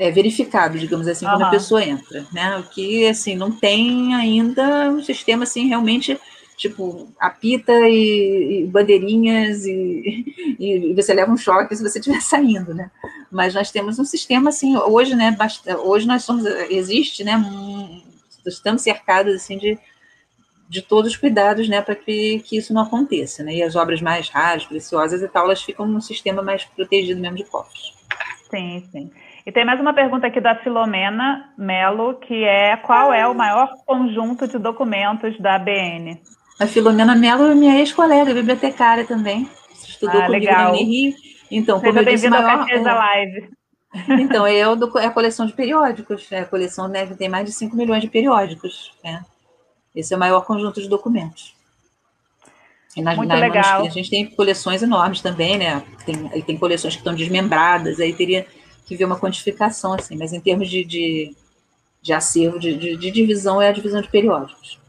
é, 0.01 0.11
verificado, 0.11 0.79
digamos 0.79 1.07
assim, 1.07 1.27
uhum. 1.27 1.33
quando 1.33 1.43
a 1.43 1.51
pessoa 1.51 1.85
entra, 1.85 2.27
né? 2.33 2.57
O 2.57 2.63
que, 2.63 3.07
assim, 3.07 3.37
não 3.37 3.53
tem 3.53 4.15
ainda 4.15 4.89
um 4.89 5.03
sistema, 5.03 5.43
assim, 5.43 5.69
realmente, 5.69 6.19
tipo, 6.61 7.09
apita 7.19 7.73
e, 7.89 8.61
e 8.61 8.67
bandeirinhas 8.67 9.65
e, 9.65 10.57
e, 10.61 10.93
você 10.95 11.15
leva 11.15 11.33
um 11.33 11.37
choque 11.37 11.75
se 11.75 11.83
você 11.83 11.99
estiver 11.99 12.21
saindo, 12.21 12.75
né? 12.75 12.91
Mas 13.33 13.55
nós 13.55 13.71
temos 13.71 13.99
um 13.99 14.05
sistema, 14.05 14.51
assim, 14.51 14.77
hoje, 14.77 15.17
né, 15.17 15.35
hoje 15.83 16.07
nós 16.07 16.23
somos, 16.23 16.45
existe, 16.69 17.25
né, 17.25 17.39
um, 17.39 18.03
estamos 18.47 18.83
cercados, 18.83 19.35
assim, 19.35 19.57
de 19.57 19.79
de 20.69 20.83
todos 20.83 21.11
os 21.11 21.17
cuidados, 21.17 21.69
né, 21.69 21.83
para 21.83 21.97
que, 21.97 22.39
que 22.47 22.57
isso 22.57 22.73
não 22.73 22.83
aconteça, 22.83 23.43
né? 23.43 23.55
E 23.55 23.61
as 23.61 23.75
obras 23.75 24.01
mais 24.01 24.29
raras, 24.29 24.65
preciosas 24.65 25.21
e 25.21 25.27
tal, 25.27 25.47
elas 25.47 25.61
ficam 25.61 25.85
num 25.85 26.01
sistema 26.01 26.43
mais 26.43 26.65
protegido 26.65 27.21
mesmo 27.21 27.39
de 27.39 27.45
cofres. 27.45 27.93
Sim, 28.49 28.89
sim. 28.93 29.11
E 29.45 29.51
tem 29.51 29.65
mais 29.65 29.81
uma 29.81 29.93
pergunta 29.93 30.29
aqui 30.29 30.41
da 30.41 30.55
Filomena 30.55 31.53
Melo, 31.59 32.15
que 32.21 32.45
é 32.45 32.77
qual 32.77 33.13
é 33.13 33.27
o 33.27 33.35
maior 33.35 33.69
conjunto 33.85 34.47
de 34.47 34.59
documentos 34.59 35.37
da 35.41 35.57
ABN? 35.57 36.23
A 36.61 36.67
Filomena 36.67 37.17
Melo 37.17 37.45
é 37.45 37.55
minha 37.55 37.79
ex-colega, 37.79 38.35
bibliotecária 38.35 39.07
também. 39.07 39.49
Estudou 39.83 40.21
ah, 40.21 40.27
comigo 40.27 40.45
legal. 40.45 40.65
na 40.65 40.71
Unirio. 40.73 41.15
Então, 41.51 41.81
Seja 41.81 42.03
bem-vindo 42.03 42.37
ao 42.37 42.43
Caxias 42.43 42.85
da 42.85 42.95
Live. 42.95 43.51
Então, 44.21 44.47
é, 44.47 44.69
o 44.69 44.77
do, 44.77 44.97
é 45.01 45.07
a 45.07 45.11
coleção 45.11 45.47
de 45.47 45.53
periódicos. 45.53 46.31
É 46.31 46.41
a 46.41 46.45
coleção 46.45 46.87
né, 46.87 47.07
tem 47.07 47.29
mais 47.29 47.45
de 47.45 47.53
5 47.53 47.75
milhões 47.75 48.03
de 48.03 48.09
periódicos. 48.09 48.93
Né? 49.03 49.25
Esse 49.97 50.15
é 50.15 50.17
o 50.17 50.21
maior 50.21 50.43
conjunto 50.43 50.81
de 50.81 50.89
documentos. 50.89 51.57
E 52.97 53.03
nas, 53.03 53.17
Muito 53.17 53.31
nas 53.31 53.41
legal. 53.41 53.85
A 53.85 53.89
gente 53.89 54.11
tem 54.11 54.27
coleções 54.27 54.83
enormes 54.83 55.21
também, 55.21 55.59
né? 55.59 55.83
Tem, 56.07 56.43
tem 56.43 56.57
coleções 56.57 56.95
que 56.95 57.01
estão 57.01 57.15
desmembradas, 57.15 57.99
aí 57.99 58.13
teria 58.13 58.47
que 58.87 58.95
ver 58.95 59.07
uma 59.07 59.19
quantificação, 59.19 59.95
assim, 59.95 60.17
mas 60.17 60.33
em 60.33 60.41
termos 60.41 60.69
de, 60.69 60.85
de, 60.85 61.35
de 62.01 62.13
acervo, 62.13 62.61
de, 62.61 62.77
de, 62.77 62.97
de 62.97 63.11
divisão, 63.11 63.61
é 63.61 63.69
a 63.69 63.73
divisão 63.73 64.01
de 64.01 64.09
periódicos. 64.09 64.80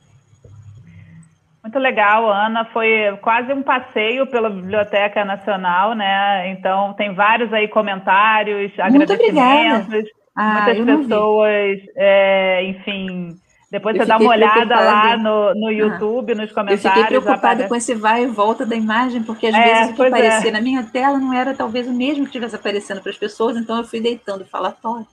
Muito 1.64 1.78
legal, 1.78 2.30
Ana. 2.32 2.66
Foi 2.66 3.18
quase 3.22 3.54
um 3.54 3.62
passeio 3.62 4.26
pela 4.28 4.50
Biblioteca 4.50 5.24
Nacional, 5.24 5.94
né? 5.94 6.50
Então, 6.50 6.94
tem 6.94 7.14
vários 7.14 7.54
aí 7.54 7.68
comentários, 7.68 8.72
Muito 8.90 9.14
agradecimentos. 9.14 10.10
Ah, 10.36 10.64
muitas 10.64 10.86
pessoas, 10.86 11.80
é, 11.96 12.64
enfim, 12.64 13.36
depois 13.72 13.96
eu 13.96 14.02
você 14.02 14.08
dá 14.08 14.18
uma 14.18 14.32
olhada 14.32 14.76
lá 14.76 15.16
no, 15.16 15.56
no 15.56 15.72
YouTube, 15.72 16.36
nos 16.36 16.52
comentários. 16.52 16.84
Eu 16.84 16.92
fiquei 16.92 17.06
preocupada 17.06 17.70
com 17.70 17.76
esse 17.76 17.96
vai 17.96 18.24
e 18.24 18.28
volta 18.28 18.66
da 18.66 18.76
imagem, 18.76 19.24
porque 19.24 19.48
às 19.48 19.56
é, 19.56 19.64
vezes 19.64 19.92
o 19.92 19.96
que 19.96 20.06
aparecia 20.06 20.50
é. 20.50 20.52
na 20.52 20.60
minha 20.60 20.84
tela 20.84 21.18
não 21.18 21.34
era 21.34 21.54
talvez 21.54 21.88
o 21.88 21.94
mesmo 21.94 22.24
que 22.24 22.30
estivesse 22.30 22.54
aparecendo 22.54 23.02
para 23.02 23.12
as 23.12 23.18
pessoas, 23.18 23.56
então 23.56 23.78
eu 23.78 23.86
fui 23.86 24.02
deitando 24.02 24.46
falatório. 24.46 25.08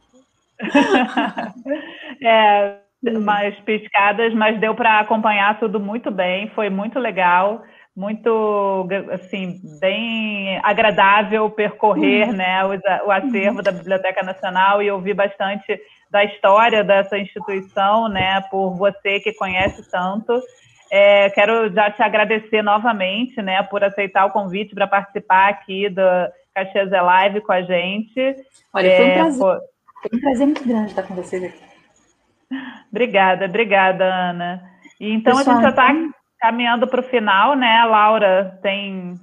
é, 2.21 2.79
umas 3.03 3.55
piscadas, 3.61 4.35
mas 4.35 4.59
deu 4.59 4.75
para 4.75 5.01
acompanhar 5.01 5.59
tudo 5.59 5.79
muito 5.79 6.11
bem, 6.11 6.49
foi 6.51 6.69
muito 6.69 6.99
legal, 6.99 7.63
muito 7.97 8.87
assim 9.11 9.61
bem 9.81 10.61
agradável 10.63 11.51
percorrer, 11.51 12.29
uhum. 12.29 12.37
né, 12.37 12.65
o, 12.65 13.09
o 13.09 13.11
acervo 13.11 13.59
uhum. 13.59 13.63
da 13.63 13.73
Biblioteca 13.73 14.23
Nacional 14.23 14.83
e 14.83 14.91
ouvir 14.91 15.15
bastante 15.15 15.81
da 16.11 16.25
história 16.25 16.83
dessa 16.83 17.19
instituição, 17.19 18.09
né, 18.09 18.41
por 18.51 18.77
você 18.77 19.21
que 19.21 19.33
conhece 19.33 19.89
tanto. 19.91 20.41
É, 20.91 21.29
quero 21.31 21.71
já 21.73 21.91
te 21.91 22.03
agradecer 22.03 22.63
novamente, 22.63 23.43
né, 23.43 23.63
por 23.65 23.85
aceitar 23.85 24.27
o 24.27 24.31
convite 24.31 24.75
para 24.75 24.87
participar 24.87 25.49
aqui 25.51 25.89
do 25.89 26.03
Caxias 26.55 26.93
é 26.93 27.01
Live 27.01 27.41
com 27.43 27.53
a 27.53 27.63
gente. 27.63 28.37
Olha, 28.73 28.97
foi 28.97 29.05
um 29.05 29.09
é, 29.09 29.15
prazer. 29.15 29.39
Por... 29.39 29.61
Foi 30.03 30.19
um 30.19 30.21
prazer 30.21 30.47
muito 30.47 30.67
grande 30.67 30.91
estar 30.91 31.03
com 31.03 31.15
vocês 31.15 31.45
aqui. 31.45 31.68
Obrigada, 32.91 33.45
obrigada, 33.45 34.05
Ana. 34.05 34.63
E 35.01 35.13
então 35.13 35.37
Pessoal, 35.37 35.59
a 35.59 35.61
gente 35.61 35.65
já 35.65 35.71
está 35.71 35.95
caminhando 36.41 36.87
para 36.87 37.01
o 37.01 37.05
final, 37.05 37.55
né? 37.55 37.79
A 37.79 37.85
Laura 37.85 38.59
tem 38.63 39.15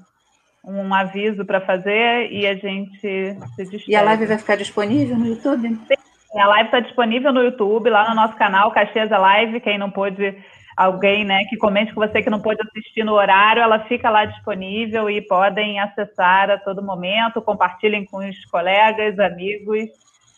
um 0.64 0.94
aviso 0.94 1.46
para 1.46 1.62
fazer 1.62 2.32
e 2.32 2.48
a 2.48 2.56
gente 2.56 3.00
se 3.00 3.38
despede. 3.58 3.92
E 3.92 3.96
a 3.96 4.02
live 4.02 4.26
vai 4.26 4.38
ficar 4.38 4.56
disponível 4.56 5.18
no 5.18 5.28
YouTube? 5.28 5.68
Sim, 5.70 6.40
a 6.40 6.48
live 6.48 6.66
está 6.66 6.80
disponível 6.80 7.32
no 7.32 7.44
YouTube, 7.44 7.90
lá 7.90 8.10
no 8.10 8.16
nosso 8.16 8.36
canal, 8.36 8.72
Caxias 8.72 9.10
Live. 9.10 9.60
Quem 9.62 9.78
não 9.78 9.92
pôde, 9.92 10.36
alguém 10.76 11.24
né, 11.24 11.44
que 11.50 11.58
comente 11.58 11.94
com 11.94 12.02
você 12.02 12.22
que 12.22 12.30
não 12.30 12.42
pôde 12.42 12.60
assistir 12.68 13.04
no 13.04 13.14
horário, 13.14 13.62
ela 13.62 13.80
fica 13.86 14.10
lá 14.10 14.26
disponível 14.26 15.10
e 15.10 15.22
podem 15.22 15.80
acessar 15.80 16.50
a 16.50 16.58
todo 16.58 16.84
momento. 16.84 17.42
Compartilhem 17.42 18.06
com 18.06 18.18
os 18.18 18.46
colegas, 18.46 19.20
amigos. 19.20 19.90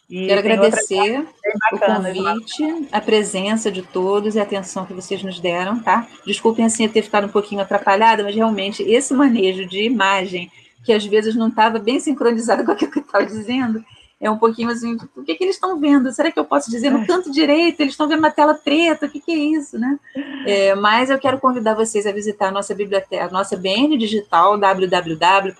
E 0.10 0.28
Quero 0.28 0.40
agradecer 0.40 1.28
o 1.74 1.80
convite, 1.80 2.88
a 2.94 3.02
presença 3.02 3.70
de 3.70 3.82
todos 3.82 4.36
e 4.36 4.40
a 4.40 4.44
atenção 4.44 4.86
que 4.86 4.94
vocês 4.94 5.22
nos 5.22 5.38
deram, 5.38 5.80
tá? 5.80 6.08
Desculpem 6.26 6.64
assim 6.64 6.86
eu 6.86 6.92
ter 6.92 7.02
ficado 7.02 7.28
um 7.28 7.32
pouquinho 7.32 7.60
atrapalhada, 7.60 8.24
mas 8.24 8.34
realmente 8.34 8.82
esse 8.84 9.14
manejo 9.14 9.66
de 9.66 9.84
imagem, 9.84 10.50
que 10.86 10.94
às 10.94 11.06
vezes 11.06 11.36
não 11.36 11.50
estava 11.50 11.78
bem 11.78 12.00
sincronizado 12.00 12.64
com 12.66 12.72
aquilo 12.72 12.92
que 12.92 13.00
eu 13.00 13.04
estava 13.04 13.26
dizendo, 13.26 13.84
é 14.20 14.32
um 14.32 14.38
pouquinho 14.38 14.70
assim, 14.70 14.98
o 15.16 15.24
que, 15.24 15.36
que 15.36 15.44
eles 15.44 15.56
estão 15.56 15.78
vendo? 15.78 16.12
Será 16.12 16.32
que 16.32 16.40
eu 16.40 16.46
posso 16.46 16.72
dizer 16.72 16.90
no 16.90 17.04
é. 17.04 17.06
canto 17.06 17.30
direito? 17.30 17.82
Eles 17.82 17.94
estão 17.94 18.08
vendo 18.08 18.20
uma 18.20 18.32
tela 18.32 18.56
preta, 18.56 19.06
o 19.06 19.10
que, 19.10 19.20
que 19.20 19.32
é 19.32 19.36
isso, 19.36 19.78
né? 19.78 20.00
É, 20.46 20.74
mas 20.74 21.10
eu 21.10 21.20
quero 21.20 21.38
convidar 21.38 21.76
vocês 21.76 22.08
a 22.08 22.12
visitar 22.14 22.48
a 22.48 22.52
nossa 22.52 22.74
biblioteca, 22.74 23.26
a 23.26 23.30
nossa 23.30 23.58
BN 23.58 23.96
digital, 23.98 24.58
www.bn.br, 24.58 25.52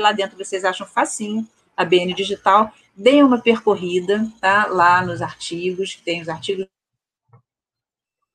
lá 0.00 0.12
dentro 0.12 0.36
vocês 0.36 0.64
acham 0.64 0.86
facinho 0.86 1.46
a 1.76 1.84
BN 1.84 2.12
digital, 2.12 2.72
deem 2.98 3.22
uma 3.22 3.40
percorrida, 3.40 4.28
tá? 4.40 4.66
Lá 4.66 5.04
nos 5.04 5.22
artigos, 5.22 5.94
tem 6.04 6.20
os 6.20 6.28
artigos 6.28 6.66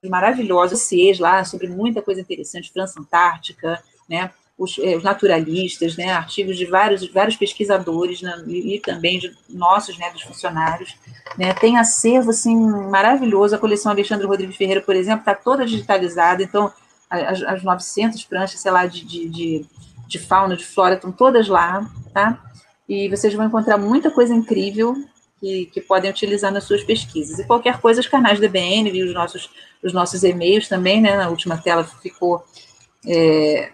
maravilhosos, 0.05 0.79
vocês 0.79 1.19
lá 1.19 1.43
sobre 1.43 1.67
muita 1.67 2.01
coisa 2.01 2.21
interessante, 2.21 2.71
França 2.71 2.99
Antártica, 2.99 3.81
né? 4.09 4.31
os, 4.57 4.77
eh, 4.79 4.95
os, 4.95 5.03
naturalistas, 5.03 5.97
né, 5.97 6.11
artigos 6.11 6.57
de 6.57 6.65
vários, 6.65 7.07
vários 7.11 7.35
pesquisadores 7.35 8.21
né, 8.21 8.43
e, 8.47 8.75
e, 8.75 8.79
também 8.79 9.19
de 9.19 9.35
nossos, 9.49 9.97
né, 9.97 10.11
dos 10.11 10.21
funcionários. 10.21 10.95
Né, 11.37 11.53
tem 11.53 11.77
acervo 11.77 12.29
assim, 12.29 12.55
maravilhoso, 12.55 13.55
a 13.55 13.59
coleção 13.59 13.91
Alexandre 13.91 14.27
Rodrigues 14.27 14.55
Ferreira, 14.55 14.81
por 14.81 14.95
exemplo, 14.95 15.21
está 15.21 15.33
toda 15.33 15.65
digitalizada, 15.65 16.43
então 16.43 16.71
as, 17.09 17.41
as 17.43 17.63
900 17.63 18.23
pranchas, 18.25 18.59
sei 18.59 18.71
lá, 18.71 18.85
de, 18.85 19.03
de, 19.05 19.29
de, 19.29 19.65
de 20.07 20.19
fauna, 20.19 20.55
de 20.55 20.65
flora, 20.65 20.95
estão 20.95 21.11
todas 21.11 21.47
lá, 21.47 21.89
tá? 22.13 22.52
E 22.93 23.09
vocês 23.09 23.33
vão 23.33 23.47
encontrar 23.47 23.77
muita 23.77 24.11
coisa 24.11 24.35
incrível 24.35 24.95
que, 25.39 25.65
que, 25.65 25.81
podem 25.81 26.11
utilizar 26.11 26.51
nas 26.51 26.63
suas 26.63 26.83
pesquisas. 26.83 27.39
E 27.39 27.43
qualquer 27.43 27.79
coisa, 27.81 27.99
os 27.99 28.07
canais 28.07 28.39
da 28.39 28.47
BN, 28.47 28.91
os 29.03 29.13
nossos, 29.13 29.49
os 29.83 29.91
nossos 29.91 30.23
e-mails 30.23 30.67
também, 30.67 31.01
né? 31.01 31.17
Na 31.17 31.29
última 31.29 31.57
tela 31.57 31.83
ficou 31.83 32.45
é, 33.07 33.71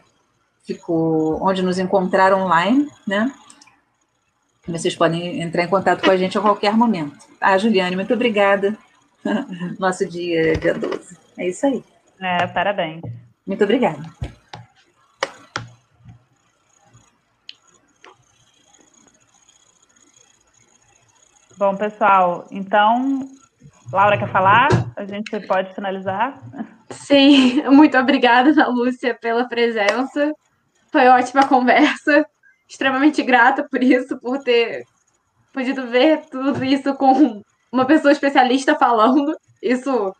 ficou 0.63 1.37
onde 1.45 1.61
nos 1.61 1.77
encontrar 1.77 2.33
online, 2.33 2.87
né? 3.05 3.29
Vocês 4.65 4.95
podem 4.95 5.41
entrar 5.41 5.63
em 5.63 5.67
contato 5.67 6.03
com 6.03 6.11
a 6.11 6.17
gente 6.17 6.37
a 6.37 6.41
qualquer 6.41 6.73
momento. 6.77 7.17
Ah, 7.41 7.57
Juliane, 7.57 7.95
muito 7.95 8.13
obrigada. 8.13 8.77
Nosso 9.77 10.07
dia, 10.07 10.53
dia 10.53 10.73
12. 10.73 11.17
É 11.37 11.49
isso 11.49 11.65
aí. 11.65 11.83
É, 12.21 12.47
parabéns. 12.47 13.01
Muito 13.45 13.63
obrigada. 13.63 14.01
Bom, 21.59 21.75
pessoal, 21.75 22.47
então, 22.51 23.29
Laura 23.91 24.17
quer 24.17 24.31
falar? 24.31 24.69
A 24.95 25.03
gente 25.03 25.37
pode 25.41 25.75
finalizar? 25.75 26.41
Sim, 26.89 27.61
muito 27.69 27.97
obrigada, 27.97 28.65
Lúcia, 28.69 29.13
pela 29.13 29.43
presença. 29.43 30.33
Foi 30.89 31.05
ótima 31.09 31.45
conversa. 31.45 32.25
Extremamente 32.65 33.21
grata 33.21 33.67
por 33.69 33.83
isso, 33.83 34.17
por 34.21 34.41
ter 34.41 34.85
podido 35.51 35.85
ver 35.87 36.21
tudo 36.31 36.63
isso 36.63 36.93
com 36.93 37.43
uma 37.69 37.83
pessoa 37.83 38.13
especialista 38.13 38.73
falando. 38.75 39.35
Isso 39.61 40.15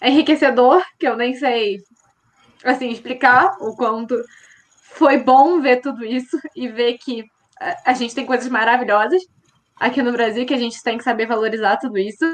é 0.00 0.10
enriquecedor, 0.10 0.82
que 0.98 1.06
eu 1.06 1.16
nem 1.16 1.36
sei 1.36 1.78
assim 2.64 2.88
explicar 2.88 3.54
o 3.60 3.76
quanto 3.76 4.20
foi 4.94 5.16
bom 5.18 5.60
ver 5.60 5.76
tudo 5.76 6.04
isso 6.04 6.36
e 6.56 6.66
ver 6.66 6.94
que 6.94 7.24
a 7.86 7.92
gente 7.92 8.16
tem 8.16 8.26
coisas 8.26 8.48
maravilhosas 8.48 9.22
aqui 9.82 10.00
no 10.00 10.12
Brasil 10.12 10.46
que 10.46 10.54
a 10.54 10.58
gente 10.58 10.80
tem 10.80 10.96
que 10.96 11.02
saber 11.02 11.26
valorizar 11.26 11.76
tudo 11.76 11.98
isso. 11.98 12.24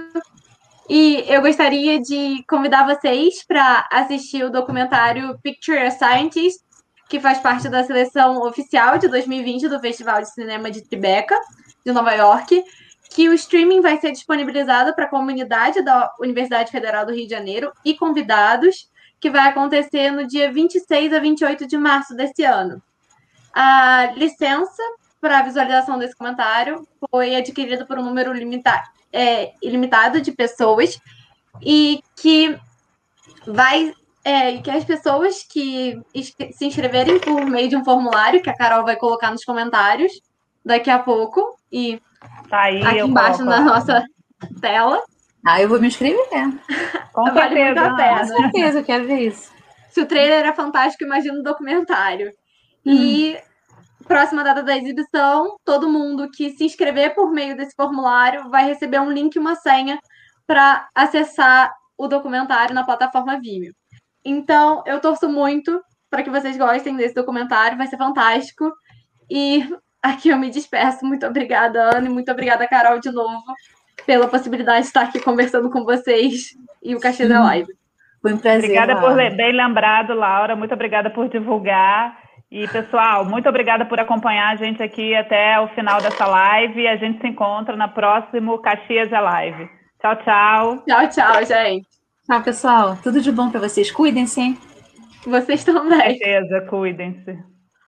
E 0.89 1.25
eu 1.27 1.41
gostaria 1.41 1.99
de 1.99 2.45
convidar 2.47 2.87
vocês 2.87 3.43
para 3.43 3.89
assistir 3.91 4.45
o 4.45 4.51
documentário 4.51 5.39
Picture 5.43 5.79
a 5.79 5.91
Scientist, 5.91 6.61
que 7.09 7.19
faz 7.19 7.39
parte 7.39 7.69
da 7.71 7.83
seleção 7.83 8.43
oficial 8.43 8.99
de 8.99 9.09
2020 9.09 9.67
do 9.67 9.81
Festival 9.81 10.21
de 10.21 10.31
Cinema 10.31 10.71
de 10.71 10.83
Tribeca, 10.83 11.39
de 11.85 11.91
Nova 11.91 12.13
York, 12.13 12.63
que 13.11 13.31
o 13.31 13.33
streaming 13.33 13.81
vai 13.81 13.99
ser 13.99 14.13
disponibilizado 14.13 14.95
para 14.95 15.07
a 15.07 15.11
comunidade 15.11 15.83
da 15.83 16.13
Universidade 16.21 16.71
Federal 16.71 17.07
do 17.07 17.15
Rio 17.15 17.25
de 17.25 17.31
Janeiro 17.31 17.73
e 17.83 17.95
convidados, 17.95 18.91
que 19.19 19.31
vai 19.31 19.49
acontecer 19.49 20.11
no 20.11 20.27
dia 20.27 20.53
26 20.53 21.15
a 21.15 21.19
28 21.19 21.67
de 21.67 21.79
março 21.79 22.15
desse 22.15 22.45
ano. 22.45 22.83
A 23.55 24.13
licença 24.17 24.83
para 25.21 25.39
a 25.39 25.43
visualização 25.43 25.99
desse 25.99 26.17
comentário 26.17 26.87
foi 27.11 27.37
adquirida 27.37 27.85
por 27.85 27.99
um 27.99 28.05
número 28.05 28.33
limita 28.33 28.83
é, 29.13 29.53
ilimitado 29.63 30.21
de 30.21 30.33
pessoas 30.33 30.99
e 31.63 32.01
que 32.17 32.59
vai 33.47 33.93
é, 34.25 34.59
que 34.59 34.71
as 34.71 34.85
pessoas 34.85 35.43
que 35.43 36.01
se 36.53 36.67
inscreverem 36.67 37.19
por 37.19 37.47
meio 37.47 37.69
de 37.69 37.77
um 37.77 37.85
formulário 37.85 38.43
que 38.43 38.51
a 38.51 38.55
Carol 38.55 38.85
vai 38.85 38.97
colocar 38.97 39.31
nos 39.31 39.45
comentários 39.45 40.13
daqui 40.65 40.91
a 40.91 40.99
pouco 40.99 41.57
e 41.73 42.01
tá 42.49 42.63
aí, 42.63 42.83
aqui 42.83 42.99
embaixo 42.99 43.45
na 43.45 43.61
nossa 43.61 44.05
tela. 44.61 45.03
Ah, 45.47 45.63
eu 45.63 45.69
vou 45.69 45.81
me 45.81 45.87
inscrever. 45.87 46.27
Com 47.13 47.33
vale 47.33 47.55
certeza. 47.57 48.35
Com 48.35 48.43
certeza, 48.43 48.79
eu 48.81 48.85
quero 48.85 49.07
ver 49.07 49.21
isso. 49.21 49.51
Se 49.91 50.01
o 50.03 50.07
trailer 50.07 50.45
é 50.45 50.53
fantástico, 50.53 51.05
imagina 51.05 51.39
o 51.39 51.43
documentário. 51.43 52.33
Hum. 52.85 52.93
E 52.93 53.39
próxima 54.09 54.43
data 54.43 54.63
da 54.63 54.77
exibição, 54.77 55.57
todo 55.65 55.89
mundo 55.89 56.31
que 56.31 56.51
se 56.51 56.65
inscrever 56.65 57.15
por 57.15 57.31
meio 57.31 57.57
desse 57.57 57.77
formulário 57.77 58.49
vai 58.51 58.65
receber 58.65 58.99
um 58.99 59.13
link 59.13 59.37
e 59.37 59.39
uma 59.39 59.55
senha 59.55 60.01
para 60.47 60.89
acessar 60.95 61.73
o 61.97 62.09
documentário 62.09 62.75
na 62.75 62.85
plataforma 62.85 63.39
Vimeo. 63.39 63.73
Então, 64.25 64.83
eu 64.87 65.01
torço 65.01 65.29
muito 65.29 65.81
para 66.11 66.23
que 66.23 66.31
vocês 66.31 66.57
gostem 66.57 66.97
desse 66.97 67.15
documentário, 67.15 67.77
vai 67.77 67.87
ser 67.87 67.99
fantástico. 67.99 68.73
E 69.31 69.69
aqui 70.03 70.31
eu 70.31 70.39
me 70.39 70.51
despeço. 70.51 71.05
Muito 71.05 71.27
obrigada, 71.27 71.97
Ana, 71.97 72.07
e 72.07 72.11
muito 72.11 72.33
obrigada, 72.33 72.67
Carol, 72.67 72.99
de 72.99 73.11
novo, 73.11 73.43
pela 74.07 74.27
possibilidade 74.27 74.83
de 74.83 74.87
estar 74.87 75.03
aqui 75.03 75.21
conversando 75.21 75.71
com 75.71 75.85
vocês 75.85 76.57
e 76.83 76.95
o 76.95 77.01
Cachê 77.01 77.29
da 77.29 77.43
Live. 77.45 77.73
Foi 78.23 78.33
um 78.33 78.39
prazer. 78.39 78.65
Obrigada 78.65 78.95
Laura. 78.95 79.31
por 79.31 79.37
bem 79.37 79.53
lembrado, 79.53 80.15
Laura. 80.15 80.57
Muito 80.57 80.75
obrigada 80.75 81.11
por 81.11 81.29
divulgar. 81.29 82.28
E, 82.51 82.67
pessoal, 82.69 83.27
muito 83.27 83.47
obrigada 83.49 83.85
por 83.85 84.01
acompanhar 84.01 84.51
a 84.51 84.57
gente 84.57 84.83
aqui 84.83 85.15
até 85.15 85.61
o 85.61 85.69
final 85.69 86.01
dessa 86.01 86.27
live. 86.27 86.87
A 86.89 86.97
gente 86.97 87.21
se 87.21 87.27
encontra 87.27 87.77
na 87.77 87.89
próxima 87.89 88.59
Caxias 88.63 89.13
é 89.13 89.21
Live. 89.21 89.69
Tchau, 90.01 90.17
tchau. 90.17 90.85
Tchau, 90.87 91.09
tchau, 91.09 91.45
gente. 91.45 91.87
Tchau, 92.27 92.43
pessoal. 92.43 92.99
Tudo 93.03 93.21
de 93.21 93.31
bom 93.31 93.51
para 93.51 93.61
vocês. 93.61 93.91
Cuidem-se, 93.91 94.41
hein? 94.41 94.59
Vocês 95.27 95.63
também. 95.63 95.99
Com 95.99 96.19
certeza, 96.19 96.61
cuidem-se. 96.71 97.39